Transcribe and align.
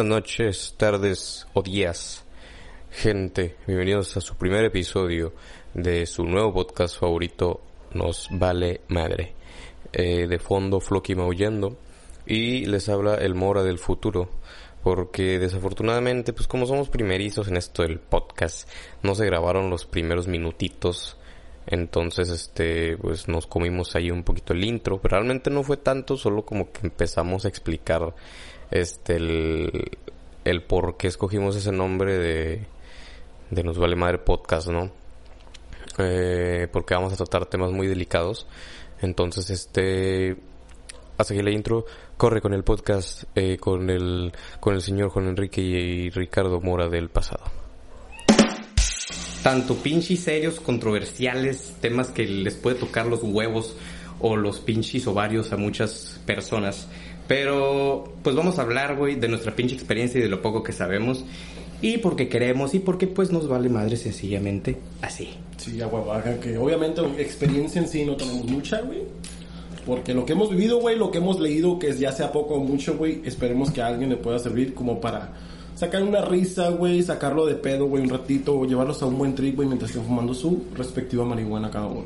Buenas 0.00 0.16
noches, 0.16 0.74
tardes 0.78 1.46
o 1.52 1.60
días, 1.60 2.24
gente. 2.90 3.56
Bienvenidos 3.66 4.16
a 4.16 4.22
su 4.22 4.34
primer 4.34 4.64
episodio 4.64 5.34
de 5.74 6.06
su 6.06 6.24
nuevo 6.24 6.54
podcast 6.54 6.98
favorito, 6.98 7.60
Nos 7.92 8.28
Vale 8.30 8.80
Madre. 8.88 9.34
Eh, 9.92 10.26
de 10.26 10.38
fondo, 10.38 10.80
Floki 10.80 11.14
maullando. 11.14 11.76
Y 12.24 12.64
les 12.64 12.88
habla 12.88 13.16
el 13.16 13.34
Mora 13.34 13.62
del 13.62 13.78
futuro. 13.78 14.30
Porque 14.82 15.38
desafortunadamente, 15.38 16.32
pues 16.32 16.48
como 16.48 16.64
somos 16.64 16.88
primerizos 16.88 17.48
en 17.48 17.58
esto 17.58 17.82
del 17.82 17.98
podcast, 17.98 18.70
no 19.02 19.14
se 19.14 19.26
grabaron 19.26 19.68
los 19.68 19.84
primeros 19.84 20.28
minutitos. 20.28 21.18
Entonces, 21.66 22.30
este, 22.30 22.96
pues 22.96 23.28
nos 23.28 23.46
comimos 23.46 23.94
ahí 23.96 24.10
un 24.10 24.22
poquito 24.22 24.54
el 24.54 24.64
intro. 24.64 24.98
Pero 24.98 25.16
realmente 25.18 25.50
no 25.50 25.62
fue 25.62 25.76
tanto, 25.76 26.16
solo 26.16 26.46
como 26.46 26.72
que 26.72 26.86
empezamos 26.86 27.44
a 27.44 27.48
explicar 27.48 28.14
este 28.70 29.16
el, 29.16 29.90
el 30.44 30.62
por 30.62 30.96
qué 30.96 31.08
escogimos 31.08 31.56
ese 31.56 31.72
nombre 31.72 32.18
de, 32.18 32.66
de 33.50 33.64
Nos 33.64 33.78
Vale 33.78 33.96
Madre 33.96 34.18
Podcast, 34.18 34.68
¿no? 34.68 34.90
Eh, 35.98 36.68
porque 36.72 36.94
vamos 36.94 37.12
a 37.12 37.16
tratar 37.16 37.46
temas 37.46 37.72
muy 37.72 37.86
delicados. 37.86 38.46
Entonces, 39.00 39.50
este, 39.50 40.36
hasta 41.16 41.34
aquí 41.34 41.42
la 41.42 41.50
intro, 41.50 41.84
corre 42.16 42.40
con 42.40 42.54
el 42.54 42.64
podcast 42.64 43.24
eh, 43.34 43.56
con 43.58 43.90
el 43.90 44.32
con 44.60 44.74
el 44.74 44.82
señor 44.82 45.10
Juan 45.10 45.28
Enrique 45.28 45.60
y, 45.60 46.10
Ricardo 46.10 46.60
Mora 46.60 46.88
del 46.88 47.08
pasado. 47.08 47.44
Tanto 49.42 49.74
pinches 49.76 50.20
serios, 50.20 50.60
controversiales, 50.60 51.76
temas 51.80 52.10
que 52.10 52.26
les 52.26 52.54
puede 52.56 52.76
tocar 52.76 53.06
los 53.06 53.22
huevos 53.22 53.76
o 54.18 54.36
los 54.36 54.60
pinches 54.60 55.06
ovarios 55.06 55.52
a 55.52 55.56
muchas 55.56 56.20
personas. 56.26 56.88
Pero, 57.30 58.12
pues 58.24 58.34
vamos 58.34 58.58
a 58.58 58.62
hablar, 58.62 58.96
güey, 58.96 59.14
de 59.14 59.28
nuestra 59.28 59.54
pinche 59.54 59.76
experiencia 59.76 60.18
y 60.18 60.22
de 60.22 60.28
lo 60.28 60.42
poco 60.42 60.64
que 60.64 60.72
sabemos. 60.72 61.24
Y 61.80 61.98
porque 61.98 62.28
queremos 62.28 62.74
y 62.74 62.80
porque 62.80 63.06
pues 63.06 63.30
nos 63.30 63.46
vale 63.46 63.68
madre 63.68 63.96
sencillamente 63.96 64.78
así. 65.00 65.28
Sí, 65.56 65.80
agua 65.80 66.24
que 66.42 66.58
obviamente 66.58 67.00
experiencia 67.18 67.80
en 67.80 67.86
sí 67.86 68.04
no 68.04 68.16
tenemos 68.16 68.46
mucha, 68.46 68.80
güey. 68.80 69.02
Porque 69.86 70.12
lo 70.12 70.26
que 70.26 70.32
hemos 70.32 70.50
vivido, 70.50 70.80
güey, 70.80 70.96
lo 70.96 71.12
que 71.12 71.18
hemos 71.18 71.38
leído, 71.38 71.78
que 71.78 71.92
ya 71.92 72.10
sea 72.10 72.32
poco 72.32 72.54
o 72.54 72.64
mucho, 72.64 72.96
güey, 72.98 73.22
esperemos 73.24 73.70
que 73.70 73.80
a 73.80 73.86
alguien 73.86 74.10
le 74.10 74.16
pueda 74.16 74.40
servir 74.40 74.74
como 74.74 75.00
para 75.00 75.32
sacar 75.80 76.02
una 76.02 76.20
risa, 76.20 76.68
güey, 76.68 77.02
sacarlo 77.02 77.46
de 77.46 77.54
pedo, 77.54 77.86
güey, 77.86 78.02
un 78.02 78.10
ratito, 78.10 78.54
o 78.54 78.66
llevarlos 78.66 79.02
a 79.02 79.06
un 79.06 79.16
buen 79.16 79.34
trip, 79.34 79.56
güey, 79.56 79.66
mientras 79.66 79.90
estén 79.90 80.04
fumando 80.04 80.34
su 80.34 80.66
respectiva 80.76 81.24
marihuana 81.24 81.70
cada 81.70 81.86
uno. 81.86 82.04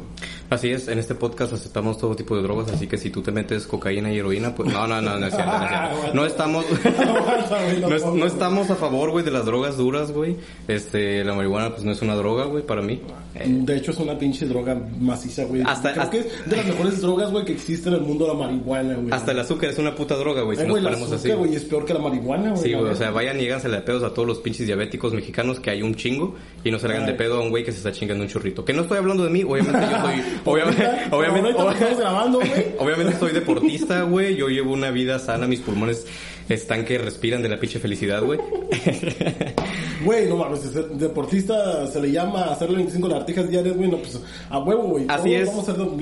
Así 0.48 0.70
es, 0.70 0.86
en 0.86 1.00
este 1.00 1.16
podcast 1.16 1.54
aceptamos 1.54 1.98
todo 1.98 2.14
tipo 2.14 2.36
de 2.36 2.42
drogas, 2.42 2.70
así 2.70 2.86
que 2.86 2.96
si 2.96 3.10
tú 3.10 3.20
te 3.20 3.32
metes 3.32 3.66
cocaína 3.66 4.12
y 4.12 4.18
heroína, 4.18 4.54
pues 4.54 4.72
no, 4.72 4.86
no, 4.86 5.02
no, 5.02 5.18
no 5.18 5.26
es 5.26 5.34
cierto, 5.34 5.58
no 5.58 5.64
es 5.64 5.68
cierto. 5.70 6.04
No 6.14 6.24
estamos, 6.24 6.64
no, 8.14 8.26
estamos 8.26 8.70
a 8.70 8.76
favor, 8.76 9.10
güey, 9.10 9.24
de 9.24 9.32
las 9.32 9.44
drogas 9.44 9.76
duras, 9.76 10.12
güey. 10.12 10.36
Este, 10.68 11.24
la 11.24 11.34
marihuana, 11.34 11.70
pues 11.70 11.82
no 11.82 11.90
es 11.90 12.00
una 12.00 12.14
droga, 12.14 12.44
güey, 12.44 12.64
para 12.64 12.80
mí. 12.80 13.00
De 13.44 13.76
hecho, 13.76 13.90
es 13.90 13.98
una 13.98 14.16
pinche 14.16 14.46
droga 14.46 14.80
maciza, 15.00 15.44
güey. 15.44 15.62
Hasta, 15.66 15.92
Creo 15.92 16.10
que 16.10 16.18
es 16.18 16.46
de 16.46 16.56
las 16.56 16.66
mejores 16.66 17.00
drogas, 17.00 17.32
güey, 17.32 17.44
que 17.44 17.52
existe 17.52 17.88
en 17.88 17.96
el 17.96 18.02
mundo 18.02 18.28
la 18.28 18.34
marihuana, 18.34 18.94
güey. 18.94 19.12
Hasta 19.12 19.32
el 19.32 19.40
azúcar 19.40 19.70
es 19.70 19.78
una 19.78 19.96
puta 19.96 20.14
droga, 20.14 20.42
güey, 20.42 20.56
si 20.56 20.64
nos 20.64 20.78
ponemos 20.80 21.10
así. 21.10 21.32
güey, 21.32 21.56
es 21.56 21.64
peor 21.64 21.84
que 21.84 21.94
la 21.94 22.00
marihuana, 22.00 22.50
güey. 22.50 22.62
Sí, 22.62 22.72
güey, 22.72 22.92
o 22.92 22.94
sea, 22.94 23.10
vayan 23.10 23.40
y 23.40 23.46
háganse 23.64 23.68
de 23.68 23.82
pedos 23.82 24.02
a 24.02 24.12
todos 24.12 24.28
los 24.28 24.38
pinches 24.38 24.66
diabéticos 24.66 25.12
mexicanos 25.12 25.60
que 25.60 25.70
hay 25.70 25.82
un 25.82 25.94
chingo 25.94 26.34
y 26.62 26.70
no 26.70 26.78
se 26.78 26.86
hagan 26.86 27.06
de 27.06 27.14
pedo 27.14 27.38
a 27.38 27.40
un 27.40 27.50
güey 27.50 27.64
que 27.64 27.72
se 27.72 27.78
está 27.78 27.92
chingando 27.92 28.24
un 28.24 28.30
churrito. 28.30 28.64
Que 28.64 28.72
no 28.72 28.82
estoy 28.82 28.98
hablando 28.98 29.24
de 29.24 29.30
mí, 29.30 29.42
obviamente 29.42 29.80
yo 29.90 30.00
soy... 30.00 30.22
obviamente, 30.44 30.88
obviamente, 31.10 31.54
obviamente 32.78 33.18
soy 33.18 33.32
deportista, 33.32 34.02
güey. 34.02 34.36
Yo 34.36 34.48
llevo 34.48 34.72
una 34.72 34.90
vida 34.90 35.18
sana, 35.18 35.46
mis 35.46 35.60
pulmones 35.60 36.06
están 36.48 36.84
que 36.84 36.98
respiran 36.98 37.42
de 37.42 37.48
la 37.48 37.58
pinche 37.58 37.78
felicidad, 37.78 38.22
güey. 38.22 38.38
Güey, 40.04 40.28
no 40.28 40.36
mames, 40.36 40.74
deportista 40.98 41.86
se 41.86 41.98
le 41.98 42.10
llama 42.10 42.46
hacerle 42.46 42.76
25 42.76 43.08
lagartijas 43.08 43.48
diarias, 43.48 43.74
güey, 43.74 43.88
no, 43.88 43.96
pues 43.98 44.20
a 44.50 44.58
huevo, 44.58 44.82
güey. 44.82 45.06
Así 45.08 45.32
es, 45.32 45.48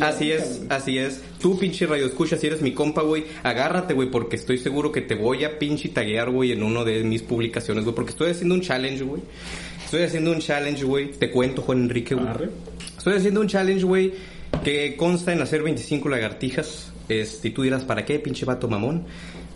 así 0.00 0.32
es, 0.32 0.62
así 0.69 0.98
es. 0.98 1.20
Tú, 1.41 1.56
pinche 1.56 1.86
radio 1.86 2.06
escucha, 2.06 2.36
si 2.36 2.48
eres 2.48 2.62
mi 2.62 2.72
compa, 2.72 3.03
güey, 3.03 3.26
agárrate, 3.44 3.94
güey, 3.94 4.10
porque 4.10 4.36
estoy 4.36 4.58
seguro 4.58 4.91
que 4.91 5.03
te 5.03 5.14
voy 5.14 5.44
a 5.44 5.58
pinche 5.58 5.91
taguear, 5.91 6.30
güey, 6.30 6.50
en 6.50 6.64
uno 6.64 6.84
de 6.84 7.04
mis 7.04 7.22
publicaciones, 7.22 7.84
güey, 7.84 7.94
porque 7.94 8.10
estoy 8.10 8.30
haciendo 8.30 8.56
un 8.56 8.62
challenge, 8.62 9.04
güey. 9.04 9.22
Estoy 9.84 10.03
haciendo 10.03 10.32
un 10.32 10.38
challenge, 10.41 10.84
güey. 10.84 11.12
Te 11.12 11.30
cuento, 11.30 11.62
Juan 11.62 11.82
Enrique, 11.82 12.14
güey. 12.14 12.26
Estoy 12.97 13.14
haciendo 13.14 13.41
un 13.41 13.47
challenge, 13.47 13.84
güey, 13.84 14.12
que 14.64 14.97
consta 14.97 15.32
en 15.32 15.42
hacer 15.42 15.62
25 15.62 16.09
lagartijas. 16.09 16.91
Este, 17.09 17.48
y 17.48 17.50
tú 17.50 17.62
dirás, 17.62 17.84
¿para 17.84 18.04
qué, 18.04 18.19
pinche 18.19 18.44
vato 18.44 18.69
mamón? 18.69 19.04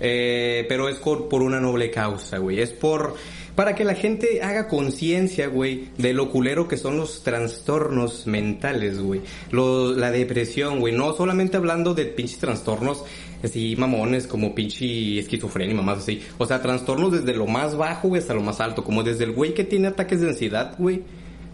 Eh, 0.00 0.64
pero 0.68 0.88
es 0.88 0.98
por, 0.98 1.42
una 1.42 1.60
noble 1.60 1.90
causa, 1.90 2.38
güey. 2.38 2.60
Es 2.60 2.70
por 2.70 3.14
para 3.54 3.74
que 3.74 3.84
la 3.84 3.94
gente 3.94 4.42
haga 4.42 4.68
conciencia, 4.68 5.46
güey, 5.46 5.88
de 5.96 6.12
lo 6.12 6.30
culero 6.30 6.68
que 6.68 6.76
son 6.76 6.98
los 6.98 7.22
trastornos 7.22 8.26
mentales, 8.26 9.00
güey. 9.00 9.22
La 9.50 10.10
depresión, 10.10 10.78
güey. 10.78 10.94
No 10.94 11.14
solamente 11.14 11.56
hablando 11.56 11.94
de 11.94 12.04
pinches 12.04 12.38
trastornos 12.38 13.04
así 13.42 13.74
mamones 13.76 14.26
como 14.26 14.54
pinche 14.54 15.18
esquizofrenia 15.18 15.72
y 15.72 15.76
mamás 15.76 15.98
así. 15.98 16.22
O 16.36 16.44
sea, 16.44 16.60
trastornos 16.60 17.12
desde 17.12 17.34
lo 17.34 17.46
más 17.46 17.76
bajo, 17.76 18.08
güey, 18.08 18.20
hasta 18.20 18.34
lo 18.34 18.42
más 18.42 18.60
alto. 18.60 18.84
Como 18.84 19.02
desde 19.02 19.24
el 19.24 19.32
güey 19.32 19.54
que 19.54 19.64
tiene 19.64 19.88
ataques 19.88 20.20
de 20.20 20.28
ansiedad, 20.28 20.74
güey 20.78 21.02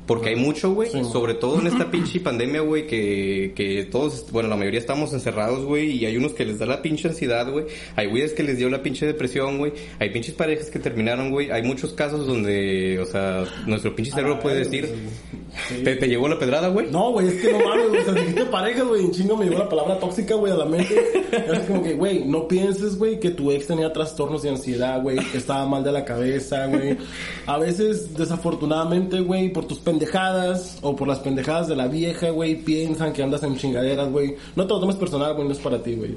porque 0.06 0.30
hay 0.30 0.36
mucho, 0.36 0.72
güey, 0.74 0.90
sobre 1.04 1.34
todo 1.34 1.60
en 1.60 1.68
esta 1.68 1.90
pinche 1.90 2.20
pandemia, 2.20 2.60
güey, 2.60 2.86
que, 2.86 3.52
que 3.54 3.84
todos, 3.84 4.26
bueno, 4.32 4.48
la 4.48 4.56
mayoría 4.56 4.80
estamos 4.80 5.12
encerrados, 5.12 5.64
güey, 5.64 5.92
y 5.92 6.06
hay 6.06 6.16
unos 6.16 6.32
que 6.32 6.44
les 6.44 6.58
da 6.58 6.66
la 6.66 6.82
pinche 6.82 7.08
ansiedad, 7.08 7.50
güey. 7.50 7.66
Hay 7.96 8.08
güeyes 8.08 8.32
que 8.32 8.42
les 8.42 8.58
dio 8.58 8.68
la 8.68 8.82
pinche 8.82 9.06
depresión, 9.06 9.58
güey. 9.58 9.72
Hay 10.00 10.10
pinches 10.10 10.34
parejas 10.34 10.70
que 10.70 10.78
terminaron, 10.78 11.30
güey. 11.30 11.50
Hay 11.50 11.62
muchos 11.62 11.92
casos 11.92 12.26
donde, 12.26 12.98
o 12.98 13.06
sea, 13.06 13.44
nuestro 13.66 13.94
pinche 13.94 14.10
cerebro 14.10 14.40
puede 14.40 14.58
decir, 14.58 14.88
¿Te, 15.84 15.96
¿Te, 15.96 16.08
llegó 16.08 16.28
la 16.28 16.38
pedrada, 16.38 16.68
güey? 16.68 16.90
No, 16.90 17.12
güey, 17.12 17.28
es 17.28 17.34
que 17.34 17.52
no 17.52 17.58
mames, 17.60 17.88
güey. 17.88 18.00
O 18.00 18.04
sea, 18.04 18.14
dijiste 18.20 18.46
parejas, 18.46 18.84
güey. 18.84 19.04
En 19.04 19.10
chingo 19.10 19.36
me 19.36 19.44
llegó 19.44 19.58
la 19.58 19.68
palabra 19.68 19.98
tóxica, 19.98 20.34
güey, 20.34 20.52
a 20.52 20.56
la 20.56 20.64
mente. 20.64 20.94
Es 21.30 21.60
como 21.60 21.82
que, 21.82 21.94
güey, 21.94 22.24
no 22.24 22.48
pienses, 22.48 22.96
güey, 22.96 23.20
que 23.20 23.30
tu 23.30 23.52
ex 23.52 23.66
tenía 23.66 23.92
trastornos 23.92 24.42
de 24.42 24.50
ansiedad, 24.50 25.02
güey. 25.02 25.18
Que 25.30 25.38
estaba 25.38 25.66
mal 25.66 25.84
de 25.84 25.92
la 25.92 26.04
cabeza, 26.04 26.66
güey. 26.66 26.96
A 27.46 27.58
veces, 27.58 28.16
desafortunadamente, 28.16 29.20
güey, 29.20 29.52
por 29.52 29.66
tus 29.66 29.78
pendejadas 29.92 30.78
o 30.80 30.96
por 30.96 31.06
las 31.06 31.18
pendejadas 31.18 31.68
de 31.68 31.76
la 31.76 31.86
vieja, 31.86 32.30
güey, 32.30 32.56
piensan 32.56 33.12
que 33.12 33.22
andas 33.22 33.42
en 33.42 33.56
chingaderas, 33.56 34.10
güey. 34.10 34.36
No 34.56 34.66
te 34.66 34.72
lo 34.72 34.80
tomes 34.80 34.96
personal, 34.96 35.34
güey, 35.34 35.46
no 35.46 35.52
es 35.52 35.58
para 35.58 35.82
ti, 35.82 35.94
güey. 35.94 36.14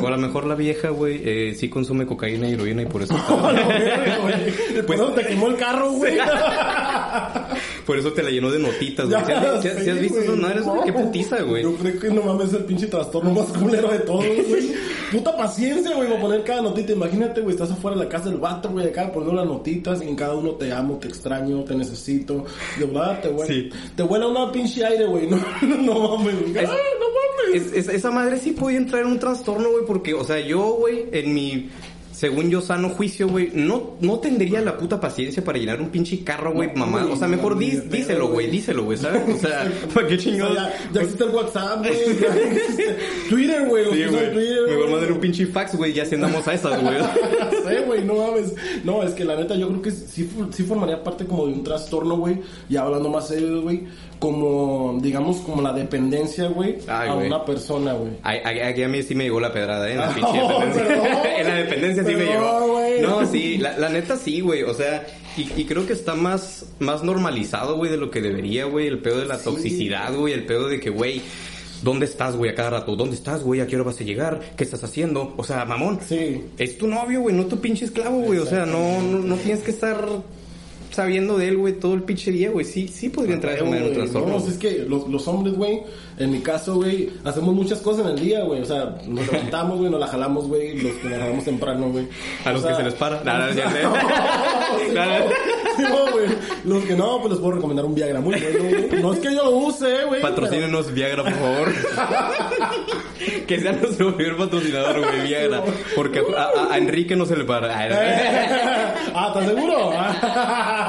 O 0.00 0.06
a 0.06 0.10
lo 0.10 0.16
mejor 0.16 0.46
la 0.46 0.54
vieja, 0.54 0.88
güey, 0.88 1.20
eh, 1.24 1.54
sí 1.54 1.68
consume 1.68 2.06
cocaína 2.06 2.48
y 2.48 2.54
heroína 2.54 2.82
y 2.82 2.86
por 2.86 3.02
eso... 3.02 3.14
Está... 3.18 3.52
no, 3.52 4.86
pues, 4.86 5.14
te 5.14 5.26
quemó 5.26 5.48
el 5.48 5.56
carro, 5.56 5.92
güey. 5.92 6.16
por 7.86 7.98
eso 7.98 8.12
te 8.12 8.22
la 8.22 8.30
llenó 8.30 8.50
de 8.50 8.58
notitas, 8.58 9.06
güey. 9.08 9.22
¿Si, 9.60 9.68
has 9.68 10.00
visto 10.00 10.20
esas 10.20 10.36
madres, 10.36 10.64
güey? 10.64 10.84
Qué 10.84 10.92
putiza, 10.92 11.42
güey. 11.42 11.62
Yo 11.62 11.74
creo 11.76 12.00
que 12.00 12.08
no 12.10 12.22
mames 12.22 12.48
es 12.48 12.54
el 12.54 12.64
pinche 12.64 12.86
trastorno 12.86 13.30
más 13.30 13.46
culero 13.46 13.90
de 13.90 13.98
todos, 14.00 14.24
güey. 14.48 14.72
Puta 15.12 15.36
paciencia, 15.36 15.94
güey, 15.94 16.08
para 16.08 16.20
poner 16.20 16.44
cada 16.44 16.62
notita. 16.62 16.92
Imagínate, 16.92 17.40
güey, 17.40 17.54
estás 17.54 17.70
afuera 17.70 17.96
de 17.96 18.04
la 18.04 18.08
casa 18.08 18.30
del 18.30 18.38
vato, 18.38 18.70
güey, 18.70 18.88
acá 18.88 19.10
poniendo 19.12 19.40
las 19.40 19.46
notitas 19.46 20.02
y 20.02 20.08
en 20.08 20.16
cada 20.16 20.34
uno 20.34 20.52
te 20.52 20.72
amo, 20.72 20.98
te 20.98 21.08
extraño, 21.08 21.64
te 21.64 21.74
necesito. 21.74 22.44
De 22.78 22.86
verdad, 22.86 23.20
te 23.20 23.28
huele. 23.28 23.54
Sí. 23.54 23.70
Te 23.96 24.02
huele 24.02 24.26
una 24.26 24.50
pinche 24.50 24.84
aire, 24.84 25.06
güey. 25.06 25.28
No, 25.28 25.36
no 25.62 26.16
mames, 26.16 26.40
güey. 26.40 26.64
Es, 26.64 26.70
no 26.70 27.76
mames. 27.76 27.88
esa 27.88 28.10
madre 28.10 28.38
sí 28.38 28.52
puede 28.52 28.76
entrar 28.76 29.02
en 29.02 29.08
un 29.08 29.18
trastorno, 29.18 29.70
güey, 29.70 29.84
porque, 29.86 30.14
o 30.14 30.24
sea, 30.24 30.40
yo, 30.40 30.74
güey, 30.74 31.06
en 31.12 31.34
mi 31.34 31.70
según 32.14 32.48
yo, 32.48 32.60
sano 32.60 32.90
juicio, 32.90 33.28
güey, 33.28 33.50
no, 33.54 33.96
no 34.00 34.20
tendría 34.20 34.60
la 34.60 34.76
puta 34.78 35.00
paciencia 35.00 35.42
para 35.42 35.58
llenar 35.58 35.80
un 35.80 35.90
pinche 35.90 36.22
carro, 36.22 36.52
güey, 36.52 36.70
mamá. 36.74 37.06
O 37.06 37.16
sea, 37.16 37.26
mejor 37.26 37.58
díselo, 37.58 38.28
güey, 38.28 38.48
díselo, 38.48 38.84
güey, 38.84 38.96
¿sabes? 38.96 39.22
O 39.28 39.38
sea, 39.38 39.70
¿para 39.94 40.06
qué 40.06 40.16
chingados? 40.16 40.54
ya, 40.54 40.72
ya, 40.92 41.00
existe 41.00 41.24
el 41.24 41.30
WhatsApp, 41.30 41.78
güey, 41.80 41.98
Twitter, 43.28 43.66
güey, 43.66 43.84
sí. 43.84 44.04
Twitter, 44.08 44.68
Mejor 44.68 44.90
mandar 44.90 45.12
un 45.12 45.20
pinche 45.20 45.46
fax, 45.46 45.74
güey, 45.76 45.92
ya 45.92 46.06
si 46.06 46.14
andamos 46.14 46.46
a 46.46 46.54
esas, 46.54 46.80
güey. 46.80 46.96
sí, 47.68 47.76
güey, 47.86 48.04
no 48.04 48.14
mames. 48.14 48.54
No, 48.84 49.02
es 49.02 49.12
que 49.12 49.24
la 49.24 49.36
neta 49.36 49.54
yo 49.54 49.68
creo 49.68 49.82
que 49.82 49.90
sí, 49.90 50.30
sí 50.50 50.62
formaría 50.62 51.02
parte 51.02 51.24
como 51.26 51.46
de 51.46 51.52
un 51.52 51.64
trastorno, 51.64 52.16
güey, 52.16 52.40
y 52.68 52.76
hablando 52.76 53.08
más 53.08 53.28
serio, 53.28 53.62
güey, 53.62 53.84
como, 54.18 54.98
digamos, 55.02 55.38
como 55.38 55.62
la 55.62 55.72
dependencia, 55.72 56.48
güey, 56.48 56.78
a 56.88 57.14
una 57.14 57.44
persona, 57.44 57.92
güey. 57.92 58.12
Aquí 58.22 58.82
a 58.82 58.88
mí 58.88 59.02
sí 59.02 59.14
me 59.14 59.24
llegó 59.24 59.40
la 59.40 59.52
pedrada, 59.52 59.88
¿eh? 59.88 59.92
En 59.92 59.98
la 59.98 60.14
pinche 60.14 60.32
dependencia. 60.38 61.38
en 61.40 61.48
la 61.48 61.54
dependencia 61.54 62.04
sí 62.04 62.14
me 62.14 62.24
llegó. 62.24 62.80
No, 63.02 63.26
sí, 63.26 63.58
la, 63.58 63.88
neta 63.88 64.16
sí, 64.16 64.40
güey. 64.40 64.62
O 64.62 64.74
sea, 64.74 65.06
y, 65.36 65.64
creo 65.64 65.86
que 65.86 65.92
está 65.92 66.14
más, 66.14 66.66
más 66.78 67.02
normalizado, 67.02 67.76
güey, 67.76 67.90
de 67.90 67.96
lo 67.96 68.10
que 68.10 68.20
debería, 68.20 68.64
güey. 68.64 68.86
El 68.86 68.98
pedo 68.98 69.18
de 69.18 69.26
la 69.26 69.38
toxicidad, 69.38 70.14
güey. 70.14 70.32
El 70.32 70.46
pedo 70.46 70.68
de 70.68 70.80
que, 70.80 70.90
güey, 70.90 71.22
¿Dónde 71.82 72.06
estás, 72.06 72.36
güey, 72.36 72.50
a 72.50 72.54
cada 72.54 72.70
rato? 72.70 72.96
¿Dónde 72.96 73.16
estás, 73.16 73.42
güey? 73.42 73.60
¿A 73.60 73.66
qué 73.66 73.76
hora 73.76 73.84
vas 73.84 74.00
a 74.00 74.04
llegar? 74.04 74.40
¿Qué 74.56 74.64
estás 74.64 74.84
haciendo? 74.84 75.34
O 75.36 75.44
sea, 75.44 75.64
mamón. 75.64 76.00
Sí. 76.06 76.44
Es 76.58 76.78
tu 76.78 76.86
novio, 76.86 77.20
güey, 77.20 77.34
no 77.34 77.46
tu 77.46 77.60
pinche 77.60 77.84
esclavo, 77.84 78.20
güey. 78.20 78.38
O 78.38 78.46
sea, 78.46 78.66
no, 78.66 79.00
no, 79.02 79.18
no 79.18 79.36
tienes 79.36 79.62
que 79.62 79.70
estar 79.70 79.96
sabiendo 80.94 81.36
de 81.36 81.48
él, 81.48 81.56
güey, 81.58 81.74
todo 81.74 81.94
el 81.94 82.02
pinche 82.02 82.30
día, 82.30 82.50
güey, 82.50 82.64
sí, 82.64 82.88
sí 82.88 83.08
podría 83.08 83.34
entrar 83.34 83.58
en 83.58 83.66
un 83.66 83.92
trastorno. 83.92 84.38
No, 84.38 84.46
es 84.46 84.56
que 84.58 84.84
los, 84.88 85.08
los 85.08 85.26
hombres, 85.28 85.54
güey, 85.56 85.80
en 86.18 86.30
mi 86.30 86.40
caso, 86.40 86.76
güey, 86.76 87.10
hacemos 87.24 87.54
muchas 87.54 87.80
cosas 87.80 88.06
en 88.06 88.12
el 88.12 88.20
día, 88.20 88.44
güey. 88.44 88.62
O 88.62 88.64
sea, 88.64 88.96
nos 89.06 89.26
levantamos, 89.30 89.78
güey, 89.78 89.90
nos 89.90 90.00
la 90.00 90.06
jalamos, 90.06 90.46
güey, 90.48 90.78
los 90.80 90.92
que 90.94 91.08
nos 91.08 91.18
jalamos 91.18 91.44
temprano, 91.44 91.88
güey. 91.90 92.06
A 92.44 92.52
los 92.52 92.62
O 92.62 92.66
sea, 92.66 92.76
que 92.76 92.82
se 92.84 92.88
les 92.90 92.94
para. 92.94 93.20
Nada, 93.24 93.52
ya 93.54 93.70
sé. 93.70 93.82
No, 95.82 96.12
güey. 96.12 96.26
Los 96.64 96.84
que 96.84 96.94
no, 96.94 97.18
pues 97.20 97.32
les 97.32 97.40
puedo 97.40 97.54
recomendar 97.56 97.84
un 97.84 97.94
Viagra 97.94 98.20
muy 98.20 98.34
bueno, 98.36 98.86
güey. 98.88 99.02
No 99.02 99.12
es 99.12 99.18
que 99.18 99.34
yo 99.34 99.44
lo 99.44 99.50
use, 99.50 100.04
güey. 100.06 100.22
Patrocínenos 100.22 100.92
Viagra, 100.94 101.24
por 101.24 101.32
favor. 101.32 101.72
que 103.46 103.60
sea 103.60 103.72
nuestro 103.72 104.16
primer 104.16 104.36
patrocinador, 104.36 105.00
güey, 105.00 105.22
Viagra. 105.26 105.62
Porque 105.96 106.20
a, 106.36 106.42
a- 106.42 106.74
a 106.74 106.78
Enrique 106.78 107.16
no 107.16 107.26
se 107.26 107.36
le 107.36 107.44
para. 107.44 107.64
Ah, 109.16 109.28
¿estás 109.28 109.46
seguro? 109.46 109.92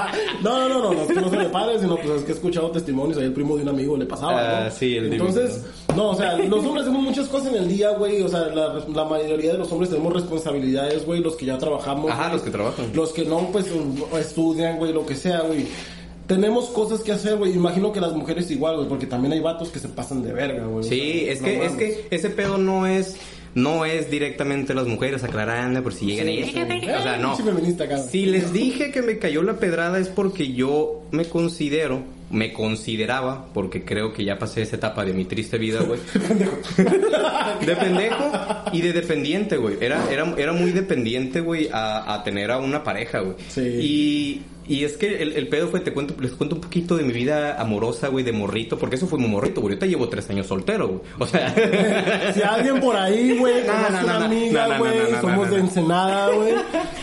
no, 0.43 0.67
no, 0.67 0.69
no, 0.69 0.93
no, 0.93 1.21
no, 1.21 1.29
se 1.29 1.37
le 1.37 1.45
pare, 1.49 1.79
sino 1.79 1.95
pues 1.97 2.09
es 2.09 2.23
que 2.23 2.31
he 2.31 2.35
escuchado 2.35 2.69
testimonios, 2.71 3.17
ahí 3.17 3.25
el 3.25 3.33
primo 3.33 3.55
de 3.57 3.63
un 3.63 3.69
amigo 3.69 3.95
le 3.97 4.05
pasaba, 4.05 4.59
Ah, 4.59 4.65
¿no? 4.65 4.71
sí, 4.71 4.95
el 4.97 5.13
Entonces, 5.13 5.63
no, 5.95 6.09
o 6.11 6.15
sea, 6.15 6.37
los 6.37 6.63
hombres 6.65 6.83
hacemos 6.85 7.03
muchas 7.03 7.27
cosas 7.27 7.49
en 7.53 7.55
el 7.63 7.67
día, 7.67 7.91
güey, 7.91 8.21
o 8.21 8.27
sea, 8.27 8.41
la, 8.47 8.83
la 8.93 9.05
mayoría 9.05 9.53
de 9.53 9.57
los 9.57 9.71
hombres 9.71 9.89
tenemos 9.89 10.13
responsabilidades, 10.13 11.05
güey, 11.05 11.21
los 11.21 11.35
que 11.35 11.45
ya 11.45 11.57
trabajamos. 11.57 12.11
Ajá, 12.11 12.23
güey. 12.23 12.33
los 12.33 12.41
que 12.43 12.49
trabajan. 12.51 12.85
Los 12.93 13.11
que 13.13 13.25
no, 13.25 13.39
pues, 13.51 13.65
estudian, 14.19 14.77
güey, 14.77 14.93
lo 14.93 15.05
que 15.05 15.15
sea, 15.15 15.41
güey. 15.41 15.65
Tenemos 16.27 16.65
cosas 16.69 17.01
que 17.01 17.11
hacer, 17.11 17.37
güey. 17.37 17.53
Imagino 17.53 17.91
que 17.91 18.01
las 18.01 18.13
mujeres 18.13 18.49
igual, 18.49 18.77
güey, 18.77 18.87
porque 18.89 19.05
también 19.05 19.33
hay 19.33 19.41
vatos 19.41 19.69
que 19.69 19.77
se 19.79 19.89
pasan 19.89 20.23
de 20.23 20.33
verga, 20.33 20.65
güey. 20.65 20.79
O 20.79 20.83
Sí, 20.83 21.21
sea, 21.25 21.31
es 21.33 21.41
no 21.41 21.47
que, 21.47 21.65
es 21.65 21.71
que 21.73 22.07
ese 22.09 22.29
pedo 22.31 22.57
no 22.57 22.87
es, 22.87 23.15
no 23.55 23.85
es 23.85 24.11
directamente 24.11 24.73
las 24.73 24.85
mujeres 24.85 25.23
aclarando 25.23 25.81
por 25.81 25.93
si 25.93 26.05
llegan 26.05 26.27
Sí, 26.27 26.43
sí. 26.43 26.89
o 26.89 27.01
sea, 27.01 27.17
no. 27.17 27.35
Si 28.09 28.25
les 28.25 28.51
dije 28.53 28.91
que 28.91 29.01
me 29.01 29.17
cayó 29.17 29.41
la 29.43 29.57
pedrada 29.57 29.97
es 29.97 30.09
porque 30.09 30.51
yo 30.51 31.03
me 31.11 31.25
considero, 31.25 32.03
me 32.29 32.51
consideraba, 32.51 33.47
porque 33.53 33.85
creo 33.85 34.11
que 34.11 34.25
ya 34.25 34.37
pasé 34.37 34.61
esa 34.61 34.75
etapa 34.75 35.05
de 35.05 35.13
mi 35.13 35.23
triste 35.23 35.57
vida, 35.57 35.79
güey. 35.81 36.01
de 37.65 37.75
pendejo 37.77 38.31
y 38.73 38.81
de 38.81 38.91
dependiente, 38.91 39.55
güey. 39.55 39.77
Era, 39.79 40.03
era, 40.11 40.33
era 40.37 40.51
muy 40.51 40.71
dependiente, 40.71 41.39
güey, 41.39 41.69
a, 41.71 42.13
a 42.13 42.23
tener 42.25 42.51
a 42.51 42.57
una 42.57 42.83
pareja, 42.83 43.21
güey. 43.21 43.37
Sí. 43.47 43.61
Y, 43.61 44.41
y 44.67 44.83
es 44.83 44.97
que 44.97 45.21
el, 45.21 45.33
el 45.33 45.47
pedo 45.47 45.67
fue, 45.67 45.79
te 45.79 45.93
cuento, 45.93 46.15
les 46.19 46.31
cuento 46.31 46.55
un 46.55 46.61
poquito 46.61 46.95
de 46.97 47.03
mi 47.03 47.13
vida 47.13 47.59
amorosa, 47.61 48.07
güey, 48.07 48.23
de 48.23 48.31
morrito, 48.31 48.77
porque 48.77 48.95
eso 48.95 49.07
fue 49.07 49.19
muy 49.19 49.29
morrito, 49.29 49.61
güey. 49.61 49.73
Ahorita 49.73 49.85
llevo 49.85 50.09
tres 50.09 50.29
años 50.29 50.47
soltero, 50.47 50.87
güey. 50.87 51.01
O 51.19 51.27
sea... 51.27 51.53
Si 52.33 52.41
alguien 52.41 52.79
por 52.79 52.95
ahí, 52.95 53.37
güey, 53.37 53.63
No, 53.65 53.73
conoce 53.73 53.91
no, 53.93 54.03
una 54.03 54.25
amiga, 54.25 54.77
güey, 54.77 54.91
somos 55.21 55.49
de. 55.49 55.57
Ensenada, 55.59 56.29
güey. 56.31 56.53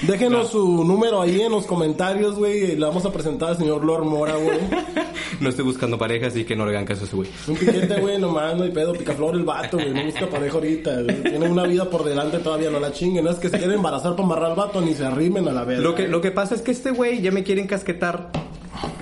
Déjenos 0.02 0.50
su 0.50 0.84
número 0.84 1.20
ahí 1.22 1.40
en 1.40 1.52
los 1.52 1.66
comentarios, 1.66 2.36
güey, 2.36 2.72
y 2.72 2.76
le 2.76 2.86
vamos 2.86 3.04
a 3.04 3.12
presentar 3.12 3.50
al 3.50 3.56
señor 3.56 3.84
Lord 3.84 4.04
Mora, 4.04 4.36
güey. 4.36 4.58
no 5.40 5.48
estoy 5.48 5.64
buscando 5.64 5.98
pareja, 5.98 6.26
así 6.28 6.44
que 6.44 6.54
no 6.56 6.64
le 6.64 6.72
hagan 6.72 6.84
caso 6.84 7.02
a 7.02 7.04
ese 7.04 7.16
güey. 7.16 7.28
Un 7.48 7.56
piquete, 7.56 8.00
güey, 8.00 8.18
nomás, 8.18 8.56
no 8.56 8.64
hay 8.64 8.70
pedo, 8.70 8.92
picaflor 8.92 9.34
el 9.34 9.44
vato, 9.44 9.76
güey, 9.76 9.92
no 9.92 10.04
busca 10.04 10.26
pareja 10.28 10.54
ahorita. 10.54 11.02
güey. 11.02 11.22
Tiene 11.22 11.48
una 11.48 11.64
vida 11.64 11.88
por 11.88 12.04
delante 12.04 12.38
todavía, 12.38 12.70
no 12.70 12.80
la 12.80 12.92
chinguen. 12.92 13.24
No 13.24 13.30
es 13.30 13.36
que 13.38 13.48
se 13.48 13.58
quieren 13.58 13.76
embarazar 13.76 14.12
para 14.12 14.24
amarrar 14.24 14.50
al 14.50 14.56
vato, 14.56 14.80
ni 14.80 14.94
se 14.94 15.04
arrimen 15.04 15.46
a 15.48 15.52
la 15.52 15.64
verga. 15.64 15.82
Lo 15.82 15.94
que, 15.94 16.08
lo 16.08 16.20
que 16.20 16.30
pasa 16.30 16.54
es 16.54 16.62
que 16.62 16.70
este 16.72 16.90
güey 16.90 17.20
ya 17.20 17.30
me 17.30 17.42
quiere 17.42 17.51
encasquetar, 17.58 18.30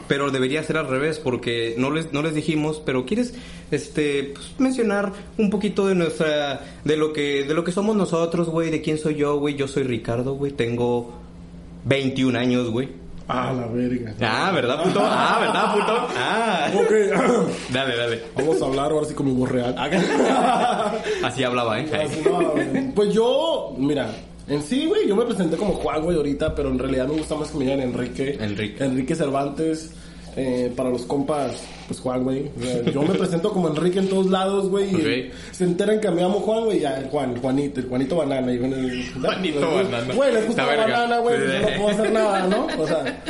pero 0.09 0.31
debería 0.31 0.63
ser 0.63 0.77
al 0.77 0.89
revés, 0.89 1.19
porque 1.19 1.75
no 1.79 1.91
les, 1.91 2.13
no 2.13 2.23
les 2.23 2.35
dijimos, 2.35 2.83
pero 2.85 3.07
quieres 3.07 3.35
este 3.71 4.33
pues, 4.35 4.53
mencionar 4.59 5.13
un 5.39 5.51
poquito 5.51 5.87
de 5.87 5.95
nuestra, 5.95 6.61
de 6.85 6.97
lo 6.97 7.13
que, 7.13 7.45
de 7.45 7.55
lo 7.55 7.65
que 7.65 7.73
somos 7.73 7.97
nosotros, 7.97 8.49
güey, 8.49 8.71
de 8.71 8.83
quién 8.83 8.99
soy 8.99 9.15
yo, 9.15 9.39
güey. 9.39 9.57
Yo 9.57 9.69
soy 9.69 9.85
Ricardo, 9.85 10.35
güey, 10.35 10.53
tengo 10.53 11.13
21 11.85 12.39
años, 12.39 12.71
güey. 12.71 12.89
Ah, 13.33 13.53
la 13.53 13.67
verga. 13.69 14.13
Ah, 14.21 14.51
¿verdad, 14.53 14.83
puto? 14.83 15.01
Ah, 15.05 15.39
¿verdad, 15.41 15.73
puto? 15.73 16.09
Ah. 16.19 16.69
Ok, 16.75 16.91
Dale, 17.73 17.97
dale. 17.97 18.23
vamos 18.35 18.61
a 18.61 18.65
hablar 18.65 18.91
ahora 18.91 19.07
sí 19.07 19.15
como 19.15 19.33
voz 19.35 19.49
real. 19.49 19.77
Así 21.23 21.45
hablaba, 21.45 21.79
¿eh? 21.79 21.89
Así 21.95 22.23
no, 22.25 22.51
güey. 22.51 22.93
Pues 22.93 23.15
yo, 23.15 23.73
mira, 23.79 24.11
en 24.51 24.63
sí, 24.63 24.87
güey, 24.87 25.09
yo 25.09 25.17
me 25.17 25.25
presenté 25.25 25.57
como 25.57 25.73
Juan, 25.75 26.03
güey, 26.03 26.17
ahorita, 26.17 26.55
pero 26.55 26.69
en 26.71 26.79
realidad 26.79 27.07
me 27.09 27.15
gusta 27.15 27.35
más 27.37 27.51
que 27.51 27.59
me 27.59 27.65
digan 27.65 27.81
Enrique. 27.81 28.37
Enrique. 28.41 28.85
Enrique 28.85 29.15
Cervantes. 29.15 29.93
eh, 30.37 30.73
para 30.77 30.91
los 30.91 31.03
compas, 31.07 31.63
pues 31.91 31.99
Juan, 31.99 32.23
güey. 32.23 32.49
O 32.57 32.63
sea, 32.65 32.83
Yo 32.93 33.03
me 33.03 33.15
presento 33.17 33.53
como 33.53 33.67
Enrique 33.67 33.99
en 33.99 34.09
todos 34.09 34.27
lados, 34.31 34.69
güey. 34.69 34.93
y 34.93 34.95
Ok. 34.95 35.35
Se 35.51 35.65
enteran 35.65 36.01
que 36.01 36.09
me 36.13 36.23
llamo 36.23 36.39
Juan, 36.39 36.67
güey. 36.67 36.79
Ya, 36.79 36.97
el 36.99 37.07
Juan, 37.09 37.33
el 37.33 37.41
Juanito, 37.41 37.81
el 37.81 37.89
Juanito 37.89 38.15
Banana. 38.15 38.53
Y 38.53 38.57
el, 38.59 39.05
Juanito 39.21 39.75
Banana. 39.75 40.15
Güey, 40.15 40.33
les 40.33 40.47
gusta 40.47 40.63
La 40.67 40.69
la 40.77 40.77
verga. 40.83 40.97
banana, 41.01 41.19
güey. 41.19 41.37
Pues 41.37 41.63
no 41.63 41.69
puedo 41.83 41.89
hacer 41.89 42.13
nada, 42.13 42.47
¿no? 42.47 42.67
O 42.79 42.87
sea, 42.87 43.23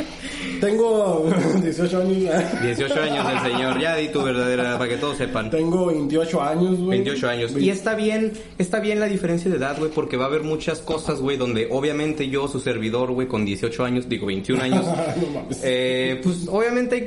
tengo 0.61 1.29
18 1.63 1.97
años. 2.01 2.61
18 2.61 3.01
años 3.01 3.25
el 3.33 3.51
señor, 3.51 3.79
ya 3.79 3.95
di 3.95 4.09
tu 4.09 4.21
verdadera, 4.21 4.77
para 4.77 4.89
que 4.89 4.97
todos 4.97 5.17
sepan. 5.17 5.49
Tengo 5.49 5.87
28 5.87 6.41
años, 6.41 6.77
güey. 6.79 6.99
28 7.01 7.27
años. 7.29 7.51
Y 7.57 7.69
está 7.71 7.95
bien, 7.95 8.33
está 8.59 8.79
bien 8.79 8.99
la 8.99 9.07
diferencia 9.07 9.49
de 9.49 9.57
edad, 9.57 9.77
güey, 9.79 9.89
porque 9.91 10.17
va 10.17 10.25
a 10.25 10.27
haber 10.27 10.43
muchas 10.43 10.79
cosas, 10.79 11.19
güey, 11.19 11.37
donde 11.37 11.67
obviamente 11.71 12.29
yo, 12.29 12.47
su 12.47 12.59
servidor, 12.59 13.11
güey, 13.11 13.27
con 13.27 13.43
18 13.45 13.83
años, 13.83 14.07
digo 14.07 14.27
21 14.27 14.61
años, 14.61 14.85
No 15.21 15.27
mames. 15.41 15.59
eh, 15.63 16.19
pues 16.23 16.47
obviamente 16.47 16.95
hay, 16.95 17.05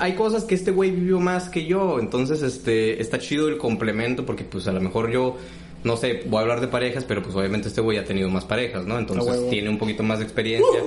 hay 0.00 0.12
cosas 0.14 0.44
que 0.44 0.54
este 0.56 0.70
güey 0.70 0.90
vivió 0.96 1.20
más 1.20 1.48
que 1.48 1.66
yo, 1.66 1.98
entonces 2.00 2.42
este 2.42 3.00
está 3.00 3.18
chido 3.18 3.48
el 3.48 3.58
complemento 3.58 4.26
porque 4.26 4.44
pues 4.44 4.66
a 4.66 4.72
lo 4.72 4.80
mejor 4.80 5.10
yo 5.10 5.36
no 5.84 5.96
sé, 5.96 6.22
voy 6.26 6.38
a 6.38 6.40
hablar 6.42 6.60
de 6.60 6.68
parejas, 6.68 7.04
pero 7.04 7.22
pues 7.22 7.34
obviamente 7.36 7.68
este 7.68 7.80
güey 7.80 7.98
ha 7.98 8.04
tenido 8.04 8.28
más 8.28 8.44
parejas, 8.44 8.84
¿no? 8.86 8.98
Entonces 8.98 9.48
tiene 9.50 9.68
un 9.68 9.78
poquito 9.78 10.02
más 10.02 10.18
de 10.18 10.24
experiencia. 10.24 10.80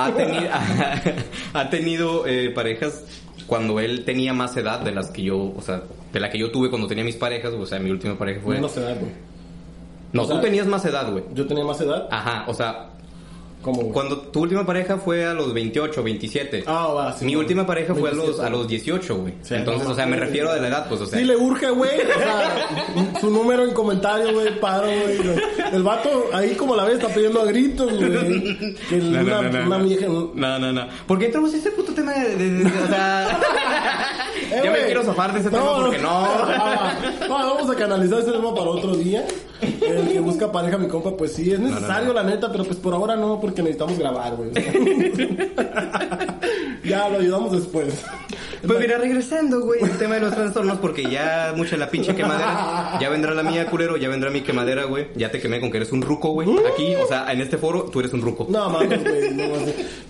Ha 0.00 0.14
tenido, 0.14 0.48
ha 1.54 1.70
tenido 1.70 2.24
eh, 2.28 2.50
parejas 2.50 3.02
cuando 3.48 3.80
él 3.80 4.04
tenía 4.04 4.32
más 4.32 4.56
edad 4.56 4.78
de 4.78 4.92
las 4.92 5.10
que 5.10 5.22
yo, 5.22 5.52
o 5.56 5.60
sea, 5.60 5.82
de 6.12 6.20
la 6.20 6.30
que 6.30 6.38
yo 6.38 6.52
tuve 6.52 6.70
cuando 6.70 6.86
tenía 6.86 7.02
mis 7.02 7.16
parejas, 7.16 7.52
o 7.52 7.66
sea, 7.66 7.80
mi 7.80 7.90
última 7.90 8.16
pareja 8.16 8.40
fue... 8.40 8.60
Güey. 8.60 8.60
No, 10.12 10.22
o 10.22 10.26
sea- 10.26 10.36
tú 10.36 10.40
tenías 10.40 10.68
más 10.68 10.84
edad, 10.84 11.10
güey. 11.10 11.24
Yo 11.34 11.48
tenía 11.48 11.64
más 11.64 11.80
edad. 11.80 12.06
Ajá, 12.12 12.44
o 12.46 12.54
sea, 12.54 12.90
güey? 13.64 13.90
cuando 13.92 14.18
tu 14.18 14.40
última 14.42 14.64
pareja 14.64 14.96
fue 14.98 15.26
a 15.26 15.34
los 15.34 15.52
28, 15.52 16.02
27. 16.02 16.64
Ah, 16.66 16.88
va, 16.88 17.12
sí. 17.12 17.24
Mi 17.24 17.34
güey. 17.34 17.44
última 17.44 17.66
pareja 17.66 17.94
fue 17.94 18.10
a 18.10 18.12
los, 18.12 18.24
27. 18.24 18.46
a 18.46 18.50
los 18.50 18.68
18, 18.68 19.16
güey. 19.16 19.34
Sí, 19.42 19.54
Entonces, 19.54 19.84
no, 19.86 19.92
o 19.92 19.94
sea, 19.94 20.06
me 20.06 20.16
refiero 20.16 20.50
a 20.50 20.56
la 20.56 20.68
edad, 20.68 20.88
pues, 20.88 21.00
o 21.00 21.06
sea. 21.06 21.18
Sí 21.18 21.24
le 21.24 21.36
urge, 21.36 21.68
güey. 21.70 21.90
O 22.00 22.18
sea, 22.18 23.18
su 23.20 23.30
número 23.30 23.64
en 23.64 23.72
comentarios, 23.74 24.32
güey, 24.32 24.58
paro, 24.60 24.86
güey. 24.86 25.18
El 25.72 25.82
vato 25.82 26.26
ahí 26.32 26.54
como 26.54 26.74
la 26.76 26.84
ves 26.84 26.94
está 26.94 27.08
pidiendo 27.08 27.40
a 27.40 27.44
gritos, 27.46 27.92
güey. 27.92 28.74
Que 28.88 28.96
No, 28.98 29.20
una, 29.20 29.42
no, 29.42 29.50
no, 29.52 29.66
una 29.66 29.78
no. 29.78 29.84
vieja... 29.84 30.06
No, 30.34 30.58
no, 30.58 30.72
no. 30.72 30.86
¿Por 31.06 31.18
qué 31.18 31.26
entramos 31.26 31.52
en 31.52 31.60
ese 31.60 31.70
puto 31.72 31.92
tema 31.92 32.12
de, 32.12 32.36
de- 32.36 32.50
de- 32.50 32.64
de- 32.64 32.82
o 32.82 32.86
sea... 32.88 33.40
Eh, 34.50 34.70
me 34.70 34.86
quiero 34.86 35.02
zafar 35.02 35.34
de 35.34 35.40
ese 35.40 35.50
tema 35.50 35.76
porque 35.76 35.98
no. 35.98 36.08
Ah, 36.10 36.94
no, 37.28 37.34
vamos 37.34 37.68
a 37.70 37.74
canalizar 37.74 38.20
ese 38.20 38.32
tema 38.32 38.54
para 38.54 38.70
otro 38.70 38.94
día. 38.96 39.26
El 39.60 40.08
que 40.08 40.20
busca 40.20 40.52
pareja, 40.52 40.78
mi 40.78 40.88
compa, 40.88 41.16
pues 41.16 41.32
sí, 41.32 41.52
es 41.52 41.58
necesario, 41.58 42.12
la 42.12 42.22
neta, 42.22 42.50
pero 42.52 42.64
pues 42.64 42.78
por 42.78 42.94
ahora 42.94 43.16
no, 43.16 43.40
porque 43.40 43.62
necesitamos 43.62 43.98
grabar, 43.98 44.36
güey. 44.36 44.50
ya 46.84 47.08
lo 47.08 47.18
ayudamos 47.18 47.52
después. 47.52 48.04
Pues 48.66 48.78
mira, 48.80 48.98
regresando, 48.98 49.60
güey, 49.60 49.82
el 49.82 49.96
tema 49.98 50.14
de 50.16 50.20
los 50.22 50.34
trastornos, 50.34 50.78
porque 50.78 51.02
ya 51.10 51.52
mucha 51.56 51.76
la 51.76 51.88
pinche 51.90 52.14
quemadera. 52.14 52.98
Ya 53.00 53.08
vendrá 53.08 53.32
la 53.34 53.42
mía, 53.42 53.66
culero, 53.66 53.96
ya 53.96 54.08
vendrá 54.08 54.30
mi 54.30 54.40
quemadera, 54.42 54.84
güey. 54.84 55.08
Ya 55.14 55.30
te 55.30 55.40
quemé 55.40 55.60
con 55.60 55.70
que 55.70 55.76
eres 55.78 55.92
un 55.92 56.02
ruco, 56.02 56.30
güey. 56.30 56.48
Aquí, 56.72 56.94
o 56.96 57.06
sea, 57.06 57.30
en 57.32 57.40
este 57.40 57.56
foro, 57.58 57.84
tú 57.84 58.00
eres 58.00 58.12
un 58.12 58.22
ruco. 58.22 58.46
No 58.48 58.68
mames, 58.70 59.02
güey. 59.02 59.30
No. 59.34 59.44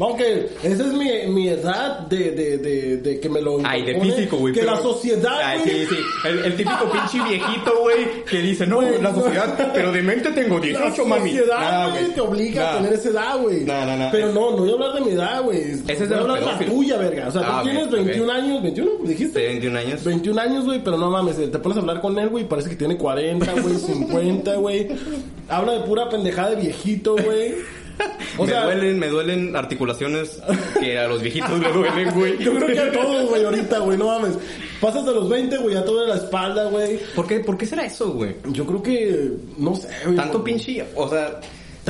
Aunque 0.06 0.48
esa 0.62 0.82
es 0.84 0.92
mi, 0.92 1.26
mi 1.28 1.48
edad 1.48 2.00
de, 2.00 2.30
de, 2.30 2.58
de, 2.58 2.96
de 2.98 3.20
que 3.20 3.28
me 3.28 3.40
lo. 3.40 3.58
Ay, 3.64 3.82
de 3.82 3.92
impone, 3.92 4.12
físico, 4.14 4.36
güey. 4.38 4.54
Que 4.54 4.60
pero- 4.60 4.72
la 4.76 4.80
sociedad, 4.82 5.38
Ay, 5.42 5.58
güey. 5.60 5.70
sí, 5.70 5.86
sí. 5.90 5.96
El, 6.24 6.38
el 6.44 6.56
típico 6.56 6.90
pinche 6.92 7.28
viejito, 7.28 7.72
güey, 7.80 8.24
que 8.24 8.38
dice, 8.38 8.66
no, 8.66 8.76
Güey, 8.76 9.02
la 9.02 9.10
no. 9.10 9.20
sociedad, 9.22 9.70
pero 9.74 9.92
de 9.92 10.02
mente 10.02 10.30
tengo 10.30 10.58
La 10.58 10.64
18, 10.64 11.04
mami. 11.04 11.30
sociedad, 11.30 11.58
Nah, 11.58 11.90
güey, 11.90 12.04
te 12.14 12.20
obliga 12.20 12.62
a 12.62 12.72
Nah. 12.72 12.76
tener 12.78 12.92
esa 12.98 13.08
edad, 13.10 13.38
güey. 13.40 13.64
No, 13.64 13.84
no, 13.84 13.96
no. 13.96 14.08
Pero 14.12 14.26
no, 14.28 14.50
no 14.52 14.56
voy 14.58 14.70
a 14.70 14.72
hablar 14.74 14.92
de 14.94 15.00
mi 15.00 15.10
edad, 15.10 15.42
güey. 15.42 15.58
Ese 15.58 15.92
es 15.92 15.98
de 15.98 16.06
Voy 16.06 16.14
a 16.14 16.20
los 16.20 16.36
hablar 16.38 16.58
de 16.58 16.64
la 16.66 16.70
tuya, 16.72 16.96
verga. 16.96 17.28
O 17.28 17.32
sea, 17.32 17.42
Ah, 17.44 17.50
tú 17.50 17.56
ok, 17.58 17.62
tienes 17.64 17.86
ok. 17.86 17.92
21 17.92 18.32
años, 18.32 18.37
21, 18.42 18.90
dijiste. 19.04 19.38
De 19.38 19.46
21 19.48 19.78
años. 19.78 20.04
21 20.04 20.40
años, 20.40 20.64
güey, 20.64 20.82
pero 20.82 20.96
no 20.96 21.10
mames, 21.10 21.36
te 21.36 21.58
pones 21.58 21.78
a 21.78 21.80
hablar 21.80 22.00
con 22.00 22.18
él, 22.18 22.28
güey, 22.28 22.48
parece 22.48 22.70
que 22.70 22.76
tiene 22.76 22.96
40, 22.96 23.52
güey, 23.60 23.74
50, 23.78 24.54
güey. 24.56 24.88
Habla 25.48 25.72
de 25.72 25.80
pura 25.80 26.08
pendejada 26.08 26.50
de 26.50 26.56
viejito, 26.56 27.16
güey. 27.16 27.54
O 28.36 28.42
me 28.44 28.48
sea, 28.48 28.64
duelen, 28.64 28.98
me 28.98 29.08
duelen 29.08 29.56
articulaciones 29.56 30.40
que 30.78 30.98
a 30.98 31.08
los 31.08 31.22
viejitos 31.22 31.58
le 31.58 31.72
duelen, 31.72 32.10
güey. 32.14 32.38
yo 32.42 32.54
creo 32.54 32.66
que 32.68 32.78
a 32.78 32.92
todos, 32.92 33.28
güey, 33.28 33.44
ahorita, 33.44 33.78
güey, 33.80 33.98
no 33.98 34.06
mames. 34.06 34.38
Pasas 34.80 35.04
de 35.04 35.12
los 35.12 35.28
20, 35.28 35.56
güey, 35.58 35.74
ya 35.74 35.84
te 35.84 35.90
duele 35.90 36.08
la 36.08 36.16
espalda, 36.16 36.64
güey. 36.70 36.98
¿Por 37.14 37.26
qué, 37.26 37.40
¿Por 37.40 37.58
qué 37.58 37.66
será 37.66 37.84
eso, 37.84 38.12
güey? 38.12 38.36
Yo 38.52 38.64
creo 38.64 38.82
que, 38.82 39.32
no 39.56 39.74
sé, 39.74 39.88
güey. 40.04 40.16
Tanto 40.16 40.44
pinche, 40.44 40.84
o 40.94 41.08
sea, 41.08 41.40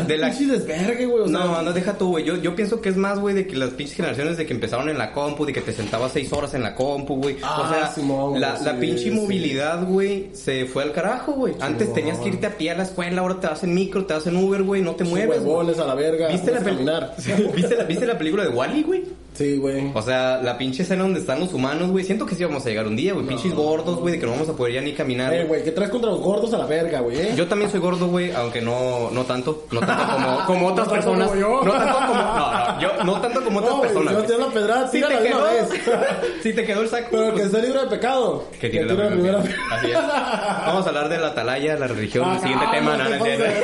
de 0.06 0.16
la... 0.16 0.30
pinche 0.30 0.46
desvergue, 0.46 1.06
güey, 1.06 1.24
o 1.24 1.28
sea. 1.28 1.38
No, 1.38 1.62
no, 1.62 1.72
deja 1.72 1.96
tú, 1.96 2.10
güey. 2.10 2.24
Yo, 2.24 2.36
yo 2.36 2.54
pienso 2.54 2.80
que 2.80 2.88
es 2.88 2.96
más, 2.96 3.18
güey, 3.18 3.34
de 3.34 3.46
que 3.46 3.56
las 3.56 3.70
pinches 3.70 3.96
generaciones 3.96 4.36
de 4.36 4.46
que 4.46 4.54
empezaron 4.54 4.88
en 4.88 4.98
la 4.98 5.12
compu, 5.12 5.44
de 5.44 5.52
que 5.52 5.60
te 5.60 5.72
sentabas 5.72 6.12
seis 6.12 6.32
horas 6.32 6.54
en 6.54 6.62
la 6.62 6.74
compu, 6.74 7.16
güey. 7.16 7.36
Ah, 7.42 7.62
o 7.64 7.68
sea, 7.68 7.92
Simón, 7.92 8.40
la, 8.40 8.56
sí, 8.56 8.64
la 8.64 8.78
pinche 8.78 9.04
sí. 9.04 9.10
movilidad, 9.10 9.84
güey, 9.86 10.30
se 10.32 10.66
fue 10.66 10.82
al 10.82 10.92
carajo, 10.92 11.32
güey. 11.32 11.54
Antes 11.60 11.92
tenías 11.92 12.18
que 12.18 12.28
irte 12.28 12.46
a 12.46 12.56
pie 12.56 12.70
a 12.70 12.76
la 12.76 12.84
escuela, 12.84 13.20
ahora 13.22 13.40
te 13.40 13.46
vas 13.46 13.62
en 13.64 13.74
micro, 13.74 14.04
te 14.06 14.14
vas 14.14 14.26
en 14.26 14.36
Uber, 14.36 14.62
güey, 14.62 14.82
no 14.82 14.94
te 14.94 15.04
mueves. 15.04 15.40
huevones 15.40 15.78
a 15.78 15.86
la 15.86 15.94
verga. 15.94 16.28
¿Viste 16.28 16.50
la, 16.50 16.58
a. 16.58 17.14
¿Viste, 17.54 17.76
la, 17.76 17.84
¿Viste 17.84 18.06
la 18.06 18.18
película 18.18 18.44
de 18.44 18.50
Wally, 18.50 18.82
güey? 18.82 19.04
Sí, 19.38 19.56
güey. 19.56 19.92
O 19.94 20.02
sea, 20.02 20.40
la 20.42 20.58
pinche 20.58 20.82
escena 20.82 21.04
donde 21.04 21.20
están 21.20 21.38
los 21.38 21.54
humanos, 21.54 21.90
güey. 21.92 22.04
Siento 22.04 22.26
que 22.26 22.34
sí 22.34 22.42
vamos 22.44 22.66
a 22.66 22.68
llegar 22.70 22.88
un 22.88 22.96
día, 22.96 23.12
güey. 23.14 23.24
Pinches 23.24 23.54
gordos, 23.54 23.98
güey, 24.00 24.14
de 24.14 24.18
que 24.18 24.26
no 24.26 24.32
vamos 24.32 24.48
a 24.48 24.52
poder 24.54 24.74
ya 24.74 24.80
ni 24.80 24.92
caminar. 24.94 25.32
Eh, 25.32 25.44
güey, 25.44 25.62
¿qué 25.62 25.70
traes 25.70 25.90
contra 25.92 26.10
los 26.10 26.20
gordos 26.20 26.52
a 26.54 26.58
la 26.58 26.66
verga, 26.66 26.98
güey? 27.00 27.18
eh? 27.20 27.32
Yo 27.36 27.46
también 27.46 27.70
soy 27.70 27.78
gordo, 27.78 28.08
güey, 28.08 28.32
aunque 28.32 28.60
no, 28.60 29.10
no 29.12 29.24
tanto. 29.24 29.64
No 29.70 29.78
tanto 29.78 30.04
como, 30.12 30.38
como 30.46 30.66
otras 30.68 30.88
No 30.88 30.92
tanto 30.94 31.10
personas. 31.12 31.28
como 31.28 31.40
yo. 31.40 31.62
No 31.64 31.72
tanto 31.72 31.94
como. 31.98 32.14
No, 32.14 32.50
no, 32.74 32.80
yo, 32.80 33.04
no 33.04 33.20
tanto 33.20 33.44
como 33.44 33.58
otras 33.60 33.74
No, 33.76 33.80
personas. 33.82 34.12
yo 34.14 34.22
doy 34.22 34.38
la 34.40 34.46
pedrada, 34.48 34.90
tírala 34.90 35.18
te 35.20 35.28
quedó, 35.28 35.44
vez. 35.44 35.68
si 36.42 36.52
te 36.52 36.64
quedó 36.64 36.82
el 36.82 36.88
saco. 36.88 37.08
Pero 37.12 37.24
que 37.26 37.32
pues, 37.32 37.44
esté 37.46 37.62
libre 37.62 37.80
de 37.82 37.86
pecado. 37.86 38.44
que 38.60 38.68
tire 38.70 38.84
la 38.86 38.94
tire 38.96 39.06
primera. 39.08 39.38
primera. 39.40 39.62
Así 39.70 39.86
es. 39.86 39.94
Vamos 40.66 40.84
a 40.84 40.88
hablar 40.88 41.08
de 41.08 41.18
la 41.18 41.28
atalaya, 41.28 41.76
la 41.76 41.86
religión, 41.86 42.24
Ah, 42.28 42.34
el 42.34 42.40
siguiente 42.40 42.64
ah, 42.66 42.72
tema. 42.72 42.96
verga. 42.96 43.54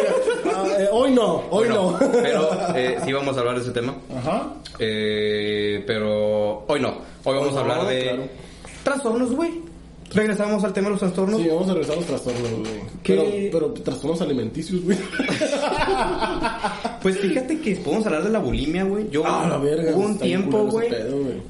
Ah, 0.55 0.65
eh, 0.79 0.89
hoy 0.93 1.11
no, 1.11 1.43
hoy 1.51 1.67
Bueno, 1.69 1.99
no. 2.01 2.09
Pero 2.23 2.49
eh, 2.77 2.97
sí 3.05 3.13
vamos 3.13 3.37
a 3.37 3.41
hablar 3.41 3.57
de 3.57 3.63
ese 3.63 3.73
tema. 3.73 3.95
Ajá. 4.17 4.53
Eh, 4.79 5.64
pero 5.87 6.65
hoy 6.69 6.81
no. 6.81 6.99
Hoy 7.25 7.37
vamos 7.37 7.57
a 7.57 7.61
hablar 7.61 7.87
de 7.87 8.03
claro. 8.03 8.23
trastornos, 8.83 9.35
güey. 9.35 9.51
Regresamos 10.13 10.63
al 10.63 10.73
tema 10.73 10.87
de 10.89 10.91
los 10.93 11.01
trastornos. 11.01 11.41
Sí, 11.41 11.49
vamos 11.49 11.69
a 11.69 11.73
regresar 11.73 11.95
a 11.95 11.97
los 11.99 12.07
trastornos, 12.07 12.51
güey. 12.51 12.81
¿Qué? 13.03 13.49
Pero, 13.51 13.73
pero 13.73 13.83
trastornos 13.83 14.21
alimenticios, 14.23 14.83
güey. 14.83 14.97
Pues 17.03 17.19
fíjate 17.19 17.59
que 17.61 17.77
podemos 17.77 18.07
hablar 18.07 18.25
de 18.25 18.31
la 18.31 18.39
bulimia, 18.39 18.85
güey. 18.85 19.11
Yo 19.11 19.25
Ah, 19.27 19.47
la 19.49 19.59
verga, 19.59 19.93
hubo 19.95 20.07
un 20.07 20.19
tiempo, 20.19 20.65
güey. 20.65 20.89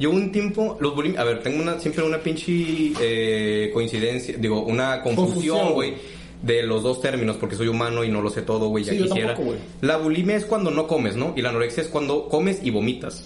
Yo 0.01 0.11
hubo 0.11 0.17
un 0.17 0.33
tiempo, 0.33 0.77
los 0.81 0.95
bulim, 0.97 1.17
a 1.17 1.23
ver, 1.23 1.43
tengo 1.45 1.63
una 1.63 1.79
siempre 1.79 2.03
una 2.03 2.19
pinche 2.19 2.93
eh, 3.01 3.71
coincidencia, 3.73 4.37
digo, 4.37 4.63
una 4.65 5.01
confusión, 5.01 5.73
güey, 5.75 5.95
de 6.43 6.65
los 6.65 6.83
dos 6.83 7.01
términos 7.01 7.37
porque 7.39 7.55
soy 7.55 7.69
humano 7.69 8.03
y 8.03 8.09
no 8.09 8.21
lo 8.21 8.31
sé 8.31 8.43
todo, 8.43 8.69
güey, 8.69 8.83
ya 8.83 8.93
Sí, 8.95 8.99
yo 8.99 9.05
quisiera. 9.05 9.35
tampoco, 9.37 9.57
la 9.81 9.97
bulimia 9.97 10.35
es 10.37 10.45
cuando 10.45 10.73
no 10.73 10.89
comes, 10.89 11.15
¿no? 11.15 11.35
Y 11.37 11.43
la 11.43 11.51
anorexia 11.51 11.85
es 11.85 11.89
cuando 11.89 12.29
comes 12.29 12.59
y 12.65 12.71
vomitas. 12.71 13.25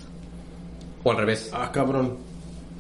O 1.05 1.11
al 1.11 1.17
revés. 1.17 1.51
Ah, 1.53 1.71
cabrón. 1.73 2.17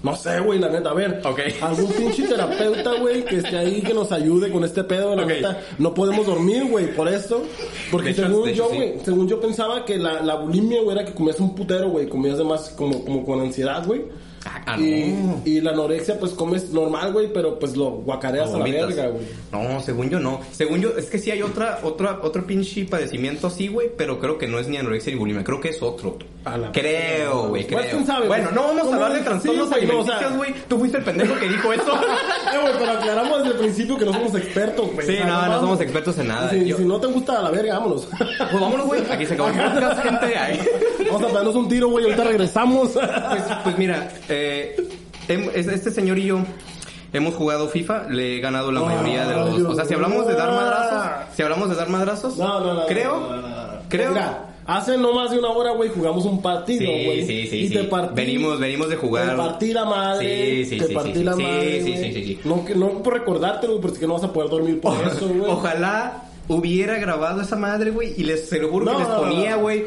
No 0.02 0.14
sé, 0.14 0.38
güey, 0.38 0.60
la 0.60 0.68
neta, 0.68 0.90
a 0.90 0.94
ver. 0.94 1.20
Ok. 1.24 1.40
Algún 1.60 1.92
pinche 1.92 2.22
terapeuta, 2.22 2.94
güey, 3.00 3.24
que 3.24 3.38
esté 3.38 3.56
ahí, 3.58 3.82
que 3.82 3.92
nos 3.92 4.12
ayude 4.12 4.50
con 4.50 4.62
este 4.62 4.84
pedo, 4.84 5.16
la 5.16 5.24
neta. 5.24 5.60
No 5.78 5.92
podemos 5.92 6.24
dormir, 6.24 6.66
güey, 6.70 6.94
por 6.94 7.08
esto. 7.08 7.42
Porque 7.90 8.10
hecho, 8.10 8.26
según 8.26 8.48
yo, 8.50 8.68
sí. 8.70 8.76
güey, 8.76 8.94
según 9.04 9.28
yo 9.28 9.40
pensaba 9.40 9.84
que 9.84 9.98
la, 9.98 10.22
la 10.22 10.36
bulimia, 10.36 10.82
güey, 10.82 10.96
era 10.96 11.04
que 11.04 11.14
comías 11.14 11.40
un 11.40 11.54
putero, 11.54 11.88
güey. 11.90 12.08
Comías 12.08 12.36
además 12.36 12.72
como, 12.76 13.04
como 13.04 13.24
con 13.24 13.40
ansiedad, 13.40 13.84
güey. 13.84 14.02
Ah, 14.44 14.76
y, 14.78 15.12
no. 15.12 15.42
y 15.44 15.60
la 15.60 15.70
anorexia, 15.72 16.18
pues 16.18 16.32
comes 16.32 16.70
normal, 16.70 17.12
güey, 17.12 17.32
pero 17.32 17.58
pues 17.58 17.76
lo 17.76 17.90
guacareas 17.90 18.50
a 18.54 18.58
la 18.58 18.64
verga, 18.64 19.06
güey. 19.08 19.24
No, 19.52 19.80
según 19.80 20.10
yo 20.10 20.20
no. 20.20 20.40
Según 20.52 20.80
yo, 20.80 20.90
es 20.96 21.06
que 21.06 21.18
sí 21.18 21.30
hay 21.30 21.42
otra, 21.42 21.80
otra, 21.82 22.20
otro 22.22 22.46
pinche 22.46 22.84
padecimiento 22.84 23.46
así, 23.48 23.68
güey, 23.68 23.90
pero 23.96 24.18
creo 24.18 24.38
que 24.38 24.46
no 24.46 24.58
es 24.58 24.68
ni 24.68 24.76
anorexia 24.76 25.12
ni 25.12 25.18
bulimia, 25.18 25.42
creo 25.44 25.60
que 25.60 25.70
es 25.70 25.82
otro. 25.82 26.16
Creo, 26.72 27.48
güey, 27.48 27.66
Pues, 27.66 27.82
creo. 27.82 27.90
¿quién 27.90 28.06
sabe, 28.06 28.26
bueno, 28.28 28.50
no 28.52 28.62
vamos 28.62 28.78
a 28.78 28.84
¿Cómo 28.84 28.94
hablar 28.94 29.12
de 29.12 29.20
trastornos 29.24 29.68
Sí, 29.68 29.74
güey, 29.74 29.86
no, 29.86 29.98
o 30.00 30.04
sea- 30.04 30.16
alimenticios, 30.16 30.36
güey. 30.36 30.54
Tú 30.68 30.78
fuiste 30.78 30.98
el 30.98 31.04
pendejo 31.04 31.34
que 31.38 31.48
dijo 31.48 31.72
eso. 31.72 32.00
Eh, 32.48 32.58
güey, 32.62 32.72
pero 32.78 32.92
aclaramos 32.92 33.38
desde 33.42 33.50
el 33.54 33.58
principio 33.60 33.98
que 33.98 34.04
no 34.06 34.12
somos 34.14 34.34
expertos, 34.34 34.90
güey. 34.94 35.06
Sí, 35.06 35.16
no, 35.26 35.46
no 35.46 35.60
somos 35.60 35.80
expertos 35.82 36.16
en 36.18 36.28
nada. 36.28 36.48
Si, 36.50 36.64
Yo- 36.64 36.76
si 36.78 36.84
no 36.84 36.98
te 36.98 37.06
gusta 37.08 37.42
la 37.42 37.50
verga, 37.50 37.78
vámonos. 37.78 38.08
Pues 38.16 38.52
vámonos, 38.60 38.86
güey. 38.86 39.02
Aquí 39.10 39.26
se 39.26 39.34
acabó 39.34 39.50
el 39.50 39.54
podcast, 39.56 40.02
gente. 40.02 40.38
Ay. 40.38 40.60
Vamos 41.06 41.22
a 41.22 41.26
pegarnos 41.26 41.54
un 41.54 41.68
tiro, 41.68 41.88
güey, 41.88 42.04
ahorita 42.06 42.24
regresamos. 42.24 42.90
Pues, 42.92 43.42
pues 43.64 43.78
mira, 43.78 44.08
eh, 44.28 44.76
este 45.54 45.90
señor 45.90 46.18
y 46.18 46.26
yo 46.26 46.38
hemos 47.12 47.34
jugado 47.34 47.68
FIFA, 47.68 48.08
le 48.10 48.36
he 48.36 48.40
ganado 48.40 48.70
la 48.70 48.80
mayoría 48.80 49.26
de 49.26 49.34
los... 49.34 49.62
O 49.62 49.74
sea, 49.74 49.84
si 49.84 49.94
hablamos 49.94 50.26
de 50.26 50.34
dar 50.34 50.50
ah. 50.50 50.52
madrazos, 50.54 51.36
si 51.36 51.42
hablamos 51.42 51.68
de 51.70 51.74
dar 51.76 51.88
madrazos, 51.88 52.36
No, 52.36 52.60
no, 52.60 52.74
no. 52.74 52.86
creo, 52.86 53.28
creo... 53.88 54.10
Mira, 54.10 54.44
hace 54.66 54.98
no 54.98 55.14
más 55.14 55.30
de 55.30 55.38
una 55.38 55.48
hora, 55.48 55.72
güey, 55.72 55.88
jugamos 55.88 56.26
un 56.26 56.42
partido, 56.42 56.84
güey. 56.90 57.24
sí, 57.26 57.46
sí, 57.46 57.56
y 57.56 57.68
sí. 57.68 57.74
te 57.74 57.84
partí. 57.84 58.14
Venimos- 58.14 58.58
venimos 58.60 58.90
de 58.90 58.96
jugar. 58.96 59.30
Te 59.30 59.36
partí 59.36 59.72
la 59.72 59.84
madre. 59.86 60.64
Sí, 60.64 60.78
sí, 60.78 60.78
te 60.86 60.94
partí 60.94 61.24
la 61.24 61.34
madre. 61.36 61.82
sí, 61.82 61.96
sí, 61.96 62.12
sí, 62.12 62.24
sí. 62.24 62.40
No, 62.44 62.64
no 62.76 63.02
por 63.02 63.14
recordártelo, 63.14 63.74
güey, 63.78 63.82
porque 63.90 64.06
no 64.06 64.12
vas 64.14 64.24
a 64.24 64.32
poder 64.32 64.50
dormir 64.50 64.78
por 64.80 64.94
eso, 65.08 65.26
güey. 65.28 65.50
Ojalá 65.50 66.24
hubiera 66.48 66.98
grabado 66.98 67.40
esa 67.40 67.56
madre, 67.56 67.90
güey, 67.90 68.12
y 68.18 68.24
les 68.24 68.48
se 68.48 68.58
lo 68.58 68.68
juro 68.68 68.84
No, 68.86 68.92
que 68.92 68.98
les 68.98 69.06
ponía, 69.08 69.56
güey. 69.56 69.84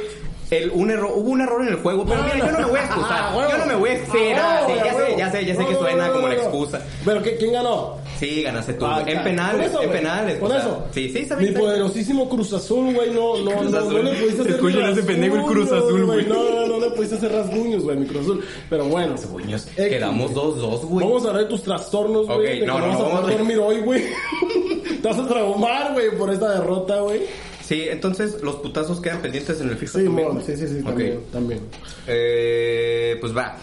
El, 0.51 0.69
un 0.71 0.91
error, 0.91 1.11
hubo 1.15 1.29
un 1.29 1.39
error 1.41 1.61
en 1.61 1.69
el 1.69 1.75
juego, 1.77 2.05
pero 2.05 2.17
No, 2.17 2.23
mira, 2.25 2.37
no. 2.37 2.45
yo 2.45 2.51
no 2.51 2.57
me 2.59 2.65
voy 2.65 2.79
a 2.79 2.83
excusar. 2.85 3.21
Ah, 3.31 3.47
yo 3.51 3.57
no 3.57 3.65
me 3.65 3.75
voy 3.75 3.89
a 3.89 3.93
excusar. 3.93 4.21
Ah, 4.37 4.63
sí, 4.67 4.73
ya 4.75 4.93
sé, 4.93 5.15
ya 5.17 5.31
sé, 5.31 5.45
ya 5.45 5.55
sé 5.55 5.61
No, 5.61 5.67
que 5.67 5.73
no, 5.73 5.79
suena 5.79 6.07
no, 6.07 6.13
como 6.13 6.27
la 6.27 6.33
excusa. 6.35 6.81
Pero 7.05 7.23
¿qué- 7.23 7.37
¿quién 7.37 7.53
ganó? 7.53 7.97
Sí, 8.19 8.43
ganaste 8.43 8.73
tú. 8.73 8.85
Ah, 8.85 9.01
en 9.07 9.23
penales, 9.23 9.67
eso, 9.71 9.81
en 9.81 9.91
penales. 9.91 10.37
Con 10.39 10.51
eso. 10.51 10.83
Sí, 10.93 11.09
sí, 11.09 11.19
está 11.19 11.37
Mi 11.37 11.47
poderosísimo 11.51 12.27
Cruz 12.29 12.51
Azul, 12.53 12.93
güey, 12.93 13.09
no, 13.11 13.37
no, 13.37 13.51
Cruz 13.59 13.71
no, 13.71 13.77
Azul. 13.79 13.93
no 13.93 14.03
le 14.03 14.11
pudiste 14.19 14.41
hacer 14.41 14.53
Escuchen 14.55 14.81
ese 14.89 15.03
pendejo, 15.03 15.35
el 15.37 15.41
Cruz 15.45 15.69
rasguños, 15.69 15.85
Azul, 15.87 16.05
güey. 16.05 16.25
No, 16.27 16.35
no, 16.51 16.67
no 16.67 16.79
le 16.85 16.91
pudiste 16.91 17.15
hacer 17.15 17.31
rasguños, 17.31 17.83
güey, 17.83 17.97
mi 17.97 18.05
Cruz 18.05 18.21
Azul. 18.23 18.45
Pero 18.69 18.85
bueno. 18.85 19.15
X, 19.15 19.65
Quedamos 19.75 20.31
güey. 20.33 20.45
2-2, 20.45 20.81
güey. 20.85 21.05
Vamos 21.07 21.25
a 21.25 21.27
hablar 21.29 21.43
de 21.43 21.49
tus 21.49 21.63
trastornos, 21.63 22.27
güey. 22.27 22.61
Ok, 22.61 22.67
no, 22.67 22.77
no, 22.79 22.87
vamos 22.89 23.29
a- 23.29 23.31
dormir 23.31 23.57
hoy, 23.57 23.79
güey. 23.79 24.03
Te 25.01 25.07
vas 25.07 25.17
a 25.17 25.27
traumar, 25.27 25.93
güey, 25.93 26.11
por 26.17 26.29
esta 26.29 26.49
derrota, 26.59 26.99
güey. 26.99 27.21
Sí, 27.71 27.85
entonces 27.89 28.41
los 28.43 28.55
putazos 28.57 28.99
quedan 28.99 29.21
pendientes 29.21 29.61
en 29.61 29.69
el 29.69 29.77
FIFA. 29.77 29.99
Sí, 29.99 30.03
también, 30.05 30.27
sí, 30.45 30.57
sí, 30.57 30.67
sí, 30.67 30.83
también, 30.83 31.19
también. 31.31 31.61
Eh, 32.05 33.15
pues 33.21 33.33
va. 33.35 33.55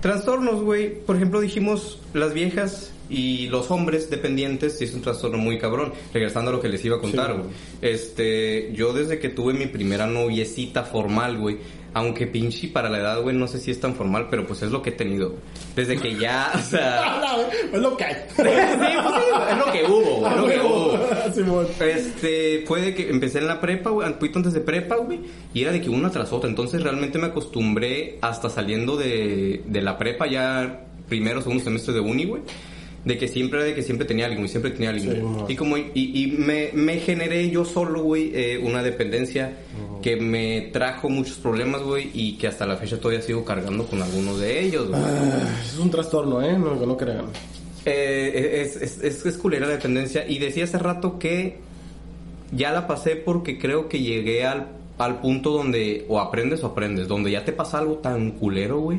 Trastornos, 0.00 0.62
güey. 0.62 0.94
Por 1.00 1.16
ejemplo, 1.16 1.40
dijimos 1.40 1.98
las 2.14 2.34
viejas 2.34 2.92
y 3.10 3.48
los 3.48 3.72
hombres 3.72 4.10
dependientes, 4.10 4.78
sí 4.78 4.84
es 4.84 4.94
un 4.94 5.02
trastorno 5.02 5.38
muy 5.38 5.58
cabrón. 5.58 5.92
Regresando 6.14 6.50
a 6.50 6.54
lo 6.54 6.60
que 6.60 6.68
les 6.68 6.84
iba 6.84 6.98
a 6.98 7.00
contar, 7.00 7.32
Sí. 7.32 7.38
güey. 7.38 7.92
Este, 7.92 8.72
yo 8.74 8.92
desde 8.92 9.18
que 9.18 9.28
tuve 9.28 9.54
mi 9.54 9.66
primera 9.66 10.06
noviecita 10.06 10.84
formal, 10.84 11.36
güey. 11.38 11.58
Aunque 11.94 12.26
pinche 12.26 12.68
para 12.68 12.88
la 12.88 12.98
edad, 12.98 13.22
güey, 13.22 13.34
no 13.34 13.48
sé 13.48 13.58
si 13.58 13.70
es 13.70 13.80
tan 13.80 13.94
formal, 13.94 14.28
pero 14.30 14.46
pues 14.46 14.62
es 14.62 14.70
lo 14.70 14.82
que 14.82 14.90
he 14.90 14.92
tenido. 14.92 15.34
Desde 15.74 15.96
que 15.98 16.16
ya, 16.16 16.52
o 16.54 16.58
sea... 16.58 17.02
Ah, 17.08 17.36
no, 17.36 17.76
es 17.76 17.82
lo 17.82 17.96
que 17.96 18.04
hay. 18.04 18.14
sí, 18.14 18.34
pues 18.36 18.46
sí, 18.46 19.50
es 19.50 19.58
lo 19.58 19.72
que 19.72 19.84
hubo, 19.84 20.20
güey, 20.20 20.32
es 20.32 20.36
lo 20.36 20.46
que 20.46 20.60
hubo. 20.60 20.98
Simón. 21.34 21.66
Este, 21.80 22.64
fue 22.66 22.80
de 22.80 22.94
que 22.94 23.08
empecé 23.10 23.38
en 23.38 23.46
la 23.46 23.60
prepa, 23.60 23.90
güey, 23.90 24.08
un 24.08 24.14
poquito 24.14 24.38
antes 24.38 24.52
de 24.52 24.60
prepa, 24.60 24.96
güey, 24.96 25.20
y 25.54 25.62
era 25.62 25.72
de 25.72 25.80
que 25.80 25.90
una 25.90 26.10
tras 26.10 26.32
otra. 26.32 26.48
Entonces 26.48 26.82
realmente 26.82 27.18
me 27.18 27.26
acostumbré 27.26 28.18
hasta 28.20 28.50
saliendo 28.50 28.96
de, 28.96 29.62
de 29.66 29.82
la 29.82 29.98
prepa, 29.98 30.26
ya 30.26 30.84
primero, 31.08 31.40
segundo 31.40 31.64
semestre 31.64 31.94
de 31.94 32.00
uni, 32.00 32.24
güey. 32.24 32.42
De 33.08 33.16
que 33.16 33.26
siempre, 33.26 33.64
de 33.64 33.74
que 33.74 33.82
siempre 33.82 34.06
tenía 34.06 34.26
alguien, 34.26 34.44
y 34.44 34.48
siempre 34.48 34.70
tenía 34.70 34.90
alguien. 34.90 35.14
Sí, 35.46 35.52
y 35.54 35.56
como, 35.56 35.78
y, 35.78 35.90
y 35.94 36.26
me, 36.36 36.70
me 36.74 36.98
generé 36.98 37.48
yo 37.48 37.64
solo, 37.64 38.02
güey, 38.02 38.32
eh, 38.34 38.58
una 38.58 38.82
dependencia 38.82 39.60
que 40.02 40.16
me 40.16 40.68
trajo 40.74 41.08
muchos 41.08 41.38
problemas, 41.38 41.80
güey, 41.82 42.10
y 42.12 42.36
que 42.36 42.48
hasta 42.48 42.66
la 42.66 42.76
fecha 42.76 43.00
todavía 43.00 43.22
sigo 43.22 43.46
cargando 43.46 43.86
con 43.86 44.02
algunos 44.02 44.38
de 44.38 44.60
ellos, 44.60 44.88
güey. 44.88 45.00
Ah, 45.02 45.58
es 45.64 45.78
un 45.78 45.90
trastorno, 45.90 46.42
¿eh? 46.42 46.58
No, 46.58 46.74
no 46.74 46.96
crean. 46.98 47.24
Eh, 47.86 48.60
es, 48.62 48.76
es, 48.76 49.02
es, 49.02 49.24
es 49.24 49.38
culera 49.38 49.66
la 49.66 49.72
dependencia. 49.72 50.28
Y 50.28 50.38
decía 50.38 50.64
hace 50.64 50.78
rato 50.78 51.18
que 51.18 51.56
ya 52.52 52.72
la 52.72 52.86
pasé 52.86 53.16
porque 53.16 53.58
creo 53.58 53.88
que 53.88 54.00
llegué 54.00 54.44
al, 54.44 54.66
al 54.98 55.20
punto 55.22 55.52
donde 55.52 56.04
o 56.08 56.20
aprendes 56.20 56.62
o 56.62 56.66
aprendes. 56.66 57.08
Donde 57.08 57.30
ya 57.30 57.42
te 57.42 57.52
pasa 57.52 57.78
algo 57.78 57.94
tan 57.94 58.32
culero, 58.32 58.80
güey. 58.80 58.98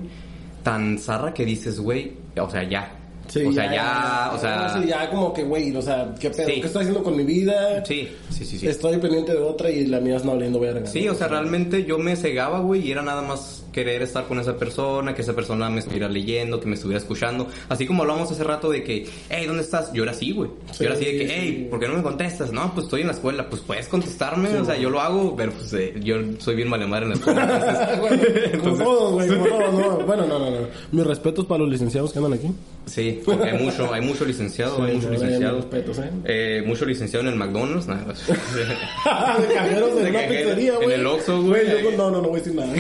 Tan 0.64 0.98
zarra 0.98 1.32
que 1.32 1.46
dices, 1.46 1.80
güey, 1.80 2.14
o 2.36 2.50
sea, 2.50 2.64
ya. 2.68 2.96
Sí, 3.30 3.46
o 3.46 3.52
sea, 3.54 3.72
ya, 3.72 4.32
o 4.34 4.40
sea... 4.40 4.84
Ya 4.86 5.10
como 5.10 5.32
que, 5.32 5.44
güey, 5.44 5.76
o 5.76 5.82
sea, 5.82 6.14
¿qué 6.20 6.32
pedo? 6.32 6.48
Sí. 6.48 6.62
¿Qué 6.62 6.68
estoy 6.68 6.82
haciendo 6.82 7.04
con 7.04 7.16
mi 7.16 7.24
vida? 7.24 7.86
Sí, 7.86 8.10
sí, 8.30 8.44
sí, 8.44 8.58
sí. 8.58 8.68
Estoy 8.68 8.98
pendiente 8.98 9.34
de 9.34 9.40
otra 9.40 9.70
y 9.70 9.86
la 9.86 10.00
mía 10.00 10.18
es 10.18 10.26
no 10.26 10.32
valiendo 10.32 10.60
verga. 10.60 10.88
Sí, 10.88 11.06
¿no? 11.06 11.12
o 11.12 11.16
sea, 11.16 11.28
realmente 11.28 11.86
yo 11.86 12.00
me 12.00 12.16
cegaba, 12.16 12.60
güey, 12.60 12.88
y 12.88 12.92
era 12.92 13.04
nada 13.04 13.22
más 13.22 13.59
querer 13.72 14.02
estar 14.02 14.26
con 14.28 14.40
esa 14.40 14.58
persona, 14.58 15.14
que 15.16 15.22
esa 15.22 15.34
persona 15.34 15.70
me 15.70 15.80
estuviera 15.80 16.08
leyendo, 16.10 16.60
que 16.60 16.68
me 16.68 16.76
estuviera 16.76 17.00
escuchando. 17.00 17.48
Así 17.70 17.86
como 17.86 18.02
hablábamos 18.04 18.32
hace 18.32 18.44
rato 18.44 18.70
de 18.70 18.84
que, 18.84 19.08
hey, 19.30 19.46
¿dónde 19.46 19.64
estás? 19.64 19.92
Yo 19.94 20.04
era 20.04 20.12
así, 20.12 20.32
güey. 20.32 20.50
Sí, 20.72 20.80
yo 20.84 20.86
era 20.88 20.96
así 20.96 21.06
de 21.06 21.12
que, 21.18 21.28
hey, 21.32 21.68
¿por 21.70 21.80
qué 21.80 21.88
no 21.88 21.96
me 21.96 22.04
contestas? 22.04 22.52
No, 22.52 22.74
pues 22.74 22.86
estoy 22.86 23.02
en 23.02 23.08
la 23.08 23.14
escuela. 23.14 23.50
Pues 23.50 23.62
puedes 23.62 23.88
contestarme, 23.88 24.50
o 24.58 24.66
sea, 24.66 24.78
yo 24.78 24.90
lo 24.90 25.00
hago, 25.02 25.36
pero 25.36 25.52
pues 25.52 25.72
eh, 25.74 25.94
yo 26.04 26.18
soy 26.40 26.56
bien 26.56 26.70
malemar 26.70 27.04
en 27.04 27.10
la 27.10 27.16
escuela. 27.16 27.98
Bueno, 28.00 28.24
entonces- 28.54 28.84
como 28.86 29.10
güey, 29.12 29.28
como 29.28 29.46
todos, 29.46 29.74
no. 29.74 30.00
Bueno, 30.10 30.26
no, 30.26 30.40
no, 30.40 30.50
no. 30.52 30.68
Mis 30.92 31.06
respetos 31.06 31.46
para 31.46 31.60
los 31.60 31.70
licenciados 31.70 32.12
que 32.12 32.20
andan 32.20 32.34
aquí. 32.34 32.48
Sí, 32.86 33.22
porque 33.24 33.50
hay 33.50 33.64
mucho, 33.64 33.94
hay 33.94 34.02
mucho 34.02 34.26
licenciado, 34.26 34.78
Sí, 34.78 34.82
hay 34.82 34.96
mucho 34.96 35.10
licenciado. 35.12 35.58
respetos, 35.58 36.00
¿eh? 36.00 36.10
Eh, 36.26 36.64
mucho 36.66 36.86
licenciado 36.86 37.28
en 37.28 37.34
el 37.34 37.38
McDonald's, 37.40 37.88
nada 37.88 38.04
más. 38.08 38.26
de 38.28 39.54
cajeros 39.54 39.96
de, 39.96 40.04
De 40.06 40.10
una 40.10 40.20
pizzería, 40.28 40.74
en 40.74 40.82
güey. 40.84 40.94
el 40.96 41.06
Oxxo, 41.08 41.42
güey. 41.44 41.68
no, 41.96 42.10
no, 42.10 42.22
no 42.22 42.30
voy 42.30 42.40
a 42.40 42.44
decir 42.44 42.56
nada. 42.56 42.74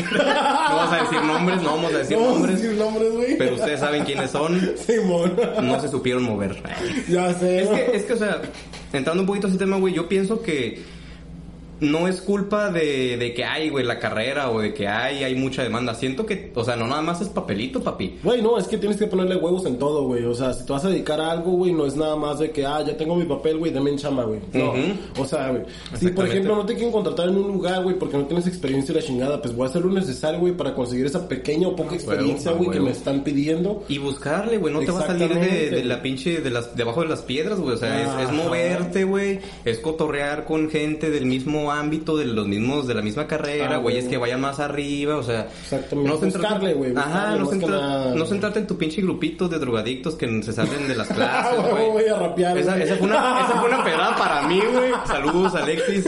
No 0.79 0.85
vamos 0.85 0.93
a 0.93 1.03
decir 1.03 1.21
nombres, 1.23 1.61
no 1.61 1.75
vamos 1.75 1.93
a 1.93 1.97
decir 1.97 2.17
no 2.17 2.23
vamos 2.23 2.35
a 2.35 2.39
nombres, 2.39 2.61
decir 2.61 2.77
nombres, 2.77 3.11
güey. 3.11 3.37
pero 3.37 3.55
ustedes 3.55 3.79
saben 3.79 4.03
quiénes 4.05 4.31
son. 4.31 4.59
Simón. 4.85 5.35
no 5.61 5.81
se 5.81 5.89
supieron 5.89 6.23
mover. 6.23 6.61
ya 7.07 7.33
sé. 7.33 7.63
Es 7.63 7.69
que, 7.69 7.97
es 7.97 8.03
que, 8.03 8.13
o 8.13 8.17
sea, 8.17 8.41
entrando 8.93 9.23
un 9.23 9.27
poquito 9.27 9.47
a 9.47 9.49
ese 9.49 9.59
tema, 9.59 9.77
güey, 9.77 9.93
yo 9.93 10.07
pienso 10.07 10.41
que 10.41 10.81
no 11.79 12.07
es 12.07 12.21
culpa 12.21 12.71
de, 12.71 13.17
de 13.17 13.33
que 13.33 13.45
hay, 13.45 13.69
güey, 13.69 13.85
la 13.85 13.99
carrera 13.99 14.51
o 14.51 14.59
de 14.59 14.73
que 14.73 14.87
hay, 14.87 15.23
hay 15.23 15.35
mucha 15.35 15.63
demanda. 15.63 15.93
Siento 15.95 16.25
que, 16.25 16.51
o 16.53 16.63
sea, 16.63 16.75
no 16.75 16.87
nada 16.87 17.01
más 17.01 17.21
es 17.21 17.29
papelito, 17.29 17.81
papi. 17.81 18.19
Güey, 18.23 18.41
no, 18.41 18.57
es 18.57 18.67
que 18.67 18.77
tienes 18.77 18.97
que 18.97 19.07
ponerle 19.07 19.35
huevos 19.35 19.65
en 19.65 19.77
todo, 19.77 20.03
güey. 20.03 20.23
O 20.25 20.33
sea, 20.33 20.53
si 20.53 20.65
te 20.65 20.73
vas 20.73 20.85
a 20.85 20.89
dedicar 20.89 21.19
a 21.21 21.31
algo, 21.31 21.51
güey, 21.51 21.71
no 21.71 21.85
es 21.85 21.95
nada 21.95 22.15
más 22.15 22.39
de 22.39 22.51
que, 22.51 22.65
ah, 22.65 22.83
ya 22.85 22.95
tengo 22.97 23.15
mi 23.15 23.25
papel, 23.25 23.57
güey, 23.57 23.71
dame 23.71 23.91
en 23.91 23.97
chamba, 23.97 24.23
güey. 24.23 24.39
No. 24.53 24.73
O 25.17 25.25
sea, 25.25 25.49
güey. 25.49 25.63
Si, 25.97 26.09
por 26.09 26.27
ejemplo, 26.27 26.55
no 26.55 26.65
te 26.65 26.73
quieren 26.73 26.91
contratar 26.91 27.29
en 27.29 27.37
un 27.37 27.47
lugar, 27.47 27.83
güey, 27.83 27.97
porque 27.97 28.17
no 28.17 28.25
tienes 28.25 28.47
experiencia 28.47 28.91
y 28.91 28.95
la 28.95 29.01
chingada, 29.01 29.41
pues 29.41 29.55
voy 29.55 29.65
a 29.65 29.69
hacer 29.69 29.83
lo 29.83 29.91
necesario, 29.91 30.39
güey, 30.39 30.53
para 30.53 30.73
conseguir 30.73 31.05
esa 31.05 31.27
pequeña 31.27 31.67
o 31.67 31.75
poca 31.75 31.95
experiencia, 31.95 32.51
a 32.51 32.53
güey, 32.55 32.71
que 32.71 32.79
me 32.79 32.91
están 32.91 33.23
pidiendo. 33.23 33.83
Y 33.87 33.97
buscarle, 33.97 34.57
güey, 34.57 34.73
no 34.73 34.79
te 34.81 34.91
va 34.91 35.01
a 35.01 35.07
salir 35.07 35.33
de, 35.33 35.69
de 35.69 35.83
la 35.83 36.01
pinche, 36.01 36.41
de 36.41 36.49
las, 36.49 36.75
debajo 36.75 37.01
de 37.01 37.07
las 37.07 37.21
piedras, 37.21 37.59
güey. 37.59 37.75
O 37.75 37.77
sea, 37.77 38.21
es, 38.21 38.29
es 38.29 38.35
moverte, 38.35 39.03
güey. 39.03 39.39
Es 39.65 39.79
cotorrear 39.79 40.45
con 40.45 40.69
gente 40.69 41.09
del 41.09 41.25
mismo 41.25 41.68
ámbito, 41.71 42.17
de 42.17 42.25
los 42.25 42.47
mismos, 42.47 42.87
de 42.87 42.93
la 42.93 43.01
misma 43.01 43.27
carrera, 43.27 43.65
Ah, 43.65 43.77
güey. 43.77 43.95
güey. 43.95 43.97
Es 43.97 44.05
que 44.07 44.17
vayan 44.17 44.41
más 44.41 44.59
arriba, 44.59 45.17
o 45.17 45.23
sea. 45.23 45.47
Exactamente. 45.61 46.11
centrarte- 46.11 46.39
Buscarle, 46.39 46.73
güey, 46.73 46.93
Ajá, 46.95 47.35
no, 47.35 47.45
centra- 47.47 48.13
no 48.15 48.25
centrarte 48.25 48.59
en 48.59 48.67
tu 48.67 48.77
pinche 48.77 49.01
grupito 49.01 49.47
de 49.47 49.59
drogadictos 49.59 50.15
que 50.15 50.43
se 50.43 50.53
salen 50.53 50.87
de 50.87 50.95
las 50.95 51.07
clases, 51.13 51.59
güey. 51.71 51.89
voy 51.91 52.05
a 52.05 52.15
rapear, 52.17 52.57
Esa, 52.57 52.73
fue 52.73 53.07
una, 53.07 53.41
esa 53.45 53.59
fue 53.59 53.67
una 53.69 53.83
pedrada 53.83 54.15
para 54.17 54.47
mí, 54.47 54.59
güey. 54.73 54.91
Saludos, 55.07 55.55
Alexis. 55.55 56.05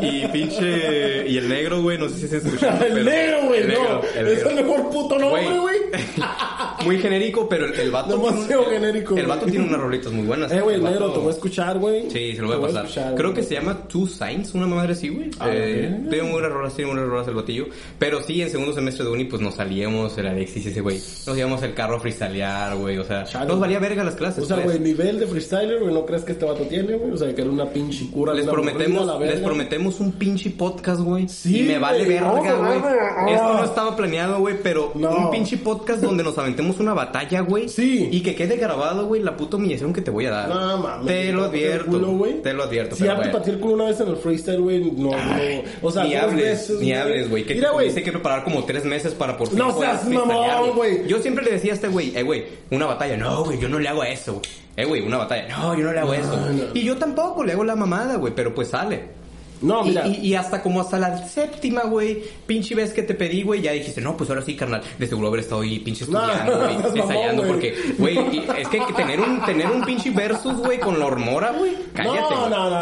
Y 0.00 0.26
pinche. 0.28 1.28
Y 1.28 1.36
el 1.38 1.48
negro, 1.48 1.82
güey. 1.82 1.98
No 1.98 2.08
sé 2.08 2.18
si 2.18 2.28
se 2.28 2.36
escucha. 2.38 2.78
el 2.86 3.04
negro, 3.04 3.46
güey, 3.48 3.66
no. 3.66 4.00
el 4.16 4.26
Es 4.28 4.44
negro. 4.44 4.50
el 4.50 4.56
mejor 4.56 4.90
puto 4.90 5.18
nombre, 5.18 5.58
güey. 5.58 5.76
Muy 6.84 6.98
genérico, 6.98 7.48
pero 7.48 7.66
el, 7.66 7.74
el 7.78 7.90
vato. 7.90 8.16
Demasiado 8.16 8.64
tiene- 8.64 8.78
genérico, 8.86 9.16
El 9.16 9.26
vato 9.26 9.46
tiene 9.46 9.66
unas 9.66 9.80
rolitas 9.80 10.12
muy 10.12 10.26
buenas. 10.26 10.50
Eh, 10.52 10.60
güey, 10.60 10.76
El 10.76 10.82
negro, 10.84 11.06
vato- 11.08 11.12
te 11.14 11.18
voy 11.20 11.28
a 11.28 11.32
escuchar, 11.32 11.78
güey. 11.78 12.10
Sí, 12.10 12.34
se 12.34 12.42
lo 12.42 12.48
voy 12.48 12.56
a 12.56 12.60
pasar. 12.60 12.84
escuchar, 12.86 13.14
Creo 13.14 13.34
que 13.34 13.42
se 13.42 13.54
llama 13.54 13.78
Two 13.88 14.06
Signs, 14.06 14.54
una 14.54 14.66
madre 14.66 14.94
así, 15.02 15.08
güey. 15.08 15.30
Ah, 15.40 15.48
eh, 15.50 15.90
ok. 15.92 16.08
tiene 16.10 16.22
muy 16.22 16.32
buenas 16.32 16.52
rolas, 16.52 16.76
buenas 16.76 17.06
rolas 17.06 17.28
el 17.28 17.34
batillo. 17.34 17.66
Pero 17.98 18.22
sí, 18.22 18.40
en 18.42 18.50
segundo 18.50 18.72
semestre 18.72 19.04
de 19.04 19.10
uni, 19.10 19.24
pues 19.24 19.42
nos 19.42 19.54
salíamos, 19.54 20.16
el 20.18 20.26
Alexis 20.26 20.66
ese 20.66 20.80
güey. 20.80 21.00
Nos 21.26 21.36
íbamos 21.36 21.62
el 21.62 21.74
carro 21.74 21.96
a 21.96 22.00
freestylear, 22.00 22.76
güey. 22.76 22.98
O 22.98 23.04
sea, 23.04 23.24
nos 23.46 23.58
valía 23.58 23.78
verga 23.78 24.04
las 24.04 24.14
clases. 24.14 24.44
O 24.44 24.46
sea, 24.46 24.56
pues. 24.56 24.66
güey, 24.66 24.80
nivel 24.80 25.18
de 25.18 25.26
freestyler, 25.26 25.80
güey, 25.80 25.92
¿no 25.92 26.06
crees 26.06 26.22
que 26.22 26.32
este 26.32 26.44
vato 26.44 26.62
tiene, 26.64 26.96
güey? 26.96 27.10
O 27.10 27.16
sea, 27.16 27.34
que 27.34 27.40
era 27.40 27.50
una 27.50 27.68
pinche 27.68 28.08
cura. 28.10 28.34
Les 28.34 28.46
prometemos, 28.46 29.06
la 29.06 29.18
les 29.18 29.40
prometemos 29.40 30.00
un 30.00 30.12
pinche 30.12 30.50
podcast, 30.50 31.00
güey. 31.00 31.28
Sí, 31.28 31.60
y 31.60 31.62
me 31.64 31.78
vale 31.78 32.06
verga, 32.06 32.30
güey. 32.30 32.80
no, 32.80 32.90
no. 32.90 33.28
Esto 33.28 33.54
no 33.54 33.64
estaba 33.64 33.96
planeado, 33.96 34.38
güey, 34.38 34.56
pero 34.62 34.92
No. 34.94 35.16
un 35.16 35.30
pinche 35.30 35.56
podcast 35.58 36.02
donde 36.02 36.22
nos 36.22 36.38
aventemos 36.38 36.78
una 36.80 36.94
batalla, 36.94 37.40
güey. 37.40 37.68
Sí. 37.68 38.08
Y 38.10 38.20
que 38.22 38.34
quede 38.34 38.56
grabado, 38.56 39.06
güey, 39.06 39.22
la 39.22 39.36
puta 39.36 39.56
humillación 39.56 39.92
que 39.92 40.02
te 40.02 40.10
voy 40.10 40.26
a 40.26 40.30
dar. 40.30 40.48
No, 40.48 40.78
mames. 40.78 41.06
Te 41.06 41.32
lo 41.32 41.44
advierto. 41.44 41.90
culo, 41.90 42.26
te 42.42 42.52
lo 42.52 42.62
advierto. 42.64 42.96
Si 42.96 43.02
pero 43.02 43.14
ya 43.14 43.22
te 43.22 43.30
bueno. 43.30 43.52
el 43.52 43.60
culo 43.60 43.74
una 43.74 43.84
vez 43.84 44.00
en 44.00 44.08
el 44.08 44.16
freestyle, 44.16 44.60
güey, 44.60 44.80
no, 44.96 45.10
no. 45.10 45.16
O 45.82 45.90
sea, 45.90 46.04
ni 46.04 46.14
hables, 46.14 46.36
veces, 46.68 46.80
ni 46.80 46.92
hables, 46.92 47.28
güey. 47.30 47.44
Que 47.44 47.54
Mira, 47.54 47.70
güey. 47.70 47.86
tuviste 47.86 48.02
que 48.02 48.12
preparar 48.12 48.44
como 48.44 48.64
tres 48.64 48.84
meses 48.84 49.14
para 49.14 49.36
por 49.36 49.48
fin 49.48 49.58
No 49.58 49.78
seas 49.78 50.06
mamón, 50.08 50.72
güey. 50.74 51.06
Yo 51.06 51.20
siempre 51.20 51.44
le 51.44 51.52
decía 51.52 51.72
a 51.72 51.74
este 51.74 51.88
güey, 51.88 52.16
eh, 52.16 52.22
güey, 52.22 52.44
una 52.70 52.86
batalla. 52.86 53.16
No, 53.16 53.44
güey, 53.44 53.58
yo 53.58 53.68
no 53.68 53.78
le 53.78 53.88
hago 53.88 54.04
eso. 54.04 54.40
Eh, 54.76 54.84
güey, 54.84 55.02
una 55.02 55.18
batalla. 55.18 55.48
No, 55.48 55.76
yo 55.76 55.84
no 55.84 55.92
le 55.92 56.00
hago 56.00 56.14
eso. 56.14 56.36
no. 56.36 56.64
Y 56.74 56.82
yo 56.84 56.96
tampoco 56.96 57.44
le 57.44 57.52
hago 57.52 57.64
la 57.64 57.76
mamada, 57.76 58.16
güey, 58.16 58.34
pero 58.34 58.54
pues 58.54 58.68
sale. 58.68 59.21
No, 59.62 59.82
mira. 59.84 60.06
Y, 60.06 60.16
y 60.28 60.34
hasta 60.34 60.62
como 60.62 60.80
hasta 60.80 60.98
la 60.98 61.26
séptima, 61.28 61.82
güey, 61.84 62.22
pinche 62.46 62.74
vez 62.74 62.92
que 62.92 63.02
te 63.02 63.14
pedí, 63.14 63.42
güey, 63.42 63.62
ya 63.62 63.72
dijiste, 63.72 64.00
no, 64.00 64.16
pues 64.16 64.28
ahora 64.30 64.42
sí, 64.42 64.56
carnal, 64.56 64.82
de 64.98 65.06
seguro 65.06 65.28
haber 65.28 65.40
estado 65.40 65.62
ahí 65.62 65.78
pinche 65.78 66.04
estudiando, 66.04 66.58
güey, 66.58 66.76
no 66.82 66.96
ensayando, 66.96 67.42
porque, 67.44 67.74
güey, 67.98 68.16
y 68.36 68.44
es 68.58 68.68
que 68.68 68.80
tener 68.94 69.20
un, 69.20 69.44
tener 69.44 69.68
un 69.70 69.82
pinche 69.84 70.10
versus, 70.10 70.56
güey, 70.58 70.78
con 70.80 70.98
la 70.98 71.06
hormora, 71.06 71.52
güey, 71.52 71.72
cállate, 71.94 72.34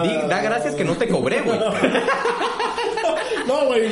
Di- 0.09 0.29
Da 0.29 0.41
gracias 0.43 0.75
que 0.75 0.85
no 0.85 0.95
te 0.97 1.09
cobré, 1.09 1.43
güey. 1.43 1.59
No, 3.47 3.67
güey. 3.67 3.85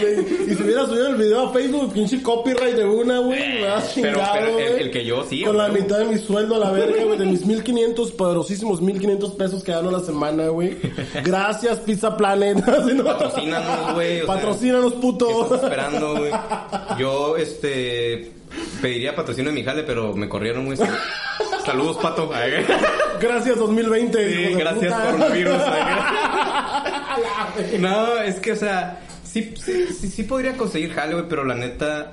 Y 0.47 0.55
si 0.55 0.63
hubiera 0.63 0.87
subido 0.87 1.09
el 1.09 1.17
video 1.17 1.49
a 1.49 1.53
Facebook, 1.53 1.93
pinche 1.93 2.23
copyright 2.23 2.77
de 2.77 2.85
una, 2.85 3.19
güey, 3.19 3.61
me 3.61 3.67
has 3.67 3.93
Pero, 3.95 4.13
chingado, 4.19 4.33
pero 4.35 4.47
el, 4.47 4.53
güey. 4.73 4.83
el 4.83 4.91
que 4.93 5.05
yo 5.05 5.25
sí, 5.25 5.43
Con 5.43 5.57
la 5.57 5.69
güey. 5.69 5.83
mitad 5.83 5.99
de 5.99 6.05
mi 6.05 6.19
sueldo 6.19 6.55
a 6.55 6.59
la 6.59 6.71
verga, 6.71 7.03
güey, 7.05 7.19
de 7.19 7.25
mis 7.27 7.45
1500, 7.45 8.13
poderosísimos 8.13 8.81
1500 8.81 9.33
pesos 9.33 9.65
que 9.65 9.73
gano 9.73 9.89
a 9.89 9.93
la 9.93 10.01
semana, 10.01 10.49
güey. 10.49 10.77
Gracias, 11.25 11.79
Pizza 11.81 12.17
Planet. 12.17 12.59
¿No? 12.87 13.05
Patrocínanos, 13.05 13.95
güey. 13.95 14.17
sea, 14.19 14.27
Patrocínanos, 14.27 14.93
¿qué 14.95 14.99
puto. 15.01 15.45
estás 15.45 15.63
esperando, 15.65 16.17
güey? 16.17 16.31
Yo, 16.99 17.37
este, 17.37 18.33
pediría 18.83 19.15
patrocinio 19.15 19.51
de 19.51 19.55
mi 19.59 19.65
jale, 19.65 19.83
pero 19.83 20.15
me 20.15 20.29
corrieron, 20.29 20.67
güey. 20.67 20.79
Saludos, 21.65 21.99
pato. 21.99 22.31
Ay, 22.35 22.65
Gracias, 23.21 23.59
2020. 23.59 24.49
Sí, 24.49 24.55
gracias 24.55 24.93
puta. 24.95 25.07
coronavirus. 25.07 25.55
ay. 25.67 25.83
No, 27.81 28.17
es 28.19 28.37
que, 28.37 28.53
o 28.53 28.57
sea, 28.57 29.01
sí, 29.25 29.53
sí, 29.63 29.87
sí, 29.93 30.09
sí 30.09 30.23
podría 30.23 30.57
conseguir 30.57 30.93
jale, 30.93 31.15
güey, 31.15 31.27
pero 31.29 31.45
la 31.45 31.55
neta... 31.55 32.13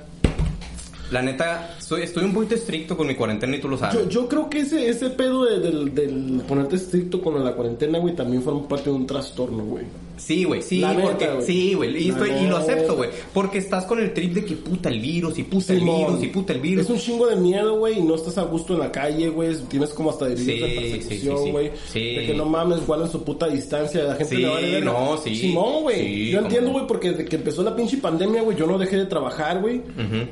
La 1.11 1.21
neta, 1.21 1.75
soy, 1.77 2.01
estoy 2.01 2.23
un 2.23 2.33
poquito 2.33 2.55
estricto 2.55 2.97
con 2.97 3.05
mi 3.05 3.13
cuarentena 3.13 3.55
y 3.55 3.61
tú 3.61 3.69
lo 3.69 3.77
sabes. 3.77 3.93
Yo, 3.93 4.09
yo 4.09 4.27
creo 4.27 4.49
que 4.49 4.61
ese, 4.61 4.89
ese 4.89 5.11
pedo 5.11 5.45
de- 5.45 5.59
del, 5.59 5.93
del 5.93 6.41
ponerte 6.47 6.77
estricto 6.77 7.21
con 7.21 7.41
la 7.43 7.51
cuarentena, 7.53 7.99
güey, 7.99 8.15
también 8.15 8.41
forma 8.41 8.67
parte 8.67 8.89
de 8.89 8.95
un 8.95 9.05
trastorno, 9.05 9.63
güey. 9.65 9.85
Sí, 10.17 10.43
güey, 10.43 10.61
sí, 10.61 10.79
La 10.79 10.93
neta, 10.93 11.03
porque 11.09 11.29
sí, 11.45 11.73
güey, 11.73 12.05
y, 12.05 12.09
estoy- 12.09 12.31
y 12.31 12.47
lo 12.47 12.57
acepto, 12.57 12.95
güey, 12.95 13.09
porque 13.33 13.57
estás 13.57 13.85
con 13.85 13.99
el 13.99 14.13
trip 14.13 14.33
de 14.33 14.45
que 14.45 14.55
puta 14.55 14.89
el 14.89 14.99
virus 14.99 15.37
y 15.39 15.43
puta 15.43 15.73
el 15.73 15.79
Simón. 15.79 15.97
virus 16.07 16.23
y 16.23 16.27
puta 16.27 16.53
el 16.53 16.59
virus. 16.61 16.85
Es 16.85 16.89
un 16.89 16.97
chingo 16.99 17.27
de 17.27 17.35
miedo, 17.35 17.77
güey, 17.77 17.99
y 17.99 18.01
no 18.01 18.15
estás 18.15 18.37
a 18.37 18.43
gusto 18.43 18.73
en 18.73 18.79
la 18.79 18.91
calle, 18.91 19.29
güey. 19.29 19.55
Tienes 19.69 19.89
como 19.91 20.09
hasta 20.11 20.25
de 20.29 20.37
sí, 20.37 20.45
persecución, 20.59 21.43
sí. 21.43 21.51
güey. 21.51 21.71
Sí. 21.91 22.15
De 22.15 22.25
que 22.27 22.33
no 22.33 22.45
mames, 22.45 22.85
guarden 22.85 23.09
su 23.09 23.23
puta 23.23 23.47
distancia. 23.47 24.03
La 24.03 24.15
gente 24.15 24.37
le 24.37 24.47
vale 24.47 24.71
verga. 24.71 24.91
no, 24.91 25.17
sí. 25.17 25.35
Simón, 25.35 25.83
güey. 25.83 26.29
Yo 26.31 26.39
entiendo, 26.39 26.71
güey, 26.71 26.87
porque 26.87 27.11
desde 27.11 27.25
que 27.25 27.35
empezó 27.35 27.63
la 27.63 27.75
pinche 27.75 27.97
pandemia, 27.97 28.41
güey, 28.41 28.57
yo 28.57 28.65
no 28.67 28.77
dejé 28.77 28.97
de 28.97 29.05
trabajar, 29.05 29.61
güey. 29.61 29.81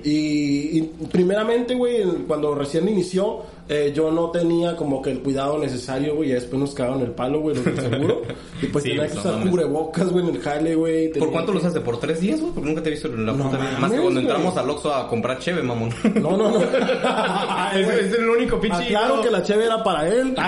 y, 0.03 0.77
y 0.79 0.91
primeramente, 1.11 1.75
güey, 1.75 2.03
cuando 2.27 2.55
recién 2.55 2.87
inició, 2.87 3.41
eh, 3.69 3.91
yo 3.95 4.11
no 4.11 4.29
tenía 4.31 4.75
como 4.75 5.01
que 5.01 5.11
el 5.11 5.19
cuidado 5.21 5.57
necesario, 5.57 6.15
güey. 6.15 6.29
Y 6.29 6.33
después 6.33 6.59
nos 6.59 6.73
cagaron 6.73 7.01
el 7.01 7.11
palo, 7.11 7.39
güey, 7.41 7.55
del 7.55 7.79
seguro. 7.79 8.21
y 8.61 8.65
pues 8.67 8.83
Sí, 8.83 8.91
tenía 8.91 9.07
que 9.07 9.17
usar 9.17 9.41
cubrebocas, 9.49 10.09
güey, 10.09 10.27
en 10.27 10.35
el 10.35 10.41
jale, 10.41 10.75
güey. 10.75 11.09
¿Por 11.13 11.31
cuánto 11.31 11.51
que- 11.51 11.57
los 11.59 11.65
hace? 11.67 11.79
¿Por 11.81 11.99
tres 11.99 12.19
días, 12.19 12.39
güey? 12.41 12.51
Porque 12.53 12.69
nunca 12.69 12.83
te 12.83 12.89
he 12.89 12.91
visto 12.91 13.07
en 13.07 13.25
la 13.25 13.31
No 13.33 13.49
puta 13.49 13.57
Más 13.79 13.91
que 13.91 13.99
cuando 13.99 14.19
entramos 14.19 14.57
al 14.57 14.69
Oxxo 14.69 14.93
a 14.93 15.07
comprar 15.07 15.39
cheve, 15.39 15.61
mamón. 15.63 15.89
No, 16.15 16.35
no, 16.37 16.51
no. 16.51 16.59
es, 17.73 17.87
es 17.87 18.13
el 18.13 18.29
único 18.29 18.59
pinche... 18.59 18.83
Aclaro 18.85 19.21
que 19.21 19.31
la 19.31 19.41
cheve 19.43 19.65
era 19.65 19.83
para 19.83 20.07
él. 20.07 20.35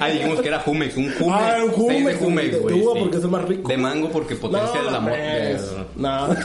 Ah, 0.00 0.08
dijimos 0.08 0.40
que 0.40 0.48
era 0.48 0.60
Jumex, 0.60 0.96
un 0.96 1.12
Jumex. 1.12 1.42
Ah, 1.42 1.56
un 1.64 1.70
Jumex, 1.72 2.04
de 2.06 2.14
Jumex, 2.24 2.52
de 2.52 2.58
güey. 2.58 2.80
uva 2.82 2.92
sí. 2.94 2.98
porque 3.00 3.16
es 3.18 3.24
el 3.24 3.30
más 3.30 3.44
rico. 3.44 3.68
De 3.68 3.76
mango 3.76 4.08
porque 4.10 4.36
potencia 4.36 4.82
no, 4.82 4.90
la 4.90 5.00
mo- 5.00 5.10
mames. 5.10 6.38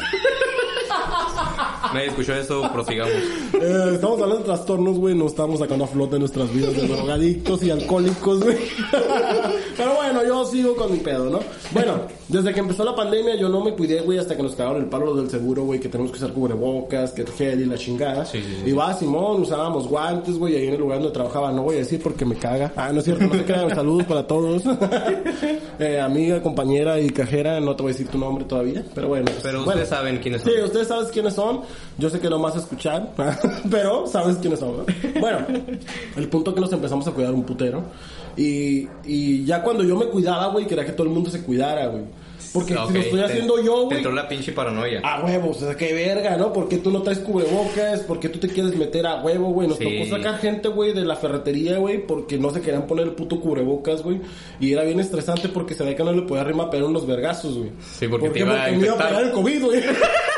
Nadie 1.93 2.07
escuchó 2.07 2.33
eso, 2.33 2.69
prosigamos. 2.71 3.13
Eh, 3.13 3.91
estamos 3.93 4.21
hablando 4.21 4.37
de 4.39 4.43
trastornos, 4.43 4.97
güey. 4.97 5.15
No 5.15 5.27
estamos 5.27 5.59
sacando 5.59 5.85
a 5.85 5.87
flote 5.87 6.19
nuestras 6.19 6.53
vidas 6.53 6.75
de 6.75 6.87
drogadictos 6.87 7.63
y 7.63 7.71
alcohólicos, 7.71 8.43
güey. 8.43 8.57
Pero 9.77 9.95
bueno, 9.95 10.23
yo 10.25 10.45
sigo 10.45 10.75
con 10.75 10.91
mi 10.91 10.99
pedo, 10.99 11.29
¿no? 11.29 11.39
Bueno, 11.71 12.01
desde 12.27 12.53
que 12.53 12.59
empezó 12.59 12.83
la 12.83 12.95
pandemia 12.95 13.35
yo 13.35 13.49
no 13.49 13.63
me 13.63 13.73
cuidé, 13.73 14.01
güey, 14.01 14.17
hasta 14.17 14.35
que 14.35 14.43
nos 14.43 14.55
cagaron 14.55 14.81
el 14.81 14.89
palo 14.89 15.15
del 15.15 15.29
seguro, 15.29 15.63
güey, 15.63 15.79
que 15.79 15.89
tenemos 15.89 16.11
que 16.11 16.17
usar 16.17 16.33
cubrebocas, 16.33 17.11
que 17.11 17.21
el 17.21 17.29
gel 17.29 17.61
y 17.61 17.65
la 17.65 17.77
chingada. 17.77 18.25
Sí, 18.25 18.41
sí, 18.41 18.61
sí. 18.63 18.69
Y 18.69 18.73
va, 18.73 18.93
Simón, 18.93 19.41
usábamos 19.41 19.87
guantes, 19.87 20.37
güey, 20.37 20.55
ahí 20.55 20.67
en 20.67 20.73
el 20.73 20.79
lugar 20.79 20.99
donde 20.99 21.13
trabajaba. 21.13 21.51
No 21.51 21.63
voy 21.63 21.75
a 21.75 21.79
decir 21.79 22.01
porque 22.01 22.25
me 22.25 22.35
caga. 22.35 22.73
Ah, 22.75 22.91
no 22.91 22.99
es 22.99 23.05
cierto, 23.05 23.25
no 23.25 23.33
se 23.33 23.45
crean. 23.45 23.69
Saludos 23.69 24.05
para 24.05 24.25
todos. 24.25 24.63
Eh, 25.79 25.99
amiga, 25.99 26.41
compañera 26.41 26.99
y 26.99 27.07
cajera, 27.11 27.59
no 27.59 27.75
te 27.75 27.83
voy 27.83 27.91
a 27.91 27.93
decir 27.93 28.07
tu 28.07 28.17
nombre 28.17 28.45
todavía, 28.45 28.83
pero 28.95 29.09
bueno. 29.09 29.29
Pero 29.43 29.59
bueno. 29.59 29.69
ustedes 29.69 29.89
saben 29.89 30.17
quiénes 30.17 30.41
son. 30.41 30.51
Sí, 30.51 30.59
ustedes 30.59 30.87
saben 30.87 31.07
quiénes 31.13 31.33
son. 31.35 31.61
Yo 31.97 32.09
sé 32.09 32.19
que 32.19 32.29
no 32.29 32.37
más 32.39 32.55
escuchar, 32.55 33.13
pero 33.71 34.05
sabes 34.07 34.37
quiénes. 34.37 34.61
¿no? 34.61 34.85
Bueno, 35.19 35.39
el 36.15 36.27
punto 36.29 36.53
que 36.53 36.61
nos 36.61 36.71
empezamos 36.71 37.07
a 37.07 37.11
cuidar 37.11 37.33
un 37.33 37.43
putero. 37.43 37.83
Y, 38.35 38.87
y 39.05 39.43
ya 39.45 39.63
cuando 39.63 39.83
yo 39.83 39.95
me 39.95 40.05
cuidaba, 40.07 40.47
güey, 40.47 40.67
quería 40.67 40.85
que 40.85 40.91
todo 40.91 41.07
el 41.07 41.13
mundo 41.13 41.29
se 41.29 41.41
cuidara, 41.41 41.87
güey. 41.87 42.03
Porque 42.53 42.75
Ok, 42.75 42.87
si 42.87 42.93
lo 42.93 42.99
estoy 43.01 43.19
te- 43.19 43.25
haciendo 43.25 43.61
yo, 43.61 43.73
Te 43.79 43.85
güey. 43.85 43.97
entró 43.97 44.11
la 44.13 44.27
pinche 44.27 44.51
paranoia. 44.53 45.01
A 45.03 45.23
huevos, 45.23 45.57
o 45.57 45.65
sea, 45.65 45.75
qué 45.75 45.91
verga, 45.93 46.37
¿no? 46.37 46.53
¿Por 46.53 46.69
qué 46.69 46.77
tú 46.77 46.91
no 46.91 47.01
traes 47.01 47.19
cubrebocas? 47.19 47.99
¿Por 48.01 48.19
qué 48.19 48.29
tú 48.29 48.39
te 48.39 48.47
quieres 48.47 48.75
meter 48.77 49.05
a 49.05 49.21
huevo, 49.21 49.49
güey? 49.51 49.67
Nos 49.67 49.77
Sí. 49.77 49.83
tocó 49.83 50.17
sacar 50.17 50.39
gente, 50.39 50.69
güey, 50.69 50.93
de 50.93 51.03
la 51.03 51.15
ferretería, 51.17 51.77
güey, 51.77 52.05
porque 52.05 52.37
no 52.37 52.49
se 52.51 52.61
querían 52.61 52.87
poner 52.87 53.05
el 53.07 53.13
puto 53.13 53.39
cubrebocas, 53.41 54.01
güey. 54.01 54.21
Y 54.59 54.71
era 54.71 54.83
bien 54.83 54.99
estresante 54.99 55.49
porque 55.49 55.73
se 55.75 55.83
veía 55.83 55.97
que 55.97 56.03
no 56.03 56.13
le 56.13 56.21
podía 56.21 56.41
arrimar 56.43 56.69
pegar 56.69 56.85
unos 56.87 57.05
vergazos, 57.05 57.57
güey. 57.57 57.71
Sí, 57.99 58.07
porque 58.07 58.27
¿Por 58.27 58.33
te 58.33 58.39
iba 58.39 58.53
a 58.53 58.65
Porque 58.65 58.71
me 58.71 58.77
iba 58.85 58.93
a 58.93 58.95
infectar. 58.95 59.07
pegar 59.09 59.23
el 59.25 59.31
COVID, 59.31 59.63
güey. 59.65 59.81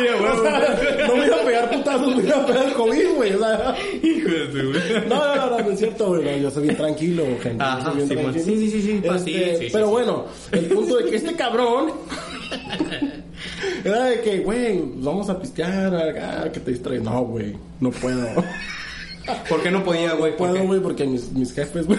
Sí, 0.00 0.08
a 0.08 0.16
huevo. 0.22 0.40
O 0.40 0.42
sea, 0.42 1.06
no 1.08 1.16
me 1.16 1.26
iba 1.26 1.36
a 1.36 1.44
pegar 1.44 1.70
putazos, 1.70 2.16
me 2.16 2.22
iba 2.22 2.36
a 2.36 2.46
pegar 2.46 2.66
el 2.66 2.72
COVID, 2.74 3.08
güey. 3.16 3.32
O 3.34 3.38
sea, 3.38 3.74
Hijo 4.02 4.28
de 4.28 4.46
tu, 4.46 4.72
güey. 4.72 5.08
no, 5.08 5.36
no, 5.36 5.50
no, 5.50 5.58
no 5.60 5.70
es 5.70 5.78
cierto, 5.78 6.06
güey. 6.08 6.24
no, 6.24 6.36
yo 6.36 6.50
soy 6.50 6.62
bien 6.64 6.76
tranquilo, 6.76 7.24
gente. 7.42 7.58
yo 7.58 7.64
Ajá, 7.64 7.84
soy 7.84 7.94
bien 7.96 8.08
Simón. 8.08 8.24
tranquilo. 8.32 8.44
Sí, 8.56 8.70
sí, 8.70 8.70
sí, 8.70 8.82
sí, 8.82 9.00
pues 9.06 9.16
Este, 9.26 9.56
sí, 9.58 9.64
sí, 9.66 9.70
pero 9.72 9.88
bueno, 9.88 10.24
el 10.52 10.66
punto 10.66 10.96
de 10.96 11.10
que 11.10 11.16
este 11.16 11.34
cabrón 11.34 11.92
era 13.84 14.04
de 14.06 14.20
que, 14.20 14.38
güey, 14.40 14.80
vamos 14.96 15.28
a 15.30 15.38
pistear, 15.40 15.94
ah, 15.94 16.50
que 16.52 16.60
te 16.60 16.70
distraes. 16.72 17.02
No, 17.02 17.22
güey, 17.24 17.54
no 17.80 17.90
puedo. 17.90 18.26
¿Por 19.48 19.62
qué 19.62 19.70
no 19.70 19.84
podía, 19.84 20.14
güey? 20.14 20.32
No 20.32 20.38
¿Por 20.38 20.50
puedo, 20.50 20.64
güey, 20.66 20.80
porque 20.80 21.04
mis, 21.06 21.30
mis 21.32 21.52
jefes, 21.52 21.86
güey. 21.86 21.98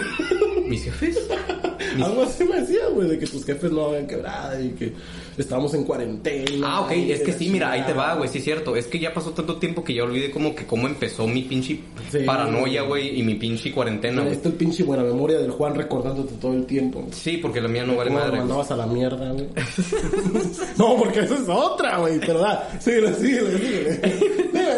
¿Mis 0.67 0.83
jefes? 0.83 1.17
Algo 2.03 2.23
así 2.23 2.43
me 2.45 2.61
decía, 2.61 2.87
güey, 2.93 3.09
de 3.09 3.19
que 3.19 3.27
tus 3.27 3.45
jefes 3.45 3.71
no 3.71 3.85
habían 3.87 4.07
quebrado 4.07 4.61
y 4.61 4.69
que 4.69 4.93
estábamos 5.37 5.73
en 5.73 5.83
cuarentena. 5.83 6.49
Ah, 6.63 6.81
ok, 6.81 6.91
es 6.91 7.21
que 7.21 7.33
sí, 7.33 7.49
mira, 7.49 7.71
ahí 7.71 7.83
te 7.85 7.93
va, 7.93 8.15
güey, 8.15 8.29
sí 8.29 8.39
es 8.39 8.43
cierto. 8.43 8.75
Es 8.75 8.87
que 8.87 8.99
ya 8.99 9.13
pasó 9.13 9.31
tanto 9.31 9.57
tiempo 9.57 9.83
que 9.83 9.93
ya 9.93 10.03
olvidé 10.03 10.31
como 10.31 10.55
que 10.55 10.65
cómo 10.65 10.87
empezó 10.87 11.27
mi 11.27 11.43
pinche 11.43 11.79
Sí. 12.11 12.19
paranoia, 12.25 12.81
güey, 12.83 13.19
y 13.19 13.23
mi 13.23 13.35
pinche 13.35 13.71
cuarentena, 13.71 14.27
está 14.27 14.49
el 14.49 14.55
pinche 14.55 14.83
buena 14.83 15.03
memoria 15.03 15.39
del 15.39 15.51
Juan 15.51 15.75
recordándote 15.75 16.33
todo 16.41 16.53
el 16.53 16.65
tiempo. 16.65 17.05
Sí, 17.11 17.37
porque 17.37 17.61
la 17.61 17.67
mía 17.67 17.85
no 17.85 17.95
vale 17.95 18.09
¿Cómo 18.09 18.19
lo 18.19 18.25
madre. 18.25 18.37
güey. 18.37 18.47
mandabas 18.47 18.71
a 18.71 18.75
la 18.75 18.85
mierda, 18.87 19.31
güey? 19.31 19.47
no, 20.77 20.95
porque 20.97 21.19
esa 21.21 21.35
es 21.35 21.47
otra, 21.49 21.97
güey. 21.99 22.19
Dime, 22.19 22.33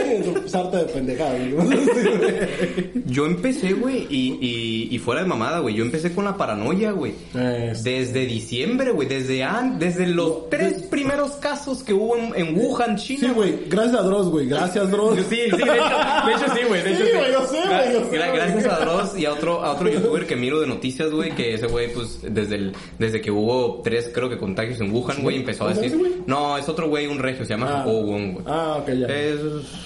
dime, 0.04 0.40
tu 0.42 0.48
sarta 0.50 0.80
de 0.80 0.86
pendejada. 0.86 1.38
Yo 3.06 3.26
empecé, 3.26 3.74
güey, 3.74 4.08
y, 4.10 4.38
y, 4.42 4.96
y 4.96 5.00
fuera 5.00 5.22
de 5.22 5.28
mamada, 5.28 5.60
güey, 5.60 5.76
yo 5.76 5.84
empecé 5.84 6.14
con 6.14 6.26
la 6.26 6.36
paranoia, 6.38 6.92
güey. 6.92 7.14
Es- 7.36 7.84
Desde 7.84 8.26
diciembre, 8.26 8.92
güey, 8.92 9.08
desde, 9.08 9.44
an- 9.44 9.78
desde 9.80 10.08
los 10.08 10.43
tres 10.50 10.84
primeros 10.84 11.32
casos 11.34 11.84
que 11.84 11.94
hubo 11.94 12.16
en, 12.18 12.34
en 12.36 12.58
Wuhan, 12.58 12.96
China. 12.98 13.20
Sí, 13.28 13.34
güey. 13.34 13.60
Gracias 13.68 13.96
a 13.96 14.02
Dross, 14.04 14.28
güey. 14.28 14.48
Gracias, 14.48 14.90
Dross. 14.92 15.18
Sí, 15.30 15.36
sí, 15.36 15.50
de 15.50 15.64
hecho, 15.64 15.64
de 15.64 16.34
hecho 16.34 16.54
sí, 16.56 16.60
güey, 16.68 16.82
de 16.84 16.94
hecho 16.94 17.06
Sí, 17.06 17.12
güey, 17.18 17.32
yo 17.32 17.42
sé, 17.48 17.58
güey, 17.68 17.94
yo 17.94 18.10
sé. 18.10 18.18
Gracias 18.18 18.66
a 18.66 18.80
Dross 18.86 19.18
y 19.18 19.26
a 19.26 19.34
otro, 19.34 19.64
a 19.64 19.72
otro 19.74 19.90
youtuber 19.90 20.26
que 20.28 20.36
miro 20.36 20.60
de 20.60 20.68
noticias, 20.68 21.12
güey, 21.12 21.32
que 21.32 21.54
ese 21.54 21.68
güey, 21.68 21.94
pues, 21.94 22.20
desde 22.22 22.56
el, 22.56 22.74
desde 23.00 23.22
que 23.22 23.32
hubo 23.32 23.82
tres, 23.84 24.10
creo 24.14 24.30
que 24.30 24.38
contagios 24.38 24.80
en 24.82 24.92
Wuhan, 24.94 25.22
güey, 25.22 25.38
empezó 25.38 25.66
a 25.66 25.70
¿Cómo 25.70 25.82
se 25.82 25.90
decir, 25.90 26.24
no, 26.28 26.58
es 26.58 26.68
otro 26.70 26.90
güey, 26.90 27.08
un 27.08 27.20
regio, 27.20 27.46
se 27.46 27.50
llama 27.54 27.68
Ah. 27.70 27.78
Jacobo 27.80 28.04
Wong, 28.04 28.34
güey. 28.34 28.46
Ah, 28.48 28.78
ok, 28.82 28.90
ya. 28.94 29.08
Es... 29.08 29.40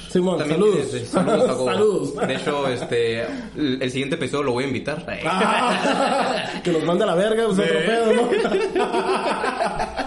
Simón, 0.09 0.37
también 0.39 0.59
saludos. 0.59 0.89
tiene- 0.91 1.05
saludos, 1.05 1.47
Jacobo. 1.47 1.65
Saludos. 1.65 2.15
De 2.27 2.35
hecho, 2.35 2.67
este, 2.69 3.21
el, 3.57 3.77
el 3.81 3.91
siguiente 3.91 4.15
episodio 4.15 4.43
lo 4.43 4.51
voy 4.53 4.63
a 4.63 4.67
invitar. 4.67 5.05
Ah, 5.25 6.45
que 6.63 6.71
nos 6.71 6.83
manda 6.83 7.03
a 7.03 7.07
la 7.07 7.15
verga, 7.15 7.45
pues 7.47 7.59
otro 7.59 7.79
pedo, 7.85 8.13
¿no? 8.13 8.29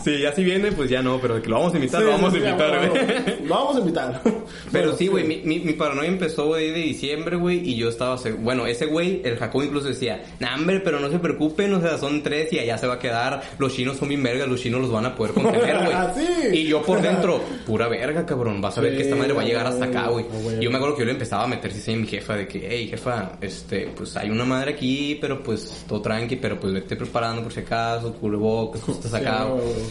Sí, 0.05 0.21
ya 0.21 0.33
si 0.33 0.43
viene, 0.45 0.73
pues 0.73 0.91
ya 0.91 1.03
no, 1.03 1.19
pero 1.21 1.41
que 1.41 1.49
lo 1.49 1.57
vamos 1.57 1.73
a 1.73 1.77
invitar, 1.77 2.01
Sí, 2.01 2.07
lo 2.07 2.13
vamos 2.13 2.29
a 2.29 2.37
sí, 2.37 2.43
invitar, 2.43 2.89
güey. 2.91 3.47
Lo 3.47 3.55
vamos 3.55 3.77
a 3.77 3.79
invitar. 3.81 4.23
Pero 4.73 4.87
Bueno, 4.87 4.93
sí, 4.99 5.07
güey, 5.07 5.25
mi, 5.25 5.37
mi, 5.45 5.61
mi 5.61 5.73
paranoia 5.75 6.09
empezó 6.09 6.47
güey, 6.47 6.71
de 6.71 6.79
diciembre, 6.81 7.37
güey, 7.37 7.69
y 7.69 7.77
yo 7.77 7.89
estaba... 7.89 8.17
Bueno, 8.41 8.67
ese 8.67 8.87
güey, 8.87 9.21
el 9.25 9.37
Jacob 9.37 9.63
incluso 9.63 9.89
decía, 9.89 10.23
nah, 10.41 10.55
hombre, 10.57 10.81
pero 10.81 10.99
no 11.01 11.11
se 11.11 11.19
preocupen, 11.19 11.73
o 11.75 11.81
sea, 11.81 11.99
son 11.99 12.23
tres 12.23 12.53
y 12.53 12.59
allá 12.59 12.77
se 12.79 12.87
va 12.87 12.95
a 12.95 12.99
quedar, 12.99 13.43
los 13.59 13.75
chinos 13.75 13.97
son 13.97 14.09
bien 14.09 14.23
vergas, 14.23 14.49
los 14.49 14.61
chinos 14.61 14.81
los 14.81 14.91
van 14.91 15.07
a 15.07 15.15
poder 15.15 15.35
contener, 15.35 15.77
güey. 15.79 15.93
Ah, 15.97 16.13
sí. 16.15 16.27
Y 16.53 16.65
yo 16.67 16.83
por 16.83 17.01
dentro, 17.01 17.41
pura 17.65 17.89
verga, 17.89 18.27
cabrón, 18.27 18.61
vas 18.61 18.77
a 18.77 18.81
ver 18.83 18.91
Sí, 18.93 18.97
que 18.99 19.03
esta 19.05 19.17
madre 19.17 19.33
va 19.33 19.43
a 19.43 19.45
llegar 19.45 19.67
hasta 19.67 19.87
acá, 19.87 20.09
güey. 20.09 20.27
yo 20.61 20.71
me 20.71 20.77
acuerdo 20.77 20.95
que 20.97 21.01
yo 21.01 21.07
le 21.07 21.13
empezaba 21.13 21.45
a 21.45 21.47
meter 21.47 21.71
así 21.71 21.93
a 21.93 21.97
mi 21.97 22.07
jefa 22.07 22.37
de 22.37 22.47
que, 22.47 22.67
hey, 22.69 22.89
jefa, 22.89 23.33
este, 23.41 23.89
pues 23.97 24.15
hay 24.17 24.29
una 24.31 24.45
madre 24.45 24.73
aquí, 24.73 25.17
pero 25.21 25.43
pues 25.43 25.85
todo 25.89 26.03
tranqui, 26.03 26.37
pero 26.37 26.59
pues 26.61 26.73
vete 26.75 26.97
preparando 26.97 27.43
por 27.43 27.53
si 27.53 27.61
acaso, 27.61 28.13
cubrebocas, 28.15 28.83
cosas 28.83 29.15
acá, 29.15 29.36
Güey. 29.45 29.87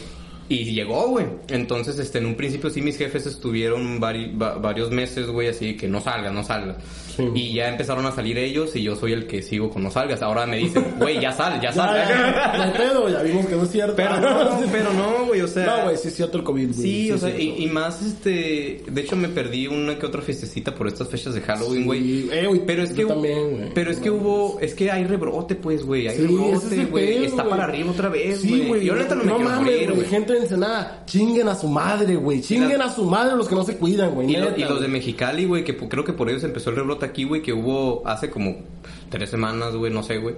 Y 0.47 0.65
llegó, 0.75 1.08
güey. 1.10 1.25
Entonces, 1.49 1.97
este, 1.97 2.19
en 2.19 2.27
un 2.27 2.36
principio 2.36 2.69
sí 2.69 2.81
mis 2.81 2.97
jefes 2.97 3.25
estuvieron 3.25 3.99
vari- 3.99 4.39
va- 4.39 4.55
varios 4.60 4.91
meses, 4.91 5.25
güey, 5.27 5.47
así 5.47 5.75
que 5.75 5.88
no 5.88 6.01
salgas, 6.01 6.31
no 6.34 6.43
salgas. 6.43 6.77
Sí. 7.15 7.23
Y 7.34 7.53
ya 7.53 7.69
empezaron 7.69 8.05
a 8.05 8.12
salir 8.12 8.38
ellos 8.38 8.75
y 8.75 8.84
yo 8.84 8.95
soy 8.95 9.13
el 9.13 9.25
que 9.25 9.41
sigo 9.41 9.69
con 9.71 9.81
no 9.81 9.89
salgas. 9.89 10.21
Ahora 10.21 10.45
me 10.45 10.58
dicen, 10.58 10.86
güey, 10.99 11.19
ya 11.19 11.31
sal, 11.31 11.55
ya 11.62 11.69
Ya, 11.69 11.73
sal. 11.73 11.95
ya, 12.08 12.53
no 12.58 12.63
hay 12.63 12.71
pedo, 12.71 13.10
ya 13.10 13.23
vimos 13.23 13.45
que 13.47 13.55
no 13.55 13.63
es 13.63 13.71
cierto. 13.71 13.95
pero 13.95 14.19
no, 14.19 14.60
pero 14.71 14.93
no, 14.93 15.25
güey, 15.27 15.41
o 15.41 15.47
sea. 15.47 15.65
No, 15.65 15.84
güey, 15.86 15.97
sí 15.97 16.10
es 16.10 16.15
cierto 16.15 16.38
el 16.38 16.43
COVID, 16.43 16.67
güey. 16.75 16.81
Sí, 16.81 17.12
o 17.12 17.15
es 17.15 17.21
sea, 17.21 17.39
y, 17.39 17.63
y 17.63 17.67
más, 17.67 18.03
este, 18.03 18.84
de 18.88 19.01
hecho 19.01 19.15
me 19.15 19.29
perdí 19.29 19.65
una 19.67 19.97
que 19.97 20.05
otra 20.05 20.21
fiestecita 20.21 20.75
por 20.75 20.88
estas 20.88 21.08
fechas 21.10 21.34
de 21.34 21.41
Halloween, 21.41 21.86
güey. 21.86 22.01
Sí, 22.01 22.29
eh, 22.31 22.45
güey, 22.47 22.62
pero 22.65 22.84
es 22.84 22.91
que, 22.91 23.05
también, 23.05 23.49
güey. 23.58 23.73
pero 23.73 23.89
es 23.89 23.97
que 23.97 24.12
hubo, 24.12 24.60
es 24.62 24.75
que 24.75 24.91
hay 24.91 25.05
rebrote, 25.05 25.55
pues, 25.55 25.84
güey, 25.84 26.08
hay 26.08 26.17
Sí, 26.17 26.23
es 26.23 26.29
rebrote, 26.29 26.86
güey, 26.86 27.13
pedo, 27.15 27.25
está 27.25 27.41
güey. 27.43 27.49
para 27.49 27.63
arriba 27.63 27.91
otra 27.91 28.10
vez, 28.10 28.41
Sí, 28.41 28.49
güey. 28.49 28.67
güey. 28.67 28.86
Yo 28.86 28.95
neta 28.95 29.15
no 29.15 29.23
me 29.23 29.31
quiero 29.31 29.49
mames, 29.49 29.60
morir, 29.65 29.84
güey. 29.86 29.95
güey. 29.95 30.08
Gente 30.10 30.35
de 30.36 30.43
Ensenada, 30.43 31.04
chinguen 31.06 31.48
a 31.48 31.56
su 31.56 31.67
madre, 31.67 32.15
güey. 32.15 32.41
Chinguen 32.41 32.82
a 32.82 32.93
su 32.93 33.04
madre 33.06 33.36
los 33.36 33.48
que 33.48 33.56
no 33.56 33.63
se 33.63 33.78
cuidan, 33.78 34.12
güey. 34.13 34.32
Y, 34.32 34.36
lo- 34.38 34.58
y 34.58 34.62
los 34.62 34.82
de. 34.82 34.88
Mexicali, 34.88 35.45
güey, 35.45 35.63
que 35.63 35.76
creo 35.76 36.04
que 36.06 36.13
por 36.13 36.30
ellos 36.30 36.43
empezó 36.43 36.69
el 36.69 36.76
rebrote 36.78 37.06
aquí, 37.06 37.24
güey, 37.24 37.41
que 37.41 37.54
hubo 37.54 38.02
hace 38.08 38.30
como 38.30 38.56
tres 39.10 39.30
semanas, 39.30 39.76
güey, 39.76 39.91
no 39.91 40.04
sé, 40.04 40.17
güey. 40.17 40.36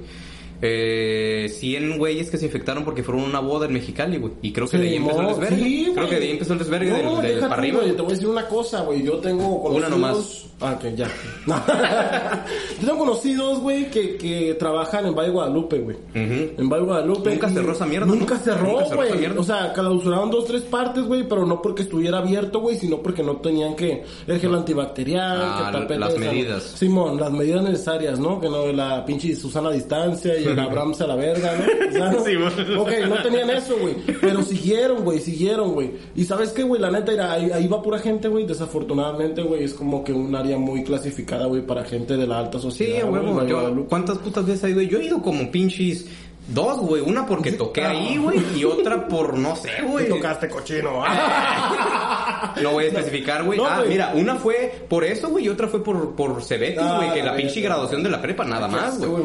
Eh, 0.62 1.48
100 1.50 1.98
güeyes 1.98 2.30
que 2.32 2.38
se 2.38 2.46
infectaron 2.46 2.84
porque 2.84 3.04
fueron 3.04 3.24
a 3.26 3.28
una 3.28 3.40
boda 3.40 3.68
en 3.68 3.74
Mexicali, 3.74 4.18
güey. 4.18 4.34
Y 4.42 4.52
creo 4.52 4.68
que 4.68 4.78
de 4.78 4.90
ahí 4.90 4.96
empezó 4.96 5.22
el 5.22 5.28
desvergue. 5.28 5.64
sí, 5.64 5.92
creo 5.94 6.10
que 6.10 6.16
de 6.20 6.26
ahí 6.26 6.32
empezó 6.32 6.54
el 6.54 6.60
desvergue 6.60 7.04
No, 7.04 7.22
del, 7.22 7.40
para 7.40 7.56
arriba. 7.56 7.80
güey, 7.82 7.92
Te 7.96 8.02
voy 8.02 8.12
a 8.12 8.14
decir 8.16 8.28
una 8.28 8.48
cosa, 8.48 8.82
güey. 8.82 9.04
Yo 9.04 9.18
tengo 9.18 9.62
conocidos... 9.62 9.78
Una 9.78 9.90
nomás. 9.90 10.44
Ah, 10.60 10.74
ok, 10.80 10.96
ya. 10.96 11.08
Yo 12.82 12.88
tengo 12.88 12.98
conocidos, 13.00 13.60
güey, 13.60 13.90
que, 13.92 14.18
que 14.18 14.56
trabajan 14.56 15.06
en 15.06 15.16
Valle 15.16 15.30
Guadalupe, 15.32 15.80
güey. 15.80 15.98
En 16.14 16.68
Valle 16.70 16.86
Guadalupe. 16.86 17.30
Nunca 17.32 17.50
cerró 17.50 17.72
esa 17.74 17.86
mierda, 17.86 18.06
Nunca 18.08 18.36
¿no? 18.36 18.40
cerró, 18.42 18.80
güey. 18.96 19.26
O 19.38 19.44
sea, 19.44 19.74
clausuraron 19.74 20.32
dos, 20.32 20.46
tres 20.46 20.64
partes, 20.64 21.04
güey, 21.06 21.28
pero 21.28 21.46
no 21.46 21.62
porque 21.62 21.84
estuviera 21.84 22.18
abierto, 22.20 22.60
güey, 22.62 22.76
sino 22.78 22.98
porque 23.02 23.22
no 23.24 23.38
tenían 23.38 23.76
que 23.76 24.04
el 24.26 24.40
gel 24.40 24.56
antibacterial, 24.56 25.38
Ah, 25.42 25.70
que 25.72 25.78
papel 25.80 26.00
las 26.00 26.18
medidas. 26.18 26.64
Simón, 26.64 27.20
las 27.20 27.32
medidas 27.32 27.64
necesarias, 27.64 28.20
¿no? 28.20 28.40
Que 28.40 28.50
no 28.50 28.72
la 28.72 29.06
pinche 29.06 29.36
Susana 29.36 29.70
a 29.70 29.74
distancia 29.74 30.38
y 30.40 30.47
el 30.48 30.60
Abrams 30.60 31.02
a 31.02 31.08
la 31.08 31.16
verga, 31.16 31.54
¿no? 31.94 32.24
Simón. 32.26 32.54
Ok, 32.78 32.92
no 33.10 33.22
tenían 33.22 33.50
eso, 33.50 33.78
güey. 33.80 33.96
Pero 34.22 34.42
siguieron, 34.44 35.04
güey, 35.04 35.20
siguieron, 35.20 35.74
güey. 35.74 35.92
Y 36.16 36.24
sabes 36.26 36.52
qué, 36.52 36.64
güey, 36.64 36.82
la 36.82 36.92
neta, 36.92 37.12
era, 37.12 37.32
ahí, 37.34 37.50
ahí 37.52 37.68
va 37.68 37.82
pura 37.82 38.00
gente, 38.00 38.28
güey. 38.28 38.46
Desafortunadamente, 38.46 39.42
güey, 39.42 39.64
es 39.64 39.74
como 39.74 40.04
que 40.04 40.14
un 40.14 40.34
área 40.36 40.58
muy 40.58 40.84
clasificada, 40.84 41.46
güey, 41.46 41.62
para 41.66 41.84
gente 41.84 42.18
de 42.18 42.28
la 42.28 42.40
alta 42.40 42.58
Sí, 42.58 42.64
sociedad. 42.64 43.08
a 43.08 43.10
güey. 43.10 43.86
¿Cuántas 43.88 44.18
putas 44.20 44.46
veces 44.46 44.64
he 44.66 44.70
ido? 44.72 44.82
Yo 44.82 45.00
he 45.00 45.06
ido 45.06 45.22
como 45.22 45.50
pinches 45.52 46.06
dos, 46.48 46.80
güey. 46.80 47.02
Una 47.02 47.26
porque 47.26 47.52
toqué 47.54 47.84
ahí, 47.84 48.18
güey. 48.18 48.40
Y 48.56 48.64
otra 48.66 49.08
por 49.08 49.38
no 49.38 49.56
sé, 49.56 49.70
güey. 49.84 50.08
tocaste 50.10 50.50
cochino. 50.50 51.04
ah. 51.06 52.54
No 52.62 52.72
voy 52.72 52.86
a 52.86 52.88
especificar, 52.88 53.44
güey. 53.44 53.58
No, 53.60 53.66
ah, 53.68 53.84
mira, 53.88 54.14
una 54.16 54.36
fue 54.36 54.74
por 54.88 55.04
eso, 55.04 55.30
güey, 55.30 55.46
y 55.46 55.50
otra 55.50 55.68
fue 55.68 55.84
por, 55.84 56.16
por 56.16 56.42
Cebetis, 56.44 56.80
Ah, 56.82 56.96
güey, 56.98 57.14
que 57.14 57.20
la 57.24 57.32
la 57.32 57.36
pinche 57.38 57.62
graduación 57.62 58.02
de 58.04 58.10
la 58.10 58.22
prepa, 58.22 58.46
nada 58.46 58.68
más, 58.68 58.98
güey. 59.00 59.24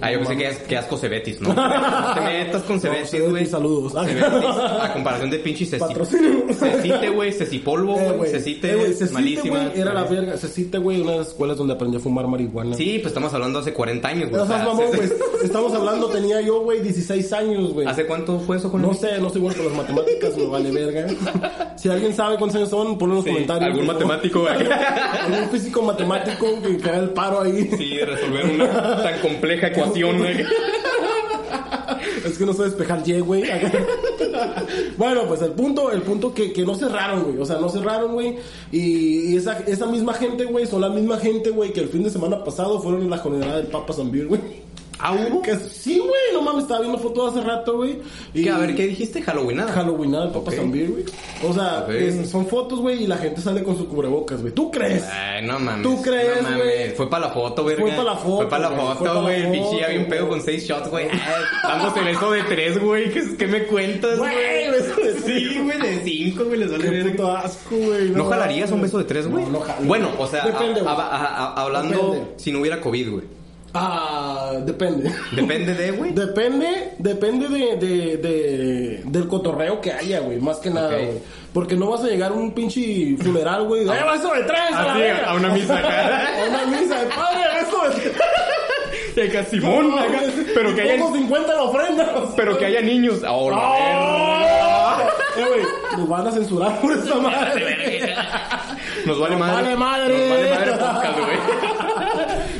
Ah, 0.00 0.12
yo 0.12 0.18
pensé 0.20 0.36
que, 0.36 0.56
que 0.68 0.76
asco 0.76 0.96
Cebetis, 0.96 1.40
¿no? 1.40 1.48
No 1.54 2.14
te 2.14 2.20
metas 2.20 2.62
con 2.62 2.80
Cebetis, 2.80 3.28
güey. 3.30 3.46
saludos. 3.46 3.92
Cebetis, 3.92 4.22
a 4.80 4.92
comparación 4.94 5.30
de 5.30 5.38
pinche. 5.40 5.66
Cecite, 5.66 7.08
güey, 7.10 7.32
Cecipolvo, 7.32 7.98
Eh, 7.98 8.12
güey. 8.16 8.30
Cecite, 8.30 8.70
eh, 8.70 8.76
güey, 8.76 8.92
Cecite, 8.92 9.12
malísima. 9.12 9.70
era 9.74 9.92
la 9.92 10.04
verga. 10.04 10.36
Cecite, 10.36 10.78
güey, 10.78 11.00
una 11.00 11.12
de 11.12 11.18
las 11.18 11.28
escuelas 11.28 11.56
donde 11.56 11.74
aprendí 11.74 11.96
a 11.96 12.00
fumar 12.00 12.26
marihuana. 12.26 12.76
Sí, 12.76 12.98
pues 13.00 13.08
estamos 13.08 13.32
hablando 13.34 13.58
hace 13.58 13.72
40 13.72 14.08
años, 14.08 14.30
güey. 14.30 14.42
Estamos 15.42 15.74
hablando, 15.74 15.95
tenía 16.08 16.40
yo, 16.40 16.60
güey, 16.60 16.80
16 16.82 17.32
años, 17.32 17.72
güey. 17.72 17.86
¿Hace 17.86 18.06
cuánto 18.06 18.38
fue 18.40 18.58
eso 18.58 18.70
con 18.70 18.82
No 18.82 18.92
sé, 18.94 19.18
no 19.20 19.30
soy 19.30 19.40
bueno 19.40 19.56
con 19.56 19.66
las 19.66 19.76
matemáticas, 19.76 20.36
me 20.36 20.46
vale 20.46 20.70
verga. 20.70 21.06
Si 21.76 21.90
alguien 21.90 22.14
sabe 22.14 22.36
cuántos 22.38 22.56
años 22.56 22.70
son, 22.70 22.96
ponlo 22.96 23.14
en 23.14 23.16
los 23.18 23.24
Sí, 23.24 23.30
comentarios. 23.32 23.70
algún 23.70 23.86
matemático, 23.86 24.46
algún 24.48 25.48
físico 25.50 25.82
matemático 25.82 26.46
que, 26.62 26.78
que 26.78 26.88
haga 26.88 26.98
el 27.00 27.10
paro 27.10 27.42
ahí. 27.42 27.70
Sí, 27.76 27.98
resolver 27.98 28.46
una 28.46 29.02
tan 29.02 29.20
compleja 29.20 29.66
ecuación, 29.68 30.18
güey. 30.18 30.36
Es 32.24 32.38
que 32.38 32.46
no 32.46 32.52
sé 32.54 32.64
despejar 32.64 33.02
Y, 33.06 33.20
güey. 33.20 33.44
bueno, 34.96 35.22
pues 35.28 35.42
el 35.42 35.52
punto, 35.52 35.92
el 35.92 36.02
punto 36.02 36.32
que, 36.34 36.52
que 36.52 36.64
no 36.64 36.74
cerraron, 36.74 37.24
güey. 37.24 37.38
O 37.38 37.44
sea, 37.44 37.58
no 37.58 37.68
cerraron, 37.68 38.14
güey. 38.14 38.36
Y, 38.72 39.32
y 39.32 39.36
esa, 39.36 39.58
esa 39.66 39.86
misma 39.86 40.14
gente, 40.14 40.44
güey, 40.46 40.66
son 40.66 40.80
la 40.80 40.88
misma 40.88 41.18
gente, 41.18 41.50
güey, 41.50 41.72
que 41.72 41.80
el 41.80 41.88
fin 41.88 42.02
de 42.02 42.10
semana 42.10 42.42
pasado 42.42 42.80
fueron 42.80 43.02
en 43.02 43.10
la 43.10 43.18
jornada 43.18 43.58
del 43.58 43.66
Papa 43.66 43.92
Zambir, 43.92 44.26
güey. 44.26 44.40
¿Ah, 44.98 45.12
hubo? 45.12 45.42
Que 45.42 45.54
sí, 45.56 45.98
güey, 45.98 46.10
no 46.32 46.40
mames, 46.42 46.62
estaba 46.62 46.80
viendo 46.80 46.98
fotos 46.98 47.32
hace 47.36 47.46
rato, 47.46 47.76
güey. 47.76 47.98
Y. 48.32 48.48
A 48.48 48.56
ver, 48.58 48.74
¿qué 48.74 48.86
dijiste? 48.86 49.20
Halloween 49.22 49.58
nada. 49.58 49.72
Halloween 49.72 50.12
del 50.12 50.28
Papa 50.30 50.50
Ok. 50.50 50.54
Zambir, 50.54 50.90
güey. 50.90 51.04
O 51.44 51.52
sea, 51.52 51.86
es- 51.90 52.30
son 52.30 52.46
fotos, 52.46 52.80
güey, 52.80 53.04
y 53.04 53.06
la 53.06 53.18
gente 53.18 53.40
sale 53.42 53.62
con 53.62 53.76
su 53.76 53.86
cubrebocas, 53.88 54.40
güey. 54.40 54.52
¿Tú 54.54 54.70
crees? 54.70 55.04
Ay, 55.04 55.44
no 55.46 55.58
mames. 55.58 55.82
¿Tú 55.82 56.00
crees, 56.02 56.36
No 56.42 56.48
mames. 56.48 56.64
güey? 56.64 56.90
Fue 56.92 57.10
para 57.10 57.26
la 57.26 57.32
foto, 57.34 57.62
güey. 57.62 57.76
Fue 57.76 57.90
pa' 57.90 58.02
la 58.04 58.16
foto, 58.16 58.36
Fue 58.36 58.48
para 58.48 58.70
la 58.70 58.76
foto, 58.94 59.22
güey. 59.22 59.42
El 59.42 59.50
pinche 59.52 59.80
ya 59.80 59.88
bien 59.88 60.08
pedo 60.08 60.28
con 60.28 60.40
seis 60.40 60.64
shots, 60.66 60.88
güey. 60.90 61.08
Ay, 61.10 61.18
Dándose 61.62 62.00
beso 62.00 62.30
de 62.30 62.42
tres, 62.44 62.78
güey. 62.78 63.10
¿Qué, 63.12 63.36
qué 63.36 63.46
me 63.46 63.64
cuentas, 63.64 64.18
Güey, 64.18 64.70
beso 64.70 64.94
de 65.00 65.16
Sí, 65.20 65.58
güey, 65.62 65.78
de 65.78 66.00
cinco, 66.04 66.44
güey. 66.44 66.58
Les 66.60 66.70
vale 66.70 67.04
puto 67.04 67.36
asco, 67.36 67.76
güey. 67.76 68.10
¿No 68.10 68.24
jalarías 68.26 68.70
un 68.70 68.80
beso 68.80 68.98
de 68.98 69.04
tres, 69.04 69.26
güey? 69.28 69.44
No, 69.44 69.50
no 69.50 69.60
jalo. 69.60 69.86
Bueno, 69.86 70.08
o 70.18 70.26
sea, 70.26 70.44
Depende, 70.46 70.80
a- 70.80 70.84
güey. 70.84 70.94
a- 70.96 71.06
a- 71.06 71.26
a- 71.48 71.62
hablando 71.64 72.12
Depende. 72.12 72.32
si 72.36 72.50
no 72.52 72.60
hubiera 72.60 72.80
COVID, 72.80 73.10
güey. 73.10 73.24
Ah, 73.78 74.52
depende. 74.64 75.12
Depende 75.32 75.74
de, 75.74 75.90
güey. 75.92 76.12
Depende, 76.14 76.94
depende 76.98 77.48
de, 77.48 77.76
de, 77.76 78.16
de- 78.16 79.02
del 79.04 79.28
cotorreo 79.28 79.80
que 79.80 79.92
haya, 79.92 80.20
güey, 80.20 80.38
más 80.40 80.58
que 80.58 80.70
nada, 80.70 80.88
güey. 80.96 81.18
Porque 81.52 81.74
no 81.76 81.90
vas 81.90 82.02
a 82.04 82.06
llegar 82.06 82.30
a 82.32 82.34
un 82.34 82.52
pinche 82.52 83.16
funeral, 83.18 83.66
güey. 83.66 83.82
¡Eh, 83.82 83.86
beso 84.12 84.32
de 84.34 84.42
tres! 84.44 84.60
a 84.72 84.82
la 84.82 84.94
verga! 84.94 85.30
a 85.30 85.34
una 85.34 85.48
misa 85.50 85.78
acá. 85.78 86.26
a 86.26 86.48
una 86.48 86.66
misa 86.78 87.00
de 87.00 87.06
padre, 87.06 87.40
tres. 88.02 88.12
De 89.16 89.30
que 89.30 89.44
Simón, 89.44 89.88
No, 89.90 89.98
acá, 89.98 90.20
pero 90.54 90.74
que 90.74 90.82
haya, 90.82 90.96
pongo 91.02 91.16
50 91.16 91.50
en 91.50 91.56
la 91.56 91.62
ofrenda. 91.62 92.12
pero 92.36 92.58
que 92.58 92.66
haya 92.66 92.82
niños. 92.82 93.24
Ahora, 93.24 93.56
¡Oh! 93.58 94.98
Eh, 95.38 95.44
güey, 95.48 95.62
nos 95.98 96.08
van 96.08 96.26
a 96.26 96.32
censurar 96.32 96.78
por 96.80 96.92
esa 96.92 97.14
madre. 97.14 98.14
Nos 99.06 99.18
vale 99.18 99.36
Nos 99.36 99.40
madre. 99.46 99.62
vale 99.62 99.76
madre. 99.76 100.18
Nos 100.18 100.28
vale 100.28 100.50
madre 100.50 100.70
el 100.72 100.78
podcast, 100.78 101.18
güey. 101.18 102.05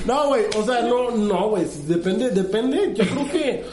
No, 0.07 0.29
güey, 0.29 0.43
o 0.57 0.65
sea, 0.65 0.83
no, 0.83 1.11
no, 1.11 1.49
güey, 1.51 1.65
depende, 1.87 2.31
depende, 2.31 2.93
yo 2.95 3.05
creo 3.05 3.29
que 3.31 3.65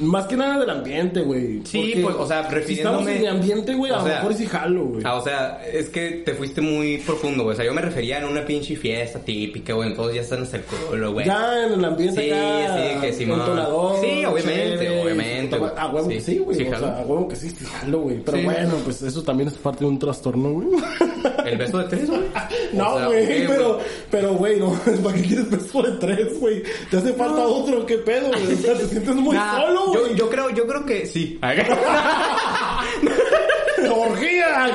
más 0.00 0.26
que 0.26 0.36
nada 0.36 0.58
del 0.58 0.70
ambiente, 0.70 1.20
güey. 1.20 1.60
Sí, 1.64 2.00
pues, 2.02 2.16
o 2.16 2.26
sea, 2.26 2.48
Si 2.48 2.54
refiriéndome... 2.54 2.98
estamos 2.98 3.08
en 3.08 3.22
el 3.22 3.28
ambiente, 3.28 3.74
güey, 3.74 3.92
a 3.92 3.98
lo 3.98 4.04
mejor 4.04 4.34
sí 4.34 4.46
jalo, 4.46 4.84
güey. 4.86 5.02
Ah, 5.04 5.14
o 5.16 5.22
sea, 5.22 5.62
es 5.70 5.90
que 5.90 6.22
te 6.24 6.34
fuiste 6.34 6.60
muy 6.60 6.98
profundo, 6.98 7.44
güey. 7.44 7.52
O 7.52 7.56
sea, 7.56 7.64
yo 7.66 7.72
me 7.74 7.82
refería 7.82 8.18
en 8.18 8.24
una 8.24 8.44
pinche 8.44 8.74
fiesta 8.74 9.20
típica, 9.20 9.74
güey. 9.74 9.90
Entonces 9.90 10.14
ya 10.16 10.20
están 10.22 10.42
hasta 10.42 10.56
el 10.56 10.62
culo, 10.64 11.12
güey. 11.12 11.26
Ya 11.26 11.66
en 11.66 11.74
el 11.74 11.84
ambiente 11.84 12.20
Sí, 12.22 12.30
acá. 12.30 12.74
sí, 12.94 13.00
que 13.00 13.12
Simón. 13.12 13.40
entonador, 13.40 14.00
Sí, 14.00 14.24
obviamente, 14.24 14.70
chévere, 14.78 15.02
obviamente, 15.02 15.58
güey. 15.58 15.70
A 15.76 15.86
huevo 15.88 16.08
que 16.08 16.20
Sí, 16.20 16.32
sí, 16.32 16.38
güey. 16.38 16.56
sí, 16.56 16.64
o 16.64 16.78
sea, 16.78 16.98
a 16.98 17.00
huevo 17.02 17.28
que 17.28 17.36
sí, 17.36 17.50
sí, 17.50 17.64
jalo, 17.64 18.00
güey. 18.00 18.20
Pero 18.24 18.38
Sí. 18.38 18.44
bueno, 18.44 18.74
pues 18.82 19.02
eso 19.02 19.22
también 19.22 19.48
es 19.50 19.54
parte 19.54 19.80
de 19.84 19.90
un 19.90 19.98
trastorno, 20.00 20.50
güey. 20.52 20.68
El 21.46 21.56
beso 21.58 21.78
de 21.78 21.84
tres, 21.84 22.08
güey. 22.08 22.22
No, 22.72 23.06
güey, 23.06 23.26
¿qué, 23.26 23.44
pero, 23.48 23.78
pero, 24.10 24.32
güey, 24.34 24.58
no, 24.58 24.72
¿para 25.04 25.16
qué 25.16 25.22
quieres 25.22 25.50
beso 25.50 25.82
de 25.82 25.92
tres, 25.98 26.38
güey? 26.40 26.62
Te 26.90 26.96
hace 26.98 27.12
falta 27.12 27.42
otro, 27.42 27.84
¿qué 27.86 27.98
pedo, 27.98 28.28
güey? 28.28 28.54
O 28.54 28.56
sea, 28.56 28.74
te 28.74 28.86
sientes 28.86 29.14
muy 29.14 29.36
Nah, 29.36 29.60
solo, 29.60 29.94
yo, 29.94 30.00
güey. 30.00 30.14
yo 30.16 30.28
creo, 30.30 30.50
yo 30.50 30.66
creo 30.66 30.86
que 30.86 31.06
sí. 31.06 31.38
¡Orgía! 33.94 34.68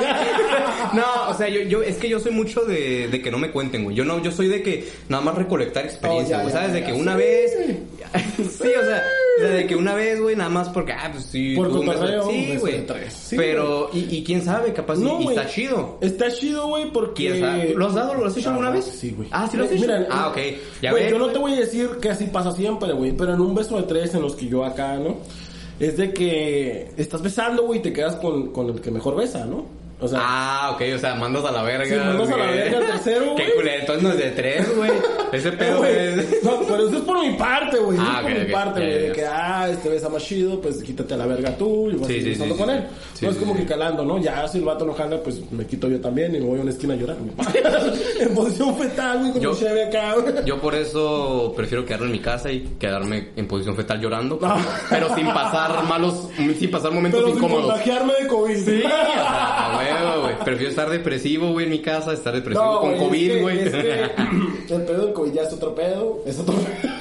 No, 0.92 1.30
o 1.30 1.34
sea, 1.34 1.48
yo, 1.48 1.60
yo, 1.62 1.82
es 1.82 1.96
que 1.96 2.08
yo 2.08 2.20
soy 2.20 2.32
mucho 2.32 2.60
de, 2.64 3.08
de 3.08 3.22
que 3.22 3.30
no 3.30 3.38
me 3.38 3.50
cuenten, 3.50 3.84
güey. 3.84 3.96
Yo 3.96 4.04
no, 4.04 4.22
yo 4.22 4.30
soy 4.30 4.48
de 4.48 4.62
que 4.62 4.88
nada 5.08 5.22
más 5.22 5.34
recolectar 5.34 5.84
experiencia, 5.84 6.36
Oh, 6.36 6.40
ya, 6.40 6.42
güey. 6.44 6.54
ya, 6.54 6.60
¿Sabes? 6.60 6.72
De 6.74 6.84
que 6.84 6.92
sí. 6.92 7.00
una 7.00 7.16
vez. 7.16 7.52
Sí, 9.38 9.44
o 9.44 9.46
sea, 9.46 9.46
o 9.46 9.48
sea, 9.50 9.56
de 9.58 9.66
que 9.66 9.76
una 9.76 9.94
vez, 9.94 10.20
güey, 10.20 10.36
nada 10.36 10.50
más 10.50 10.68
porque, 10.68 10.92
ah, 10.92 11.08
pues 11.12 11.24
sí. 11.24 11.54
Por 11.56 11.68
beso- 11.68 11.84
cotorreo, 11.86 12.30
Sí, 12.30 12.56
güey. 12.58 12.86
Sí, 13.10 13.36
Pero, 13.36 13.90
y, 13.92 14.16
y 14.16 14.24
quién 14.24 14.42
sabe, 14.44 14.72
capaz, 14.72 14.98
y- 14.98 15.02
y, 15.04 15.24
güey. 15.24 15.36
está 15.36 15.46
chido. 15.48 15.98
Está 16.00 16.30
chido, 16.32 16.68
güey, 16.68 16.90
porque... 16.92 17.74
¿Lo 17.76 17.86
has 17.86 17.94
dado? 17.94 18.14
¿Lo 18.14 18.26
has 18.26 18.36
hecho 18.36 18.48
Ah, 18.48 18.52
alguna 18.52 18.70
vez? 18.70 18.84
Sí, 18.84 19.12
güey. 19.16 19.28
Ah, 19.32 19.48
¿sí 19.50 19.56
lo 19.56 19.64
has 19.64 19.70
hecho? 19.72 19.80
Mira, 19.82 20.06
Ah, 20.10 20.28
ok. 20.28 20.38
Ya 20.82 20.90
güey, 20.90 21.10
yo 21.10 21.18
no 21.18 21.28
te 21.28 21.38
voy 21.38 21.52
a 21.52 21.56
decir 21.60 21.88
que 22.00 22.10
así 22.10 22.24
pasa 22.26 22.52
siempre, 22.52 22.92
güey, 22.92 23.12
pero 23.12 23.34
en 23.34 23.40
un 23.40 23.54
beso 23.54 23.76
de 23.76 23.82
tres 23.84 24.14
en 24.14 24.22
los 24.22 24.34
que 24.34 24.46
yo 24.48 24.64
acá, 24.64 24.96
¿no? 24.96 25.16
Es 25.80 25.96
de 25.96 26.12
que 26.12 26.90
estás 26.96 27.22
besando, 27.22 27.62
güey, 27.64 27.78
y 27.78 27.82
te 27.82 27.92
quedas 27.92 28.16
con, 28.16 28.48
con 28.52 28.68
el 28.68 28.80
que 28.80 28.90
mejor 28.90 29.14
besa, 29.16 29.44
¿no? 29.46 29.64
O 30.00 30.06
sea, 30.06 30.20
Ah, 30.22 30.70
ok, 30.74 30.82
o 30.94 30.98
sea, 30.98 31.14
mandas 31.16 31.44
a 31.44 31.50
la 31.50 31.62
verga. 31.62 31.84
Sí, 31.84 31.94
mandas 31.94 32.28
a 32.30 32.36
la 32.36 32.44
güey. 32.46 32.56
verga 32.58 32.78
al 32.78 32.86
tercero, 32.86 33.34
Qué 33.36 33.42
güey. 33.44 33.54
culero, 33.56 33.80
entonces 33.80 34.02
no 34.04 34.10
es 34.10 34.16
de 34.18 34.30
tres, 34.30 34.76
güey. 34.76 34.90
Ese 35.32 35.48
Eh, 35.48 35.52
pedo 35.52 35.78
güey, 35.78 35.92
es... 35.96 36.42
No, 36.44 36.60
pero 36.68 36.88
eso 36.88 36.96
es 36.98 37.02
por 37.02 37.20
mi 37.20 37.34
parte, 37.36 37.78
güey. 37.78 37.98
Ah, 38.00 38.20
por 38.22 38.30
mi 38.32 38.44
parte, 38.52 38.80
güey. 38.80 39.02
De 39.08 39.12
que, 39.12 39.26
ah, 39.26 39.68
este 39.70 39.88
besa 39.88 40.08
más 40.08 40.22
chido, 40.24 40.60
pues 40.60 40.82
quítate 40.82 41.14
a 41.14 41.16
la 41.16 41.26
verga 41.26 41.56
tú 41.56 41.90
y 41.90 41.96
vas 41.96 42.06
Sí, 42.06 42.18
a 42.18 42.22
sí, 42.22 42.34
sí, 42.36 42.48
con 42.56 42.70
él. 42.70 42.86
No 43.20 43.30
es 43.30 43.36
como 43.36 43.56
que 43.56 43.64
calando, 43.66 44.04
¿no? 44.04 44.18
Ya 44.18 44.46
si 44.46 44.58
el 44.58 44.64
vato 44.64 44.84
no 44.86 44.94
jala, 44.94 45.20
pues 45.22 45.40
me 45.50 45.66
quito 45.66 45.88
yo 45.88 46.00
también 46.00 46.34
y 46.34 46.38
me 46.40 46.46
voy 46.46 46.58
a 46.60 46.62
una 46.62 46.70
esquina 46.70 46.94
a 46.94 46.96
llorar. 46.96 47.16
güey. 47.18 47.32
en 48.20 48.34
posición 48.34 48.76
fetal, 48.76 49.18
güey, 49.18 49.32
con 49.32 49.40
Yo- 49.42 49.52
mi 49.74 49.80
acá, 49.80 50.14
güey. 50.14 50.34
Yo 50.46 50.60
por 50.60 50.74
eso 50.76 51.52
prefiero 51.56 51.84
quedarme 51.84 52.06
en 52.06 52.12
mi 52.12 52.20
casa 52.20 52.50
y 52.52 52.60
quedarme 52.78 53.30
en 53.36 53.48
posición 53.48 53.74
fetal 53.74 54.00
llorando. 54.00 54.38
No. 54.40 54.56
Pero 54.88 55.14
sin 55.16 55.26
pasar 55.26 55.82
malos, 55.84 56.28
sin 56.36 56.70
pasar 56.70 56.92
momentos 56.92 57.20
Pero 57.20 57.34
sin 57.34 57.42
incómodos. 57.42 57.66
contagiarme 57.66 58.12
de 58.22 58.26
COVID. 58.28 58.56
Sí, 58.56 58.82
o 58.84 58.88
sea, 58.88 59.66
a 59.66 59.78
huevo, 59.94 60.22
güey. 60.22 60.34
Prefiero 60.44 60.70
estar 60.70 60.90
depresivo, 60.90 61.52
güey, 61.52 61.66
en 61.66 61.70
mi 61.72 61.78
casa, 61.80 62.12
estar 62.12 62.34
depresivo 62.34 62.64
No, 62.64 62.80
con 62.80 62.96
COVID, 62.98 63.30
es 63.30 63.36
que- 63.36 63.42
güey. 63.42 63.58
Es 63.60 63.70
que 63.70 64.74
el 64.74 64.82
pedo 64.82 65.04
del 65.06 65.14
COVID 65.14 65.32
ya 65.32 65.42
es 65.42 65.52
otro 65.52 65.74
pedo. 65.74 66.22
Es 66.26 66.38
otro 66.38 66.54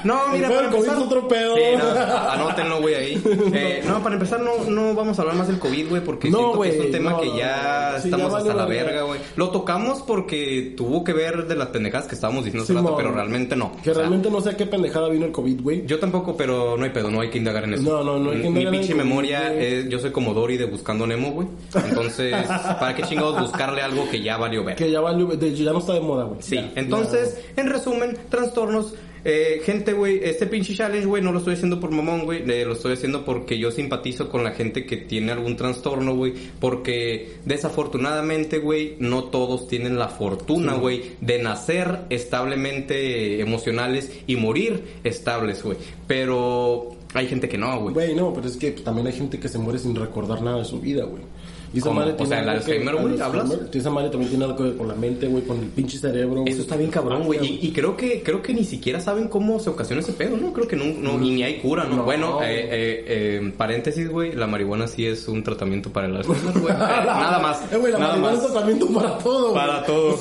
No, 0.03 0.19
mira, 0.31 0.47
el 0.47 0.53
pedo 0.53 0.61
del 0.61 0.69
COVID 0.71 0.79
empezar... 0.83 0.97
es 0.97 1.03
otro 1.03 1.27
pedo. 1.27 1.55
Sí, 1.55 1.61
no, 1.77 2.17
anótenlo, 2.31 2.81
güey, 2.81 2.95
ahí. 2.95 3.23
Eh, 3.53 3.81
no, 3.87 4.01
para 4.03 4.15
empezar, 4.15 4.39
no, 4.41 4.51
no 4.69 4.93
vamos 4.93 5.17
a 5.17 5.21
hablar 5.21 5.37
más 5.37 5.47
del 5.47 5.57
COVID, 5.59 5.89
güey, 5.89 6.03
porque 6.03 6.29
No, 6.29 6.37
siento 6.37 6.61
que 6.61 6.69
es 6.69 6.85
un 6.85 6.91
tema 6.91 7.11
no, 7.11 7.21
que 7.21 7.37
ya 7.37 7.91
no. 7.95 8.01
Sí, 8.01 8.09
estamos 8.09 8.31
ya 8.31 8.37
hasta 8.39 8.53
la 8.53 8.65
verga, 8.65 9.01
güey. 9.03 9.19
Lo 9.35 9.49
tocamos 9.49 10.01
porque 10.01 10.73
tuvo 10.75 11.03
que 11.03 11.13
ver 11.13 11.47
de 11.47 11.55
las 11.55 11.69
pendejadas 11.69 12.07
que 12.07 12.15
estábamos 12.15 12.43
diciendo 12.45 12.63
hace 12.63 12.73
rato, 12.73 12.95
pero 12.95 13.11
realmente 13.11 13.55
no. 13.55 13.71
Que 13.83 13.91
O 13.91 13.93
sea, 13.93 14.01
realmente 14.03 14.29
no 14.29 14.41
sé 14.41 14.51
a 14.51 14.57
qué 14.57 14.65
pendejada 14.65 15.09
vino 15.09 15.25
el 15.25 15.31
COVID, 15.31 15.61
güey. 15.61 15.85
Yo 15.85 15.99
tampoco, 15.99 16.35
pero 16.37 16.77
no 16.77 16.83
hay 16.83 16.91
pedo, 16.91 17.09
no 17.09 17.21
hay 17.21 17.29
que 17.29 17.37
indagar 17.37 17.63
en 17.63 17.75
eso. 17.75 17.83
No, 17.83 18.03
no, 18.03 18.19
no 18.19 18.31
hay 18.31 18.37
que 18.41 18.43
Mi 18.43 18.59
indagar 18.59 18.73
en 18.73 18.79
pinche 18.79 18.95
memoria 18.95 19.53
yo 19.87 19.99
soy 19.99 20.11
como 20.11 20.33
Dory 20.33 20.57
de 20.57 20.65
Buscando 20.65 21.07
Nemo, 21.07 21.31
güey. 21.31 21.47
Entonces, 21.87 22.33
¿para 22.79 22.95
qué 22.95 23.03
chingados 23.03 23.39
buscarle 23.39 23.81
algo 23.81 24.09
que 24.09 24.21
ya 24.21 24.37
valió 24.37 24.63
ver? 24.63 24.75
Que 24.75 24.89
ya 24.91 25.01
valió, 25.01 25.27
de- 25.27 25.53
ya 25.55 25.71
no 25.73 25.79
está 25.79 25.93
de 25.93 26.01
moda, 26.01 26.25
güey. 26.25 26.41
Sí, 26.41 26.55
Ya, 26.55 26.71
entonces, 26.75 27.37
en 27.55 27.67
resumen, 27.69 28.17
trastornos. 28.29 28.93
Eh, 29.29 29.61
gente, 29.65 29.91
güey, 29.91 30.21
este 30.23 30.45
pinche 30.45 30.73
challenge, 30.73 31.05
güey, 31.05 31.21
no 31.21 31.33
lo 31.33 31.39
estoy 31.39 31.55
haciendo 31.55 31.81
por 31.81 31.91
mamón, 31.91 32.23
güey. 32.23 32.49
eh, 32.49 32.63
lo 32.63 32.73
estoy 32.73 32.93
haciendo 32.93 33.25
porque 33.25 33.57
yo 33.57 33.71
simpatizo 33.71 34.29
con 34.29 34.43
la 34.43 34.51
gente 34.51 34.85
que 34.85 34.95
tiene 34.95 35.33
algún 35.33 35.57
trastorno, 35.57 36.15
güey. 36.15 36.33
Porque 36.61 37.33
desafortunadamente, 37.43 38.59
güey, 38.59 38.95
no 38.99 39.25
todos 39.25 39.67
tienen 39.67 39.97
la 39.99 40.07
fortuna, 40.07 40.75
güey, 40.75 41.11
de 41.19 41.39
nacer 41.39 42.05
establemente 42.09 43.41
emocionales 43.41 44.11
y 44.27 44.35
morir 44.37 44.83
estables, 45.03 45.63
güey. 45.63 45.77
Pero 46.07 46.91
hay 47.13 47.27
gente 47.27 47.49
que 47.49 47.57
no, 47.57 47.79
güey. 47.81 47.93
Güey, 47.93 48.15
no, 48.15 48.33
pero 48.33 48.47
es 48.47 48.55
que 48.57 48.71
también 48.71 49.07
hay 49.07 49.13
gente 49.13 49.39
que 49.39 49.49
se 49.49 49.57
muere 49.57 49.79
sin 49.79 49.95
recordar 49.95 50.41
nada 50.41 50.59
de 50.59 50.65
su 50.65 50.79
vida, 50.79 51.03
güey. 51.03 51.23
Y 51.73 51.79
esa 51.79 51.91
madre 51.91 52.11
O 52.11 52.15
tiene 52.15 52.29
sea, 52.29 52.43
que- 52.43 52.49
Alzheimer, 52.49 52.95
güey, 52.95 53.19
¿hablas? 53.21 53.51
Esa 53.73 53.89
madre 53.89 54.09
también 54.09 54.29
tiene 54.29 54.45
algo 54.45 54.57
que 54.57 54.63
ver 54.63 54.77
con 54.77 54.87
la 54.87 54.95
mente, 54.95 55.27
güey, 55.27 55.43
con 55.43 55.57
el 55.59 55.67
pinche 55.69 55.97
cerebro. 55.97 56.43
Eso 56.45 56.61
está 56.61 56.75
bien 56.75 56.89
cabrón, 56.89 57.23
güey. 57.25 57.39
Y, 57.45 57.67
y 57.67 57.71
creo 57.71 57.95
que 57.97 58.23
creo 58.23 58.41
que 58.41 58.53
ni 58.53 58.63
siquiera 58.63 58.99
saben 58.99 59.27
cómo 59.27 59.59
se 59.59 59.69
ocasiona 59.69 60.01
ese 60.01 60.13
pedo, 60.13 60.37
¿no? 60.37 60.53
Creo 60.53 60.67
que 60.67 60.75
no, 60.75 60.85
no 60.85 61.23
y 61.23 61.31
ni 61.31 61.43
hay 61.43 61.57
cura, 61.59 61.83
¿no? 61.85 61.97
No. 61.97 62.03
Bueno, 62.03 62.41
eh, 62.41 62.47
eh, 62.71 63.05
eh, 63.07 63.53
paréntesis, 63.57 64.09
güey, 64.09 64.33
la 64.33 64.47
marihuana 64.47 64.87
sí 64.87 65.05
es 65.05 65.27
un 65.27 65.43
tratamiento 65.43 65.91
para 65.91 66.07
el 66.07 66.15
Alzheimer, 66.17 66.59
güey. 66.59 66.73
Eh, 66.77 67.05
nada 67.05 67.39
más. 67.39 67.61
Eh, 67.71 67.77
güey, 67.77 67.91
la 67.91 67.99
nada 67.99 68.11
marihuana 68.15 68.35
más. 68.37 68.45
es 68.45 68.51
tratamiento 68.51 68.87
para 68.87 69.17
todo, 69.19 69.51
güey. 69.51 69.53
Para 69.67 69.83
todo. 69.85 70.17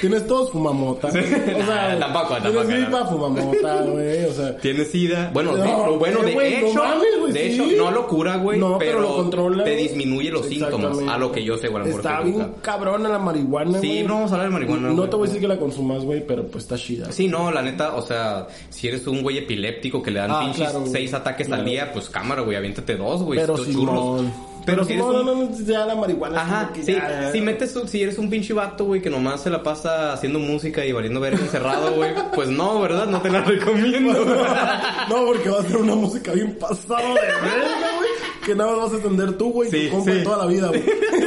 Tienes 0.00 0.26
todos 0.26 0.50
fumamota. 0.50 1.08
O 1.14 1.66
sea, 1.66 1.98
tampoco, 1.98 2.34
tampoco, 2.34 2.64
Tienes 2.64 2.84
gripa, 2.84 3.06
fumamota, 3.06 3.82
güey. 3.82 4.24
O 4.24 4.32
sea, 4.32 4.56
Tienes 4.58 4.90
sida. 4.90 5.30
Bueno, 5.32 5.52
bueno, 5.98 6.20
eh, 6.24 6.34
de 6.34 6.58
hecho, 6.58 6.82
de 7.28 7.32
sí. 7.32 7.60
hecho, 7.60 7.66
no 7.84 7.90
lo 7.90 8.06
cura, 8.06 8.36
güey, 8.36 8.60
pero 8.78 9.00
lo 9.00 9.16
controla, 9.16 9.64
te 9.76 9.82
disminuye 9.82 10.30
los 10.30 10.46
síntomas, 10.46 10.98
a 11.08 11.18
lo 11.18 11.30
que 11.32 11.42
yo 11.44 11.56
sé, 11.58 11.68
güey, 11.68 11.88
está 11.88 12.20
bien 12.20 12.52
cabrona 12.62 13.08
la 13.08 13.18
marihuana, 13.18 13.80
Sí, 13.80 13.86
güey. 13.88 14.02
no 14.04 14.14
vamos 14.14 14.30
a 14.32 14.34
hablar 14.34 14.48
de 14.48 14.52
marihuana, 14.54 14.88
No 14.88 14.94
güey. 14.96 15.10
te 15.10 15.16
voy 15.16 15.24
a 15.24 15.26
decir 15.28 15.40
que 15.40 15.48
la 15.48 15.58
consumas, 15.58 16.04
güey, 16.04 16.26
pero 16.26 16.46
pues 16.46 16.64
está 16.64 16.76
chida. 16.76 17.10
Sí, 17.12 17.28
no, 17.28 17.50
la 17.50 17.62
neta, 17.62 17.94
o 17.94 18.02
sea, 18.02 18.46
si 18.70 18.88
eres 18.88 19.06
un 19.06 19.22
güey 19.22 19.38
epiléptico 19.38 20.02
que 20.02 20.10
le 20.10 20.20
dan 20.20 20.30
Ah, 20.30 20.40
pinches 20.40 20.70
claro, 20.70 20.86
seis 20.86 21.12
ataques 21.14 21.46
Claro. 21.46 21.62
al 21.62 21.68
día, 21.68 21.92
pues 21.92 22.08
cámara, 22.08 22.42
güey, 22.42 22.56
aviéntate 22.56 22.96
dos, 22.96 23.22
güey. 23.22 23.38
Pero 23.40 23.56
sí, 23.58 23.72
churros. 23.72 24.22
no. 24.22 24.53
Pero 24.66 24.84
si 24.84 24.94
eres 24.94 25.04
no, 25.04 25.10
un- 25.20 25.26
no, 25.26 25.34
no, 25.34 25.58
ya 25.58 25.84
la 25.84 25.94
marihuana. 25.94 26.40
Ajá, 26.40 26.70
sí, 26.74 26.92
ya- 26.94 27.30
si 27.32 27.40
metes, 27.42 27.74
si 27.86 28.02
eres 28.02 28.16
un 28.18 28.30
pinche 28.30 28.54
vato, 28.54 28.86
güey, 28.86 29.02
que 29.02 29.10
nomás 29.10 29.42
se 29.42 29.50
la 29.50 29.62
pasa 29.62 30.12
haciendo 30.14 30.38
música 30.38 30.84
y 30.86 30.92
valiendo 30.92 31.20
verga 31.20 31.38
encerrado, 31.40 31.92
güey, 31.94 32.12
pues 32.34 32.48
no, 32.48 32.80
¿verdad? 32.80 33.06
No 33.06 33.20
te 33.20 33.30
la 33.30 33.42
recomiendo. 33.42 34.12
No, 35.10 35.26
porque 35.26 35.50
va 35.50 35.60
a 35.60 35.62
ser 35.62 35.76
una 35.76 35.94
música 35.94 36.32
bien 36.32 36.56
pasada 36.58 37.00
de 37.02 37.14
verga, 37.14 37.90
güey. 37.96 38.08
Que 38.44 38.54
nada 38.54 38.70
más 38.72 38.80
vas 38.84 38.92
a 38.92 38.96
entender 38.96 39.32
tú, 39.36 39.52
güey, 39.52 39.70
Sí, 39.70 39.88
compa 39.90 40.12
sí. 40.12 40.22
toda 40.24 40.38
la 40.38 40.46
vida, 40.46 40.68
güey. 40.68 40.82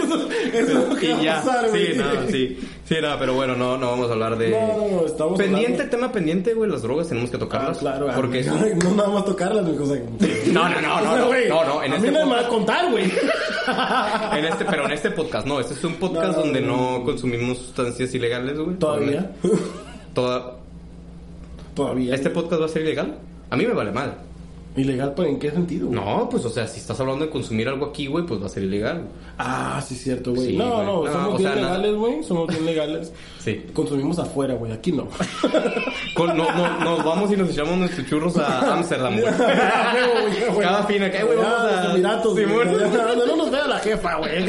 Eso, 0.54 0.92
eso 0.98 1.22
ya, 1.24 1.36
pasar, 1.44 1.70
güey. 1.70 1.94
sí, 1.94 1.98
no, 2.00 2.28
sí, 2.32 2.60
sí, 2.86 2.96
no, 3.02 3.20
pero 3.20 3.34
bueno, 3.34 3.56
no, 3.56 3.78
no 3.78 3.92
vamos 3.92 4.10
a 4.10 4.14
hablar 4.14 4.38
de... 4.38 4.50
No, 4.52 4.68
no, 4.68 5.02
no, 5.02 5.06
estamos 5.06 5.38
Pendiente, 5.38 5.74
hablando- 5.74 5.92
tema 5.92 6.12
pendiente, 6.12 6.54
güey, 6.54 6.70
las 6.70 6.82
drogas 6.82 7.08
tenemos 7.08 7.30
que 7.30 7.36
Ah, 7.38 7.40
tocarlas. 7.40 7.78
claro, 7.80 8.08
Porque 8.16 8.40
es 8.40 8.48
ay, 8.48 8.72
un- 8.74 8.80
no 8.80 8.92
nada 8.96 9.10
más 9.10 9.26
tocarlas, 9.26 9.64
mi 9.66 9.76
cosa. 9.78 9.96
No, 10.52 10.70
no, 10.70 10.82
no, 10.82 11.02
no, 11.02 11.18
no, 11.18 11.28
güey, 11.28 11.50
no, 11.50 11.66
no, 11.66 11.84
en 11.84 11.94
a 11.94 11.96
este 11.98 12.08
mí 12.12 12.18
no 12.18 12.26
me 12.26 12.32
podcast- 12.32 12.42
va 12.42 12.46
a 12.46 12.50
contar, 12.50 12.92
güey. 12.92 13.12
En 14.38 14.46
este, 14.46 14.64
pero 14.66 14.86
en 14.86 14.92
este 14.92 15.12
podcast 15.12 15.46
no, 15.46 15.60
este 15.60 15.74
es 15.74 15.84
un 15.84 15.96
podcast 15.96 16.28
No, 16.28 16.32
no, 16.32 16.40
donde 16.40 16.62
no. 16.62 17.00
no 17.00 17.04
consumimos 17.04 17.58
sustancias 17.58 18.14
ilegales, 18.16 18.58
güey. 18.58 18.78
Todavía. 18.78 19.32
Toda... 20.14 20.54
Todavía. 21.76 22.16
¿Este 22.16 22.30
podcast 22.30 22.62
va 22.62 22.66
a 22.66 22.70
ser 22.70 22.84
ilegal? 22.84 23.18
A 23.50 23.56
mí 23.58 23.66
me 23.66 23.74
vale 23.74 23.92
mal. 23.92 24.16
¿Ilegal, 24.78 25.14
pero 25.16 25.28
en 25.28 25.40
qué 25.40 25.50
sentido? 25.52 25.88
güey? 25.88 26.00
No, 26.00 26.30
pues, 26.30 26.46
o 26.46 26.50
sea, 26.50 26.68
si 26.68 26.80
estás 26.80 27.00
hablando 27.00 27.26
de 27.26 27.32
consumir 27.32 27.68
algo 27.68 27.88
aquí, 27.88 28.08
güey, 28.08 28.26
pues 28.26 28.42
va 28.42 28.46
a 28.46 28.50
ser 28.50 28.64
ilegal. 28.64 29.08
Ah, 29.38 29.82
sí, 29.86 29.96
cierto, 29.96 30.34
güey. 30.34 30.52
Sí, 30.52 30.58
no, 30.58 30.66
güey. 30.72 30.86
no, 30.86 31.04
No, 31.06 31.12
somos 31.12 31.34
o 31.34 31.38
bien 31.38 31.52
sea, 31.52 31.56
no. 31.62 31.68
legales, 31.68 31.96
güey. 31.96 32.24
Somos 32.24 32.48
bien 32.48 32.66
legales. 32.66 33.14
Sí. 33.48 33.64
Consumimos 33.72 34.20
afuera, 34.20 34.56
güey. 34.56 34.74
Aquí 34.74 34.92
no. 34.92 35.08
Con- 36.16 36.36
no, 36.36 36.52
no, 36.54 36.80
nos 36.84 37.02
vamos 37.06 37.32
y 37.32 37.38
nos 37.38 37.50
echamos 37.50 37.78
nuestros 37.78 38.06
churros 38.06 38.38
a 38.38 38.74
Ámsterdam, 38.74 39.14
güey. 39.22 39.34
Cada 40.60 40.84
fin 40.84 41.02
acá, 41.04 41.24
güey, 41.24 41.38
vamos 41.38 41.60
a... 41.62 41.92
Emiratos, 41.94 42.34
güey. 42.34 42.46
Ya, 42.46 43.16
No 43.26 43.36
nos 43.38 43.50
vea 43.50 43.66
la 43.68 43.80
jefa, 43.80 44.16
güey. 44.18 44.46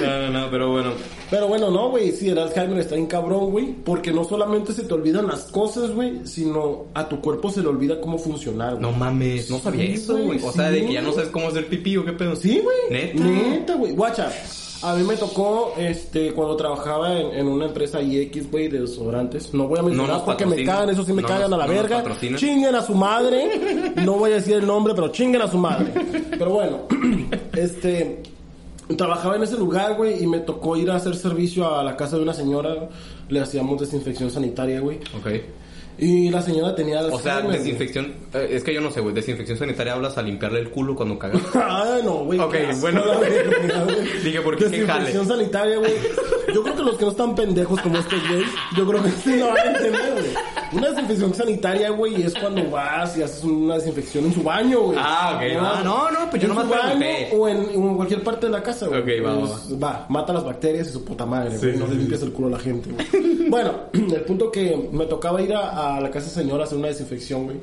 No, 0.00 0.20
no, 0.20 0.30
no, 0.40 0.50
pero 0.50 0.70
bueno. 0.72 0.90
Pero 1.30 1.48
bueno, 1.48 1.70
no, 1.70 1.90
güey, 1.90 2.12
sí, 2.12 2.28
el 2.28 2.38
Alzheimer 2.38 2.78
está 2.78 2.94
en 2.94 3.06
cabrón, 3.06 3.50
güey, 3.50 3.72
porque 3.84 4.12
no 4.12 4.22
solamente 4.24 4.72
se 4.72 4.84
te 4.84 4.94
olvidan 4.94 5.26
las 5.26 5.42
cosas, 5.46 5.90
güey, 5.90 6.20
sino 6.24 6.84
a 6.94 7.08
tu 7.08 7.20
cuerpo 7.20 7.50
se 7.50 7.62
le 7.62 7.68
olvida 7.68 8.00
cómo 8.00 8.16
funcionar, 8.18 8.74
güey. 8.76 8.82
No 8.82 8.92
mames, 8.92 9.50
no 9.50 9.58
sabía 9.58 9.86
Sí, 9.86 9.92
eso, 9.94 10.16
güey. 10.18 10.40
O 10.44 10.52
sea, 10.52 10.70
de 10.70 10.86
que 10.86 10.92
ya 10.92 11.02
no 11.02 11.12
sabes 11.12 11.30
cómo 11.30 11.48
hacer 11.48 11.66
pipí 11.66 11.96
o 11.96 12.04
qué 12.04 12.12
pedo. 12.12 12.36
Sí, 12.36 12.60
güey. 12.62 12.76
Neta. 12.90 13.24
Neta, 13.24 13.74
güey. 13.74 13.92
Guacha. 13.92 14.30
A 14.82 14.94
mí 14.94 15.02
me 15.04 15.16
tocó, 15.16 15.72
este, 15.78 16.32
cuando 16.32 16.54
trabajaba 16.54 17.18
en, 17.18 17.32
en 17.32 17.48
una 17.48 17.64
empresa 17.64 18.00
IX, 18.00 18.50
güey, 18.50 18.68
de 18.68 18.80
desodorantes. 18.82 19.52
No 19.54 19.66
voy 19.66 19.78
a 19.78 19.82
mencionar 19.82 20.10
nos 20.16 20.22
porque 20.22 20.44
me 20.46 20.64
cagan, 20.64 20.90
eso 20.90 21.02
sí 21.02 21.12
me 21.14 21.22
No 21.22 21.28
cagan 21.28 21.50
nos- 21.50 21.60
a 21.60 21.66
la 21.66 21.66
no 21.66 21.72
verga. 21.72 22.04
Chinguen 22.36 22.74
a 22.74 22.82
su 22.82 22.94
madre. 22.94 23.94
No 24.04 24.12
voy 24.12 24.32
a 24.32 24.34
decir 24.34 24.54
el 24.56 24.66
nombre, 24.66 24.94
pero 24.94 25.08
chinguen 25.08 25.40
a 25.42 25.50
su 25.50 25.56
madre. 25.58 25.92
Pero 26.38 26.50
bueno, 26.50 26.80
este, 27.56 28.22
Trabajaba 28.96 29.36
en 29.36 29.42
ese 29.42 29.56
lugar, 29.56 29.94
güey, 29.96 30.22
y 30.22 30.26
me 30.26 30.38
tocó 30.40 30.76
ir 30.76 30.90
a 30.90 30.96
hacer 30.96 31.16
servicio 31.16 31.74
a 31.74 31.82
la 31.82 31.96
casa 31.96 32.16
de 32.16 32.22
una 32.22 32.32
señora. 32.34 32.88
Le 33.28 33.40
hacíamos 33.40 33.80
desinfección 33.80 34.30
sanitaria, 34.30 34.78
güey. 34.80 34.98
Ok. 35.18 35.28
Y 35.98 36.28
la 36.30 36.42
señora 36.42 36.74
tenía 36.74 37.00
O 37.06 37.18
sea, 37.18 37.40
desinfección... 37.40 38.12
eh, 38.34 38.48
es 38.50 38.62
que 38.62 38.74
yo 38.74 38.82
no 38.82 38.90
sé, 38.90 39.00
güey. 39.00 39.14
Desinfección 39.14 39.56
sanitaria 39.58 39.94
hablas 39.94 40.18
a 40.18 40.22
limpiarle 40.22 40.60
el 40.60 40.70
culo 40.70 40.94
cuando 40.94 41.18
cagas. 41.18 41.40
Ah, 41.54 41.98
no, 42.04 42.24
güey. 42.24 42.38
Ok, 42.38 42.54
bueno. 42.80 43.02
Dije, 44.22 44.40
¿por 44.42 44.56
qué 44.56 44.64
Desinfección 44.68 45.24
jale? 45.26 45.40
sanitaria, 45.40 45.78
güey. 45.78 45.92
Yo 46.54 46.62
creo 46.62 46.76
que 46.76 46.82
los 46.82 46.96
que 46.98 47.04
no 47.06 47.10
están 47.10 47.34
pendejos 47.34 47.80
como 47.80 47.98
estos 47.98 48.20
güey, 48.28 48.44
yo 48.76 48.86
creo 48.86 49.02
que 49.02 49.10
sí 49.10 49.36
lo 49.36 49.48
van 49.48 49.58
a 49.58 49.64
entender, 49.72 50.12
güey. 50.12 50.26
Una 50.72 50.88
desinfección 50.90 51.34
sanitaria, 51.34 51.90
güey, 51.90 52.22
es 52.22 52.34
cuando 52.34 52.68
vas 52.70 53.16
y 53.16 53.22
haces 53.22 53.42
una 53.44 53.74
desinfección 53.76 54.24
en 54.26 54.34
su 54.34 54.42
baño, 54.42 54.80
güey. 54.80 54.98
Ah, 55.00 55.34
ok, 55.36 55.62
va. 55.62 55.82
No, 55.82 56.10
no, 56.10 56.30
pues 56.30 56.42
yo 56.42 56.48
en 56.48 56.54
nomás 56.54 56.64
su 56.66 56.70
baño 56.70 56.98
pregunté. 56.98 57.28
o 57.36 57.48
en, 57.48 57.56
o 57.58 57.88
en 57.90 57.96
cualquier 57.96 58.22
parte 58.24 58.46
de 58.46 58.52
la 58.52 58.62
casa, 58.62 58.86
güey. 58.86 59.00
Ok, 59.00 59.08
va, 59.26 59.34
va, 59.34 59.40
Pues, 59.40 59.82
va. 59.82 60.06
mata 60.08 60.32
las 60.32 60.44
bacterias 60.44 60.88
y 60.88 60.92
su 60.92 61.04
puta 61.04 61.24
madre, 61.26 61.56
güey. 61.58 61.76
no 61.76 61.86
le 61.86 61.94
limpias 61.94 62.22
el 62.22 62.32
culo 62.32 62.48
a 62.48 62.50
la 62.52 62.58
gente, 62.58 62.90
güey. 62.90 63.48
bueno, 63.50 63.72
el 63.92 64.22
punto 64.22 64.50
que 64.50 64.88
me 64.92 65.06
tocaba 65.06 65.40
ir 65.42 65.54
a, 65.54 65.96
a 65.96 66.00
la 66.00 66.10
casa 66.10 66.26
de 66.26 66.32
señora 66.42 66.62
a 66.64 66.66
hacer 66.66 66.78
una 66.78 66.88
desinfección, 66.88 67.44
güey. 67.44 67.56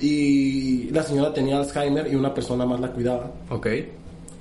Y 0.00 0.90
la 0.90 1.02
señora 1.02 1.32
tenía 1.32 1.58
Alzheimer 1.58 2.06
y 2.12 2.14
una 2.16 2.34
persona 2.34 2.66
más 2.66 2.80
la 2.80 2.88
cuidaba. 2.92 3.30
Ok. 3.50 3.66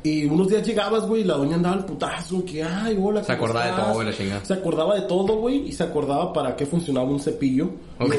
Y 0.03 0.25
unos 0.25 0.49
días 0.49 0.67
llegabas, 0.67 1.07
güey, 1.07 1.21
y 1.21 1.23
la 1.25 1.35
doña 1.35 1.55
andaba 1.55 1.75
al 1.75 1.85
putazo, 1.85 2.43
que 2.43 2.61
ay, 2.61 2.97
hola, 3.01 3.23
Se 3.23 3.37
¿cómo 3.37 3.45
acordaba 3.45 3.65
de 3.67 3.71
todo, 3.81 3.93
güey, 3.93 4.07
la 4.07 4.13
chingada. 4.13 4.45
Se 4.45 4.53
acordaba 4.53 4.95
de 4.95 5.01
todo, 5.03 5.35
güey, 5.37 5.67
y 5.67 5.71
se 5.71 5.83
acordaba 5.83 6.33
para 6.33 6.55
qué 6.57 6.65
funcionaba 6.65 7.07
un 7.07 7.19
cepillo. 7.21 7.69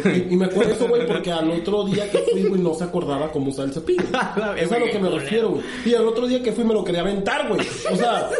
Y, 0.07 0.33
y 0.33 0.37
me 0.37 0.47
acuerdo 0.47 0.73
eso, 0.73 0.89
güey, 0.89 1.07
porque 1.07 1.31
al 1.31 1.51
otro 1.51 1.85
día 1.85 2.11
que 2.11 2.19
fui, 2.33 2.45
güey, 2.45 2.61
no 2.63 2.73
se 2.73 2.85
acordaba 2.85 3.31
cómo 3.31 3.51
usar 3.51 3.67
el 3.67 3.75
cepillo. 3.75 4.03
es 4.57 4.73
a 4.73 4.79
lo 4.79 4.87
que 4.87 4.99
me 4.99 5.11
refiero, 5.11 5.51
güey. 5.51 5.63
Y 5.85 5.95
al 5.95 6.09
otro 6.09 6.27
día 6.27 6.43
que 6.43 6.53
fui 6.53 6.65
me 6.65 6.73
lo 6.73 6.83
quería 6.85 7.03
aventar, 7.03 7.49
güey. 7.49 7.61
O 7.93 7.97
sea, 7.97 8.31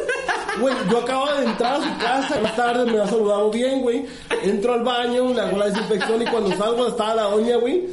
güey, 0.61 0.75
yo 0.91 0.99
acababa 1.01 1.39
de 1.41 1.45
entrar 1.47 1.75
a 1.75 1.83
su 1.83 1.99
casa, 2.03 2.41
más 2.41 2.57
tarde 2.57 2.91
me 2.91 2.99
ha 2.99 3.07
saludado 3.07 3.51
bien, 3.51 3.83
güey. 3.83 4.07
Entro 4.43 4.73
al 4.73 4.85
baño, 4.85 5.35
le 5.35 5.41
hago 5.43 5.59
la 5.59 5.67
desinfección 5.67 6.23
y 6.23 6.25
cuando 6.27 6.57
salgo 6.57 6.87
estaba 6.87 7.15
la 7.15 7.23
doña, 7.25 7.57
güey. 7.57 7.89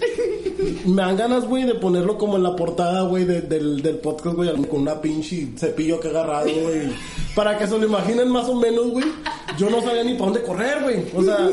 Me 0.85 1.01
dan 1.01 1.17
ganas, 1.17 1.45
güey, 1.45 1.63
de 1.63 1.75
ponerlo 1.75 2.17
como 2.17 2.37
en 2.37 2.43
la 2.43 2.55
portada, 2.55 3.01
güey, 3.03 3.25
de- 3.25 3.41
del, 3.41 3.81
del 3.81 3.97
podcast, 3.97 4.35
güey, 4.35 4.49
con 4.67 4.81
una 4.81 5.01
pinche 5.01 5.40
cepillo 5.57 5.99
que 5.99 6.07
he 6.07 6.11
agarrado, 6.11 6.45
güey. 6.51 6.91
Para 7.35 7.57
que 7.57 7.67
se 7.67 7.77
lo 7.77 7.85
imaginen 7.85 8.29
más 8.29 8.47
o 8.49 8.55
menos, 8.55 8.89
güey. 8.91 9.05
Yo 9.57 9.69
no 9.69 9.81
sabía 9.81 10.03
ni 10.03 10.13
para 10.13 10.25
dónde 10.31 10.41
correr, 10.43 10.83
güey. 10.83 11.03
O 11.15 11.23
sea, 11.23 11.49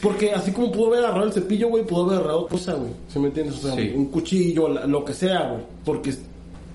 porque 0.00 0.32
así 0.32 0.50
como 0.52 0.70
pudo 0.72 0.88
haber 0.88 1.00
agarrado 1.04 1.26
el 1.26 1.32
cepillo, 1.32 1.68
güey, 1.68 1.84
pudo 1.84 2.04
haber 2.04 2.18
agarrado 2.18 2.46
cosa, 2.48 2.74
güey. 2.74 2.90
¿Sí 3.08 3.18
me 3.18 3.28
entiendes? 3.28 3.56
O 3.56 3.58
sea, 3.68 3.74
Sí. 3.74 3.92
un 3.94 4.06
cuchillo, 4.06 4.68
lo 4.68 5.04
que 5.04 5.12
sea, 5.14 5.48
güey. 5.50 5.62
Porque 5.84 6.14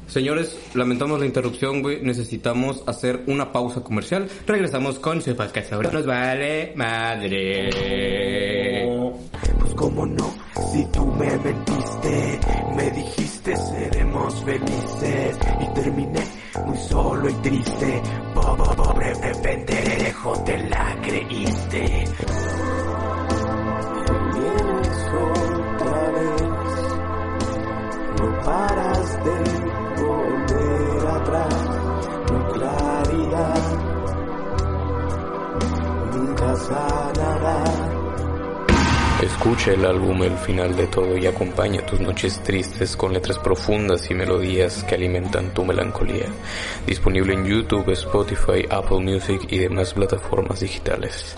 Señores, 0.07 0.55
lamentamos 0.75 1.19
la 1.19 1.25
interrupción, 1.25 1.81
güey. 1.81 1.99
Necesitamos 2.03 2.83
hacer 2.85 3.21
una 3.25 3.51
pausa 3.51 3.81
comercial. 3.81 4.27
Regresamos 4.45 4.99
con 4.99 5.19
su 5.19 5.35
podcast 5.35 5.71
sobre 5.71 5.91
nos 5.91 6.05
vale 6.05 6.73
madre. 6.75 7.69
Pues 9.59 9.73
como 9.73 10.05
no, 10.05 10.31
si 10.71 10.85
tú 10.91 11.05
me 11.07 11.25
mentiste, 11.39 12.39
me 12.75 12.91
dijiste 12.91 13.55
seremos 13.57 14.43
felices 14.43 15.37
y 15.59 15.73
terminé 15.73 16.19
muy 16.65 16.77
solo 16.77 17.29
y 17.29 17.33
triste. 17.35 18.01
Pobre, 18.33 19.13
pendejo, 19.41 20.33
te 20.43 20.57
la 20.69 20.95
creíste. 21.01 22.05
No 28.17 28.39
paras 28.43 29.23
de 29.25 29.37
volver 30.01 31.07
atrás, 31.07 31.69
no 32.31 32.47
claridad, 32.53 33.61
nunca 36.13 36.55
sanará. 36.55 37.94
Escucha 39.25 39.71
el 39.71 39.83
álbum 39.83 40.21
El 40.21 40.37
final 40.37 40.75
de 40.75 40.85
todo 40.85 41.17
y 41.17 41.25
acompaña 41.25 41.83
tus 41.83 41.99
noches 41.99 42.43
tristes 42.43 42.95
con 42.95 43.11
letras 43.11 43.39
profundas 43.39 44.11
y 44.11 44.13
melodías 44.13 44.83
que 44.83 44.93
alimentan 44.93 45.51
tu 45.51 45.65
melancolía. 45.65 46.27
Disponible 46.85 47.33
en 47.33 47.43
YouTube, 47.43 47.89
Spotify, 47.89 48.67
Apple 48.69 48.99
Music 48.99 49.41
y 49.49 49.57
demás 49.57 49.95
plataformas 49.95 50.59
digitales. 50.59 51.35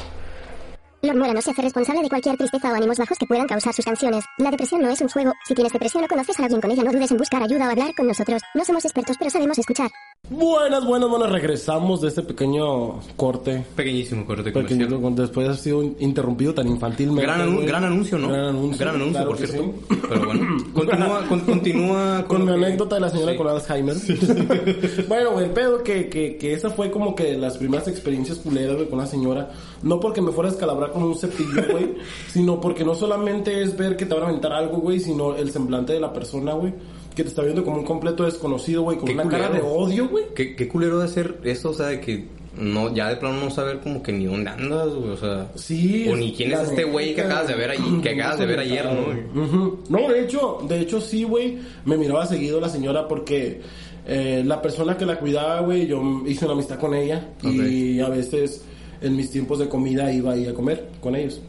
Lord 1.02 1.16
Mora 1.16 1.34
no 1.34 1.42
se 1.42 1.52
hace 1.52 1.62
responsable 1.62 2.02
de 2.02 2.10
cualquier 2.10 2.36
tristeza 2.36 2.72
o 2.74 2.76
ánimos 2.76 2.98
bajos 2.98 3.18
que 3.18 3.26
puedan 3.26 3.48
causar 3.48 3.74
sus 3.74 3.86
canciones. 3.86 4.26
La 4.38 4.52
depresión 4.52 4.82
no 4.82 4.90
es 4.90 5.00
un 5.00 5.08
juego. 5.08 5.32
Si 5.46 5.56
tienes 5.56 5.72
depresión 5.72 6.04
o 6.04 6.08
conoces 6.10 6.38
a 6.40 6.44
alguien 6.44 6.60
con 6.60 6.72
ella, 6.72 6.84
no 6.84 6.92
dudes 6.92 7.12
en 7.12 7.18
buscar 7.18 7.42
ayuda 7.42 7.68
o 7.68 7.72
hablar 7.72 7.96
con 7.96 8.08
nosotros. 8.08 8.42
No 8.54 8.66
somos 8.66 8.84
expertos, 8.84 9.16
pero 9.18 9.32
sabemos 9.32 9.58
escuchar. 9.58 9.90
Buenas, 10.28 10.86
buenas, 10.86 11.10
buenas. 11.10 11.32
Regresamos 11.32 12.02
de 12.02 12.10
este 12.10 12.22
pequeño 12.22 13.00
corte. 13.16 13.64
Pequeñísimo 13.78 14.26
corte. 14.26 14.52
Pequeñito, 14.52 15.02
con- 15.02 15.16
después 15.16 15.46
de 15.46 15.52
haber 15.52 15.58
sido 15.64 15.82
interrumpido 16.00 16.54
tan 16.54 16.68
infantilmente. 16.68 17.22
Gran, 17.22 17.40
anuncio, 17.86 18.18
¿no? 18.18 18.28
Gran 18.28 18.46
anuncio. 18.48 18.78
Gran 18.86 18.96
anuncio, 18.96 19.14
claro 19.14 19.30
por 19.30 19.38
cierto. 19.38 19.64
sí. 19.64 19.96
Pero 20.10 20.26
bueno, 20.26 20.58
continúa, 20.74 21.26
con, 21.30 21.40
continúa 21.42 22.26
Con 22.28 22.42
mi 22.42 22.48
que- 22.48 22.54
anécdota 22.66 22.96
de 22.96 23.02
la 23.02 23.10
señora 23.10 23.32
Sí. 23.32 23.38
con 23.38 23.48
Alzheimer. 23.48 23.96
bueno, 25.08 25.32
güey, 25.32 25.46
el 25.46 25.52
pedo 25.52 25.82
que, 25.82 26.10
que, 26.10 26.36
que 26.36 26.52
esa 26.54 26.72
fue 26.72 26.92
como 26.92 27.16
que 27.16 27.38
las 27.38 27.58
primeras 27.58 27.88
experiencias 27.88 28.38
culeras, 28.40 28.76
güey, 28.76 28.90
con 28.90 29.00
la 29.00 29.06
señora. 29.08 29.50
No 29.82 29.98
porque 30.02 30.22
me 30.22 30.34
fuera 30.34 30.50
a 30.50 30.52
escalabrar 30.52 30.92
con 30.92 31.04
un 31.04 31.16
cepillo, 31.18 31.64
güey, 31.72 31.96
sino 32.28 32.60
porque 32.60 32.84
no 32.84 32.96
solamente 32.96 33.62
es 33.64 33.78
ver 33.78 33.96
que 33.96 34.06
te 34.06 34.14
van 34.14 34.24
a 34.24 34.28
aventar 34.28 34.52
algo, 34.52 34.80
güey, 34.80 35.00
sino 35.00 35.38
el 35.38 35.52
semblante 35.52 35.94
de 35.94 36.02
la 36.02 36.12
persona, 36.12 36.52
güey, 36.52 36.74
que 37.18 37.24
te 37.24 37.30
está 37.30 37.42
viendo 37.42 37.64
como 37.64 37.78
un 37.78 37.84
completo 37.84 38.26
desconocido, 38.26 38.84
güey, 38.84 39.00
con 39.00 39.10
una 39.10 39.28
cara 39.28 39.50
de 39.50 39.60
odio, 39.60 40.08
güey. 40.08 40.26
¿Qué, 40.36 40.56
qué 40.56 40.68
culero 40.68 41.00
de 41.00 41.06
hacer 41.06 41.40
eso, 41.44 41.72
o 41.72 41.74
sea, 41.74 41.88
de 41.88 42.00
que 42.00 42.28
no, 42.56 42.94
ya 42.94 43.10
de 43.10 43.16
plano 43.16 43.40
no 43.40 43.50
saber 43.50 43.80
como 43.80 44.04
que 44.04 44.12
ni 44.12 44.26
dónde 44.26 44.52
andas, 44.52 44.94
güey, 44.94 45.10
o 45.10 45.18
sea. 45.18 45.52
Sí. 45.56 46.08
O 46.12 46.16
ni 46.16 46.32
quién 46.32 46.52
es 46.52 46.60
este 46.62 46.84
güey 46.84 47.16
que 47.16 47.22
acabas 47.22 47.48
de 47.48 47.56
ver 47.56 47.72
ahí, 47.72 48.00
que 48.04 48.10
acabas 48.12 48.38
de 48.38 48.46
ver 48.46 48.60
ayer, 48.60 48.86
¿no? 49.34 49.80
No, 49.90 50.08
de 50.08 50.24
hecho, 50.24 50.60
de 50.68 50.80
hecho 50.80 51.02
sí, 51.02 51.24
güey, 51.24 51.58
me 51.86 51.98
miraba 51.98 52.28
seguido 52.28 52.62
la 52.62 52.70
señora 52.70 53.08
porque 53.08 53.62
eh, 54.06 54.44
la 54.46 54.62
persona 54.62 54.96
que 54.96 55.08
la 55.08 55.18
cuidaba, 55.18 55.62
güey, 55.62 55.88
yo 55.88 56.02
hice 56.28 56.46
una 56.46 56.54
amistad 56.54 56.78
con 56.78 56.94
ella 56.94 57.30
y 57.42 58.00
a 58.00 58.10
veces 58.10 58.64
en 59.02 59.16
mis 59.16 59.32
tiempos 59.32 59.58
de 59.58 59.68
comida 59.68 60.14
iba 60.14 60.34
ahí 60.34 60.46
a 60.46 60.54
comer 60.54 60.88
con 61.02 61.16
ellos. 61.16 61.42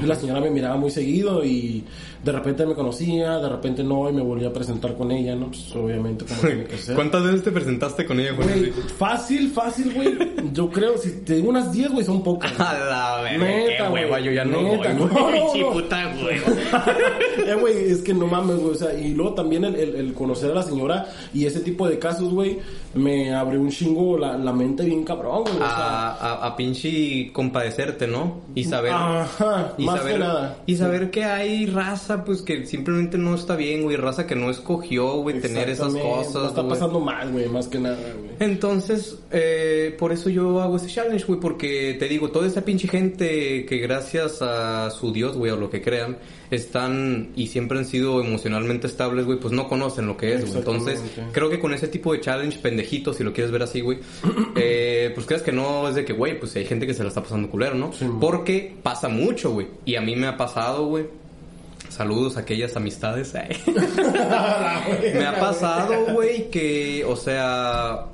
Y 0.00 0.06
La 0.06 0.14
señora 0.14 0.40
me 0.40 0.50
miraba 0.50 0.76
muy 0.76 0.90
seguido 0.90 1.44
y 1.44 1.84
de 2.24 2.32
repente 2.32 2.64
me 2.64 2.74
conocía, 2.74 3.38
de 3.38 3.48
repente 3.48 3.82
no, 3.84 4.08
y 4.08 4.12
me 4.12 4.22
volvía 4.22 4.48
a 4.48 4.52
presentar 4.52 4.96
con 4.96 5.10
ella, 5.10 5.34
¿no? 5.34 5.48
Pues 5.48 5.74
obviamente 5.74 6.24
como 6.24 6.40
tiene 6.40 6.64
que 6.64 6.78
ser. 6.78 6.94
¿Cuántas 6.96 7.24
veces 7.24 7.42
te 7.42 7.50
presentaste 7.50 8.06
con 8.06 8.18
ella, 8.20 8.32
Güey, 8.32 8.70
fácil, 8.96 9.50
fácil, 9.50 9.92
güey. 9.92 10.16
Yo 10.52 10.70
creo, 10.70 10.96
si 10.96 11.10
te 11.22 11.34
digo 11.34 11.50
unas 11.50 11.72
10, 11.72 11.92
güey, 11.92 12.04
son 12.06 12.22
pocas. 12.22 12.52
A 12.60 12.72
la 12.74 13.22
verga, 13.22 13.44
Neta, 13.44 13.76
qué 13.84 13.88
güey. 13.90 14.04
hueva, 14.04 14.20
yo 14.20 14.32
ya 14.32 14.44
no 14.44 14.62
Neta, 14.62 14.92
voy, 14.94 14.98
no, 14.98 15.08
güey, 15.08 15.40
no, 15.60 15.66
no. 15.66 15.72
puta 15.72 16.12
eh, 17.46 17.54
güey, 17.60 17.90
es 17.90 17.98
que 18.02 18.14
no 18.14 18.26
mames, 18.26 18.56
güey. 18.58 18.72
O 18.72 18.74
sea, 18.76 18.94
y 18.98 19.14
luego 19.14 19.34
también 19.34 19.64
el, 19.64 19.74
el- 19.76 19.96
el 19.96 20.14
conocer 20.14 20.50
a 20.52 20.54
la 20.54 20.62
señora 20.62 21.06
y 21.34 21.44
ese 21.46 21.60
tipo 21.60 21.88
de 21.88 21.98
casos, 21.98 22.32
güey, 22.32 22.58
me 22.94 23.34
abrió 23.34 23.60
un 23.60 23.70
chingo 23.70 24.16
la, 24.18 24.36
la 24.38 24.52
mente 24.52 24.84
bien 24.84 25.04
cabrón, 25.04 25.42
güey. 25.42 25.56
O 25.56 25.58
sea, 25.58 25.66
A, 25.66 26.12
a, 26.14 26.46
a 26.46 26.56
pinche 26.56 27.30
compadecerte, 27.32 28.06
¿no? 28.06 28.40
Y 28.54 28.64
saber... 28.64 28.92
Ajá, 28.92 29.74
y 29.82 29.86
más 29.86 29.98
saber, 29.98 30.12
que 30.14 30.18
nada. 30.18 30.58
Y 30.66 30.76
saber 30.76 31.10
que 31.10 31.24
hay 31.24 31.66
raza, 31.66 32.24
pues, 32.24 32.42
que 32.42 32.66
simplemente 32.66 33.18
no 33.18 33.34
está 33.34 33.56
bien, 33.56 33.82
güey. 33.82 33.96
Raza 33.96 34.26
que 34.26 34.36
no 34.36 34.50
escogió, 34.50 35.16
güey, 35.16 35.40
tener 35.40 35.68
esas 35.68 35.94
cosas, 35.94 36.48
está 36.48 36.62
güey. 36.62 36.70
pasando 36.74 37.00
mal, 37.00 37.30
güey, 37.32 37.48
más 37.48 37.68
que 37.68 37.78
nada, 37.78 37.96
güey. 37.96 38.30
Entonces, 38.40 39.18
eh, 39.30 39.94
por 39.98 40.12
eso 40.12 40.30
yo 40.30 40.60
hago 40.60 40.76
este 40.76 40.88
challenge, 40.88 41.24
güey, 41.26 41.40
porque 41.40 41.96
te 41.98 42.08
digo, 42.08 42.30
toda 42.30 42.46
esa 42.46 42.62
pinche 42.62 42.88
gente 42.88 43.66
que 43.66 43.78
gracias 43.78 44.42
a 44.42 44.90
su 44.90 45.12
Dios, 45.12 45.36
güey, 45.36 45.52
o 45.52 45.56
lo 45.56 45.70
que 45.70 45.82
crean, 45.82 46.16
están 46.56 47.30
y 47.34 47.46
siempre 47.46 47.78
han 47.78 47.86
sido 47.86 48.22
emocionalmente 48.22 48.86
estables, 48.86 49.24
güey, 49.24 49.38
pues 49.38 49.54
no 49.54 49.68
conocen 49.68 50.06
lo 50.06 50.16
que 50.16 50.34
es, 50.34 50.42
güey. 50.42 50.58
Entonces, 50.58 51.00
creo 51.32 51.48
que 51.48 51.58
con 51.58 51.72
ese 51.72 51.88
tipo 51.88 52.12
de 52.12 52.20
challenge 52.20 52.58
pendejito, 52.58 53.14
si 53.14 53.24
lo 53.24 53.32
quieres 53.32 53.50
ver 53.50 53.62
así, 53.62 53.80
güey, 53.80 53.98
eh, 54.56 55.12
pues 55.14 55.26
creas 55.26 55.42
que 55.42 55.52
no 55.52 55.88
es 55.88 55.94
de 55.94 56.04
que, 56.04 56.12
güey, 56.12 56.38
pues 56.38 56.54
hay 56.56 56.66
gente 56.66 56.86
que 56.86 56.94
se 56.94 57.02
la 57.02 57.08
está 57.08 57.22
pasando 57.22 57.48
culero, 57.48 57.74
¿no? 57.74 57.92
Sí, 57.92 58.06
porque 58.20 58.74
pasa 58.82 59.08
mucho, 59.08 59.52
güey. 59.52 59.68
Y 59.86 59.96
a 59.96 60.02
mí 60.02 60.14
me 60.14 60.26
ha 60.26 60.36
pasado, 60.36 60.86
güey. 60.86 61.06
Saludos 61.88 62.36
a 62.36 62.40
aquellas 62.40 62.74
amistades. 62.76 63.34
Me 65.14 65.26
ha 65.26 65.38
pasado, 65.38 66.14
güey, 66.14 66.50
que, 66.50 67.04
o 67.06 67.16
sea, 67.16 68.06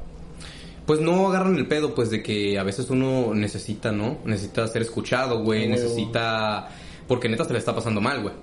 pues 0.84 1.00
no 1.00 1.28
agarran 1.28 1.56
el 1.56 1.66
pedo, 1.66 1.94
pues 1.94 2.10
de 2.10 2.20
que 2.20 2.58
a 2.58 2.64
veces 2.64 2.90
uno 2.90 3.34
necesita, 3.34 3.92
¿no? 3.92 4.18
Necesita 4.24 4.66
ser 4.66 4.82
escuchado, 4.82 5.44
güey, 5.44 5.68
güey. 5.68 6.58
Porque 7.08 7.28
neta 7.28 7.44
se 7.44 7.52
le 7.52 7.58
está 7.58 7.74
pasando 7.74 8.00
mal, 8.00 8.22
güey. 8.22 8.34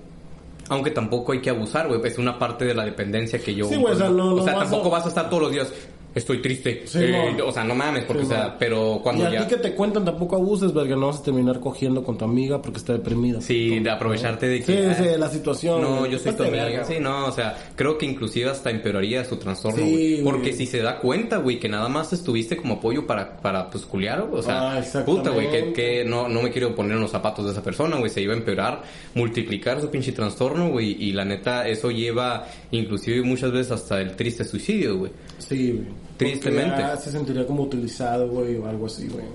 Aunque 0.67 0.89
tampoco 0.91 1.32
hay 1.32 1.41
que 1.41 1.51
abusar, 1.51 1.88
güey, 1.88 2.01
es 2.04 2.17
una 2.17 2.39
parte 2.39 2.65
de 2.65 2.73
la 2.73 2.84
dependencia 2.84 3.38
que 3.39 3.54
yo... 3.54 3.67
Sí, 3.69 3.75
güey, 3.75 3.93
o 3.93 3.95
sea, 3.97 4.10
no- 4.10 4.32
no 4.32 4.36
vas 4.43 4.47
a- 4.47 4.60
tampoco 4.60 4.89
vas 4.89 5.05
a 5.05 5.09
estar 5.09 5.30
todos 5.30 5.43
los 5.43 5.51
días, 5.51 5.72
estoy 6.16 6.41
triste. 6.41 6.84
Sí, 6.86 6.99
Eh, 7.03 7.38
o 7.45 7.51
sea, 7.51 7.63
no 7.63 7.76
mames, 7.76 8.05
porque, 8.05 8.24
Sí, 8.24 8.32
o 8.32 8.36
sea, 8.36 8.57
pero 8.57 8.95
Y 8.99 9.03
cuando 9.03 9.28
a 9.28 9.32
ya... 9.32 9.41
ti 9.47 9.53
que 9.55 9.61
te 9.61 9.74
cuentan 9.76 10.03
tampoco 10.05 10.38
abuses, 10.38 10.74
verga, 10.74 10.95
no 10.95 11.07
vas 11.07 11.20
a 11.20 11.24
terminar 11.24 11.59
cogiendo 11.59 12.03
con 12.03 12.18
tu 12.18 12.26
amiga 12.26 12.61
porque 12.61 12.80
está 12.80 12.93
deprimida. 12.93 13.41
Sí, 13.41 13.80
de 13.80 13.89
aprovecharte 13.91 14.47
de 14.47 14.63
que... 14.63 14.95
Sí, 14.95 15.03
sí, 15.03 15.09
la 15.18 15.30
situación. 15.30 15.82
No, 15.82 16.05
yo 16.07 16.18
soy 16.18 16.32
tu 16.32 16.38
Ponte 16.38 16.47
amiga. 16.49 16.63
verga, 16.66 16.86
Sí, 16.86 16.95
no, 16.99 17.28
o 17.28 17.32
sea, 17.32 17.55
creo 17.76 17.97
que 17.97 18.05
inclusive 18.05 18.49
hasta 18.49 18.70
empeoraría 18.72 19.24
su 19.26 19.38
trastorno, 19.38 19.78
Sí, 19.78 19.91
güey. 20.22 20.24
Porque 20.24 20.53
si 20.53 20.66
se 20.66 20.80
da 20.82 20.99
cuenta, 20.99 21.38
güey, 21.38 21.59
que 21.59 21.70
nada 21.70 21.89
más 21.89 22.13
estuviste 22.13 22.55
como 22.57 22.76
apoyo 22.76 23.05
para, 23.05 23.38
para 23.38 23.70
pues, 23.70 23.86
culiar, 23.86 24.22
o 24.32 24.41
sea, 24.41 24.78
Ah, 24.78 25.03
puta, 25.05 25.30
güey, 25.32 25.51
que, 25.51 25.74
que 25.74 26.05
no, 26.05 26.28
no 26.30 26.41
me 26.41 26.49
quiero 26.51 26.74
poner 26.74 26.93
en 26.93 27.01
los 27.01 27.11
zapatos 27.11 27.45
de 27.45 27.51
esa 27.51 27.61
persona, 27.61 27.97
güey, 27.97 28.09
se 28.09 28.22
iba 28.22 28.34
a 28.34 28.38
empeorar, 28.38 28.84
multiplicar 29.13 29.82
su 29.82 29.89
pinche 29.89 30.11
trastorno, 30.11 30.70
güey, 30.70 30.95
y 30.99 31.11
la 31.11 31.26
neta, 31.26 31.68
eso 31.68 31.91
lleva 31.91 32.45
inclusive 32.72 33.22
muchas 33.24 33.51
veces 33.51 33.72
hasta 33.74 33.99
el 34.01 34.16
triste 34.16 34.43
suicidio, 34.45 34.97
güey. 34.97 35.11
Sí, 35.38 35.72
güey. 35.74 36.05
Tristemente. 36.18 36.78
Ya 36.80 36.97
se 36.97 37.11
sentiría 37.11 37.45
como 37.45 37.63
utilizado, 37.63 38.28
güey, 38.30 38.55
o 38.57 38.68
algo 38.68 38.86
así, 38.88 39.07
güey. 39.07 39.26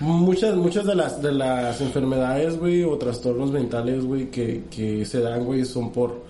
Muchas, 0.00 0.56
muchas 0.56 0.86
de 0.86 0.94
las, 0.94 1.20
de 1.20 1.32
las 1.32 1.80
enfermedades, 1.80 2.58
güey, 2.58 2.84
o 2.84 2.96
trastornos 2.96 3.50
mentales, 3.50 4.04
güey, 4.04 4.30
que, 4.30 4.62
que 4.70 5.04
se 5.04 5.20
dan, 5.20 5.44
güey, 5.44 5.64
son 5.66 5.92
por, 5.92 6.22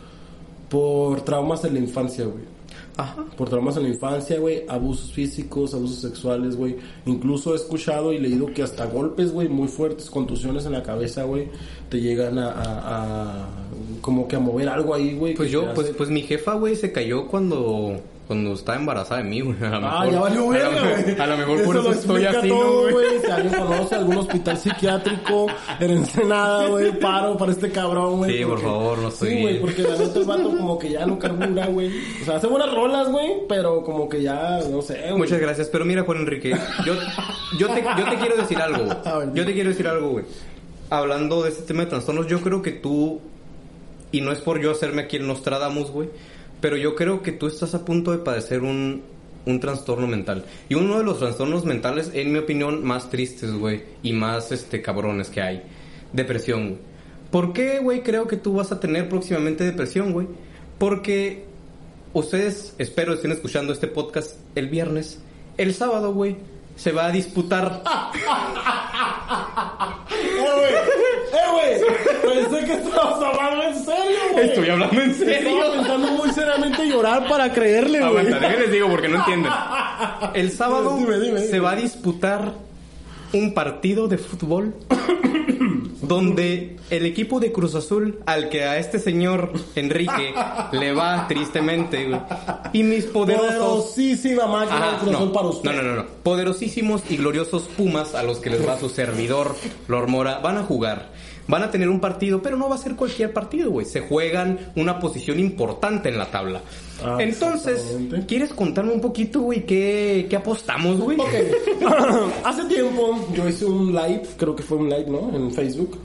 por 0.68 1.20
traumas 1.22 1.64
en 1.64 1.74
la 1.74 1.80
infancia, 1.80 2.24
güey. 2.24 2.50
Ajá. 2.96 3.24
Por 3.36 3.48
traumas 3.48 3.76
en 3.76 3.84
la 3.84 3.88
infancia, 3.90 4.38
güey, 4.40 4.64
abusos 4.68 5.12
físicos, 5.12 5.72
abusos 5.72 5.98
sexuales, 6.00 6.56
güey. 6.56 6.76
Incluso 7.06 7.52
he 7.52 7.56
escuchado 7.56 8.12
y 8.12 8.18
leído 8.18 8.46
que 8.52 8.62
hasta 8.64 8.86
golpes, 8.86 9.32
güey, 9.32 9.48
muy 9.48 9.68
fuertes, 9.68 10.10
contusiones 10.10 10.66
en 10.66 10.72
la 10.72 10.82
cabeza, 10.82 11.22
güey, 11.22 11.48
te 11.88 12.00
llegan 12.00 12.38
a, 12.38 12.50
a- 12.50 13.42
a- 13.44 13.48
como 14.00 14.26
que 14.26 14.34
a 14.36 14.40
mover 14.40 14.68
algo 14.68 14.94
ahí, 14.94 15.14
güey. 15.14 15.34
Pues 15.34 15.50
yo, 15.50 15.72
pues, 15.74 15.92
pues 15.96 16.10
mi 16.10 16.22
jefa, 16.22 16.54
güey, 16.54 16.74
se 16.74 16.90
cayó 16.90 17.28
cuando, 17.28 18.00
cuando 18.30 18.52
estaba 18.52 18.78
embarazada 18.78 19.24
de 19.24 19.28
mí, 19.28 19.40
güey. 19.40 19.56
A 19.60 19.80
lo 19.80 19.88
Ah, 19.88 20.04
mejor- 20.04 20.12
ya 20.12 20.20
valió 20.20 20.48
verga, 20.50 20.80
güey. 21.02 21.20
A 21.20 21.26
lo 21.26 21.36
mejor 21.36 21.64
por 21.64 21.76
eso 21.78 21.90
estoy 21.90 22.24
así, 22.26 22.48
todo, 22.48 22.86
¿no, 22.88 22.92
güey? 22.92 23.06
Si 23.24 23.28
alguien 23.28 23.54
conoce 23.54 23.94
algún 23.96 24.16
hospital 24.18 24.56
psiquiátrico 24.56 25.46
en 25.80 25.90
Ensenada, 25.90 26.68
güey, 26.68 26.96
paro 27.00 27.36
para 27.36 27.50
este 27.50 27.72
cabrón, 27.72 28.18
güey. 28.18 28.38
Sí, 28.38 28.44
por 28.44 28.60
favor, 28.60 28.98
no 28.98 29.08
estoy 29.08 29.28
Sí, 29.30 29.34
bien. 29.34 29.42
güey, 29.48 29.60
porque 29.60 29.82
la 29.82 29.96
neta 29.96 30.16
el 30.20 30.24
vato 30.26 30.44
como 30.44 30.78
que 30.78 30.90
ya 30.90 31.06
no 31.06 31.18
carbura, 31.18 31.66
güey. 31.66 31.90
O 32.22 32.24
sea, 32.24 32.36
hace 32.36 32.46
buenas 32.46 32.72
rolas, 32.72 33.08
güey, 33.10 33.32
pero 33.48 33.82
como 33.82 34.08
que 34.08 34.22
ya, 34.22 34.60
no 34.70 34.80
sé, 34.80 35.00
güey. 35.08 35.16
Muchas 35.18 35.40
gracias, 35.40 35.68
pero 35.68 35.84
mira 35.84 36.04
Juan 36.04 36.18
Enrique, 36.18 36.56
yo, 36.86 36.94
yo, 37.58 37.66
te, 37.68 37.82
yo 37.82 38.10
te 38.10 38.16
quiero 38.16 38.36
decir 38.36 38.58
algo, 38.58 38.84
güey. 38.84 39.28
Yo 39.34 39.44
te 39.44 39.52
quiero 39.54 39.70
decir 39.70 39.88
algo, 39.88 40.08
güey. 40.10 40.24
Hablando 40.88 41.42
de 41.42 41.48
este 41.48 41.62
tema 41.64 41.80
de 41.82 41.86
trastornos, 41.90 42.28
yo 42.28 42.40
creo 42.42 42.62
que 42.62 42.70
tú, 42.70 43.20
y 44.12 44.20
no 44.20 44.30
es 44.30 44.38
por 44.38 44.60
yo 44.60 44.70
hacerme 44.70 45.02
aquí 45.02 45.16
el 45.16 45.26
Nostradamus, 45.26 45.90
güey, 45.90 46.08
pero 46.60 46.76
yo 46.76 46.94
creo 46.94 47.22
que 47.22 47.32
tú 47.32 47.46
estás 47.46 47.74
a 47.74 47.84
punto 47.84 48.12
de 48.12 48.18
padecer 48.18 48.62
un, 48.62 49.02
un 49.46 49.60
trastorno 49.60 50.06
mental. 50.06 50.44
Y 50.68 50.74
uno 50.74 50.98
de 50.98 51.04
los 51.04 51.18
trastornos 51.18 51.64
mentales, 51.64 52.10
en 52.14 52.32
mi 52.32 52.38
opinión, 52.38 52.84
más 52.84 53.10
tristes, 53.10 53.52
güey, 53.52 53.82
y 54.02 54.12
más, 54.12 54.52
este, 54.52 54.82
cabrones 54.82 55.30
que 55.30 55.40
hay. 55.40 55.62
Depresión. 56.12 56.78
¿Por 57.30 57.52
qué, 57.52 57.78
güey, 57.78 58.02
creo 58.02 58.26
que 58.26 58.36
tú 58.36 58.54
vas 58.54 58.72
a 58.72 58.80
tener 58.80 59.08
próximamente 59.08 59.64
depresión, 59.64 60.12
güey? 60.12 60.26
Porque 60.78 61.44
ustedes, 62.12 62.74
espero 62.78 63.14
estén 63.14 63.32
escuchando 63.32 63.72
este 63.72 63.86
podcast 63.86 64.36
el 64.54 64.68
viernes. 64.68 65.20
El 65.56 65.74
sábado, 65.74 66.12
güey, 66.12 66.36
se 66.76 66.92
va 66.92 67.06
a 67.06 67.10
disputar. 67.10 67.82
¡Eh, 70.10 70.38
güey! 70.54 70.74
¡Eh, 70.74 71.80
güey! 71.82 72.40
Pensé 72.50 72.64
que 72.66 72.72
estabas 72.74 73.22
hablando 73.22 73.62
en 73.64 73.74
serio, 73.84 74.18
güey. 74.32 74.48
Estoy 74.48 74.70
hablando 74.70 75.00
en 75.00 75.14
serio. 75.14 75.48
Estaba 75.50 75.72
pensando 75.74 76.08
muy 76.12 76.30
seriamente 76.32 76.86
llorar 76.88 77.28
para 77.28 77.52
creerle, 77.52 77.98
güey. 78.00 78.10
Aguanta, 78.10 78.38
déjenles 78.38 78.72
digo 78.72 78.88
porque 78.88 79.08
no 79.08 79.18
entienden. 79.18 79.52
El 80.34 80.50
sábado 80.52 80.96
Dime, 80.96 81.18
dime, 81.18 81.40
se 81.40 81.46
dime. 81.46 81.60
va 81.60 81.70
a 81.72 81.76
disputar 81.76 82.52
un 83.32 83.54
partido 83.54 84.08
de 84.08 84.18
fútbol 84.18 84.74
donde 86.02 86.76
el 86.90 87.06
equipo 87.06 87.38
de 87.40 87.52
Cruz 87.52 87.74
Azul, 87.74 88.18
al 88.26 88.48
que 88.48 88.64
a 88.64 88.78
este 88.78 88.98
señor 88.98 89.52
Enrique 89.76 90.34
le 90.72 90.92
va 90.92 91.28
tristemente, 91.28 92.08
güey, 92.08 92.20
y 92.72 92.82
mis 92.82 93.04
poderosos... 93.04 93.54
Poderosísima 93.54 94.46
máquina 94.46 94.76
Ajá, 94.76 94.92
de 94.92 94.98
Cruz 94.98 95.14
Azul 95.14 95.26
no, 95.26 95.32
para 95.32 95.48
usted. 95.48 95.70
no, 95.70 95.82
no, 95.82 95.82
no, 95.82 95.96
no. 95.96 96.06
Poderosísimos 96.22 97.02
y 97.08 97.16
gloriosos 97.16 97.68
Pumas 97.76 98.14
a 98.14 98.22
los 98.22 98.38
que 98.38 98.50
les 98.50 98.66
va 98.66 98.78
su 98.78 98.88
servidor, 98.88 99.54
Lord 99.88 100.08
Mora, 100.08 100.38
van 100.38 100.58
a 100.58 100.62
jugar. 100.64 101.10
Van 101.50 101.64
a 101.64 101.70
tener 101.70 101.88
un 101.88 101.98
partido, 101.98 102.40
pero 102.40 102.56
no 102.56 102.68
va 102.68 102.76
a 102.76 102.78
ser 102.78 102.94
cualquier 102.94 103.32
partido, 103.32 103.70
güey. 103.70 103.84
Se 103.84 104.00
juegan 104.00 104.58
una 104.76 105.00
posición 105.00 105.40
importante 105.40 106.08
en 106.08 106.16
la 106.16 106.30
tabla. 106.30 106.62
Ah, 107.04 107.16
Entonces, 107.18 107.80
exactamente. 107.80 108.26
¿quieres 108.26 108.52
contarme 108.52 108.92
un 108.92 109.00
poquito, 109.00 109.40
güey, 109.40 109.66
qué, 109.66 110.26
qué 110.30 110.36
apostamos, 110.36 111.00
güey? 111.00 111.18
Ok. 111.18 111.34
Hace 112.44 112.64
tiempo 112.66 113.18
yo 113.34 113.48
hice 113.48 113.64
un 113.64 113.92
live, 113.92 114.22
creo 114.36 114.54
que 114.54 114.62
fue 114.62 114.78
un 114.78 114.88
live, 114.88 115.06
¿no? 115.08 115.34
En 115.34 115.50
Facebook. 115.50 115.98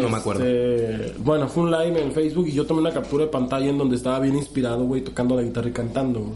No 0.00 0.08
me 0.08 0.16
acuerdo. 0.16 0.44
Este, 0.44 1.14
Bueno, 1.18 1.48
fue 1.48 1.64
un 1.64 1.70
live 1.70 2.02
en 2.02 2.12
Facebook 2.12 2.46
y 2.48 2.52
yo 2.52 2.66
tomé 2.66 2.80
una 2.80 2.92
captura 2.92 3.24
de 3.24 3.30
pantalla 3.30 3.66
en 3.66 3.78
donde 3.78 3.96
estaba 3.96 4.18
bien 4.20 4.36
inspirado, 4.36 4.84
güey, 4.84 5.02
tocando 5.02 5.36
la 5.36 5.42
guitarra 5.42 5.68
y 5.68 5.72
cantando. 5.72 6.32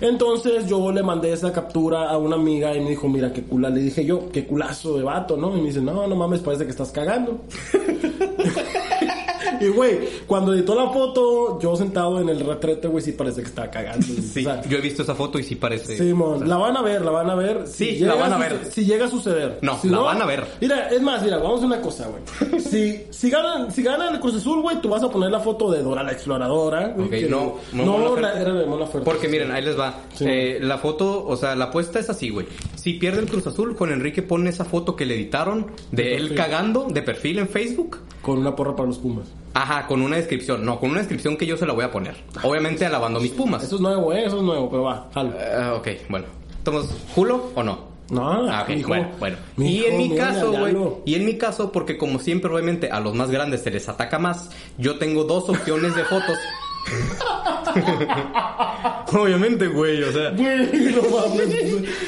Entonces 0.00 0.66
yo 0.66 0.90
le 0.92 1.02
mandé 1.02 1.32
esa 1.32 1.52
captura 1.52 2.10
a 2.10 2.16
una 2.16 2.36
amiga 2.36 2.74
y 2.74 2.80
me 2.80 2.90
dijo, 2.90 3.08
mira, 3.08 3.32
qué 3.32 3.42
cula. 3.42 3.68
Le 3.68 3.80
dije 3.82 4.04
yo, 4.04 4.30
qué 4.30 4.46
culazo 4.46 4.96
de 4.96 5.02
vato, 5.02 5.36
¿no? 5.36 5.56
Y 5.56 5.60
me 5.60 5.68
dice, 5.68 5.80
no, 5.80 6.06
no 6.06 6.16
mames, 6.16 6.40
parece 6.40 6.64
que 6.64 6.70
estás 6.70 6.90
cagando. 6.90 7.40
y, 9.60 9.68
güey, 9.68 10.00
cuando 10.26 10.54
editó 10.54 10.74
la 10.74 10.90
foto, 10.90 11.58
yo 11.60 11.76
sentado 11.76 12.20
en 12.20 12.28
el 12.28 12.40
retrete, 12.40 12.88
güey, 12.88 13.02
sí 13.04 13.12
parece 13.12 13.42
que 13.42 13.48
estaba 13.48 13.70
cagando. 13.70 14.06
Sí, 14.30 14.40
O 14.40 14.44
sea, 14.44 14.62
yo 14.62 14.78
he 14.78 14.80
visto 14.80 15.02
esa 15.02 15.14
foto 15.14 15.38
y 15.38 15.42
sí 15.42 15.56
parece... 15.56 15.96
Simón, 15.96 16.48
la 16.48 16.56
van 16.56 16.76
a 16.76 16.82
ver, 16.82 17.02
la 17.02 17.10
van 17.10 17.30
a 17.30 17.34
ver. 17.34 17.66
Sí, 17.66 17.98
la 17.98 18.14
van 18.14 18.32
a 18.32 18.38
ver. 18.38 18.64
Si 18.70 18.84
llega 18.84 19.06
a 19.06 19.08
suceder. 19.10 19.58
No, 19.62 19.78
Si 19.80 19.88
la 19.88 19.98
van 20.00 20.20
a 20.22 20.26
ver. 20.26 20.44
Mira, 20.60 20.88
es 20.88 21.02
más, 21.02 21.22
mira, 21.22 21.38
vamos 21.38 21.62
a 21.62 21.66
una 21.66 21.80
cosa, 21.80 22.08
güey. 22.08 22.60
Si, 22.70 23.04
si 23.10 23.30
ganan, 23.30 23.72
si 23.72 23.82
ganan 23.82 24.14
el 24.14 24.20
Cruz 24.20 24.36
Azul, 24.36 24.60
güey, 24.62 24.80
tú 24.80 24.88
vas 24.88 25.02
a 25.02 25.10
poner 25.10 25.30
la 25.30 25.40
foto 25.40 25.70
de 25.72 25.82
Dora 25.82 26.02
la 26.04 26.12
Exploradora. 26.12 26.88
güey, 26.88 27.06
Ok, 27.06 27.10
que- 27.12 27.28
no, 27.28 27.56
no, 27.72 27.84
no, 27.84 27.98
Mon 27.98 28.22
la, 28.22 28.40
era 28.40 28.52
de 28.54 28.66
Mon 28.66 28.78
Laferte. 28.78 29.04
Porque 29.04 29.26
miren, 29.28 29.50
ahí 29.50 29.62
les 29.64 29.78
va. 29.78 29.94
Sí. 30.14 30.24
Eh, 30.28 30.58
la 30.60 30.78
foto, 30.78 31.26
o 31.26 31.36
sea, 31.36 31.56
la 31.56 31.66
apuesta 31.66 31.98
es 31.98 32.08
así, 32.10 32.30
güey. 32.30 32.46
Si 32.76 32.94
pierde 32.94 33.20
el 33.20 33.26
Cruz 33.28 33.46
Azul, 33.46 33.74
Juan 33.74 33.90
Enrique 33.92 34.22
pone 34.22 34.50
esa 34.50 34.64
foto 34.64 34.94
que 34.94 35.04
le 35.06 35.14
editaron 35.16 35.66
de, 35.90 36.02
De 36.04 36.12
él 36.14 36.20
perfil. 36.28 36.36
cagando 36.36 36.86
de 36.90 37.02
perfil 37.02 37.38
en 37.40 37.48
Facebook. 37.48 37.98
Con 38.22 38.38
una 38.38 38.54
porra 38.54 38.76
para 38.76 38.88
los 38.88 38.98
Pumas. 38.98 39.26
Ajá, 39.54 39.86
con 39.86 40.02
una 40.02 40.16
descripción. 40.16 40.64
No, 40.64 40.78
con 40.78 40.90
una 40.90 41.00
descripción 41.00 41.36
que 41.36 41.46
yo 41.46 41.56
se 41.56 41.66
la 41.66 41.72
voy 41.72 41.84
a 41.84 41.90
poner. 41.90 42.14
Obviamente 42.42 42.86
alabando 42.86 43.20
mis 43.20 43.32
pumas. 43.32 43.62
Eso 43.64 43.76
es 43.76 43.80
nuevo, 43.80 44.12
eh, 44.12 44.24
eso 44.26 44.36
es 44.38 44.42
nuevo, 44.42 44.70
pero 44.70 44.82
va, 44.84 45.08
jalo. 45.12 45.32
Eh, 45.38 45.72
ok, 45.76 45.88
bueno. 46.08 46.26
¿Tomamos 46.62 46.94
Julo 47.14 47.50
o 47.54 47.62
no? 47.62 47.90
No, 48.10 48.50
Ah, 48.50 48.62
ok, 48.62 48.68
mijo. 48.70 48.88
bueno, 48.88 49.08
bueno. 49.20 49.36
Y 49.56 49.84
en 49.84 49.96
mi 49.98 50.08
mira, 50.08 50.26
caso, 50.28 50.52
güey, 50.52 50.76
y 51.04 51.14
en 51.14 51.24
mi 51.24 51.38
caso, 51.38 51.70
porque 51.70 51.96
como 51.96 52.18
siempre, 52.18 52.52
obviamente, 52.52 52.90
a 52.90 52.98
los 53.00 53.14
más 53.14 53.30
grandes 53.30 53.62
se 53.62 53.70
les 53.70 53.88
ataca 53.88 54.18
más, 54.18 54.50
yo 54.78 54.98
tengo 54.98 55.22
dos 55.24 55.48
opciones 55.48 55.94
de 55.94 56.04
fotos. 56.04 56.36
obviamente, 59.12 59.66
güey, 59.68 60.02
o 60.02 60.12
sea. 60.12 60.30
Güey, 60.30 60.94
no 60.94 61.02
mames. 61.02 61.54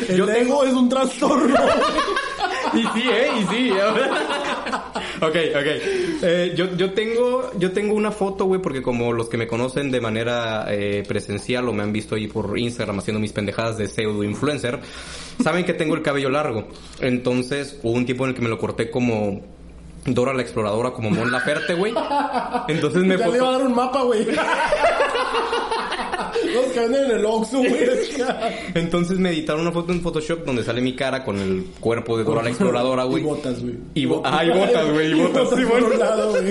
El 0.08 0.16
Yo 0.16 0.24
ego 0.24 0.32
tengo- 0.32 0.64
es 0.64 0.72
un 0.74 0.88
trastorno. 0.88 1.56
Y 2.74 2.80
sí, 2.94 3.02
¿eh? 3.06 3.28
Y 3.38 3.42
sí. 3.54 3.70
Ok, 5.22 5.36
ok. 5.54 5.66
Eh, 6.22 6.52
yo, 6.56 6.76
yo 6.76 6.92
tengo 6.92 7.50
yo 7.58 7.72
tengo 7.72 7.94
una 7.94 8.10
foto, 8.10 8.44
güey, 8.44 8.60
porque 8.60 8.82
como 8.82 9.12
los 9.12 9.28
que 9.28 9.36
me 9.36 9.46
conocen 9.46 9.90
de 9.90 10.00
manera 10.00 10.66
eh, 10.68 11.02
presencial 11.06 11.68
o 11.68 11.72
me 11.72 11.82
han 11.82 11.92
visto 11.92 12.14
ahí 12.14 12.26
por 12.26 12.58
Instagram 12.58 12.98
haciendo 12.98 13.20
mis 13.20 13.32
pendejadas 13.32 13.78
de 13.78 13.88
pseudo 13.88 14.24
influencer, 14.24 14.80
saben 15.42 15.64
que 15.64 15.74
tengo 15.74 15.94
el 15.94 16.02
cabello 16.02 16.30
largo. 16.30 16.68
Entonces, 17.00 17.78
hubo 17.82 17.92
un 17.92 18.04
tiempo 18.04 18.24
en 18.24 18.30
el 18.30 18.36
que 18.36 18.42
me 18.42 18.48
lo 18.48 18.58
corté 18.58 18.90
como 18.90 19.40
Dora 20.04 20.34
la 20.34 20.42
Exploradora, 20.42 20.90
como 20.90 21.10
Mon 21.10 21.30
Laferte, 21.30 21.74
güey. 21.74 21.94
Entonces 22.68 23.02
me 23.02 23.16
ya 23.16 23.28
le 23.28 23.36
iba 23.36 23.48
a 23.48 23.52
foto... 23.52 23.58
dar 23.58 23.66
un 23.66 23.74
mapa, 23.74 24.02
güey. 24.02 24.26
Los 26.54 26.66
que 26.72 26.80
venden 26.80 27.04
en 27.04 27.10
el 27.18 27.24
Oxxo, 27.26 27.58
güey. 27.58 27.76
Entonces 28.74 29.18
me 29.18 29.30
editaron 29.30 29.62
una 29.62 29.72
foto 29.72 29.92
en 29.92 30.00
Photoshop 30.00 30.44
donde 30.44 30.62
sale 30.62 30.80
mi 30.80 30.94
cara 30.94 31.24
con 31.24 31.38
el 31.38 31.64
cuerpo 31.80 32.16
de 32.18 32.24
Dora 32.24 32.42
la 32.42 32.48
Exploradora, 32.50 33.04
güey. 33.04 33.22
Y 33.22 33.26
botas, 33.26 33.60
güey. 33.62 33.74
Y 33.94 34.06
bo- 34.06 34.22
ah, 34.24 34.44
y 34.44 34.48
botas, 34.50 34.90
güey, 34.92 35.10
y 35.10 35.14
botas, 35.22 35.48
sí, 35.56 35.64
bueno. 35.64 35.88
lado. 35.90 36.34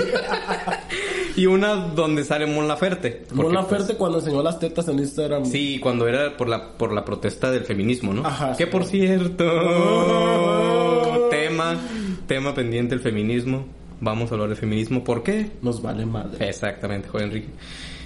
Y 1.38 1.46
una 1.46 1.76
donde 1.76 2.26
sale 2.26 2.46
Mon 2.46 2.68
Laferte. 2.68 3.24
Mon 3.32 3.46
Porque, 3.46 3.54
Laferte 3.56 3.86
pues, 3.86 3.98
cuando 3.98 4.20
enseñó 4.20 4.44
las 4.44 4.60
tetas 4.60 4.88
en 4.90 5.00
Instagram. 5.00 5.46
Sí, 5.46 5.80
cuando 5.80 6.06
era 6.08 6.36
por 6.36 6.50
la 6.50 6.74
por 6.74 6.92
la 6.92 7.06
protesta 7.06 7.50
del 7.50 7.64
feminismo, 7.64 8.14
¿no? 8.14 8.26
Ajá, 8.26 8.56
que 8.58 8.66
sí. 8.66 8.70
por 8.70 8.84
cierto, 8.84 9.46
Oh. 9.46 11.28
tema 11.32 11.76
tema 12.28 12.54
pendiente 12.54 12.96
el 12.96 13.02
feminismo. 13.02 13.66
Vamos 14.02 14.32
a 14.32 14.34
hablar 14.36 14.50
de 14.50 14.56
feminismo. 14.56 15.04
¿Por 15.04 15.24
qué? 15.24 15.52
Nos 15.62 15.82
vale 15.82 16.06
madre. 16.06 16.48
Exactamente, 16.50 17.08
joven 17.08 17.28
Enrique. 17.28 17.48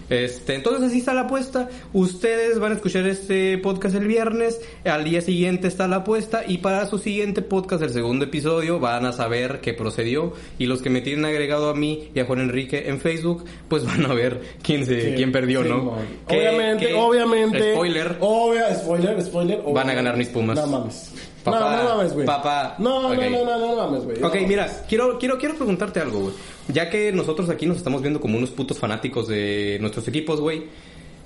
Este, 0.09 0.55
entonces 0.55 0.83
así 0.83 0.99
está 0.99 1.13
la 1.13 1.21
apuesta. 1.21 1.69
Ustedes 1.93 2.59
van 2.59 2.73
a 2.73 2.75
escuchar 2.75 3.07
este 3.07 3.57
podcast 3.57 3.95
el 3.95 4.07
viernes, 4.07 4.61
al 4.83 5.03
día 5.03 5.21
siguiente 5.21 5.67
está 5.67 5.87
la 5.87 5.97
apuesta 5.97 6.43
y 6.47 6.59
para 6.59 6.85
su 6.85 6.97
siguiente 6.99 7.41
podcast, 7.41 7.81
el 7.83 7.89
segundo 7.91 8.25
episodio, 8.25 8.79
van 8.79 9.05
a 9.05 9.11
saber 9.11 9.61
qué 9.61 9.73
procedió 9.73 10.33
y 10.59 10.67
los 10.67 10.81
que 10.81 10.89
me 10.89 11.01
tienen 11.01 11.25
agregado 11.25 11.69
a 11.69 11.75
mí 11.75 12.09
y 12.13 12.19
a 12.19 12.25
Juan 12.25 12.39
Enrique 12.39 12.87
en 12.87 12.99
Facebook, 12.99 13.45
pues 13.67 13.85
van 13.85 14.05
a 14.05 14.13
ver 14.13 14.41
quién 14.61 14.85
se, 14.85 15.01
Sí, 15.01 15.13
quién 15.15 15.31
perdió, 15.31 15.63
sí, 15.63 15.69
¿no? 15.69 15.97
obviamente, 16.27 16.93
obviamente. 16.93 17.73
Spoiler. 17.73 18.17
Obvia, 18.19 18.75
spoiler, 18.75 19.21
spoiler. 19.23 19.61
Van 19.73 19.89
a 19.89 19.93
ganar 19.93 20.17
mis 20.17 20.29
Pumas. 20.29 20.57
No 20.57 20.67
mames. 20.67 21.11
Papá, 21.45 21.75
no, 21.77 21.83
no 21.83 21.95
mames, 21.95 22.13
güey. 22.13 22.25
papá. 22.25 22.75
No, 22.79 23.01
no, 23.03 23.13
no, 23.15 23.45
no, 23.45 23.59
no, 23.59 23.75
mames, 23.75 24.03
güey. 24.03 24.23
Ok, 24.23 24.35
No. 24.41 24.47
mira, 24.47 24.83
quiero, 24.89 25.17
quiero, 25.19 25.37
quiero 25.37 25.55
preguntarte 25.55 25.99
algo, 25.99 26.19
güey. 26.19 26.33
Ya 26.69 26.89
que 26.89 27.11
nosotros 27.11 27.49
aquí 27.49 27.65
nos 27.67 27.77
estamos 27.77 28.01
viendo 28.01 28.19
como 28.19 28.37
unos 28.37 28.49
putos 28.49 28.77
fanáticos 28.79 29.27
de 29.27 29.77
nuestros 29.79 30.07
equipos, 30.07 30.41
güey. 30.41 30.63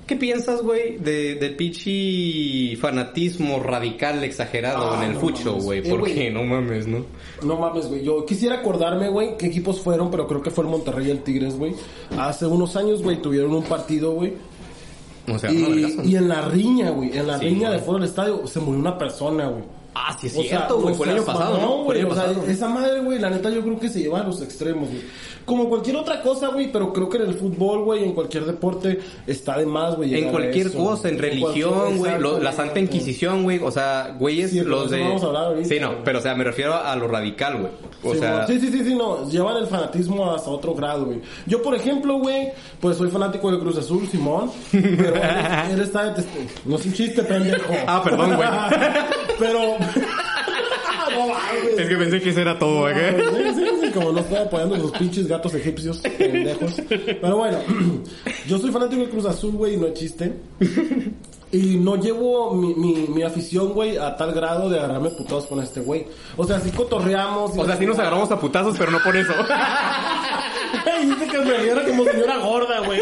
¿Qué 0.06 0.16
piensas, 0.16 0.64
güey, 0.64 0.98
de, 0.98 1.36
del 1.36 1.56
pichi 1.56 2.76
fanatismo 2.78 3.60
radical 3.60 4.24
exagerado 4.24 4.92
Ah, 4.92 4.98
en 5.04 5.10
el 5.10 5.14
no 5.14 5.20
fucho, 5.20 5.54
güey? 5.54 5.80
Eh, 5.80 5.90
¿Por 5.90 6.00
güey. 6.00 6.16
qué? 6.16 6.32
No 6.32 6.44
mames, 6.44 6.88
¿no? 6.88 7.06
No 7.44 7.58
mames, 7.58 7.88
güey. 7.88 8.04
Yo 8.04 8.26
quisiera 8.26 8.56
acordarme, 8.56 9.08
güey, 9.10 9.38
qué 9.38 9.46
equipos 9.46 9.80
fueron, 9.80 10.10
pero 10.10 10.28
creo 10.28 10.42
que 10.42 10.50
fue 10.50 10.64
el 10.64 10.70
Monterrey 10.72 11.08
y 11.08 11.12
el 11.12 11.22
Tigres, 11.22 11.56
güey. 11.58 11.76
Hace 12.18 12.48
unos 12.48 12.76
años, 12.76 13.04
güey, 13.04 13.22
tuvieron 13.22 13.54
un 13.54 13.64
partido, 13.64 14.14
güey. 14.14 14.34
O 15.32 15.38
sea, 15.38 15.52
Y, 15.52 16.16
en 16.16 16.28
la 16.28 16.42
riña, 16.42 16.90
güey, 16.90 17.16
en 17.16 17.28
la 17.28 17.38
Sí, 17.38 17.46
riña 17.46 17.70
de 17.70 17.78
fuera 17.78 18.00
del 18.00 18.10
estadio 18.10 18.48
se 18.48 18.60
murió 18.60 18.80
una 18.80 18.98
persona, 18.98 19.48
güey. 19.48 19.64
Ah, 20.02 20.18
sí 20.20 20.28
es 20.28 20.38
O 20.38 20.42
cierto, 20.42 20.80
güey. 20.80 20.96
Fue 20.96 21.08
el 21.08 21.14
año 21.16 21.26
pasado, 21.26 21.58
¿no? 21.60 21.84
Güey. 21.84 22.04
O 22.04 22.16
sea, 22.16 22.32
esa 22.48 22.70
madre, 22.70 23.02
güey, 23.02 23.20
la 23.20 23.30
neta 23.30 23.50
yo 23.50 23.62
creo 23.62 23.78
que 23.80 23.90
se 23.90 24.00
lleva 24.00 24.22
a 24.22 24.24
los 24.24 24.42
extremos, 24.42 24.88
güey. 24.90 25.02
Como 25.46 25.68
cualquier 25.68 25.98
otra 25.98 26.22
cosa, 26.22 26.50
güey, 26.50 26.72
pero 26.72 26.94
creo 26.94 27.10
que 27.10 27.18
en 27.18 27.24
el 27.24 27.34
fútbol, 27.34 27.84
güey, 27.84 28.04
en 28.04 28.14
cualquier 28.14 28.46
deporte 28.46 29.00
está 29.28 29.58
de 29.58 29.66
más, 29.66 29.96
güey. 29.96 30.16
En 30.16 30.30
cualquier 30.32 30.68
eso, 30.68 30.78
cosa, 30.78 31.10
en 31.10 31.18
religión, 31.18 31.98
güey, 31.98 32.14
la 32.42 32.52
Santa. 32.54 32.80
Inquisición, 32.80 33.44
güey, 33.44 33.60
o 33.62 33.72
sea, 33.72 34.16
güeyes, 34.20 34.52
Sí, 34.52 34.62
los 34.62 34.90
de... 34.92 35.02
vamos 35.02 35.24
a 35.24 35.26
hablar 35.26 35.44
ahorita, 35.46 35.68
sí, 35.68 35.80
no, 35.80 35.88
güey. 35.90 36.04
pero 36.06 36.20
o 36.20 36.22
sea, 36.22 36.36
me 36.36 36.44
refiero 36.44 36.76
a 36.76 36.96
lo 36.96 37.08
radical, 37.08 37.58
güey. 37.58 37.72
O 38.04 38.14
Sí, 38.14 38.20
sea, 38.20 38.48
sí, 38.48 38.60
sí, 38.60 38.72
sí, 38.72 38.84
sí, 38.86 38.96
no, 38.96 39.28
llevan 39.30 39.58
el 39.58 39.66
fanatismo 39.68 40.32
hasta 40.32 40.50
otro 40.52 40.74
grado, 40.76 41.06
güey. 41.08 41.20
Yo, 41.48 41.62
por 41.62 41.74
ejemplo, 41.76 42.20
güey, 42.20 42.52
pues 42.80 42.98
soy 42.98 43.10
fanático 43.10 43.50
del 43.52 43.60
Cruz 43.60 43.78
Azul, 43.80 44.08
Simón, 44.08 44.52
pero 44.72 45.16
él, 45.16 45.72
él 45.72 45.82
está 45.82 46.16
No 46.66 46.76
es 46.78 46.86
un 46.86 46.94
chiste, 46.94 47.24
pendejo. 47.24 47.74
Ah, 47.88 48.02
perdón, 48.04 48.36
güey. 48.36 48.48
pero... 49.40 49.78
no 51.16 51.82
es 51.82 51.88
que 51.88 51.96
pensé 51.96 52.22
que 52.22 52.30
eso 52.30 52.42
era 52.42 52.58
todo, 52.58 52.90
¿eh? 52.90 53.16
Sí, 53.18 53.54
sí, 53.56 53.70
sí, 53.82 53.92
como 53.92 54.12
no 54.12 54.20
estoy 54.20 54.38
apoyando 54.38 54.76
sus 54.78 54.92
pinches 54.92 55.28
gatos 55.28 55.54
egipcios, 55.54 56.00
pendejos. 56.18 56.76
Pero 56.88 57.38
bueno, 57.38 57.58
yo 58.48 58.58
soy 58.58 58.72
fanático 58.72 59.02
del 59.02 59.10
Cruz 59.10 59.26
Azul, 59.26 59.54
güey, 59.54 59.76
y 59.76 59.78
no 59.78 59.88
es 59.88 59.94
chiste. 59.94 60.34
Y 61.52 61.78
no 61.78 61.96
llevo 61.96 62.54
mi, 62.54 62.76
mi, 62.76 63.08
mi 63.08 63.24
afición, 63.24 63.74
güey, 63.74 63.98
a 63.98 64.16
tal 64.16 64.34
grado 64.34 64.70
de 64.70 64.78
agarrarme 64.78 65.10
putados 65.10 65.48
con 65.48 65.60
este 65.62 65.80
güey. 65.80 66.06
O 66.38 66.46
sea, 66.46 66.60
si 66.60 66.70
cotorreamos. 66.70 67.58
O 67.58 67.66
sea, 67.66 67.76
sí 67.76 67.88
nos 67.88 67.98
agarramos 67.98 68.30
a 68.32 68.40
putazos, 68.40 68.78
pero 68.78 68.92
no 68.92 69.00
por 69.00 69.16
eso. 69.16 69.34
Dice 71.02 71.28
que 71.28 71.40
me 71.40 71.64
viera 71.64 71.84
como 71.86 72.04
señora 72.04 72.38
gorda, 72.38 72.80
güey. 72.82 73.02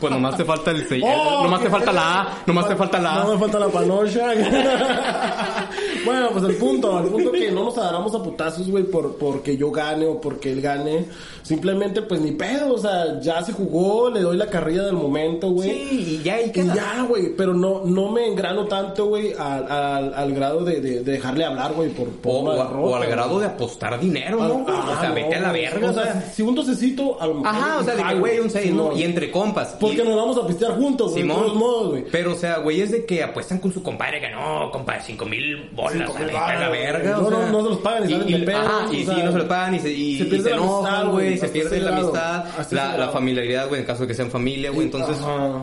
Pues 0.00 0.12
nomás 0.12 0.36
te 0.36 0.44
falta 0.44 0.70
el 0.70 0.86
sello. 0.88 1.06
Oh, 1.06 1.42
nomás 1.44 1.62
te 1.62 1.70
falta 1.70 1.92
la 1.92 2.20
A. 2.22 2.28
Nomás 2.46 2.68
te 2.68 2.76
falta 2.76 2.98
la 2.98 3.14
No 3.24 3.28
me 3.30 3.34
A. 3.36 3.38
falta 3.38 3.58
la 3.58 3.68
panocha. 3.68 4.32
bueno, 6.04 6.28
pues 6.32 6.44
el 6.44 6.56
punto, 6.56 6.98
el 7.00 7.08
punto 7.08 7.32
que 7.32 7.50
no 7.50 7.64
nos 7.64 7.76
agarramos 7.78 8.14
a 8.14 8.22
putazos, 8.22 8.68
güey, 8.70 8.84
por, 8.84 9.16
porque 9.16 9.56
yo 9.56 9.70
gane 9.70 10.06
o 10.06 10.20
porque 10.20 10.52
él 10.52 10.60
gane. 10.60 11.06
Simplemente, 11.42 12.02
pues 12.02 12.20
ni 12.20 12.32
pedo, 12.32 12.74
o 12.74 12.78
sea, 12.78 13.20
ya 13.20 13.40
se 13.44 13.52
jugó, 13.52 14.10
le 14.10 14.20
doy 14.20 14.36
la 14.36 14.48
carrilla 14.48 14.82
del 14.82 14.94
momento, 14.94 15.50
güey. 15.50 15.70
Sí, 15.70 16.18
y 16.20 16.22
ya, 16.24 16.40
y 16.40 16.46
Y 16.48 16.50
queda. 16.50 16.74
ya, 16.74 17.02
güey, 17.08 17.36
pero 17.36 17.54
no, 17.54 17.82
no 17.84 18.10
me 18.10 18.26
engrano 18.26 18.66
tanto, 18.66 19.06
güey, 19.06 19.32
al, 19.32 19.70
al, 19.70 20.14
al 20.14 20.34
grado 20.34 20.64
de, 20.64 20.80
de, 20.80 20.90
de 21.04 21.12
dejarle 21.12 21.44
hablar, 21.44 21.72
güey, 21.74 21.90
por, 21.90 22.08
por 22.08 22.32
O, 22.48 22.80
o- 22.80 22.96
al 22.96 23.06
grado 23.06 23.38
de 23.38 23.46
apostar 23.46 23.98
dinero, 24.00 24.38
¿no? 24.42 24.66
Ah, 24.68 24.90
o 24.96 25.00
sea, 25.00 25.08
no, 25.10 25.14
vete 25.14 25.36
a 25.36 25.40
la 25.40 25.52
verga. 25.52 25.90
O 25.90 25.92
sea, 25.94 26.30
si 26.34 26.42
un 26.42 26.54
docecito, 26.54 27.16
a 27.20 27.26
lo 27.28 27.34
mejor. 27.34 27.48
Ajá, 27.48 27.78
o 27.78 27.84
sea, 27.84 27.94
de 27.94 28.02
que, 28.02 28.14
güey, 28.18 28.40
un 28.40 28.50
6, 28.50 28.72
¿no? 28.74 28.92
Y 28.96 29.02
entre 29.04 29.30
compas. 29.30 29.76
Porque 29.86 30.02
Y- 30.02 30.04
nos 30.04 30.16
vamos 30.16 30.36
a 30.38 30.46
pistear 30.46 30.76
juntos, 30.76 31.12
güey, 31.12 31.22
de 31.22 31.28
todos 31.28 31.54
modos, 31.54 31.90
güey. 31.90 32.04
Pero, 32.10 32.32
o 32.32 32.36
sea, 32.36 32.58
güey, 32.58 32.80
es 32.80 32.90
de 32.90 33.04
que 33.06 33.22
apuestan 33.22 33.58
con 33.58 33.72
su 33.72 33.82
compadre 33.82 34.20
que 34.20 34.30
no, 34.30 34.70
compadre, 34.70 35.02
cinco 35.04 35.24
mil 35.26 35.68
bolas, 35.72 35.92
Cinco 36.08 36.14
mil 36.18 36.36
a 36.36 36.54
la 36.58 36.68
verga. 36.68 37.18
o 37.18 37.22
No, 37.22 37.28
sea. 37.28 37.38
no, 37.46 37.52
no 37.52 37.62
se 37.62 37.68
los 37.70 37.78
pagan 37.78 38.10
y 38.10 38.32
de 38.44 38.54
Ajá, 38.54 38.86
y 38.92 39.06
o 39.06 39.14
sí, 39.14 39.22
no 39.24 39.32
se 39.32 39.38
lo 39.38 39.48
pagan 39.48 39.74
y 39.74 39.80
se, 39.80 39.90
y, 39.92 40.18
se 40.18 40.24
y 40.24 40.26
pierde 40.28 40.44
se 40.44 40.50
la 40.50 40.56
amistad, 40.56 40.78
enojan, 40.82 41.10
güey, 41.10 41.26
güey, 41.26 41.38
se 41.38 41.48
pierde 41.48 41.80
la 41.80 41.96
amistad, 41.96 42.44
la, 42.70 43.08
familiaridad, 43.08 43.68
güey, 43.68 43.80
en 43.80 43.86
caso 43.86 44.02
de 44.02 44.08
que 44.08 44.14
sean 44.14 44.30
familia, 44.30 44.70
güey, 44.70 44.86
entonces, 44.86 45.16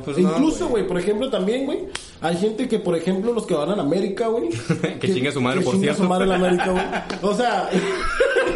pues 0.05 0.17
no, 0.17 0.29
Incluso, 0.31 0.67
güey, 0.67 0.87
por 0.87 0.99
ejemplo, 0.99 1.29
también, 1.29 1.65
güey, 1.65 1.79
hay 2.21 2.37
gente 2.37 2.67
que, 2.67 2.79
por 2.79 2.95
ejemplo, 2.95 3.33
los 3.33 3.45
que 3.45 3.53
van 3.53 3.69
a 3.69 3.75
la 3.75 3.83
América, 3.83 4.27
güey. 4.27 4.49
Que 4.99 5.13
chingue 5.13 5.29
a 5.29 5.31
su 5.31 5.41
madre, 5.41 5.59
que 5.59 5.65
por 5.65 5.73
chingue 5.73 5.89
a 5.89 5.93
cierto. 5.93 6.03
su 6.03 6.09
madre 6.09 6.25
la 6.27 6.35
América, 6.35 6.71
güey. 6.71 6.83
O 7.21 7.33
sea, 7.35 7.69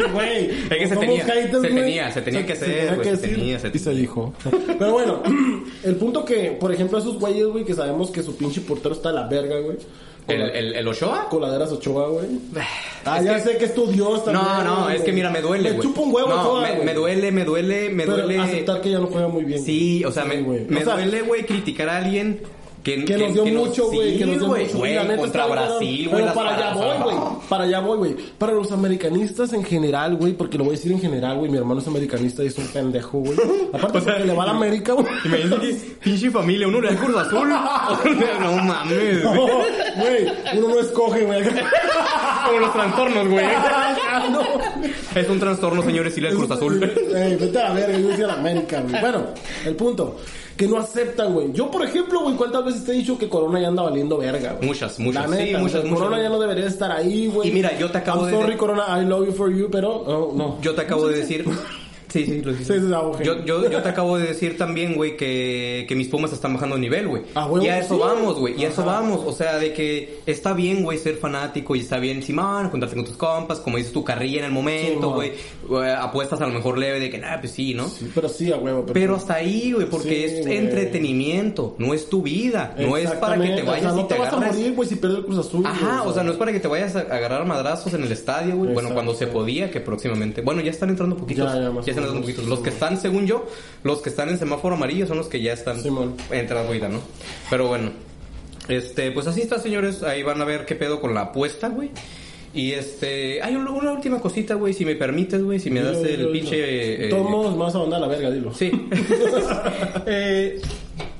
güey. 0.12 0.50
Es 0.50 0.68
que 0.78 0.86
se 0.88 0.96
tenía, 0.96 1.24
haters, 1.24 1.62
se 1.62 1.68
tenía, 1.68 2.12
se 2.12 2.22
tenía 2.22 2.46
que 2.46 2.52
hacer, 2.54 2.68
tenía 2.68 2.94
güey, 2.94 2.98
que 3.08 3.16
se 3.16 3.22
decir, 3.22 3.36
tenía, 3.38 3.58
se 3.58 3.70
Y 3.74 3.78
se 3.78 3.90
dijo. 3.94 4.34
Pero 4.78 4.92
bueno, 4.92 5.22
el 5.84 5.96
punto 5.96 6.24
que, 6.24 6.52
por 6.58 6.72
ejemplo, 6.72 6.98
esos 6.98 7.18
güeyes, 7.18 7.46
güey, 7.46 7.64
que 7.64 7.74
sabemos 7.74 8.10
que 8.10 8.22
su 8.22 8.36
pinche 8.36 8.60
portero 8.60 8.94
está 8.94 9.10
a 9.10 9.12
la 9.12 9.26
verga, 9.28 9.58
güey. 9.60 9.76
¿El, 10.28 10.42
el, 10.42 10.74
el 10.74 10.86
Ochoa? 10.88 11.26
Coladeras 11.30 11.72
Ochoa, 11.72 12.08
güey. 12.08 12.26
Ah, 13.06 13.18
Es 13.18 13.24
ya 13.24 13.36
que- 13.36 13.40
sé 13.40 13.56
que 13.56 13.64
es 13.64 13.74
tu 13.74 13.86
dios 13.86 14.26
también. 14.26 14.44
No, 14.46 14.62
no, 14.62 14.84
güey. 14.84 14.96
es 14.96 15.02
que 15.02 15.12
mira, 15.12 15.30
me 15.30 15.40
duele, 15.40 15.70
Me 15.70 15.76
güey. 15.76 15.88
chupa 15.88 16.02
un 16.02 16.14
huevo 16.14 16.28
no, 16.28 16.40
Ochoa, 16.42 16.60
me, 16.74 16.84
me 16.84 16.92
duele, 16.92 17.32
me 17.32 17.44
duele, 17.46 17.88
me 17.88 18.04
Pero 18.04 18.18
duele. 18.18 18.38
aceptar 18.38 18.82
que 18.82 18.90
ya 18.90 18.98
no 18.98 19.06
juega 19.06 19.28
muy 19.28 19.44
bien. 19.44 19.62
Sí, 19.64 20.04
o 20.04 20.12
sea, 20.12 20.24
Sí, 20.24 20.28
me, 20.28 20.42
me 20.68 20.82
O 20.82 20.84
sea, 20.84 20.94
duele, 20.96 21.22
güey, 21.22 21.46
criticar 21.46 21.88
a 21.88 21.96
alguien 21.96 22.40
que, 22.96 23.04
Que 23.04 23.18
nos 23.18 23.32
dio 23.34 23.46
mucho, 23.46 23.90
güey. 23.90 24.12
sí, 24.12 24.18
que 24.18 24.26
nos 24.26 24.38
dio 24.38 24.48
mucho. 24.48 24.78
güey, 24.78 24.92
Y 24.92 24.94
la 24.94 25.04
neta 25.04 25.16
contra 25.20 25.46
Brasil, 25.46 26.08
güey. 26.08 26.22
Pero 26.22 26.34
para 26.34 26.54
allá 26.54 26.74
voy, 26.74 26.96
güey. 27.02 27.16
Para 27.48 27.64
allá 27.64 27.80
voy, 27.80 27.98
güey. 27.98 28.16
Para 28.38 28.52
los 28.52 28.72
americanistas 28.72 29.52
en 29.52 29.64
general, 29.64 30.16
güey. 30.16 30.32
Porque 30.32 30.58
lo 30.58 30.64
voy 30.64 30.74
a 30.74 30.76
decir 30.76 30.92
en 30.92 31.00
general, 31.00 31.38
güey. 31.38 31.50
Mi 31.50 31.58
hermano 31.58 31.80
es 31.80 31.86
americanista 31.86 32.42
y 32.42 32.46
es 32.48 32.58
un 32.58 32.66
pendejo, 32.68 33.18
güey. 33.18 33.38
Aparte, 33.72 34.00
porque 34.04 34.24
le 34.24 34.34
va 34.34 34.42
a 34.44 34.46
la 34.46 34.52
América, 34.52 34.92
güey. 34.92 35.06
Imagínate 35.24 35.68
que 35.68 35.74
pinche 36.02 36.30
familia, 36.30 36.68
uno 36.68 36.80
le 36.80 36.94
da 36.94 37.00
Cruz 37.00 37.16
Azul. 37.16 37.48
no 38.40 38.52
mames. 38.64 39.24
No, 39.24 39.32
güey. 39.96 40.26
Uno 40.56 40.68
no 40.68 40.80
escoge, 40.80 41.24
güey. 41.24 41.42
Como 42.46 42.58
los 42.60 42.72
trastornos, 42.72 43.28
güey. 43.28 43.44
Es 45.14 45.28
un 45.28 45.38
trastorno, 45.40 45.82
señores, 45.82 46.16
y 46.16 46.20
da 46.20 46.30
Cruz 46.30 46.50
Azul. 46.50 46.82
Ey, 47.14 47.36
vete 47.36 47.58
a 47.60 47.68
la 47.68 47.74
verga, 47.74 47.98
yo 47.98 48.08
decía 48.08 48.26
la 48.26 48.34
América, 48.34 48.80
güey. 48.82 48.94
Bueno, 49.00 49.24
el 49.66 49.74
punto. 49.76 50.16
Que 50.56 50.66
no 50.66 50.76
aceptan, 50.78 51.32
güey. 51.34 51.52
Yo, 51.52 51.70
por 51.70 51.84
ejemplo, 51.84 52.20
güey, 52.22 52.34
¿cuántas 52.34 52.64
veces 52.64 52.84
te 52.84 52.90
he 52.90 52.94
dicho 52.96 53.16
que 53.16 53.28
Corona 53.28 53.60
ya 53.60 53.68
anda 53.68 53.82
valiendo 53.84 54.18
verga, 54.18 54.54
güey? 54.54 54.66
Muchas, 54.66 54.98
muchas, 54.98 55.30
La 55.30 55.36
sí, 55.36 55.52
muchas, 55.56 55.84
muchas. 55.84 55.98
Corona 56.00 56.20
ya 56.20 56.28
no 56.28 56.40
debería 56.40 56.66
estar 56.66 56.90
ahí, 56.90 57.28
güey. 57.28 57.48
Y 57.50 57.52
mira, 57.52 57.78
yo 57.78 57.88
te 57.92 57.98
acabo 57.98 58.22
I'm 58.22 58.30
de- 58.32 58.40
sorry, 58.40 58.56
Corona, 58.56 59.00
I 59.00 59.04
love 59.04 59.24
you 59.26 59.32
for 59.32 59.52
you, 59.54 59.68
pero 59.70 60.02
no, 60.04 60.32
no. 60.36 60.58
Yo 60.60 60.74
te 60.74 60.80
acabo 60.82 61.06
de 61.06 61.16
decir. 61.20 61.44
Sí, 62.08 62.24
sí, 62.24 62.42
lo 62.42 62.52
Sí, 62.54 62.64
sí, 62.64 62.72
sí, 62.80 62.92
ah, 62.94 63.00
ok. 63.00 63.22
yo, 63.22 63.44
yo, 63.44 63.70
yo 63.70 63.82
te 63.82 63.88
acabo 63.88 64.18
de 64.18 64.26
decir 64.28 64.56
también, 64.56 64.94
güey, 64.94 65.16
que, 65.16 65.84
que 65.88 65.94
mis 65.94 66.08
pumas 66.08 66.32
están 66.32 66.54
bajando 66.54 66.74
de 66.76 66.80
nivel, 66.80 67.08
güey. 67.08 67.22
Ah, 67.34 67.46
huevo, 67.46 67.64
y 67.64 67.68
a 67.68 67.78
eso 67.78 67.94
sí. 67.94 68.00
vamos, 68.00 68.38
güey. 68.38 68.60
Y 68.60 68.64
a 68.64 68.68
eso 68.68 68.84
vamos. 68.84 69.20
O 69.26 69.32
sea, 69.32 69.58
de 69.58 69.72
que 69.72 70.20
está 70.26 70.52
bien, 70.52 70.82
güey, 70.82 70.98
ser 70.98 71.16
fanático 71.16 71.76
y 71.76 71.80
está 71.80 71.98
bien, 71.98 72.22
Simón, 72.22 72.70
juntarte 72.70 72.94
con 72.96 73.04
tus 73.04 73.16
compas, 73.16 73.60
como 73.60 73.76
dices 73.76 73.92
tu 73.92 74.02
carrilla 74.04 74.38
en 74.40 74.44
el 74.46 74.52
momento, 74.52 75.18
Sí, 75.20 75.32
güey. 75.68 75.86
Eh, 75.86 75.92
Apuestas 75.98 76.40
a 76.40 76.46
lo 76.46 76.52
mejor 76.54 76.78
leve 76.78 77.00
de 77.00 77.10
que, 77.10 77.18
nah, 77.18 77.38
pues 77.40 77.52
sí, 77.52 77.74
¿no? 77.74 77.88
Sí, 77.88 78.10
pero 78.14 78.28
sí, 78.28 78.50
a 78.52 78.56
huevo. 78.56 78.86
Pero 78.92 79.16
hasta 79.16 79.34
ahí, 79.34 79.72
güey, 79.72 79.86
porque 79.88 80.08
Sí, 80.28 80.36
es 80.40 80.46
entretenimiento, 80.46 81.74
no 81.78 81.94
es 81.94 82.08
tu 82.08 82.22
vida, 82.22 82.74
no 82.78 82.96
es 82.96 83.10
para 83.12 83.38
que 83.40 83.48
te 83.50 83.62
vayas 83.62 83.86
o 83.86 83.88
sea, 83.88 83.92
y 83.92 84.02
no 84.02 84.06
te 84.06 84.14
te 84.14 84.20
vas 84.20 84.32
a 84.32 84.36
agarres. 84.36 84.56
morir, 84.56 84.74
güey, 84.74 84.88
si 84.88 84.96
pierdes 84.96 85.18
el 85.18 85.24
Cruz 85.26 85.38
Azul. 85.38 85.66
Ajá, 85.66 86.02
o 86.04 86.12
sea, 86.12 86.22
no 86.22 86.32
es 86.32 86.36
para 86.38 86.52
que 86.52 86.60
te 86.60 86.68
vayas 86.68 86.96
a 86.96 87.00
agarrar 87.00 87.44
madrazos 87.46 87.92
en 87.94 88.02
el 88.02 88.12
estadio, 88.12 88.56
güey. 88.56 88.72
Bueno, 88.72 88.90
cuando 88.94 89.14
se 89.14 89.26
podía, 89.26 89.70
que 89.70 89.80
próximamente. 89.80 90.42
Bueno, 90.42 90.60
ya 90.62 90.70
están 90.70 90.88
entrando 90.90 91.16
poquitos. 91.16 91.52
Ya, 91.52 91.58
Ya, 91.60 91.80
ya, 91.84 91.92
más. 92.00 92.38
Los 92.46 92.60
que 92.60 92.70
están, 92.70 93.00
según 93.00 93.26
yo, 93.26 93.46
los 93.84 94.00
que 94.00 94.10
están 94.10 94.28
en 94.28 94.38
semáforo 94.38 94.74
amarillo 94.76 95.06
son 95.06 95.18
los 95.18 95.28
que 95.28 95.40
ya 95.42 95.52
están 95.52 95.80
Simón. 95.82 96.14
entrando 96.30 96.68
ahorita, 96.68 96.88
¿no? 96.88 97.00
Pero 97.50 97.68
bueno. 97.68 97.90
Este, 98.68 99.10
pues 99.12 99.26
así 99.26 99.40
está, 99.40 99.58
señores. 99.58 100.02
Ahí 100.02 100.22
van 100.22 100.40
a 100.42 100.44
ver 100.44 100.66
qué 100.66 100.74
pedo 100.74 101.00
con 101.00 101.14
la 101.14 101.22
apuesta, 101.22 101.68
güey. 101.68 101.90
Y 102.54 102.72
este, 102.72 103.42
hay 103.42 103.54
un- 103.56 103.68
una 103.68 103.92
última 103.92 104.20
cosita, 104.20 104.54
güey, 104.54 104.72
si 104.74 104.84
me 104.84 104.94
permites, 104.94 105.42
güey, 105.42 105.58
si 105.60 105.70
me 105.70 105.80
das 105.82 105.98
Dilo, 105.98 106.08
el 106.08 106.16
dilo, 106.18 106.32
pinche... 106.32 106.56
dilo. 106.56 107.16
eh, 107.18 107.50
me 107.50 107.56
vas 107.56 107.74
a 107.74 107.78
mandar 107.78 107.98
a 107.98 108.06
la 108.06 108.08
verga, 108.08 108.30
dilo. 108.30 108.52
Sí. 108.54 108.70
Eh, 110.06 110.60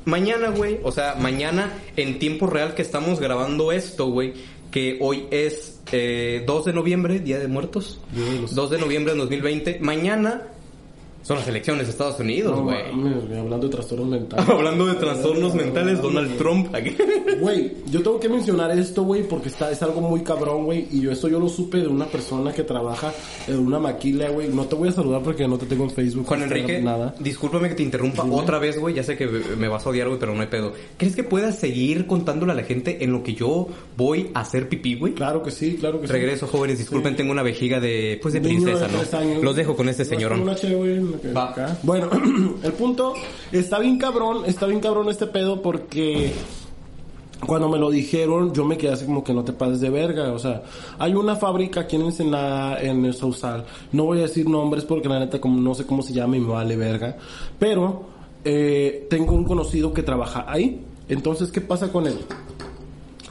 mañana, 0.04 0.48
güey, 0.50 0.78
o 0.82 0.92
sea, 0.92 1.14
mañana 1.16 1.72
en 1.96 2.18
tiempo 2.18 2.46
real 2.46 2.74
que 2.74 2.82
estamos 2.82 3.20
grabando 3.20 3.72
esto, 3.72 4.06
güey, 4.10 4.32
que 4.70 4.98
hoy 5.00 5.26
es 5.30 5.80
eh, 5.92 6.44
2 6.46 6.64
de 6.66 6.72
noviembre, 6.72 7.18
Día 7.20 7.38
de 7.38 7.48
Muertos. 7.48 8.00
Los- 8.40 8.54
2 8.54 8.70
de 8.70 8.78
noviembre 8.78 9.12
de 9.14 9.18
2020. 9.20 9.78
Mañana 9.80 10.42
Son 11.22 11.36
las 11.36 11.46
elecciones 11.48 11.86
de 11.86 11.90
Estados 11.90 12.18
Unidos, 12.20 12.56
No 12.56 12.64
güey. 12.64 12.78
güey, 12.94 13.38
hablando 13.38 13.66
de 13.68 13.72
trastornos 13.74 14.08
mentales. 14.08 14.48
Hablando 14.48 14.86
de 14.86 14.94
trastornos 14.94 15.54
mentales, 15.54 16.00
Donald 16.00 16.36
Trump. 16.38 16.68
Güey, 17.40 17.72
yo 17.90 18.02
tengo 18.02 18.18
que 18.18 18.28
mencionar 18.28 18.70
esto, 18.78 19.02
güey, 19.02 19.22
porque 19.28 19.48
está, 19.48 19.70
es 19.70 19.82
algo 19.82 20.00
muy 20.00 20.22
cabrón, 20.22 20.64
güey. 20.64 20.86
Y 20.90 21.00
yo 21.02 21.12
esto 21.12 21.28
yo 21.28 21.38
lo 21.38 21.48
supe 21.48 21.78
de 21.78 21.88
una 21.88 22.06
persona 22.06 22.52
que 22.52 22.62
trabaja 22.62 23.12
en 23.46 23.58
una 23.58 23.78
maquila, 23.78 24.30
güey. 24.30 24.48
No 24.48 24.64
te 24.66 24.74
voy 24.74 24.88
a 24.88 24.92
saludar 24.92 25.22
porque 25.22 25.46
no 25.46 25.58
te 25.58 25.66
tengo 25.66 25.84
en 25.84 25.90
Facebook. 25.90 26.26
Juan 26.26 26.42
Enrique, 26.44 26.80
Nada. 26.80 27.14
discúlpame 27.20 27.68
que 27.68 27.74
te 27.74 27.82
interrumpa 27.82 28.24
otra 28.24 28.58
vez, 28.58 28.78
güey. 28.78 28.94
Ya 28.94 29.02
sé 29.02 29.16
que 29.16 29.26
me 29.26 29.68
vas 29.68 29.84
a 29.86 29.90
odiar, 29.90 30.08
güey, 30.08 30.18
pero 30.18 30.34
no 30.34 30.40
hay 30.40 30.48
pedo. 30.48 30.72
¿Crees 30.96 31.14
que 31.14 31.24
puedas 31.24 31.58
seguir 31.58 32.06
contándole 32.06 32.52
a 32.52 32.54
la 32.54 32.62
gente 32.62 33.04
en 33.04 33.12
lo 33.12 33.22
que 33.22 33.34
yo 33.34 33.68
voy 33.96 34.30
a 34.34 34.40
hacer 34.40 34.68
pipí, 34.68 34.94
güey? 34.96 35.12
Claro 35.14 35.42
que 35.42 35.50
sí, 35.50 35.76
claro 35.78 36.00
que 36.00 36.06
sí. 36.06 36.12
Regreso, 36.12 36.46
jóvenes, 36.46 36.78
disculpen, 36.78 37.16
tengo 37.16 37.32
una 37.32 37.42
vejiga 37.42 37.80
de, 37.80 38.18
pues, 38.22 38.32
de 38.34 38.40
Niño 38.40 38.62
princesa, 38.62 38.86
de 38.88 38.92
¿no? 38.92 39.18
años. 39.18 39.44
Los 39.44 39.56
dejo 39.56 39.76
con 39.76 39.88
este 39.88 40.04
¿Vas 40.04 40.08
con 40.08 40.18
señorón. 40.18 40.44
Va. 41.36 41.50
acá? 41.50 41.78
Bueno, 41.82 42.08
el 42.62 42.72
punto 42.72 43.14
está 43.52 43.78
bien 43.78 43.98
cabrón, 43.98 44.44
está 44.46 44.66
bien 44.66 44.80
cabrón 44.80 45.08
este 45.08 45.26
pedo 45.26 45.62
porque 45.62 46.32
cuando 47.46 47.68
me 47.68 47.78
lo 47.78 47.90
dijeron 47.90 48.52
yo 48.52 48.64
me 48.64 48.76
quedé 48.76 48.92
así 48.92 49.04
como 49.04 49.22
que 49.22 49.32
no 49.32 49.44
te 49.44 49.52
pases 49.52 49.80
de 49.80 49.90
verga, 49.90 50.32
o 50.32 50.38
sea, 50.38 50.62
hay 50.98 51.14
una 51.14 51.36
fábrica 51.36 51.80
aquí 51.80 51.96
en 51.96 52.02
Ensenada, 52.02 52.80
en 52.80 53.04
el 53.04 53.14
Sausal, 53.14 53.64
no 53.92 54.04
voy 54.04 54.18
a 54.18 54.22
decir 54.22 54.48
nombres 54.48 54.84
porque 54.84 55.08
la 55.08 55.18
neta 55.18 55.40
como 55.40 55.60
no 55.60 55.74
sé 55.74 55.86
cómo 55.86 56.02
se 56.02 56.12
llama 56.12 56.36
y 56.36 56.40
me 56.40 56.48
vale 56.48 56.76
verga, 56.76 57.16
pero 57.58 58.02
eh, 58.44 59.06
tengo 59.08 59.34
un 59.34 59.44
conocido 59.44 59.92
que 59.92 60.02
trabaja 60.02 60.44
ahí, 60.48 60.84
entonces 61.08 61.50
¿qué 61.50 61.60
pasa 61.60 61.92
con 61.92 62.06
él? 62.06 62.18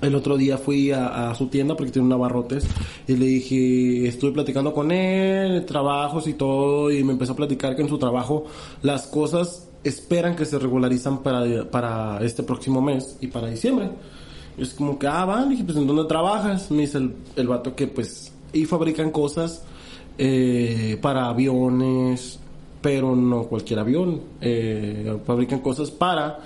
El 0.01 0.15
otro 0.15 0.37
día 0.37 0.57
fui 0.57 0.91
a, 0.91 1.31
a 1.31 1.35
su 1.35 1.47
tienda 1.47 1.75
porque 1.75 1.91
tiene 1.91 2.05
un 2.05 2.13
abarrotes 2.13 2.67
y 3.07 3.15
le 3.15 3.25
dije, 3.25 4.07
estuve 4.07 4.31
platicando 4.31 4.73
con 4.73 4.91
él, 4.91 5.65
trabajos 5.65 6.27
y 6.27 6.33
todo, 6.33 6.91
y 6.91 7.03
me 7.03 7.13
empezó 7.13 7.33
a 7.33 7.35
platicar 7.35 7.75
que 7.75 7.81
en 7.81 7.89
su 7.89 7.97
trabajo 7.97 8.45
las 8.81 9.07
cosas 9.07 9.67
esperan 9.83 10.35
que 10.35 10.45
se 10.45 10.59
regularizan 10.59 11.23
para, 11.23 11.69
para 11.69 12.19
este 12.23 12.43
próximo 12.43 12.81
mes 12.81 13.17
y 13.21 13.27
para 13.27 13.47
diciembre. 13.47 13.89
Y 14.57 14.63
es 14.63 14.73
como 14.73 14.97
que, 14.97 15.07
ah, 15.07 15.25
va, 15.25 15.41
le 15.41 15.51
dije, 15.51 15.63
pues 15.63 15.77
¿en 15.77 15.87
dónde 15.87 16.05
trabajas? 16.05 16.71
Me 16.71 16.81
dice 16.81 16.97
el, 16.97 17.13
el 17.35 17.47
vato 17.47 17.75
que 17.75 17.87
pues, 17.87 18.31
y 18.53 18.65
fabrican 18.65 19.11
cosas 19.11 19.63
eh, 20.17 20.97
para 21.01 21.27
aviones, 21.27 22.39
pero 22.81 23.15
no 23.15 23.43
cualquier 23.43 23.79
avión, 23.79 24.21
eh, 24.41 25.17
fabrican 25.25 25.59
cosas 25.59 25.91
para 25.91 26.39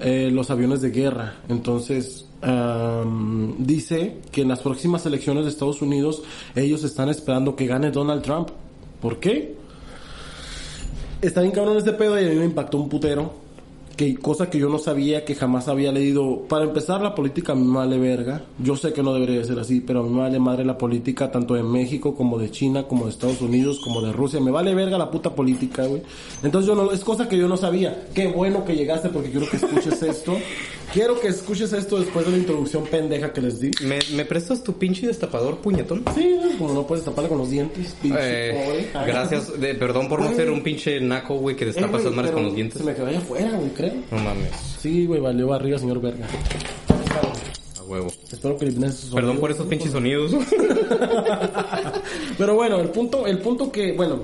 eh, 0.00 0.30
los 0.32 0.50
aviones 0.50 0.80
de 0.80 0.90
guerra. 0.90 1.36
Entonces, 1.48 2.26
am, 2.42 3.54
dice 3.58 4.18
que 4.30 4.42
en 4.42 4.48
las 4.48 4.60
próximas 4.60 5.04
elecciones 5.06 5.44
de 5.44 5.50
Estados 5.50 5.82
Unidos 5.82 6.22
ellos 6.54 6.84
están 6.84 7.08
esperando 7.08 7.56
que 7.56 7.66
gane 7.66 7.90
Donald 7.90 8.22
Trump. 8.22 8.50
¿Por 9.00 9.18
qué? 9.18 9.56
Está 11.20 11.40
bien 11.40 11.52
cabrón 11.52 11.76
este 11.76 11.92
pedo 11.92 12.20
y 12.20 12.24
a 12.24 12.28
mí 12.28 12.36
me 12.36 12.44
impactó 12.44 12.78
un 12.78 12.88
putero. 12.88 13.48
Que 13.96 14.14
cosa 14.14 14.48
que 14.48 14.60
yo 14.60 14.68
no 14.68 14.78
sabía, 14.78 15.24
que 15.24 15.34
jamás 15.34 15.66
había 15.66 15.90
leído. 15.90 16.42
Para 16.48 16.64
empezar, 16.64 17.00
la 17.00 17.16
política 17.16 17.50
a 17.50 17.56
mí 17.56 17.66
me 17.66 17.78
vale 17.78 17.98
verga. 17.98 18.42
Yo 18.62 18.76
sé 18.76 18.92
que 18.92 19.02
no 19.02 19.12
debería 19.12 19.42
ser 19.42 19.58
así, 19.58 19.80
pero 19.80 19.98
a 19.98 20.02
mí 20.04 20.10
me 20.10 20.20
vale 20.20 20.38
madre 20.38 20.64
la 20.64 20.78
política 20.78 21.32
tanto 21.32 21.54
de 21.54 21.64
México 21.64 22.14
como 22.14 22.38
de 22.38 22.52
China, 22.52 22.84
como 22.84 23.06
de 23.06 23.10
Estados 23.10 23.40
Unidos, 23.40 23.80
como 23.82 24.00
de 24.00 24.12
Rusia. 24.12 24.38
Me 24.38 24.52
vale 24.52 24.72
verga 24.72 24.96
la 24.96 25.10
puta 25.10 25.34
política, 25.34 25.84
güey. 25.86 26.02
Entonces 26.44 26.68
yo 26.68 26.76
no, 26.76 26.92
es 26.92 27.02
cosa 27.02 27.28
que 27.28 27.36
yo 27.36 27.48
no 27.48 27.56
sabía. 27.56 28.06
Qué 28.14 28.28
bueno 28.28 28.64
que 28.64 28.76
llegaste 28.76 29.08
porque 29.08 29.32
quiero 29.32 29.50
que 29.50 29.56
escuches 29.56 30.00
esto. 30.00 30.36
Quiero 30.92 31.20
que 31.20 31.28
escuches 31.28 31.72
esto 31.74 32.00
después 32.00 32.24
de 32.24 32.32
la 32.32 32.38
introducción 32.38 32.84
pendeja 32.86 33.30
que 33.32 33.42
les 33.42 33.60
di. 33.60 33.70
¿Me, 33.82 33.98
¿Me 34.14 34.24
prestas 34.24 34.64
tu 34.64 34.72
pinche 34.72 35.06
destapador, 35.06 35.58
puñetón? 35.58 36.02
Sí, 36.14 36.38
como 36.56 36.72
no 36.72 36.86
puedes 36.86 37.04
taparle 37.04 37.28
con 37.28 37.38
los 37.38 37.50
dientes, 37.50 37.94
pinche 38.00 38.18
Eh, 38.20 38.88
pobre. 38.92 39.06
gracias, 39.06 39.60
de, 39.60 39.74
perdón 39.74 40.08
por 40.08 40.20
no 40.22 40.34
ser 40.34 40.50
un 40.50 40.62
pinche 40.62 40.98
naco, 41.00 41.36
güey, 41.36 41.54
que 41.56 41.66
destapa 41.66 41.98
esas 41.98 42.12
madres 42.12 42.30
pero 42.30 42.34
con 42.36 42.44
los 42.46 42.54
dientes. 42.54 42.78
Se 42.78 42.84
me 42.84 42.94
quedó 42.94 43.06
allá 43.06 43.18
afuera, 43.18 43.50
güey, 43.52 43.68
creo. 43.70 43.92
No 44.10 44.18
mames, 44.18 44.50
Sí, 44.80 45.04
güey, 45.06 45.20
valió 45.20 45.52
arriba, 45.52 45.78
señor 45.78 46.00
verga. 46.00 46.26
a 47.78 47.82
huevo. 47.84 48.10
Espero 48.32 48.56
que 48.56 48.64
elimines 48.64 48.94
esos 48.94 49.10
Perdón 49.14 49.36
sonidos. 49.36 49.40
por 49.40 49.50
esos 49.50 49.66
pinches 49.66 49.92
sonidos. 49.92 50.32
Pero 52.38 52.54
bueno, 52.54 52.80
el 52.80 52.88
punto, 52.88 53.26
el 53.26 53.38
punto 53.40 53.70
que, 53.70 53.92
bueno, 53.92 54.20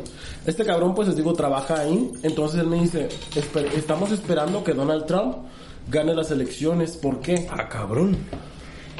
este 0.46 0.64
cabrón, 0.64 0.94
pues 0.94 1.08
les 1.08 1.16
digo, 1.16 1.34
trabaja 1.34 1.80
ahí. 1.80 2.10
Entonces 2.22 2.60
él 2.60 2.68
me 2.68 2.80
dice, 2.80 3.08
"Esper- 3.34 3.70
estamos 3.76 4.10
esperando 4.12 4.64
que 4.64 4.72
Donald 4.72 5.04
Trump 5.06 5.36
gane 5.90 6.14
las 6.14 6.30
elecciones. 6.30 6.92
¿Por 6.96 7.20
qué? 7.20 7.46
ah, 7.50 7.68
cabrón. 7.68 8.16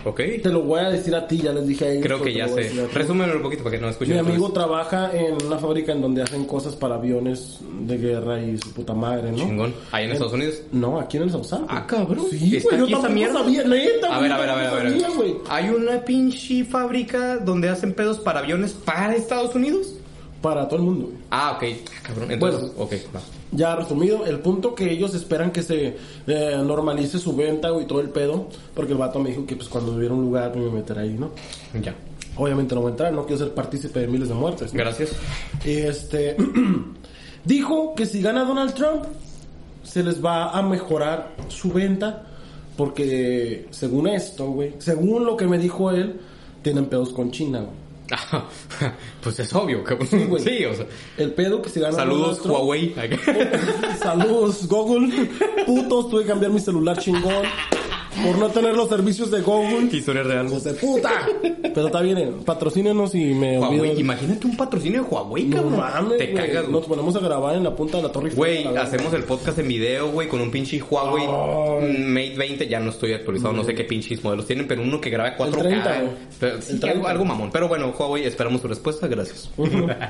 Ok. 0.07 0.21
Te 0.43 0.51
lo 0.51 0.61
voy 0.61 0.81
a 0.81 0.91
decir 0.91 1.15
a 1.15 1.27
ti, 1.27 1.39
ya 1.39 1.51
les 1.55 1.67
dije 1.67 1.87
a 1.87 1.91
ellos. 1.93 2.03
Creo 2.05 2.21
que 2.21 2.35
ya 2.35 2.47
sé. 2.47 2.71
Resúmelo 2.93 3.37
un 3.37 3.43
poquito 3.43 3.65
para 3.65 3.77
que 3.77 3.81
no 3.81 3.89
escuchen. 3.89 4.13
Mi 4.13 4.19
amigo 4.21 4.53
trabaja 4.53 5.11
en 5.17 5.43
una 5.47 5.57
fábrica 5.57 5.93
en 5.93 6.03
donde 6.03 6.21
hacen 6.21 6.45
cosas 6.45 6.77
para 6.77 6.97
aviones 6.97 7.59
de 7.87 7.97
guerra 7.97 8.39
y 8.43 8.59
su 8.59 8.71
puta 8.75 8.93
madre, 8.93 9.31
¿no? 9.33 9.39
Chingón. 9.39 9.75
¿Ahí 9.93 10.05
en 10.05 10.11
Estados 10.11 10.35
Unidos? 10.35 10.61
No, 10.73 11.01
aquí 11.01 11.17
en 11.17 11.23
el 11.23 11.31
Sausal. 11.31 11.65
Ah, 11.71 11.87
cabrón. 11.87 12.27
Sí, 12.31 12.55
¿Está 12.55 12.77
güey, 12.77 12.91
yo 12.91 13.03
mierda? 13.09 13.39
sabía, 13.41 13.65
neta, 13.65 14.15
A 14.15 14.21
ver, 14.21 14.31
a 14.31 14.39
ver, 14.39 14.51
a 14.51 14.55
ver, 14.57 14.67
a 14.67 14.75
ver. 14.75 15.01
sabía. 15.01 15.35
¿Hay 15.49 15.71
una 15.71 16.05
pinche 16.05 16.65
fábrica 16.67 17.39
donde 17.39 17.71
hacen 17.71 17.95
pedos 17.95 18.19
para 18.19 18.41
aviones 18.41 18.73
para 18.73 19.15
Estados 19.15 19.55
Unidos? 19.55 19.95
Para 20.43 20.69
todo 20.69 20.81
el 20.81 20.85
mundo. 20.85 21.13
Ah, 21.31 21.53
ok. 21.57 21.63
Ah, 21.65 22.01
cabrón. 22.09 22.31
Entonces, 22.31 22.61
Bueno. 22.61 22.75
ok, 22.85 22.93
va. 23.17 23.21
Ya 23.55 23.77
resumido, 23.77 24.27
el 24.27 24.41
punto 24.41 24.75
que 24.75 24.91
ellos 24.91 25.15
esperan 25.15 25.53
que 25.53 25.63
se 25.63 25.97
eh, 26.27 26.63
normalice 26.65 27.19
su 27.19 27.37
venta 27.37 27.69
y 27.81 27.87
todo 27.87 28.01
el 28.01 28.11
pedo, 28.11 28.49
porque 28.75 28.93
el 28.93 28.99
vato 28.99 29.21
me 29.21 29.31
dijo 29.31 29.47
que 29.47 29.55
pues 29.57 29.69
cuando 29.69 29.93
hubiera 29.93 30.13
un 30.13 30.23
lugar 30.23 30.55
me 30.57 30.63
iba 30.63 30.73
a 30.73 30.75
meter 30.75 30.99
ahí, 30.99 31.17
¿no? 31.19 31.31
Ya. 31.81 31.95
Obviamente 32.37 32.75
no 32.75 32.81
voy 32.81 32.89
a 32.89 32.91
entrar, 32.93 33.13
no 33.13 33.27
quiero 33.27 33.45
ser 33.45 33.55
partícipe 33.55 34.01
de 34.01 34.09
miles 34.09 34.29
de 34.29 34.35
muertes. 34.35 34.75
¿no? 34.75 34.79
Gracias. 34.79 35.13
Y 35.65 35.71
este 35.71 36.37
dijo 37.45 37.95
que 37.95 38.07
si 38.07 38.21
gana 38.21 38.45
Donald 38.45 38.75
Trump 38.75 39.05
se 39.85 40.03
les 40.03 40.25
va 40.25 40.51
a 40.51 40.63
mejorar 40.63 41.37
su 41.49 41.73
venta 41.73 42.25
porque 42.77 43.69
según 43.71 44.09
esto, 44.09 44.51
güey, 44.51 44.75
según 44.79 45.25
lo 45.25 45.37
que 45.37 45.47
me 45.47 45.59
dijo 45.59 45.93
él, 45.93 46.21
tienen 46.63 46.87
pedos 46.87 47.11
con 47.11 47.31
China, 47.31 47.61
güey. 47.61 47.84
Pues 49.23 49.39
es 49.41 49.55
obvio, 49.55 49.83
cabrón. 49.83 50.07
Sí, 50.09 50.25
güey. 50.25 50.43
Sí, 50.43 50.65
o 50.67 50.75
sea. 50.75 50.87
El 51.17 51.33
pedo 51.33 51.63
que 51.63 51.71
si 51.71 51.81
gana 51.81 51.97
Saludos, 51.97 52.45
Huawei. 52.45 52.95
Saludos, 53.99 54.67
Google. 54.69 55.29
Putos, 55.67 56.11
tuve 56.11 56.23
que 56.23 56.29
cambiar 56.29 56.53
mi 56.53 56.61
celular 56.61 56.99
chingón. 56.99 57.45
Por 58.25 58.39
no 58.39 58.49
tener 58.49 58.77
los 58.77 58.89
servicios 58.89 59.29
de 59.33 59.41
Google. 59.41 59.89
Historia 59.91 60.23
real. 60.23 60.47
Hijos 60.47 60.63
de 60.63 60.75
puta. 60.75 61.11
Pero 61.43 61.87
está 61.87 62.01
bien, 62.01 62.45
patrocínenos 62.45 63.13
y 63.17 63.35
me 63.35 63.59
Huawei. 63.59 63.81
olvido. 63.81 63.99
Imagínate 64.01 64.47
un 64.47 64.57
patrocinio 64.57 65.03
de 65.03 65.09
Huawei, 65.09 65.45
No 65.47 65.57
cabrón. 65.57 65.77
mames, 65.81 66.19
Te 66.19 66.27
güey. 66.31 66.35
cagas, 66.47 66.63
güey. 66.63 66.73
Nos 66.73 66.85
ponemos 66.87 67.17
a 67.17 67.19
grabar 67.19 67.57
en 67.57 67.65
la 67.65 67.75
punta 67.75 67.97
de 67.97 68.05
la 68.05 68.13
torre. 68.13 68.31
Güey, 68.31 68.65
la 68.73 68.83
hacemos 68.83 69.13
el 69.15 69.25
podcast 69.25 69.59
en 69.59 69.67
video, 69.67 70.13
güey, 70.13 70.29
con 70.29 70.41
un 70.41 70.53
pinche 70.53 70.81
Huawei 70.81 71.25
Ay. 71.25 71.99
Mate 72.05 72.35
20, 72.39 72.69
ya 72.69 72.79
no 72.79 72.91
estoy 72.91 73.15
actualizado, 73.15 73.53
no 73.53 73.65
sé 73.65 73.75
qué 73.75 73.83
pinches 73.83 74.23
modelos 74.23 74.47
tienen, 74.47 74.69
pero 74.69 74.83
uno 74.83 75.01
que 75.01 75.11
grabe 75.11 75.37
4K. 75.37 75.59
30, 75.59 76.01
güey. 76.01 76.11
Pero 76.39 76.63
sí, 76.63 76.73
El 76.75 76.81
30. 76.81 76.89
algo, 76.91 77.09
algo 77.09 77.25
mamón. 77.25 77.51
Pero 77.51 77.67
bueno, 77.67 77.93
Huawei, 77.99 78.25
esperamos 78.25 78.61
tu 78.61 78.69
respuesta, 78.69 79.07
gracias. 79.07 79.51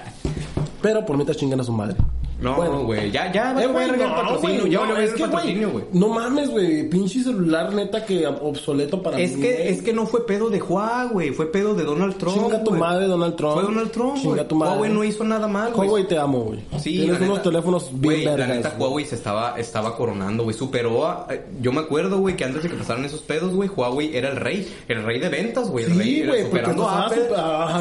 Pero 0.82 1.06
por 1.06 1.16
mientras 1.16 1.36
chingan 1.36 1.60
a 1.60 1.64
su 1.64 1.72
madre. 1.72 1.96
No, 2.40 2.56
Bueno. 2.56 2.82
güey, 2.84 3.10
ya, 3.10 3.32
ya, 3.32 3.52
Eh, 3.52 3.66
güey, 3.66 3.86
no, 3.86 3.96
güey, 4.40 4.70
ya 4.70 4.86
no, 4.86 4.96
es 4.98 5.12
que, 5.14 5.26
güey. 5.26 5.84
No 5.92 6.08
mames, 6.08 6.50
güey. 6.50 6.88
Pinche 6.88 7.22
celular 7.22 7.72
neta 7.72 8.04
que 8.04 8.26
obsoleto 8.26 9.00
para 9.02 9.18
Es 9.18 9.36
mí. 9.36 9.42
que, 9.42 9.68
es 9.70 9.82
que 9.82 9.92
no 9.92 10.04
fue 10.06 10.26
pedo 10.26 10.50
de 10.50 10.60
Huawei, 10.60 11.30
fue 11.30 11.50
pedo 11.50 11.74
de 11.74 11.84
Donald 11.84 12.16
Trump. 12.16 12.34
Chinga 12.36 12.62
tu 12.64 12.72
madre, 12.72 13.06
Donald 13.06 13.36
Trump. 13.36 13.54
Fue 13.54 13.62
Donald 13.62 13.90
Trump, 13.92 14.16
Chinga 14.20 14.46
tu 14.48 14.56
madre. 14.56 14.74
Huawei 14.74 14.92
no 14.92 15.04
hizo 15.04 15.24
nada 15.24 15.46
mal, 15.46 15.72
güey. 15.72 15.88
Huawei 15.88 16.08
te 16.08 16.18
amo, 16.18 16.40
güey. 16.40 16.60
Sí, 16.78 16.98
Tienes 16.98 17.18
unos 17.20 17.28
neta, 17.38 17.42
teléfonos 17.42 17.88
bien 17.92 18.24
vergas. 18.24 18.48
La 18.48 18.54
neta. 18.56 18.74
Huawei 18.78 19.04
se 19.04 19.14
estaba, 19.14 19.58
estaba 19.58 19.96
coronando, 19.96 20.42
güey. 20.42 20.56
Superó 20.56 21.06
a... 21.06 21.26
eh, 21.30 21.44
Yo 21.62 21.72
me 21.72 21.80
acuerdo, 21.80 22.18
güey, 22.18 22.36
que 22.36 22.44
antes 22.44 22.62
de 22.64 22.68
que 22.68 22.74
pasaran 22.76 23.04
esos 23.04 23.20
pedos, 23.22 23.54
güey, 23.54 23.68
Huawei 23.74 24.14
era 24.16 24.30
el 24.30 24.36
rey. 24.36 24.68
El 24.88 25.04
rey 25.04 25.20
de 25.20 25.28
ventas, 25.28 25.70
güey. 25.70 25.84
El 25.84 25.92
Sí, 25.92 25.98
rey, 25.98 26.20
era 26.20 26.32
porque 26.32 26.44
superando 26.44 26.88
a 26.88 27.06
Apple, 27.06 27.28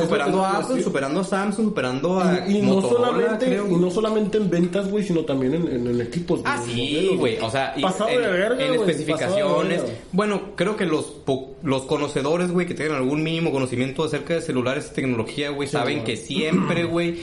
superando 0.04 0.46
a 0.46 0.58
Apple, 0.60 0.84
superando 0.84 1.20
a 1.20 1.24
Samsung, 1.24 1.66
superando 1.66 2.20
a 2.20 2.32
no 2.48 2.82
solamente 2.82 3.62
y 3.70 3.76
no 3.76 3.90
solamente 3.90 4.43
en 4.44 4.50
ventas, 4.50 4.90
güey, 4.90 5.04
sino 5.04 5.22
también 5.22 5.54
en, 5.56 5.68
en, 5.68 5.88
en 5.88 6.02
equipos. 6.02 6.42
Ah, 6.46 6.58
güey, 6.62 6.74
sí, 6.76 6.94
modelos, 6.96 7.18
güey. 7.18 7.38
O 7.40 7.50
sea, 7.50 7.74
Pasado 7.82 8.10
en, 8.12 8.22
de 8.22 8.28
verga, 8.28 8.66
en 8.66 8.74
especificaciones. 8.76 9.44
pasado 9.44 9.64
de 9.64 9.70
verga. 9.70 9.86
Bueno, 10.12 10.42
creo 10.56 10.78
que 10.78 10.86
los 10.86 11.06
po- 11.06 11.56
los 11.64 11.84
conocedores, 11.84 12.52
güey, 12.52 12.68
que 12.68 12.74
tienen 12.74 12.96
algún 12.96 13.24
mínimo 13.24 13.52
conocimiento 13.52 14.04
acerca 14.04 14.36
de 14.36 14.42
celulares 14.42 14.90
y 14.92 14.96
tecnología, 14.96 15.50
güey, 15.50 15.68
saben 15.68 16.04
que 16.04 16.16
siempre, 16.18 16.84
güey, 16.86 17.16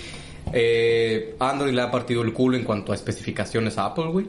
eh, 0.53 1.37
Android 1.39 1.73
le 1.73 1.83
ha 1.83 1.91
partido 1.91 2.23
el 2.23 2.33
culo 2.33 2.57
en 2.57 2.65
cuanto 2.65 2.93
a 2.93 2.95
especificaciones 2.95 3.79
a 3.79 3.87
Apple, 3.87 4.07
güey. 4.07 4.27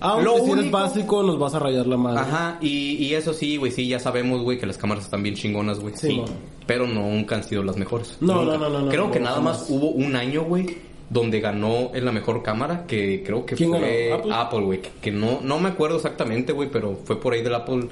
Aunque 0.00 0.24
Lo 0.24 0.32
si 0.38 0.50
eres 0.50 0.52
único- 0.64 0.70
básico, 0.78 1.22
nos 1.22 1.38
vas 1.38 1.54
a 1.54 1.60
rayar 1.60 1.86
la 1.86 1.96
madre. 1.96 2.20
Ajá, 2.20 2.58
y, 2.60 2.94
y 2.96 3.14
eso 3.14 3.32
sí, 3.32 3.56
güey, 3.56 3.70
sí, 3.70 3.86
ya 3.86 4.00
sabemos, 4.00 4.42
güey, 4.42 4.58
que 4.58 4.66
las 4.66 4.76
cámaras 4.76 5.04
están 5.04 5.22
bien 5.22 5.36
chingonas, 5.36 5.78
güey. 5.78 5.94
Sí, 5.96 6.20
pero 6.66 6.88
nunca 6.88 7.36
han 7.36 7.44
sido 7.44 7.62
las 7.62 7.76
mejores. 7.76 8.16
No, 8.20 8.42
Nunca. 8.44 8.58
no, 8.58 8.68
no, 8.68 8.80
no, 8.80 8.88
Creo 8.88 9.06
no, 9.06 9.12
que 9.12 9.20
no, 9.20 9.26
nada 9.26 9.40
más 9.40 9.66
hubo 9.68 9.90
un 9.90 10.16
año, 10.16 10.42
güey, 10.42 10.76
donde 11.12 11.40
ganó 11.40 11.90
en 11.92 12.04
la 12.04 12.12
mejor 12.12 12.42
cámara, 12.42 12.84
que 12.86 13.22
creo 13.22 13.44
que 13.44 13.54
¿Quién 13.54 13.70
fue 13.70 14.08
ganó? 14.08 14.34
¿Apple? 14.34 14.60
güey. 14.60 14.80
Que, 14.80 14.90
que 15.00 15.10
no, 15.12 15.40
no 15.42 15.58
me 15.58 15.68
acuerdo 15.68 15.96
exactamente, 15.96 16.52
güey, 16.52 16.70
pero 16.70 16.98
fue 17.04 17.20
por 17.20 17.34
ahí 17.34 17.42
del 17.42 17.54
Apple 17.54 17.88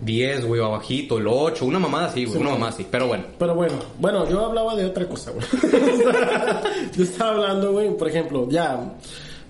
10, 0.00 0.46
güey, 0.46 0.62
abajito, 0.62 1.18
el 1.18 1.26
8, 1.28 1.64
una 1.64 1.78
mamada 1.78 2.06
así, 2.06 2.24
güey, 2.24 2.36
Sí, 2.36 2.40
una 2.40 2.50
mamada 2.52 2.72
así. 2.72 2.86
Pero 2.90 3.06
bueno, 3.06 3.24
Pero 3.38 3.54
bueno, 3.54 3.74
bueno, 3.98 4.28
yo 4.28 4.44
hablaba 4.46 4.74
de 4.74 4.86
otra 4.86 5.06
cosa, 5.06 5.30
güey. 5.30 5.46
Yo 6.96 7.04
estaba 7.04 7.32
hablando, 7.32 7.72
güey, 7.72 7.96
por 7.96 8.08
ejemplo, 8.08 8.48
ya, 8.48 8.94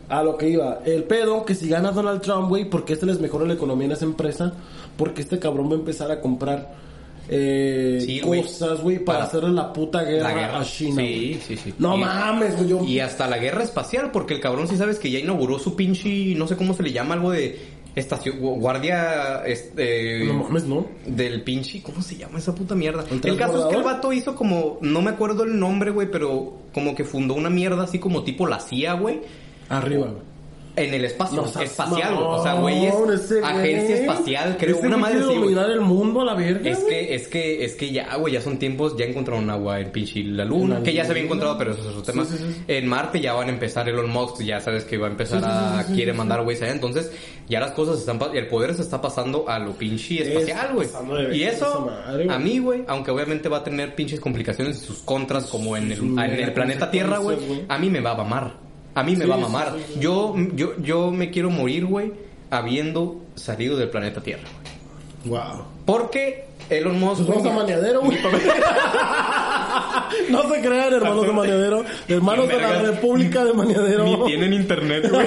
a 0.09 0.23
lo 0.23 0.37
que 0.37 0.51
iba. 0.51 0.81
El 0.85 1.05
pedo, 1.05 1.45
que 1.45 1.55
si 1.55 1.69
gana 1.69 1.93
Donald 1.93 2.21
Trump, 2.21 2.49
güey, 2.49 2.65
porque 2.69 2.95
este 2.95 3.07
les 3.07 3.21
mejora 3.21 3.47
la 3.47 3.55
economía 3.55 3.87
en 3.87 3.93
esa 3.93 4.05
empresa, 4.05 4.53
porque 4.97 5.23
este 5.23 5.39
cabrón 5.39 5.71
va 5.71 5.75
a 5.75 5.79
empezar 5.79 6.11
a 6.11 6.21
comprar 6.21 6.75
eh, 7.29 7.99
Sí, 8.05 8.21
cosas, 8.21 8.81
güey, 8.81 8.99
para, 8.99 9.21
Para- 9.21 9.29
hacerle 9.29 9.51
la 9.51 9.73
puta 9.73 10.03
guerra, 10.03 10.29
La 10.29 10.35
guerra. 10.35 10.61
a 10.61 10.65
China. 10.65 11.03
Sí, 11.03 11.41
sí, 11.47 11.57
sí. 11.57 11.75
No 11.79 11.97
Y- 11.97 12.01
mames, 12.01 12.57
güey, 12.57 12.69
yo... 12.69 12.85
Y 12.85 13.01
hasta 13.01 13.27
la 13.29 13.39
guerra 13.39 13.63
espacial, 13.63 14.11
porque 14.13 14.35
el 14.35 14.41
cabrón 14.41 14.69
sí 14.69 14.77
sabes 14.77 14.99
que 14.99 15.11
ya 15.11 15.19
inauguró 15.19 15.59
su 15.59 15.77
pinche, 15.77 16.35
no 16.37 16.47
sé 16.49 16.57
cómo 16.57 16.75
se 16.75 16.83
le 16.83 16.93
llama, 16.93 17.15
algo 17.15 17.31
de 17.31 17.59
estación, 17.95 18.41
gu- 18.41 18.59
guardia, 18.59 19.43
este... 19.47 20.25
No 20.25 20.35
mames, 20.45 20.65
¿no? 20.65 20.87
Del 21.07 21.43
pinche, 21.43 21.83
¿cómo 21.83 22.01
se 22.03 22.17
llama 22.17 22.39
esa 22.39 22.55
puta 22.55 22.75
mierda? 22.75 23.05
¿El 23.11 23.21
El, 23.29 23.37
caso 23.37 23.61
es 23.61 23.67
que 23.67 23.77
el 23.77 23.83
vato 23.85 24.13
hizo 24.13 24.35
como, 24.35 24.79
no 24.81 25.03
me 25.03 25.11
acuerdo 25.11 25.45
el 25.45 25.59
nombre, 25.59 25.91
güey, 25.91 26.11
pero 26.11 26.59
como 26.73 26.95
que 26.95 27.05
fundó 27.05 27.35
una 27.35 27.51
mierda 27.51 27.83
así 27.85 27.99
como 27.99 28.25
tipo 28.25 28.47
la 28.47 28.61
CIA, 28.61 28.95
güey. 28.95 29.21
Arriba, 29.69 30.07
güey. 30.07 30.32
En 30.75 30.95
el 30.95 31.05
espacio 31.05 31.43
No 31.43 31.61
espacial. 31.63 32.15
O 32.17 32.43
sea, 32.43 32.55
güey, 32.55 32.87
es 32.87 32.95
agencia 33.45 33.97
espacial, 33.97 34.57
creo, 34.59 34.79
una 34.79 34.97
madre 34.97 35.21
dominar 35.21 35.71
el 35.71 35.83
mundo 35.83 36.23
a 36.23 36.25
la 36.25 36.35
verga, 36.35 36.71
Es 36.71 36.81
güey. 36.81 36.89
que, 36.91 37.15
es 37.15 37.29
que, 37.29 37.65
es 37.65 37.75
que 37.75 37.93
ya, 37.93 38.17
güey, 38.17 38.33
ya 38.33 38.41
son 38.41 38.59
tiempos, 38.59 38.97
ya 38.97 39.05
encontraron 39.05 39.51
agua 39.51 39.81
en 39.81 39.91
pinche 39.93 40.23
la 40.25 40.47
luna, 40.47 40.79
la 40.79 40.83
que 40.83 40.95
ya 40.95 41.05
se 41.05 41.11
había 41.11 41.25
encontrado, 41.25 41.59
pero 41.59 41.73
eso 41.73 41.83
es 41.83 41.87
otro 41.89 42.03
tema. 42.03 42.25
Sí, 42.25 42.39
sí, 42.39 42.45
sí. 42.55 42.63
En 42.69 42.87
Marte 42.89 43.21
ya 43.21 43.35
van 43.35 43.49
a 43.49 43.53
empezar 43.53 43.87
Elon 43.87 44.09
Musk, 44.09 44.41
ya 44.43 44.61
sabes 44.61 44.85
que 44.85 44.97
va 44.97 45.09
a 45.09 45.11
empezar 45.11 45.43
a, 45.45 45.85
quiere 45.93 46.15
mandar 46.15 46.43
güeyes 46.43 46.63
allá, 46.63 46.73
entonces 46.73 47.13
ya 47.49 47.61
las 47.61 47.73
cosas 47.73 47.99
están, 47.99 48.19
el 48.33 48.47
poder 48.47 48.75
se 48.75 48.81
está 48.81 48.99
pasando 49.01 49.47
a 49.49 49.59
lo 49.59 49.73
pinche 49.73 50.23
espacial, 50.23 50.71
güey. 50.75 50.89
Y 51.37 51.43
eso, 51.43 51.91
madre, 52.07 52.25
güey. 52.25 52.35
a 52.35 52.39
mí, 52.39 52.59
güey, 52.61 52.85
aunque 52.89 53.11
obviamente 53.11 53.51
va 53.51 53.59
a 53.59 53.65
tener 53.65 53.95
pinches 53.95 54.21
complicaciones 54.21 54.83
y 54.83 54.87
sus 54.87 55.01
contras 55.01 55.47
como 55.49 55.77
en 55.77 55.93
el, 55.93 56.19
en 56.19 56.55
planeta 56.55 56.91
Tierra, 56.91 57.19
güey. 57.19 57.37
a 57.69 57.77
mí 57.77 57.91
me 57.91 58.01
va 58.01 58.13
a 58.13 58.17
mamar. 58.17 58.72
A 58.95 59.03
mí 59.03 59.17
me 59.17 59.25
Sí, 59.25 59.31
va 59.31 59.37
a 59.37 59.39
mamar. 59.39 59.75
sí, 59.77 59.95
sí. 59.95 60.01
Yo, 60.01 60.35
yo, 60.55 60.77
yo 60.81 61.11
me 61.11 61.31
quiero 61.31 61.51
morir, 61.51 61.87
güey, 61.87 62.13
habiendo 62.51 63.21
salido 63.35 63.77
del 63.77 63.89
planeta 63.91 64.21
Tierra. 64.23 64.45
Wow. 65.25 65.65
Porque 65.87 66.47
Elon 66.71 66.99
Musk. 66.99 67.25
Pues 67.25 67.29
vamos 67.29 67.45
a 67.47 67.49
güey, 67.49 67.59
Maneadero, 67.61 68.01
güey. 68.01 68.19
no 70.31 70.43
se 70.53 70.61
crean, 70.61 70.95
hermanos 70.95 71.27
de 71.27 71.33
Maneadero. 71.33 71.85
Hermanos 72.09 72.49
de 72.49 72.61
la. 72.61 72.73
República 72.83 73.45
de 73.45 73.53
Maneadero. 73.53 74.05
Ni 74.05 74.25
tienen 74.25 74.53
internet, 74.53 75.09
güey. 75.11 75.27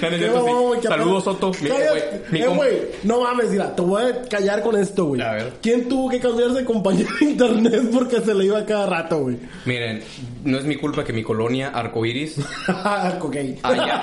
Qué 0.00 0.08
que 0.80 0.88
Saludos, 0.88 1.24
Soto. 1.24 1.52
Güey, 1.52 2.42
Eh, 2.42 2.46
güey, 2.46 2.78
no 3.04 3.22
mames, 3.22 3.50
mira, 3.50 3.74
te 3.74 3.82
voy 3.82 4.02
a 4.02 4.22
callar 4.22 4.62
con 4.62 4.76
esto, 4.76 5.06
güey. 5.06 5.20
A 5.20 5.32
ver. 5.32 5.52
¿Quién 5.62 5.88
tuvo 5.88 6.08
que 6.08 6.20
cambiarse 6.20 6.58
de 6.58 6.64
compañía 6.64 7.06
de 7.20 7.26
internet 7.26 7.82
porque 7.92 8.20
se 8.20 8.34
le 8.34 8.46
iba 8.46 8.64
cada 8.64 8.86
rato, 8.86 9.20
güey? 9.20 9.38
Miren, 9.64 10.02
no 10.44 10.58
es 10.58 10.64
mi 10.64 10.76
culpa 10.76 11.04
que 11.04 11.12
mi 11.12 11.22
colonia 11.22 11.70
Arcoiris 11.70 12.38
ok. 13.20 13.36
haya. 13.62 14.02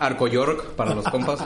Arco 0.00 0.28
York, 0.28 0.72
para 0.76 0.94
los 0.94 1.04
compas. 1.06 1.40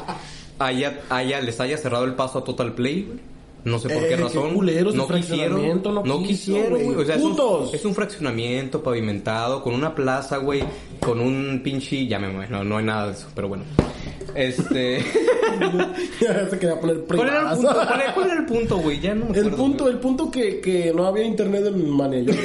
Haya, 0.59 1.01
haya, 1.09 1.41
les 1.41 1.61
haya 1.61 1.77
cerrado 1.77 2.05
el 2.05 2.15
paso 2.15 2.41
a 2.41 2.45
Total 2.45 2.73
Play, 2.73 3.05
güey. 3.05 3.19
No 3.65 3.79
sé 3.79 3.89
por 3.89 3.99
Eh, 3.99 4.01
qué 4.03 4.09
qué 4.11 4.17
razón. 4.17 4.55
culeros, 4.55 4.95
no 4.95 5.09
quisieron. 5.09 5.83
no 5.83 6.03
No, 6.05 6.23
quisieron, 6.23 6.83
güey. 6.85 6.97
O 6.97 7.05
sea, 7.05 7.17
es 7.17 7.23
un, 7.23 7.31
Putos. 7.33 7.75
es 7.75 7.85
un 7.85 7.95
fraccionamiento 7.95 8.83
pavimentado 8.83 9.63
con 9.63 9.75
una 9.75 9.95
plaza, 9.95 10.39
güey. 10.39 10.63
Con 11.01 11.21
un 11.21 11.61
pinche. 11.63 12.07
Ya 12.07 12.19
me 12.19 12.47
no, 12.49 12.65
no 12.65 12.79
hay 12.79 12.85
nada 12.85 13.07
de 13.07 13.13
eso, 13.13 13.29
pero 13.35 13.49
bueno. 13.49 13.65
Este. 14.35 14.99
ya 16.21 16.49
se 16.49 16.59
quería 16.59 16.79
poner 16.81 17.01
¿Cuál 17.05 17.29
era 17.29 17.55
punto? 17.55 17.75
¿Cuál 18.15 18.27
era, 18.31 18.39
el 18.39 18.47
punto, 18.47 18.77
güey? 18.79 19.01
Ya 19.01 19.15
no 19.15 19.25
me 19.27 19.33
El 19.33 19.39
acuerdo, 19.47 19.57
punto, 19.57 19.85
güey. 19.85 19.95
el 19.95 20.01
punto 20.01 20.31
que, 20.31 20.61
que 20.61 20.93
no 20.95 21.07
había 21.07 21.25
internet 21.25 21.65
en 21.67 21.91
Maneadero. 21.91 22.39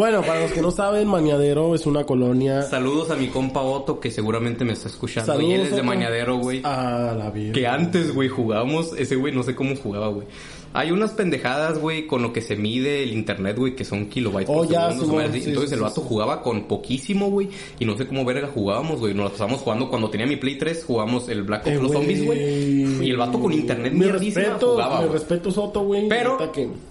bueno, 0.00 0.22
para 0.22 0.40
los 0.40 0.52
que 0.52 0.62
no 0.62 0.70
saben, 0.70 1.06
Maneadero 1.08 1.74
es 1.74 1.84
una 1.84 2.04
colonia. 2.04 2.62
Saludos 2.62 3.10
a 3.10 3.16
mi 3.16 3.28
compa 3.28 3.60
Otto, 3.60 4.00
que 4.00 4.10
seguramente 4.10 4.64
me 4.64 4.72
está 4.72 4.88
escuchando. 4.88 5.30
Saludos, 5.30 5.50
y 5.50 5.54
él 5.54 5.60
es 5.60 5.76
de. 5.76 5.82
Mañadero, 5.82 6.38
güey. 6.38 6.62
A 6.64 7.14
la 7.18 7.30
vida. 7.30 7.52
Que 7.52 7.66
antes, 7.66 8.14
güey, 8.14 8.30
jugábamos. 8.30 8.94
Ese 8.98 9.16
güey 9.16 9.34
no 9.34 9.42
sé 9.42 9.54
cómo 9.54 9.76
jugaba, 9.76 10.08
güey. 10.08 10.26
Hay 10.72 10.92
unas 10.92 11.10
pendejadas, 11.10 11.78
güey, 11.80 12.06
con 12.06 12.22
lo 12.22 12.32
que 12.32 12.40
se 12.40 12.54
mide 12.56 13.02
el 13.02 13.12
internet, 13.12 13.58
güey, 13.58 13.74
que 13.74 13.84
son 13.84 14.06
kilobytes 14.06 14.48
Oh, 14.48 14.58
por 14.58 14.68
ya, 14.68 14.92
segundo, 14.92 15.20
sí, 15.32 15.42
Entonces 15.46 15.70
sí, 15.70 15.74
el 15.74 15.80
vato 15.82 16.00
jugaba 16.00 16.42
con 16.42 16.62
poquísimo, 16.68 17.28
güey. 17.28 17.48
Y 17.78 17.84
no 17.84 17.96
sé 17.98 18.06
cómo 18.06 18.24
verga 18.24 18.48
jugábamos, 18.54 19.00
güey. 19.00 19.12
Nos 19.12 19.24
la 19.24 19.30
pasamos 19.32 19.60
jugando 19.60 19.90
cuando 19.90 20.08
tenía 20.08 20.26
mi 20.26 20.36
Play 20.36 20.56
3, 20.58 20.84
jugamos 20.84 21.28
el 21.28 21.42
Black 21.42 21.66
Ops 21.66 21.76
Eh, 21.76 21.78
los. 21.82 21.92
Zombies, 21.92 22.24
güey. 22.24 23.04
Y 23.04 23.10
el 23.10 23.16
vato 23.16 23.38
con 23.38 23.52
internet 23.52 23.92
Mi 23.92 23.98
mierdísima 23.98 24.44
respeto, 24.44 24.72
jugaba, 24.72 25.02
mi 25.02 25.08
respeto, 25.08 25.50
Soto, 25.50 25.82
güey. 25.82 26.08
Pero, 26.08 26.38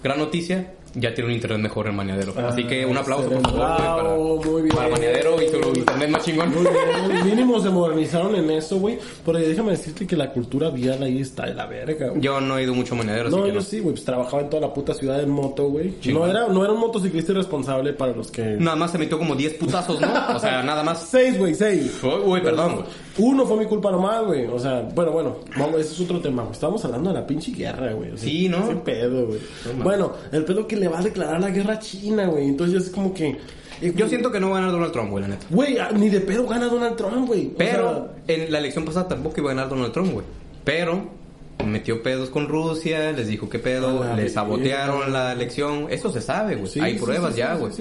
gran 0.04 0.18
noticia, 0.18 0.74
ya 0.94 1.14
tiene 1.14 1.28
un 1.30 1.34
internet 1.36 1.60
mejor 1.60 1.86
en 1.88 1.96
Mañadero. 1.96 2.32
Así 2.46 2.64
que 2.64 2.84
un 2.84 2.96
Ah, 2.96 3.00
aplauso, 3.00 3.28
por 3.30 3.42
favor, 3.42 3.58
güey, 3.58 4.00
bravo, 4.00 4.42
muy 4.44 4.62
bien. 4.62 4.76
para, 4.76 4.88
para 4.88 5.00
Mañadero 5.00 5.42
y 5.42 5.48
su 5.48 5.78
internet 5.78 6.10
más 6.10 6.24
chingón. 6.24 6.50
Muy 6.52 6.62
bien, 6.62 7.24
mínimo 7.26 7.60
se 7.60 7.70
modernizaron 7.70 8.34
en 8.36 8.50
eso, 8.50 8.78
güey. 8.78 8.98
Porque 9.24 9.42
déjame 9.42 9.70
decirte 9.72 10.06
que 10.06 10.16
la 10.16 10.30
cultura 10.32 10.70
vial 10.70 11.02
ahí 11.02 11.20
está 11.20 11.46
de 11.46 11.54
la 11.54 11.66
verga, 11.66 12.08
güey. 12.08 12.20
Yo 12.20 12.40
no 12.40 12.58
he 12.58 12.62
ido 12.64 12.74
mucho 12.74 12.94
a 12.94 12.98
Mañadero, 12.98 13.28
así 13.28 13.36
No, 13.36 13.42
que 13.44 13.48
yo 13.48 13.54
no. 13.54 13.60
sí, 13.62 13.80
güey, 13.80 13.94
pues 13.94 14.04
trabajaba 14.04 14.42
en 14.42 14.50
toda 14.50 14.62
la 14.62 14.74
puta 14.74 14.94
ciudad 14.94 15.20
en 15.22 15.30
moto, 15.30 15.68
güey. 15.68 15.94
No 16.06 16.26
era, 16.26 16.48
no 16.48 16.64
era 16.64 16.72
un 16.72 16.80
motociclista 16.80 17.32
irresponsable 17.32 17.92
para 17.92 18.12
los 18.12 18.30
que... 18.30 18.56
Nada 18.58 18.76
más 18.76 18.90
se 18.92 18.98
metió 18.98 19.18
como 19.18 19.34
10 19.34 19.54
putazos, 19.54 20.00
¿no? 20.00 20.08
O 20.34 20.38
sea, 20.38 20.62
nada 20.62 20.82
más. 20.82 21.06
Seis, 21.08 21.38
güey, 21.38 21.54
seis. 21.54 21.98
Uy, 22.02 22.10
uy, 22.24 22.40
perdón, 22.40 22.74
güey. 22.76 22.84
Uno 23.20 23.46
fue 23.46 23.58
mi 23.58 23.66
culpa 23.66 23.90
nomás, 23.90 24.24
güey. 24.24 24.46
O 24.46 24.58
sea, 24.58 24.88
bueno, 24.94 25.12
bueno, 25.12 25.36
vamos, 25.58 25.80
ese 25.80 25.92
es 25.94 26.00
otro 26.00 26.20
tema, 26.20 26.42
güey. 26.42 26.52
Estábamos 26.52 26.84
hablando 26.84 27.10
de 27.12 27.20
la 27.20 27.26
pinche 27.26 27.52
guerra, 27.52 27.92
güey. 27.92 28.10
O 28.12 28.16
sea, 28.16 28.28
Sí, 28.28 28.48
¿no? 28.48 28.64
Ese 28.64 28.76
pedo, 28.76 29.26
güey. 29.26 29.38
bueno, 29.82 30.12
el 30.32 30.44
pedo 30.44 30.66
que 30.66 30.76
le 30.76 30.88
va 30.88 30.98
a 30.98 31.02
declarar 31.02 31.40
la 31.40 31.50
guerra 31.50 31.74
a 31.74 31.78
China, 31.78 32.26
güey. 32.26 32.46
Entonces 32.48 32.84
es 32.84 32.90
como 32.90 33.12
que... 33.14 33.36
eh, 33.80 33.92
Yo 33.94 34.08
siento 34.08 34.30
que 34.30 34.40
no 34.40 34.50
va 34.50 34.56
a 34.58 34.60
ganar 34.60 34.72
Donald 34.72 34.92
Trump, 34.92 35.10
güey, 35.10 35.22
la 35.22 35.28
neta. 35.28 35.46
Güey, 35.50 35.78
ah, 35.78 35.90
ni 35.94 36.08
de 36.08 36.20
pedo 36.20 36.46
gana 36.46 36.66
Donald 36.66 36.96
Trump, 36.96 37.26
güey. 37.26 37.50
Pero 37.56 38.10
en 38.26 38.50
la 38.50 38.58
elección 38.58 38.84
pasada 38.84 39.08
tampoco 39.08 39.40
iba 39.40 39.50
a 39.50 39.54
ganar 39.54 39.68
Donald 39.70 39.92
Trump, 39.92 40.12
güey. 40.12 40.26
Pero 40.64 41.20
metió 41.66 42.02
pedos 42.02 42.30
con 42.30 42.48
Rusia, 42.48 43.12
les 43.12 43.28
dijo 43.28 43.48
qué 43.50 43.58
pedo, 43.58 44.02
A 44.02 44.06
la 44.06 44.16
les 44.16 44.32
sabotearon 44.32 45.12
la 45.12 45.32
elección. 45.32 45.86
Eso 45.90 46.10
se 46.10 46.20
sabe, 46.22 46.56
güey. 46.56 46.70
Sí, 46.70 46.80
Hay 46.80 46.98
pruebas 46.98 47.34
sí, 47.34 47.38
ya, 47.40 47.54
sí, 47.54 47.60
güey. 47.60 47.72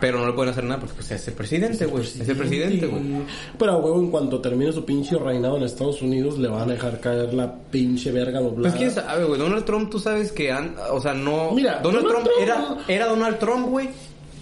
Pero 0.00 0.18
no 0.18 0.26
le 0.26 0.32
pueden 0.32 0.50
hacer 0.52 0.64
nada 0.64 0.80
porque 0.80 0.94
pues, 0.96 1.10
es 1.10 1.28
el 1.28 1.34
presidente, 1.34 1.84
güey. 1.86 2.04
Es 2.04 2.28
el 2.28 2.36
presidente, 2.36 2.86
güey. 2.86 3.02
Pero, 3.58 3.80
güey, 3.82 3.94
en 4.04 4.10
cuanto 4.10 4.40
termine 4.40 4.72
su 4.72 4.84
pinche 4.84 5.16
reinado 5.18 5.58
en 5.58 5.64
Estados 5.64 6.00
Unidos, 6.02 6.38
le 6.38 6.48
van 6.48 6.62
a 6.68 6.72
dejar 6.72 7.00
caer 7.00 7.34
la 7.34 7.54
pinche 7.70 8.10
verga 8.10 8.40
doblada. 8.40 8.74
Pues 8.74 8.74
quién 8.74 8.90
sabe, 8.90 9.24
güey. 9.24 9.38
Donald 9.38 9.64
Trump, 9.64 9.90
tú 9.90 9.98
sabes 9.98 10.32
que, 10.32 10.50
an- 10.50 10.74
o 10.90 11.00
sea, 11.00 11.12
no. 11.14 11.52
Mira, 11.52 11.80
Donald, 11.82 12.04
Donald 12.06 12.24
Trump, 12.24 12.46
Trump- 12.46 12.80
era, 12.88 12.94
era 12.96 13.06
Donald 13.06 13.38
Trump, 13.38 13.66
güey, 13.68 13.88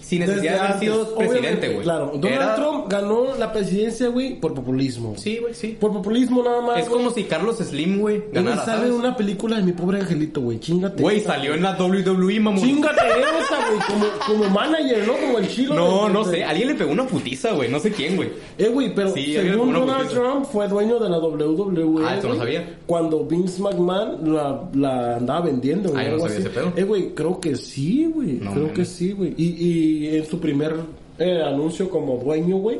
sin 0.09 0.19
necesidad 0.21 0.53
de 0.53 0.59
haber 0.59 0.79
sido 0.79 1.15
presidente, 1.15 1.69
güey. 1.69 1.83
Claro, 1.83 2.11
Donald 2.15 2.25
Era- 2.33 2.55
Trump 2.55 2.85
ganó 2.89 3.35
la 3.37 3.53
presidencia, 3.53 4.07
güey, 4.07 4.39
por 4.39 4.53
populismo. 4.53 5.13
Sí, 5.17 5.37
güey, 5.37 5.53
sí. 5.53 5.77
Por 5.79 5.93
populismo 5.93 6.43
nada 6.43 6.61
más. 6.61 6.79
Es 6.79 6.89
como 6.89 7.11
si 7.11 7.23
Carlos 7.25 7.57
Slim, 7.57 7.99
güey, 7.99 8.17
Güey, 8.19 8.31
ganara, 8.31 8.65
sale 8.65 8.81
¿sabes? 8.87 8.93
una 8.93 9.15
película 9.15 9.57
de 9.57 9.63
mi 9.63 9.71
pobre 9.73 9.99
angelito, 9.99 10.41
güey. 10.41 10.59
Chingate. 10.59 11.01
Güey, 11.01 11.19
salió 11.21 11.53
en 11.53 11.61
la 11.61 11.77
WWE, 11.77 12.39
mamón. 12.39 12.63
Chingate 12.63 12.99
esa, 13.01 13.69
güey. 13.69 13.79
Como, 13.87 14.05
como 14.41 14.53
manager, 14.53 15.05
¿no? 15.07 15.13
Como 15.17 15.37
el 15.37 15.47
chilo. 15.47 15.75
No, 15.75 16.07
de- 16.07 16.13
no 16.13 16.23
de- 16.23 16.37
sé. 16.37 16.43
Alguien 16.43 16.69
le 16.69 16.75
pegó 16.75 16.91
una 16.91 17.05
putiza, 17.05 17.51
güey. 17.53 17.69
No 17.69 17.79
sé 17.79 17.91
quién, 17.91 18.15
güey. 18.15 18.29
Eh, 18.57 18.67
güey, 18.69 18.93
pero 18.95 19.13
Sí, 19.13 19.33
según 19.33 19.73
Donald. 19.73 20.09
Trump 20.09 20.45
fue 20.45 20.67
dueño 20.67 20.97
de 20.99 21.09
la 21.09 21.19
WWE. 21.19 22.05
Ah, 22.07 22.15
eso 22.17 22.29
no 22.29 22.35
sabía. 22.35 22.77
Cuando 22.87 23.25
Vince 23.25 23.61
McMahon 23.61 24.33
la, 24.33 24.69
la 24.73 25.17
andaba 25.17 25.41
vendiendo, 25.41 25.89
güey. 25.91 26.01
Ah, 26.05 26.09
yo 26.09 26.15
no 26.15 26.19
sabía 26.21 26.35
así. 26.37 26.41
ese 26.47 26.49
pedo. 26.49 26.73
Eh, 26.75 26.83
güey, 26.83 27.13
creo 27.13 27.39
que 27.39 27.55
sí, 27.55 28.09
güey. 28.13 28.33
No 28.41 28.53
creo 28.53 28.73
que 28.73 28.85
sí, 28.85 29.11
güey. 29.11 29.33
Y 29.37 29.98
en 30.07 30.25
su 30.25 30.39
primer 30.39 30.75
eh, 31.17 31.41
anuncio 31.41 31.89
como 31.89 32.17
dueño, 32.17 32.57
güey, 32.57 32.79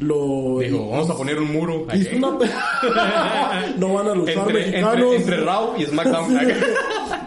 lo... 0.00 0.58
Dijo, 0.60 0.88
vamos 0.90 1.10
a 1.10 1.16
poner 1.16 1.38
un 1.38 1.52
muro. 1.52 1.86
Hizo 1.94 2.08
aquí. 2.08 2.16
una... 2.16 2.30
no 3.78 3.94
van 3.94 4.08
a 4.08 4.14
luchar 4.14 4.38
entre, 4.38 4.54
mexicanos. 4.54 4.92
entre, 4.94 5.16
entre 5.16 5.36
Raw 5.44 5.74
y 5.78 5.84
SmackDown. 5.84 6.38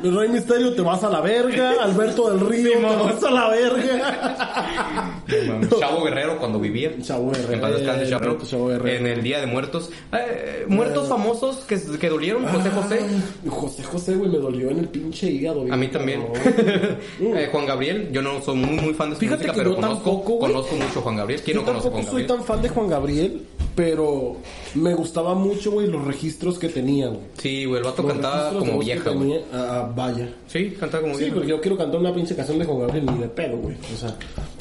El 0.04 0.16
Rey 0.18 0.30
Misterio 0.30 0.74
te 0.74 0.82
vas 0.82 1.04
a 1.04 1.10
la 1.10 1.20
verga, 1.20 1.74
Alberto 1.84 2.30
del 2.30 2.40
Río 2.48 2.72
te 2.72 2.80
mamá. 2.80 3.04
vas 3.04 3.24
a 3.24 3.32
la 3.32 3.50
verga. 3.50 5.22
No. 5.62 5.78
Chavo 5.80 6.04
Guerrero 6.04 6.38
cuando 6.40 6.60
vivía. 6.60 6.92
Chavo 7.02 7.32
Guerrero, 7.32 7.68
En 7.68 7.74
descanse, 7.74 8.10
Chavo. 8.10 8.38
Chavo 8.46 8.68
Guerrero. 8.68 8.98
En 8.98 9.08
el 9.08 9.22
Día 9.24 9.40
de 9.42 9.46
Muertos. 9.48 9.90
Eh, 10.14 10.66
muertos 10.68 11.08
famosos 11.10 11.58
que, 11.66 11.78
que 12.00 12.10
dolieron. 12.10 12.46
José 12.48 12.70
José. 12.72 13.00
Ay, 13.02 13.50
José 13.50 13.84
José, 13.84 14.16
güey, 14.16 14.30
me 14.32 14.38
dolió 14.38 14.70
en 14.70 14.80
el 14.80 14.88
pinche 14.88 15.30
hígado. 15.30 15.66
A 15.70 15.76
mí 15.76 15.88
también. 15.88 16.26
Eh, 17.20 17.48
Juan 17.52 17.66
Gabriel. 17.66 18.10
Yo 18.12 18.22
no 18.22 18.42
soy 18.42 18.56
muy, 18.56 18.76
muy 18.80 18.94
fan 18.94 19.10
de 19.10 19.16
su 19.16 19.20
Fíjate 19.22 19.44
música, 19.46 19.54
que 19.54 19.60
pero 19.60 19.72
yo 19.72 19.76
conozco, 19.76 20.04
tampoco, 20.12 20.34
güey. 20.38 20.52
conozco 20.54 20.76
mucho 20.76 21.00
a 21.00 21.02
Juan 21.04 21.16
Gabriel. 21.18 21.42
¿Quién 21.44 21.56
Yo 21.58 21.62
no 21.62 21.68
conoce 21.68 21.88
a 21.88 21.92
Juan 21.92 22.04
soy 22.04 22.12
Gabriel? 22.24 22.28
tan 22.28 22.44
fan 22.44 22.59
de 22.62 22.70
Juan 22.70 22.88
Gabriel, 22.88 23.46
pero 23.76 24.38
me 24.76 24.94
gustaba 24.94 25.34
mucho, 25.36 25.72
güey, 25.72 25.88
los 25.88 26.04
registros 26.06 26.60
que 26.60 26.70
tenía, 26.70 27.08
güey. 27.08 27.20
Sí, 27.38 27.66
güey. 27.66 27.80
El 27.80 27.86
vato 27.86 28.02
Los 28.04 28.12
cantaba 28.14 28.58
como 28.60 28.80
vieja, 28.80 29.10
güey. 29.12 29.20
tenía, 29.30 29.42
ah, 29.54 29.92
vaya. 29.96 30.34
Sí, 30.48 30.72
cantaba 30.80 31.04
como 31.04 31.14
Sí, 31.16 31.22
vieja. 31.22 31.36
porque 31.36 31.50
yo 31.50 31.62
quiero 31.62 31.78
cantar 31.78 32.00
una 32.00 32.14
pinche 32.14 32.36
canción 32.36 32.60
de 32.60 32.66
Juan 32.66 32.80
Gabriel 32.80 33.06
ni 33.06 33.18
de 33.20 33.28
pedo, 33.30 33.58
güey. 33.58 33.76
O 33.94 33.98
sea, 33.98 34.16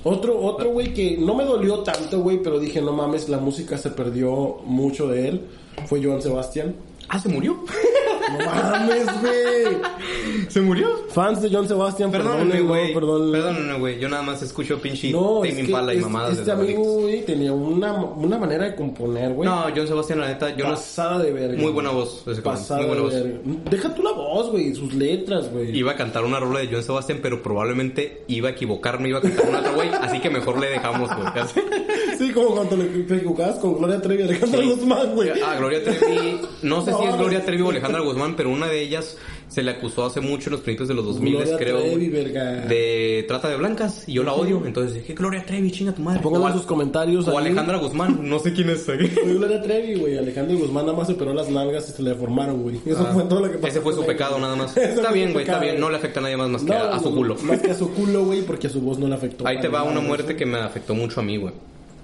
otro, 0.05 0.39
otro 0.41 0.71
güey 0.71 0.95
que 0.95 1.17
no 1.19 1.35
me 1.35 1.45
dolió 1.45 1.81
tanto, 1.81 2.21
güey, 2.21 2.43
pero 2.43 2.59
dije, 2.61 2.81
no 2.81 2.93
mames, 2.93 3.29
la 3.29 3.39
música 3.39 3.77
se 3.77 3.91
perdió 3.91 4.59
mucho 4.65 5.09
de 5.09 5.29
él. 5.29 5.41
Fue 5.87 6.03
Joan 6.03 6.23
Sebastián. 6.23 6.75
Ah, 7.09 7.19
se 7.19 7.29
murió. 7.29 7.57
No 8.33 8.45
mames, 8.47 9.21
güey. 9.21 10.49
¿Se 10.49 10.61
murió? 10.61 10.89
Fans 11.11 11.43
de 11.43 11.51
John 11.53 11.67
Sebastian, 11.69 12.11
Perdóname, 12.11 12.45
perdónenlo, 12.53 12.69
güey. 12.69 12.95
perdón. 12.95 13.33
Perdóname, 13.33 13.79
güey. 13.79 13.99
Yo 13.99 14.09
nada 14.09 14.23
más 14.23 14.43
escucho 14.43 14.79
pinche 14.81 15.11
No, 15.11 15.37
Tame 15.37 15.49
es 15.49 15.55
que 15.57 15.61
Impala 15.63 15.95
y 15.95 15.97
es- 15.99 16.03
mamadas 16.03 16.33
este 16.33 16.45
de 16.45 16.53
amigo, 16.53 16.83
güey, 16.83 17.25
tenía 17.25 17.53
una, 17.53 17.93
una 17.93 18.39
manera 18.39 18.65
de 18.65 18.75
componer, 18.75 19.33
güey. 19.35 19.49
No, 19.49 19.65
John 19.75 19.87
Sebastián, 19.87 20.21
la 20.21 20.29
neta, 20.29 20.55
yo 20.57 20.65
no... 20.69 20.75
pasada 20.75 21.19
de 21.21 21.33
verga. 21.33 21.61
Muy 21.61 21.73
buena 21.73 21.91
voz, 21.91 22.23
ese. 22.27 22.43
Pasada 22.43 22.81
Muy 22.81 22.89
buena 22.89 23.03
voz. 23.03 23.15
de 23.15 23.23
verga. 23.23 23.39
Deja 23.71 23.95
tú 23.95 24.03
la 24.03 24.13
voz, 24.13 24.51
güey, 24.51 24.75
sus 24.75 24.95
letras, 24.95 25.51
güey. 25.53 25.77
Iba 25.77 25.93
a 25.93 25.97
cantar 25.97 26.25
una 26.25 26.39
rola 26.41 26.61
de 26.61 26.69
John 26.71 26.83
Sebastián, 26.83 27.19
pero 27.23 27.43
probablemente 27.43 28.25
iba 28.29 28.49
a 28.49 28.53
equivocarme, 28.53 29.09
iba 29.09 29.19
a 29.19 29.23
cantar 29.23 29.49
una 29.49 29.59
otra, 29.61 29.73
güey. 29.73 29.89
Así 29.89 30.21
que 30.21 30.31
mejor 30.31 30.59
le 30.61 30.69
dejamos, 30.69 31.11
güey. 31.15 31.29
Sí, 32.19 32.33
como 32.33 32.49
cuando 32.51 32.77
le- 32.77 33.01
equivocabas 33.17 33.57
con 33.57 33.79
Gloria 33.79 34.01
Trevi 34.03 34.23
y 34.23 34.27
Alejandra 34.27 34.61
Guzmán, 34.65 35.15
güey. 35.15 35.31
Ah, 35.45 35.57
Gloria 35.57 35.83
Trevi. 35.85 36.41
No 36.63 36.85
sé 36.85 36.93
si 36.99 37.05
es 37.05 37.17
Gloria. 37.17 37.45
Trevi 37.45 37.63
o 37.63 37.71
Alejandra 37.71 38.01
Guzmán, 38.01 38.35
pero 38.37 38.51
una 38.51 38.67
de 38.67 38.83
ellas 38.83 39.17
se 39.49 39.63
le 39.63 39.71
acusó 39.71 40.05
hace 40.05 40.21
mucho 40.21 40.51
en 40.51 40.53
los 40.53 40.61
principios 40.61 40.89
de 40.89 40.95
los 40.95 41.05
2000, 41.07 41.35
Gloria 41.37 41.57
creo. 41.57 41.81
Trevi, 41.81 42.09
verga. 42.11 42.45
De 42.67 43.25
trata 43.27 43.49
de 43.49 43.57
blancas. 43.57 44.05
Y 44.07 44.15
yo 44.15 44.23
la 44.25 44.35
odio. 44.35 44.63
Entonces 44.67 44.95
dije, 44.95 45.15
Gloria 45.15 45.45
Trevi, 45.47 45.71
chinga 45.71 45.93
tu 45.93 46.03
madre. 46.03 46.21
Pónganlo 46.21 46.49
en 46.49 46.53
sus 46.55 46.67
comentarios. 46.67 47.27
O 47.29 47.31
ahí. 47.39 47.47
Alejandra 47.47 47.79
Guzmán. 47.79 48.19
No 48.29 48.39
sé 48.41 48.53
quién 48.53 48.69
es. 48.71 48.83
Fue 48.85 48.97
Gloria 48.99 49.63
Trevi, 49.63 49.95
güey. 50.01 50.19
Alejandra 50.19 50.57
Guzmán 50.57 50.87
nada 50.87 50.99
más 50.99 51.07
se 51.07 51.13
operó 51.15 51.33
las 51.33 51.49
nalgas 51.49 51.89
y 51.89 51.93
se 51.93 52.03
le 52.03 52.11
deformaron, 52.11 52.63
güey. 52.63 52.77
Eso 52.85 53.07
Ah, 53.09 53.13
fue 53.15 53.23
todo 53.25 53.41
lo 53.41 53.51
que 53.51 53.59
pasó. 53.59 53.69
Ese 53.69 53.81
fue 53.81 53.95
su 53.95 54.05
pecado 54.05 54.39
nada 54.39 54.57
más. 54.57 54.77
Está 54.77 55.13
bien, 55.13 55.33
güey, 55.33 55.45
está 55.47 55.59
bien. 55.61 55.79
No 55.81 55.89
le 55.89 55.97
afecta 55.97 56.21
a 56.21 56.23
nadie 56.25 56.37
más 56.37 56.49
más 56.51 56.63
que 56.63 56.69
No, 56.71 56.75
a, 56.75 56.97
a 56.97 57.01
su 57.01 57.15
culo. 57.15 57.37
Más 57.43 57.61
que 57.61 57.71
a 57.71 57.75
su 57.75 57.91
culo, 57.93 58.25
güey, 58.25 58.43
porque 58.43 58.67
a 58.67 58.71
su 58.71 58.81
voz 58.81 58.99
no 58.99 59.07
le 59.09 59.15
afectó. 59.15 59.47
Ahí 59.47 59.61
te 59.61 59.69
va 59.69 59.83
una 59.85 60.01
muerte 60.01 60.37
que 60.37 60.45
me 60.45 60.59
afectó 60.59 60.95
mucho 60.95 61.21
a 61.21 61.23
mí, 61.23 61.37
güey. 61.39 61.55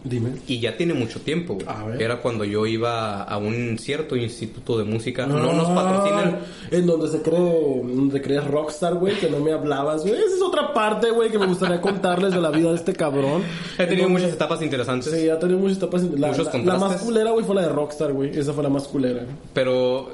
Dime. 0.05 0.33
Y 0.47 0.61
ya 0.61 0.77
tiene 0.77 0.93
mucho 0.93 1.21
tiempo, 1.23 1.55
güey. 1.55 1.67
A 1.67 1.85
ver. 1.85 2.03
Era 2.03 2.21
cuando 2.21 2.45
yo 2.45 2.67
iba 2.67 3.23
a 3.23 3.39
un 3.39 3.79
cierto 3.79 4.17
instituto 4.17 4.77
de 4.77 4.85
música. 4.85 5.25
No 5.27 5.53
nos 5.55 5.69
patrocinan. 5.71 6.41
En 6.71 6.85
donde 6.87 7.09
se 7.09 7.23
cree, 7.23 7.39
donde 7.39 8.21
crees 8.21 8.45
rockstar, 8.47 8.95
güey, 8.97 9.17
que 9.19 9.31
no 9.31 9.39
me 9.41 9.53
hablabas, 9.53 10.03
güey. 10.03 10.13
Esa 10.15 10.37
es 10.37 10.43
otra 10.43 10.75
parte, 10.75 11.11
güey, 11.11 11.31
que 11.31 11.39
me 11.39 11.47
gustaría 11.47 11.81
contarles 11.81 12.35
de 12.35 12.41
la 12.43 12.51
vida 12.51 12.69
de 12.69 12.77
este 12.77 12.93
cabrón. 12.93 13.43
He 13.79 13.87
tenido 13.87 14.03
donde- 14.09 14.21
muchas 14.21 14.35
etapas 14.35 14.61
interesantes. 14.61 15.11
Sí, 15.11 15.29
ha 15.31 15.39
tenido 15.39 15.59
muchas 15.59 15.79
etapas. 15.79 16.03
La, 16.03 16.29
Muchos 16.29 16.53
la- 16.53 16.61
la 16.65 16.79
más 16.79 16.97
culera, 17.01 17.31
güey, 17.31 17.45
fue 17.47 17.55
la 17.55 17.63
de 17.63 17.69
rockstar, 17.71 18.13
güey. 18.13 18.39
Esa 18.39 18.53
fue 18.53 18.63
la 18.63 18.69
más 18.69 18.87
culera. 18.87 19.23
Pero, 19.55 20.11
eh, 20.11 20.13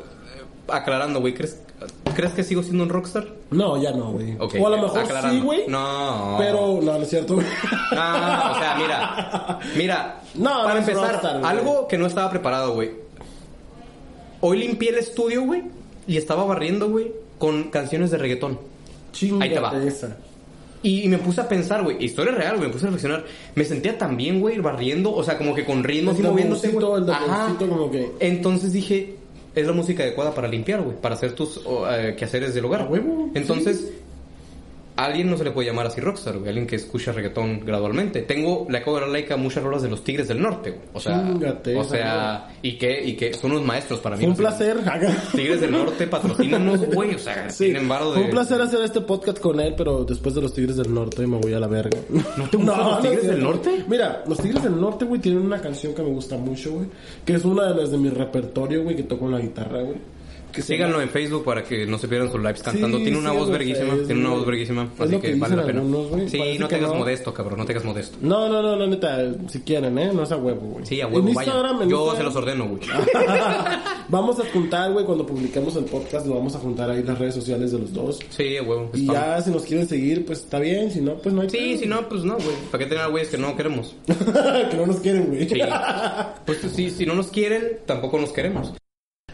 aclarando, 0.68 1.18
güey, 1.20 1.34
¿crees, 1.34 1.61
¿crees 2.20 2.34
que 2.34 2.44
sigo 2.44 2.62
siendo 2.62 2.82
un 2.82 2.90
rockstar? 2.90 3.26
No, 3.50 3.80
ya 3.80 3.92
no, 3.92 4.12
güey. 4.12 4.36
O 4.38 4.66
a 4.66 4.70
lo 4.70 4.82
mejor 4.82 5.00
aclarando. 5.00 5.34
sí, 5.34 5.40
güey. 5.40 5.62
No. 5.68 6.36
Pero, 6.38 6.78
no, 6.82 6.92
no 6.98 7.02
es 7.02 7.08
cierto, 7.08 7.36
güey. 7.36 7.46
Ah, 7.92 8.52
o 8.54 8.58
sea, 8.58 8.74
mira. 8.76 9.58
Mira. 9.76 10.16
No, 10.32 10.58
no 10.58 10.64
para 10.64 10.78
empezar, 10.78 11.10
rockstar, 11.10 11.40
güey. 11.40 11.50
algo 11.50 11.88
que 11.88 11.98
no 11.98 12.06
estaba 12.06 12.30
preparado, 12.30 12.74
güey. 12.74 12.92
Hoy 14.40 14.58
limpié 14.58 14.90
el 14.90 14.98
estudio, 14.98 15.42
güey, 15.42 15.64
y 16.06 16.18
estaba 16.18 16.44
barriendo, 16.44 16.88
güey, 16.88 17.10
con 17.36 17.64
canciones 17.64 18.12
de 18.12 18.18
reggaetón. 18.18 18.60
Ahí 19.40 19.50
te 19.50 19.58
va. 19.58 19.72
Esa. 19.84 20.18
Y, 20.84 21.02
y 21.02 21.08
me 21.08 21.18
puse 21.18 21.40
a 21.40 21.48
pensar, 21.48 21.82
güey, 21.82 22.04
historia 22.04 22.32
real, 22.32 22.58
güey, 22.58 22.68
me 22.68 22.72
puse 22.72 22.86
a 22.86 22.90
reflexionar. 22.90 23.24
Me 23.56 23.64
sentía 23.64 23.98
tan 23.98 24.16
bien, 24.16 24.40
güey, 24.40 24.60
barriendo, 24.60 25.12
o 25.12 25.24
sea, 25.24 25.36
como 25.36 25.52
que 25.52 25.64
con 25.64 25.82
ritmo, 25.82 26.12
así 26.12 26.20
El 26.20 26.28
moviéndose, 26.28 26.68
güey. 26.68 27.10
Ajá. 27.10 27.56
como 27.58 27.90
que... 27.90 28.12
Entonces 28.20 28.72
dije, 28.72 29.16
es 29.55 29.66
la 29.66 29.72
música 29.72 30.03
adecuada 30.03 30.34
para 30.34 30.48
limpiar, 30.48 30.82
güey, 30.82 30.96
para 31.01 31.14
hacer 31.14 31.32
tus 31.32 31.59
o, 31.66 31.90
eh, 31.90 32.14
quehaceres 32.16 32.55
del 32.55 32.64
hogar. 32.64 32.82
A 32.82 32.84
huevo, 32.86 33.30
Entonces, 33.34 33.90
a 35.01 35.07
alguien 35.07 35.30
no 35.30 35.38
se 35.38 35.44
le 35.44 35.51
puede 35.51 35.68
llamar 35.68 35.86
así 35.86 36.01
rockstar, 36.01 36.36
güey, 36.36 36.48
alguien 36.48 36.66
que 36.66 36.76
escucha 36.76 37.12
reggaetón 37.12 37.61
gradualmente. 37.64 38.22
Tengo, 38.22 38.66
le 38.68 38.78
acabo 38.78 38.96
de 38.96 39.03
dar 39.03 39.11
like 39.11 39.32
a 39.32 39.36
muchas 39.38 39.64
rolas 39.64 39.82
de 39.82 39.88
los 39.88 40.05
Tigres 40.05 40.28
del 40.28 40.42
Norte, 40.42 40.72
güey. 40.72 40.82
O 40.92 41.01
sea, 41.01 41.32
o 41.76 41.84
sea, 41.84 42.48
y 42.61 42.76
que, 42.76 43.03
y 43.03 43.14
que 43.16 43.32
son 43.32 43.53
unos 43.53 43.64
maestros 43.64 44.01
para 44.01 44.16
mí. 44.16 44.22
Fue 44.24 44.30
un 44.30 44.36
placer. 44.36 44.76
Tigres 45.34 45.62
del 45.62 45.72
Norte, 45.72 46.07
patrocínanos, 46.07 46.84
güey, 46.86 47.14
o 47.14 47.18
sea, 47.18 47.48
Sí, 47.48 47.72
varo 47.88 48.11
de... 48.11 48.14
fue 48.16 48.24
un 48.24 48.30
placer 48.30 48.61
hacer 48.61 48.82
este 48.82 49.01
podcast 49.01 49.38
con 49.38 49.59
él, 49.61 49.74
pero 49.76 50.05
después 50.05 50.34
de 50.34 50.42
los 50.42 50.53
Tigres 50.53 50.76
del 50.76 50.92
Norte 50.92 51.26
me 51.26 51.38
voy 51.38 51.55
a 51.55 51.61
la 51.61 51.66
verga. 51.66 51.98
¿No 52.36 52.48
te 52.48 52.57
gustan 52.59 52.78
los 52.84 53.01
Tigres 53.01 53.20
es 53.20 53.26
del. 53.28 53.42
Norte? 53.42 53.84
Mira, 53.88 54.22
los 54.26 54.38
Tigres 54.38 54.62
del 54.62 54.78
Norte, 54.78 55.07
güey, 55.07 55.20
tienen 55.20 55.42
una 55.42 55.61
canción 55.61 55.94
que 55.94 56.03
me 56.03 56.11
gusta 56.11 56.36
mucho, 56.36 56.72
güey. 56.72 56.86
Que 57.24 57.34
es 57.34 57.44
una 57.44 57.72
de 57.72 57.74
las 57.80 57.90
de 57.90 57.96
mi 57.98 58.11
repertorio, 58.11 58.82
güey, 58.82 58.96
que 58.96 59.05
toco 59.05 59.26
en 59.26 59.32
la 59.32 59.40
guitarra, 59.40 59.80
güey. 59.82 59.96
Que 60.53 60.62
Síganlo 60.62 60.94
llama- 60.94 61.03
en 61.05 61.11
Facebook 61.11 61.44
para 61.44 61.62
que 61.62 61.86
no 61.86 61.98
se 61.98 62.09
pierdan 62.09 62.30
sus 62.30 62.40
lives 62.40 62.62
cantando. 62.62 62.98
Sí, 62.98 63.05
tiene 63.05 63.18
una 63.18 63.30
sí, 63.30 63.36
voz 63.36 63.46
en 63.46 63.53
verguísima. 63.53 63.94
Tiene 64.07 64.20
una 64.20 64.30
voz 64.30 64.46
verguísima. 64.46 64.88
Así 64.98 65.11
que, 65.16 65.32
que 65.32 65.34
vale 65.38 65.57
la 65.57 65.64
pena. 65.66 65.80
algunos, 65.80 66.07
sí, 66.30 66.38
Parece 66.38 66.59
no 66.59 66.68
que 66.68 66.74
te 66.74 66.80
hagas 66.80 66.90
no. 66.92 66.98
modesto, 66.98 67.34
cabrón. 67.34 67.59
No 67.59 67.64
te 67.66 67.72
hagas 67.72 67.84
modesto. 67.84 68.18
No, 68.20 68.48
no, 68.48 68.62
no, 68.62 68.76
la 68.76 68.86
neta, 68.86 69.32
si 69.48 69.61
quieren, 69.61 69.98
¿eh? 69.98 70.11
No 70.12 70.22
es 70.24 70.32
a 70.32 70.36
huevo, 70.36 70.61
güey. 70.61 70.86
Sí, 70.86 71.01
a 71.01 71.07
En 71.07 71.14
huevo, 71.14 71.28
Instagram, 71.28 71.72
vaya. 71.78 71.84
en 71.84 71.90
Yo 71.90 72.07
Instagram- 72.07 72.16
se 72.16 72.22
los 72.24 72.36
ordeno, 72.36 72.68
güey. 72.68 72.80
Vamos 74.09 74.40
a 74.40 74.44
juntar, 74.53 74.92
güey, 74.92 75.05
cuando 75.05 75.24
publiquemos 75.24 75.76
el 75.76 75.84
podcast, 75.84 76.26
lo 76.26 76.34
vamos 76.34 76.55
a 76.57 76.59
juntar 76.59 76.90
ahí 76.90 77.03
las 77.03 77.16
redes 77.18 77.34
sociales 77.34 77.70
de 77.70 77.78
los 77.78 77.92
dos. 77.92 78.18
Sí, 78.30 78.57
a 78.57 78.62
huevo. 78.62 78.90
Y 78.94 79.03
spam. 79.05 79.14
ya, 79.16 79.40
si 79.40 79.51
nos 79.51 79.62
quieren 79.62 79.88
seguir, 79.88 80.26
pues 80.26 80.40
está 80.40 80.59
bien. 80.59 80.90
Si 80.90 81.01
no, 81.01 81.14
pues 81.16 81.32
no 81.34 81.42
hay 81.42 81.51
Sí, 81.51 81.59
pedo. 81.59 81.78
si 81.78 81.86
no, 81.86 82.09
pues 82.09 82.24
no, 82.24 82.34
güey. 82.34 82.57
¿Para 82.72 82.82
qué 82.84 82.90
tener 82.90 83.09
güeyes 83.09 83.28
que 83.28 83.38
no 83.38 83.57
queremos? 83.57 83.94
que 84.70 84.76
no 84.76 84.86
nos 84.86 84.96
quieren, 85.01 85.26
güey. 85.26 85.48
Sí. 85.48 85.61
Pues 86.44 86.59
sí, 86.74 86.90
si 86.90 87.07
no 87.07 87.14
nos 87.14 87.28
quieren, 87.28 87.78
tampoco 87.86 88.18
nos 88.18 88.30
queremos. 88.32 88.72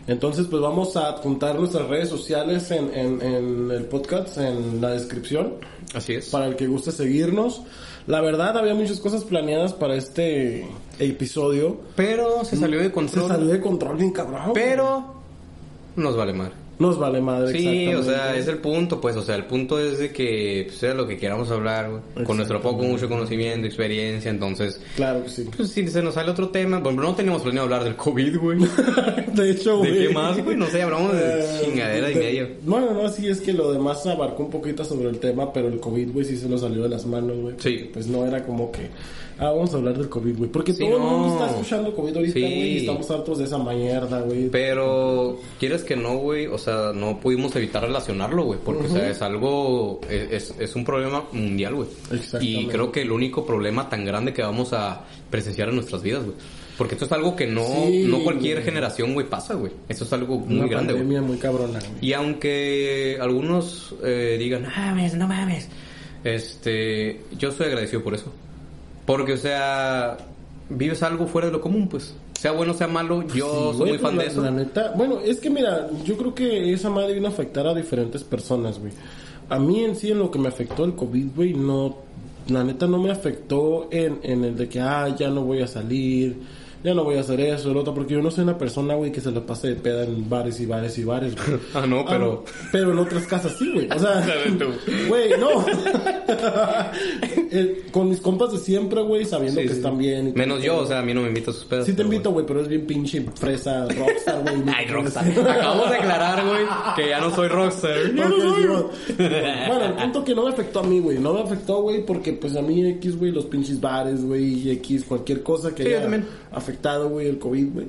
Entonces, 0.06 0.46
pues 0.48 0.62
vamos 0.62 0.96
a 0.96 1.08
adjuntar 1.08 1.58
nuestras 1.58 1.88
redes 1.88 2.08
sociales 2.08 2.70
en, 2.70 2.94
en, 2.94 3.20
en 3.22 3.70
el 3.70 3.84
podcast, 3.86 4.38
en 4.38 4.80
la 4.80 4.90
descripción, 4.90 5.54
Así 5.94 6.14
es. 6.14 6.28
para 6.30 6.46
el 6.46 6.54
que 6.56 6.66
guste 6.68 6.92
seguirnos. 6.92 7.62
La 8.06 8.20
verdad, 8.20 8.56
había 8.56 8.74
muchas 8.74 9.00
cosas 9.00 9.24
planeadas 9.24 9.72
para 9.72 9.96
este 9.96 10.68
episodio. 11.00 11.80
Pero 11.96 12.44
se 12.44 12.56
salió 12.56 12.78
de 12.78 12.86
Se 12.86 12.92
control. 12.92 13.28
salió 13.28 13.46
de 13.48 13.60
control 13.60 13.96
bien 13.96 14.12
cabrón. 14.12 14.52
Pero 14.54 15.04
nos 15.96 16.16
vale 16.16 16.32
madre. 16.32 16.52
Nos 16.78 16.98
vale 16.98 17.22
madre, 17.22 17.58
Sí, 17.58 17.88
o 17.94 18.02
sea, 18.02 18.36
es 18.36 18.48
el 18.48 18.58
punto, 18.58 19.00
pues, 19.00 19.16
o 19.16 19.22
sea, 19.22 19.34
el 19.34 19.46
punto 19.46 19.78
es 19.78 19.98
de 19.98 20.12
que 20.12 20.64
pues, 20.66 20.76
sea 20.78 20.92
lo 20.92 21.06
que 21.06 21.16
queramos 21.16 21.50
hablar, 21.50 21.90
güey. 22.14 22.24
Con 22.26 22.36
nuestro 22.36 22.60
poco, 22.60 22.82
mucho 22.82 23.08
conocimiento, 23.08 23.66
experiencia, 23.66 24.30
entonces, 24.30 24.78
Claro 24.94 25.22
que 25.24 25.30
sí. 25.30 25.48
pues 25.56 25.70
si 25.70 25.88
se 25.88 26.02
nos 26.02 26.14
sale 26.14 26.30
otro 26.30 26.50
tema, 26.50 26.78
bueno, 26.80 27.02
no 27.02 27.14
teníamos 27.14 27.40
planeado 27.42 27.64
hablar 27.64 27.84
del 27.84 27.96
COVID, 27.96 28.36
güey. 28.38 28.58
De 29.32 29.50
hecho, 29.50 29.78
¿De 29.80 29.90
güey. 29.90 30.08
qué 30.08 30.14
más, 30.14 30.42
güey? 30.44 30.56
No 30.56 30.66
sé, 30.66 30.82
hablamos 30.82 31.12
de 31.14 31.40
Eh, 31.40 31.60
chingadera 31.64 32.10
y 32.10 32.14
de- 32.14 32.20
media. 32.20 32.48
Bueno, 32.62 32.92
no, 32.92 33.08
sí, 33.08 33.26
es 33.28 33.40
que 33.40 33.52
lo 33.54 33.72
demás 33.72 34.06
abarcó 34.06 34.42
un 34.44 34.50
poquito 34.50 34.84
sobre 34.84 35.08
el 35.08 35.18
tema, 35.18 35.52
pero 35.52 35.68
el 35.68 35.80
COVID, 35.80 36.12
güey, 36.12 36.24
sí 36.26 36.36
se 36.36 36.46
nos 36.48 36.60
salió 36.60 36.82
de 36.82 36.88
las 36.90 37.06
manos, 37.06 37.38
güey. 37.40 37.54
Sí. 37.58 37.88
Pues 37.92 38.06
no 38.06 38.26
era 38.26 38.44
como 38.44 38.70
que, 38.70 38.88
ah, 39.38 39.50
vamos 39.50 39.72
a 39.72 39.76
hablar 39.76 39.96
del 39.98 40.08
COVID, 40.08 40.36
güey. 40.38 40.50
Porque 40.50 40.72
Sí, 40.72 40.84
todo 40.84 40.96
el 40.96 41.02
mundo 41.02 41.34
está 41.34 41.50
escuchando 41.50 41.94
COVID 41.94 42.16
ahorita, 42.16 42.32
Sí. 42.34 42.40
güey, 42.40 42.72
y 42.72 42.76
estamos 42.78 43.10
hartos 43.10 43.38
de 43.38 43.44
esa 43.44 43.58
mierda, 43.58 44.20
güey. 44.20 44.48
Pero, 44.50 45.38
¿quieres 45.58 45.82
que 45.84 45.96
no, 45.96 46.16
güey? 46.18 46.46
O 46.46 46.58
sea, 46.58 46.92
no 46.94 47.18
pudimos 47.20 47.54
evitar 47.56 47.82
relacionarlo, 47.82 48.44
güey. 48.44 48.58
Porque, 48.64 48.86
o 48.86 48.90
sea, 48.90 49.08
es 49.10 49.22
algo... 49.22 50.00
Es, 50.10 50.50
es, 50.50 50.54
es 50.58 50.76
un 50.76 50.84
problema 50.84 51.24
mundial, 51.32 51.74
güey. 51.74 51.88
Exactamente. 52.12 52.46
Y 52.62 52.66
creo 52.66 52.90
que 52.92 53.02
el 53.02 53.12
único 53.12 53.44
problema 53.46 53.88
tan 53.88 54.04
grande 54.04 54.32
que 54.32 54.42
vamos 54.42 54.72
a 54.72 55.04
presenciar 55.30 55.68
en 55.68 55.76
nuestras 55.76 56.02
vidas, 56.02 56.24
güey. 56.24 56.36
Porque 56.78 56.94
esto 56.94 57.06
es 57.06 57.12
algo 57.12 57.34
que 57.34 57.46
no, 57.46 57.64
Sí, 57.64 58.04
no 58.06 58.22
cualquier 58.22 58.56
güey. 58.56 58.64
generación, 58.66 59.14
güey, 59.14 59.26
pasa, 59.26 59.54
güey. 59.54 59.72
Esto 59.88 60.04
es 60.04 60.12
algo 60.12 60.38
muy 60.38 60.58
Una 60.58 60.66
grande, 60.68 60.92
güey. 60.92 61.20
muy 61.22 61.38
cabrona, 61.38 61.78
güey. 61.78 61.90
Y 62.02 62.12
aunque 62.12 63.16
algunos 63.18 63.94
eh, 64.04 64.36
digan, 64.38 64.64
no 64.64 64.68
mames, 64.68 65.14
no 65.14 65.26
mames, 65.26 65.68
este, 66.22 67.20
yo 67.38 67.50
soy 67.52 67.66
agradecido 67.68 68.02
por 68.02 68.14
eso. 68.14 68.30
Porque, 69.06 69.34
o 69.34 69.36
sea, 69.36 70.16
vives 70.68 71.02
algo 71.02 71.26
fuera 71.26 71.46
de 71.46 71.52
lo 71.52 71.60
común, 71.60 71.88
pues. 71.88 72.14
Sea 72.38 72.52
bueno, 72.52 72.74
sea 72.74 72.86
malo, 72.88 73.22
yo 73.28 73.72
Sí, 73.72 73.78
soy 73.78 73.88
muy 73.90 73.98
fan 73.98 74.14
pues, 74.16 74.16
de 74.16 74.16
la- 74.16 74.24
eso. 74.24 74.42
La 74.42 74.50
neta, 74.50 74.92
bueno, 74.96 75.20
es 75.24 75.40
que 75.40 75.48
mira, 75.48 75.88
yo 76.04 76.16
creo 76.16 76.34
que 76.34 76.72
esa 76.72 76.90
madre 76.90 77.14
vino 77.14 77.26
a 77.28 77.30
afectar 77.30 77.66
a 77.66 77.74
diferentes 77.74 78.22
personas, 78.24 78.78
güey. 78.78 78.92
A 79.48 79.58
mí 79.58 79.84
en 79.84 79.96
sí, 79.96 80.10
en 80.10 80.18
lo 80.18 80.30
que 80.30 80.38
me 80.38 80.48
afectó 80.48 80.84
el 80.84 80.94
COVID, 80.94 81.28
güey, 81.34 81.54
no, 81.54 81.96
la 82.48 82.62
neta 82.64 82.86
no 82.86 82.98
me 82.98 83.10
afectó 83.10 83.88
en, 83.90 84.18
en 84.22 84.44
el 84.44 84.56
de 84.56 84.68
que, 84.68 84.80
ah, 84.80 85.08
ya 85.16 85.30
no 85.30 85.42
voy 85.42 85.62
a 85.62 85.66
salir, 85.66 86.36
ya 86.86 86.94
no 86.94 87.04
voy 87.04 87.16
a 87.16 87.20
hacer 87.20 87.40
eso, 87.40 87.70
el 87.72 87.76
otro, 87.76 87.92
porque 87.92 88.14
yo 88.14 88.22
no 88.22 88.30
soy 88.30 88.44
una 88.44 88.56
persona, 88.56 88.94
güey, 88.94 89.10
que 89.12 89.20
se 89.20 89.30
la 89.32 89.44
pase 89.44 89.68
de 89.68 89.74
peda 89.74 90.04
en 90.04 90.28
bares 90.28 90.58
y 90.60 90.66
bares 90.66 90.96
y 90.98 91.04
bares, 91.04 91.34
güey. 91.34 91.58
Ah, 91.74 91.84
no, 91.86 92.04
pero... 92.08 92.44
pero 92.72 92.92
en 92.92 92.98
otras 92.98 93.26
casas 93.26 93.54
sí, 93.58 93.70
güey. 93.74 93.88
O 93.90 93.98
sea, 93.98 94.24
güey, 95.08 95.30
no. 95.38 95.64
Con 97.92 98.08
mis 98.08 98.20
compas 98.20 98.52
de 98.52 98.58
siempre, 98.58 99.00
güey, 99.02 99.24
sabiendo 99.24 99.60
Sí, 99.60 99.66
que 99.66 99.72
sí. 99.72 99.78
están 99.78 99.98
bien. 99.98 100.28
y 100.28 100.32
Menos 100.32 100.62
yo, 100.62 100.78
o 100.78 100.86
sea, 100.86 100.98
a 100.98 101.02
mí 101.02 101.14
no 101.14 101.22
me 101.22 101.28
invita 101.28 101.50
a 101.50 101.54
sus 101.54 101.64
pedas. 101.64 101.86
Sí 101.86 101.94
te 101.94 102.02
invito, 102.02 102.30
güey, 102.30 102.44
pero 102.46 102.60
es 102.60 102.68
bien 102.68 102.86
pinche 102.86 103.24
fresa, 103.34 103.86
rockstar, 103.88 104.42
güey. 104.42 104.56
Ay, 104.74 104.86
rockstar. 104.86 105.26
Acabamos 105.28 105.90
de 105.90 105.96
aclarar, 105.96 106.46
güey, 106.46 106.62
que 106.96 107.08
ya 107.08 107.20
no 107.20 107.34
soy 107.34 107.48
rockstar. 107.48 108.14
Ya 108.14 108.28
no 108.28 108.36
Ok, 108.36 108.42
soy. 108.56 108.66
Bueno, 109.16 109.84
el 109.86 109.92
punto 109.94 110.24
que 110.24 110.34
no 110.34 110.44
me 110.44 110.50
afectó 110.50 110.80
a 110.80 110.82
mí, 110.82 111.00
güey. 111.00 111.18
No 111.18 111.32
me 111.32 111.40
afectó, 111.40 111.82
güey, 111.82 112.04
porque 112.04 112.32
pues 112.32 112.54
a 112.56 112.62
mí 112.62 112.86
X, 112.86 113.18
güey, 113.18 113.32
los 113.32 113.46
pinches 113.46 113.80
bares, 113.80 114.24
güey, 114.24 114.44
y 114.66 114.70
X, 114.72 115.04
cualquier 115.04 115.42
cosa 115.42 115.74
que 115.74 115.84
Sí, 115.84 115.90
yo 115.90 116.00
también. 116.00 116.26
afectado, 116.52 116.75
güey, 117.08 117.28
el 117.28 117.38
COVID, 117.38 117.72
güey. 117.72 117.86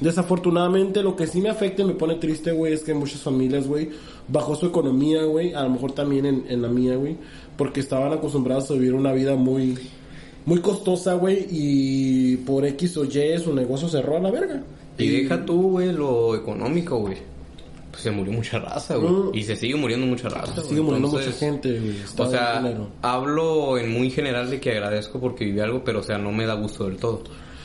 Desafortunadamente, 0.00 1.02
lo 1.02 1.14
que 1.14 1.26
sí 1.26 1.40
me 1.40 1.50
afecta 1.50 1.82
y 1.82 1.84
me 1.84 1.94
pone 1.94 2.16
triste, 2.16 2.50
güey, 2.52 2.72
es 2.72 2.82
que 2.82 2.94
muchas 2.94 3.20
familias, 3.20 3.66
güey, 3.66 3.90
bajo 4.28 4.56
su 4.56 4.66
economía, 4.66 5.22
güey, 5.24 5.54
a 5.54 5.62
lo 5.62 5.70
mejor 5.70 5.92
también 5.92 6.26
en, 6.26 6.44
en 6.48 6.62
la 6.62 6.68
mía, 6.68 6.96
güey, 6.96 7.16
porque 7.56 7.80
estaban 7.80 8.12
acostumbrados 8.12 8.70
a 8.70 8.74
vivir 8.74 8.94
una 8.94 9.12
vida 9.12 9.36
muy, 9.36 9.78
muy 10.46 10.60
costosa, 10.60 11.14
güey, 11.14 11.46
y 11.48 12.36
por 12.38 12.66
X 12.66 12.96
o 12.96 13.04
Y 13.04 13.38
su 13.38 13.54
negocio 13.54 13.88
cerró 13.88 14.16
a 14.16 14.20
la 14.20 14.30
verga. 14.30 14.62
Y 14.98 15.08
deja 15.08 15.44
tú, 15.44 15.70
güey, 15.70 15.92
lo 15.92 16.34
económico, 16.34 16.98
güey. 16.98 17.16
pues 17.90 18.02
se 18.02 18.10
murió 18.10 18.32
mucha 18.32 18.58
raza, 18.58 18.96
güey. 18.96 19.12
Mm. 19.12 19.30
Y 19.34 19.42
se 19.44 19.56
sigue 19.56 19.76
muriendo 19.76 20.06
mucha 20.06 20.28
raza, 20.28 20.54
güey. 20.54 20.68
Sigue 20.68 20.80
muriendo 20.80 21.08
Entonces, 21.08 21.34
mucha 21.34 21.38
gente, 21.38 21.80
güey. 21.80 21.96
Está 21.98 22.22
O 22.24 22.30
sea, 22.30 22.76
hablo 23.02 23.78
en 23.78 23.92
muy 23.92 24.10
general 24.10 24.50
de 24.50 24.60
que 24.60 24.72
agradezco 24.72 25.20
porque 25.20 25.44
viví 25.44 25.60
algo, 25.60 25.82
pero 25.84 26.00
o 26.00 26.02
sea, 26.02 26.18
no 26.18 26.32
me 26.32 26.46
da 26.46 26.54
gusto 26.54 26.84
del 26.84 26.96
todo. 26.96 27.22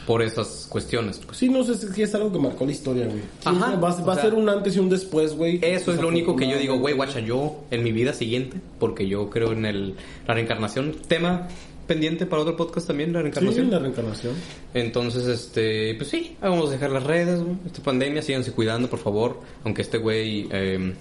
Por 0.09 0.23
esas 0.23 0.65
cuestiones, 0.67 1.21
pues. 1.23 1.37
Sí, 1.37 1.49
no 1.49 1.63
sé 1.63 1.75
si 1.75 2.01
es 2.01 2.15
algo 2.15 2.31
que 2.31 2.39
marcó 2.39 2.65
la 2.65 2.71
historia, 2.71 3.05
güey. 3.05 3.19
Ajá, 3.45 3.75
va, 3.75 3.93
o 3.95 4.05
va 4.07 4.13
a 4.13 4.15
sea, 4.15 4.23
ser 4.23 4.33
un 4.33 4.49
antes 4.49 4.75
y 4.75 4.79
un 4.79 4.89
después, 4.89 5.35
güey. 5.35 5.59
Eso 5.61 5.93
es 5.93 6.01
lo 6.01 6.07
único 6.07 6.35
que 6.35 6.49
yo 6.49 6.57
digo, 6.57 6.79
güey, 6.79 6.95
guacha, 6.95 7.19
yo 7.19 7.57
en 7.69 7.83
mi 7.83 7.91
vida 7.91 8.11
siguiente, 8.11 8.57
porque 8.79 9.07
yo 9.07 9.29
creo 9.29 9.51
en 9.51 9.65
el, 9.67 9.93
la 10.27 10.33
reencarnación. 10.33 10.95
Tema 11.07 11.47
pendiente 11.85 12.25
para 12.25 12.41
otro 12.41 12.55
podcast 12.57 12.87
también, 12.87 13.13
la 13.13 13.19
Sí, 13.19 13.23
reencarnación. 13.25 13.69
la 13.69 13.77
reencarnación. 13.77 14.33
Entonces, 14.73 15.27
este, 15.27 15.93
pues 15.93 16.09
sí, 16.09 16.35
vamos 16.41 16.69
a 16.69 16.71
dejar 16.71 16.89
las 16.89 17.03
redes, 17.03 17.43
güey. 17.43 17.57
Esta 17.67 17.83
pandemia, 17.83 18.23
síganse 18.23 18.51
cuidando, 18.51 18.89
por 18.89 18.97
favor. 18.97 19.39
Aunque 19.63 19.83
este 19.83 19.99
güey 19.99 20.47
eh, 20.51 20.91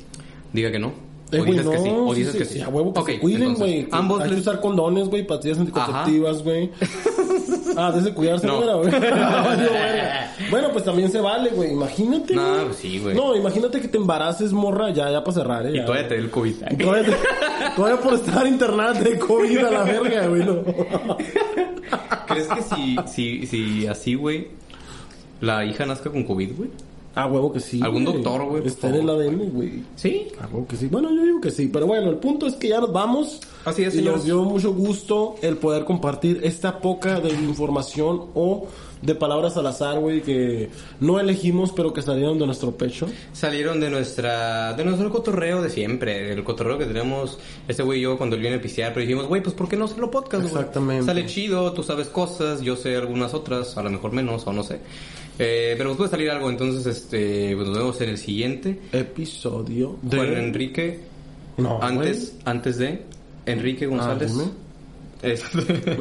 diga 0.53 0.71
que 0.71 0.79
no. 0.79 0.93
Eh, 1.33 1.41
o 1.41 1.45
dices 1.45 1.65
no, 1.65 1.71
que 1.73 1.79
sí. 1.79 1.89
O 1.91 2.13
sí, 2.15 2.19
dices 2.21 2.33
sí, 2.35 2.39
que 2.41 2.45
sí, 2.45 2.55
sí. 2.55 2.61
a 2.61 2.69
huevo 2.69 2.93
que 2.95 3.01
Ok, 3.01 3.09
se 3.09 3.19
cuiden, 3.21 3.55
güey. 3.55 3.87
Ambos 3.91 4.21
Hay 4.23 4.29
que 4.29 4.35
les- 4.37 4.43
usar 4.47 4.61
condones, 4.61 5.09
güey, 5.09 5.27
pastillas 5.27 5.59
anticonceptivas, 5.59 6.43
güey. 6.43 6.71
ah, 7.79 7.93
desde 7.93 8.12
cuidarse, 8.12 8.47
No. 8.47 8.59
güey. 8.79 8.91
Verga. 9.01 10.33
bueno, 10.51 10.68
pues 10.72 10.85
también 10.85 11.11
se 11.11 11.20
vale, 11.20 11.51
güey. 11.51 11.70
Imagínate. 11.72 12.35
No, 12.35 12.53
güey. 12.55 12.64
pues 12.66 12.76
sí, 12.76 12.99
güey. 12.99 13.14
No, 13.16 13.35
imagínate 13.37 13.81
que 13.81 13.89
te 13.89 13.97
embaraces, 13.99 14.53
morra, 14.53 14.91
ya, 14.91 15.11
ya 15.11 15.22
para 15.24 15.33
cerrar, 15.35 15.66
eh. 15.66 15.70
Y 15.72 15.76
ya, 15.76 15.85
todavía 15.87 16.09
te 16.09 16.14
dé 16.14 16.20
el 16.20 16.31
COVID. 16.31 16.55
Todavía, 16.79 17.05
te- 17.05 17.16
todavía 17.76 18.01
por 18.01 18.14
estar 18.14 18.47
internada 18.47 18.93
de 18.95 19.18
COVID 19.18 19.59
a 19.64 19.70
la 19.70 19.83
verga, 19.85 20.26
güey. 20.26 20.45
No. 20.45 20.62
¿Crees 22.26 22.47
que 22.49 22.62
si, 22.62 22.97
si, 23.07 23.47
si 23.47 23.87
así, 23.87 24.14
güey, 24.14 24.49
la 25.41 25.64
hija 25.64 25.87
nazca 25.87 26.11
con 26.11 26.24
COVID, 26.24 26.57
güey? 26.57 26.70
Ah, 27.15 27.27
huevo 27.27 27.53
que 27.53 27.61
sí. 27.61 27.81
¿Algún 27.83 28.05
güey. 28.05 28.17
doctor, 28.17 28.45
güey, 28.45 28.67
Está 28.67 28.89
en 28.89 28.95
el? 28.97 29.11
ADN, 29.11 29.51
güey. 29.51 29.83
Sí. 29.97 30.29
Ah, 30.41 30.49
huevo 30.53 30.67
que 30.67 30.77
sí. 30.77 30.87
Bueno, 30.87 31.13
yo 31.15 31.23
digo 31.23 31.41
que 31.41 31.51
sí. 31.51 31.69
Pero 31.73 31.87
bueno, 31.87 32.11
el 32.11 32.17
punto 32.17 32.47
es 32.47 32.55
que 32.55 32.69
ya 32.69 32.81
nos 32.81 32.93
vamos. 32.93 33.41
Así 33.65 33.83
es, 33.83 33.95
Y 33.97 34.03
nos 34.03 34.25
dio 34.25 34.45
mucho 34.45 34.73
gusto 34.73 35.37
el 35.43 35.57
poder 35.57 35.85
compartir 35.85 36.41
esta 36.45 36.79
poca 36.79 37.21
de 37.21 37.31
información 37.31 38.27
o 38.35 38.69
de 39.03 39.15
palabras 39.15 39.57
al 39.57 39.67
azar, 39.67 39.99
güey, 40.01 40.23
que 40.23 40.71
no 41.01 41.21
elegimos, 41.21 41.73
pero 41.73 41.93
que 41.93 42.03
salieron 42.03 42.39
de 42.39 42.47
nuestro 42.47 42.73
pecho. 42.73 43.07
Salieron 43.33 43.81
de 43.81 43.91
nuestra, 43.91 44.73
de 44.75 44.85
nuestro 44.85 45.11
cotorreo 45.11 45.63
de 45.63 45.71
siempre, 45.71 46.33
el 46.33 46.43
cotorreo 46.45 46.79
que 46.79 46.87
tenemos 46.87 47.39
este 47.69 47.83
güey 47.83 48.01
y 48.01 48.03
yo 48.03 48.17
cuando 48.19 48.37
él 48.37 48.43
viene 48.43 48.57
a 48.57 48.61
pistear, 48.61 48.93
pero 48.93 49.03
dijimos, 49.03 49.27
güey, 49.27 49.43
pues 49.43 49.55
¿por 49.55 49.69
qué 49.69 49.77
no 49.77 49.85
hacerlo 49.85 50.11
podcast, 50.11 50.43
güey? 50.43 50.55
Exactamente. 50.55 51.07
Sale 51.07 51.27
chido, 51.27 51.73
tú 51.73 51.83
sabes 51.83 52.09
cosas, 52.09 52.61
yo 52.61 52.77
sé 52.77 52.97
algunas 52.97 53.35
otras, 53.35 53.77
a 53.77 53.83
lo 53.83 53.91
mejor 53.91 54.13
menos, 54.13 54.47
o 54.47 54.53
no 54.53 54.63
sé. 54.63 54.81
Eh, 55.39 55.74
pero 55.78 55.97
puede 55.97 56.11
salir 56.11 56.30
algo, 56.30 56.51
entonces, 56.51 56.84
este, 56.86 57.55
pues 57.55 57.68
nos 57.68 57.78
vemos 57.78 58.01
en 58.01 58.09
el 58.11 58.18
siguiente. 58.18 58.80
Episodio 58.93 59.97
de... 60.03 60.16
Juan 60.16 60.32
Enrique, 60.36 61.01
No, 61.57 61.80
antes, 61.82 62.36
antes 62.45 62.78
de 62.78 63.03
Enrique 63.47 63.86
González. 63.86 64.32
dime. 64.32 64.51
Este, 65.22 65.97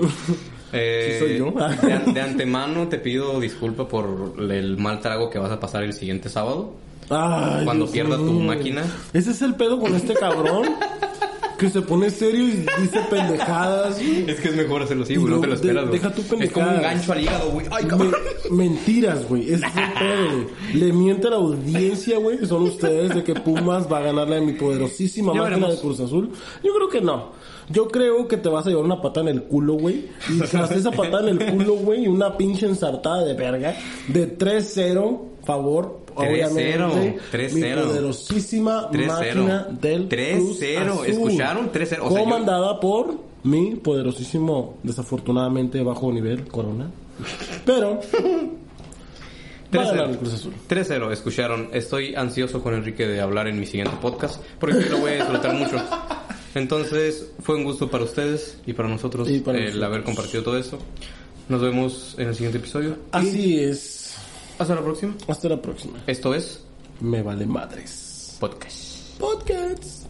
eh, 0.74 1.18
Sí 1.20 1.26
soy 1.26 1.38
yo. 1.38 1.52
de, 1.52 1.94
an- 1.94 2.14
de 2.14 2.22
antemano 2.22 2.88
te 2.88 2.98
pido 3.00 3.40
disculpa 3.40 3.88
por 3.88 4.36
el 4.52 4.78
mal 4.78 5.00
trago 5.00 5.30
que 5.30 5.40
vas 5.40 5.52
a 5.52 5.60
pasar 5.60 5.84
el 5.84 5.94
siguiente 5.94 6.30
sábado. 6.30 6.74
Ay, 7.10 7.64
Cuando 7.64 7.86
Dios 7.86 7.94
pierda 7.94 8.18
tu 8.18 8.40
máquina. 8.42 8.84
Ese 9.14 9.32
es 9.32 9.42
el 9.42 9.56
pedo 9.56 9.80
con 9.80 9.96
este 9.96 10.14
cabrón. 10.14 10.66
que 11.58 11.70
se 11.70 11.82
pone 11.82 12.10
serio 12.10 12.44
y 12.48 12.52
dice 12.82 13.00
pendejadas, 13.10 13.98
güey. 14.02 14.30
Es 14.30 14.40
que 14.40 14.50
es 14.50 14.56
mejor 14.56 14.84
hacerlo 14.84 15.04
así, 15.04 15.16
güey, 15.16 15.34
no 15.34 15.40
te 15.42 15.48
lo 15.48 15.54
de- 15.54 15.56
esperas, 15.60 15.86
güey. 15.88 16.00
deja 16.00 16.14
tu 16.14 16.22
Es 16.22 16.28
como 16.28 16.42
un 16.42 16.48
pendejadas. 16.50 16.82
gancho 16.82 17.12
al 17.14 17.22
hígado, 17.24 17.52
güey. 17.52 17.66
Ay, 17.72 17.86
cabrón. 17.86 18.16
Me- 18.52 18.58
mentiras, 18.70 19.28
güey. 19.28 19.54
Es 19.54 19.62
el 19.64 19.70
pedo, 20.00 20.32
güey. 20.32 20.48
Le 20.80 20.94
miente 20.94 21.28
a 21.28 21.32
la 21.32 21.36
audiencia, 21.38 22.18
güey, 22.20 22.38
que 22.38 22.46
son 22.46 22.64
ustedes, 22.64 23.14
de 23.16 23.24
que 23.24 23.34
Pumas 23.36 23.92
va 23.92 23.98
a 24.00 24.02
ganar 24.02 24.30
la 24.30 24.40
mi 24.40 24.54
poderosísima 24.54 25.34
Ya 25.34 25.40
máquina 25.42 25.56
veremos. 25.58 25.76
de 25.76 25.82
Cruz 25.82 26.00
Azul. 26.00 26.30
Yo 26.64 26.74
creo 26.76 26.90
que 26.90 27.02
no. 27.02 27.32
Yo 27.70 27.88
creo 27.90 28.28
que 28.30 28.38
te 28.38 28.48
vas 28.48 28.66
a 28.66 28.70
llevar 28.70 28.86
una 28.86 29.02
patada 29.02 29.30
en 29.30 29.36
el 29.38 29.44
culo, 29.44 29.74
güey. 29.74 30.06
Y 30.30 30.40
tras 30.50 30.72
esa 30.72 30.92
patada 30.92 31.30
en 31.30 31.42
el 31.42 31.52
culo, 31.54 31.74
güey, 31.76 32.06
y 32.06 32.08
una 32.08 32.38
pinche 32.38 32.66
ensartada 32.66 33.26
de 33.26 33.34
verga 33.34 33.76
de 34.08 34.38
3-0, 34.38 35.20
favor. 35.44 36.07
3-0, 36.18 36.30
obviamente, 36.30 37.20
3-0. 37.32 37.54
Mi 37.54 37.84
poderosísima 37.88 38.90
3-0. 38.92 39.08
máquina 39.08 39.68
del 39.80 40.10
3-0, 40.10 40.36
Cruz 40.36 40.62
Azul. 40.62 41.08
¿escucharon? 41.08 41.72
3-0, 41.72 41.84
o 41.84 41.86
sea, 41.86 41.98
yo- 41.98 42.24
Comandada 42.24 42.80
por 42.80 43.16
mi 43.44 43.76
poderosísimo, 43.76 44.78
desafortunadamente 44.84 45.82
bajo 45.84 46.12
nivel, 46.12 46.48
Corona. 46.48 46.90
Pero... 47.66 48.00
Va 49.76 49.82
a 49.82 49.86
ganar 49.92 50.10
el 50.12 50.18
Cruz 50.18 50.34
Azul. 50.34 50.54
3-0, 50.70 51.12
escucharon. 51.12 51.70
Estoy 51.74 52.16
ansioso 52.16 52.62
con 52.64 52.74
Enrique 52.74 53.06
de 53.06 53.20
hablar 53.20 53.48
en 53.48 53.60
mi 53.60 53.66
siguiente 53.66 53.96
podcast, 54.02 54.42
porque 54.60 54.80
lo 54.90 55.00
voy 55.00 55.12
a 55.12 55.16
disfrutar 55.16 55.54
mucho. 55.56 55.76
Entonces, 56.56 57.32
fue 57.42 57.56
un 57.56 57.66
gusto 57.66 57.90
para 57.90 58.04
ustedes 58.06 58.58
y 58.66 58.74
para 58.74 58.88
nosotros 58.90 59.30
Y 59.30 59.40
para 59.42 59.58
el 59.60 59.66
nosotros. 59.66 59.84
haber 59.86 60.04
compartido 60.04 60.44
todo 60.44 60.58
esto. 60.58 60.80
Nos 61.50 61.62
vemos 61.62 62.16
en 62.18 62.30
el 62.30 62.34
siguiente 62.36 62.58
episodio. 62.58 62.98
Así 63.12 63.60
es. 63.60 63.97
Hasta 64.60 64.76
la 64.76 64.82
próxima. 64.82 65.14
Hasta 65.28 65.50
la 65.50 65.62
próxima. 65.62 66.00
Esto 66.08 66.34
es 66.34 66.64
Me 67.00 67.22
vale 67.22 67.46
madres. 67.46 68.38
Podcast. 68.40 69.20
Podcasts. 69.20 70.07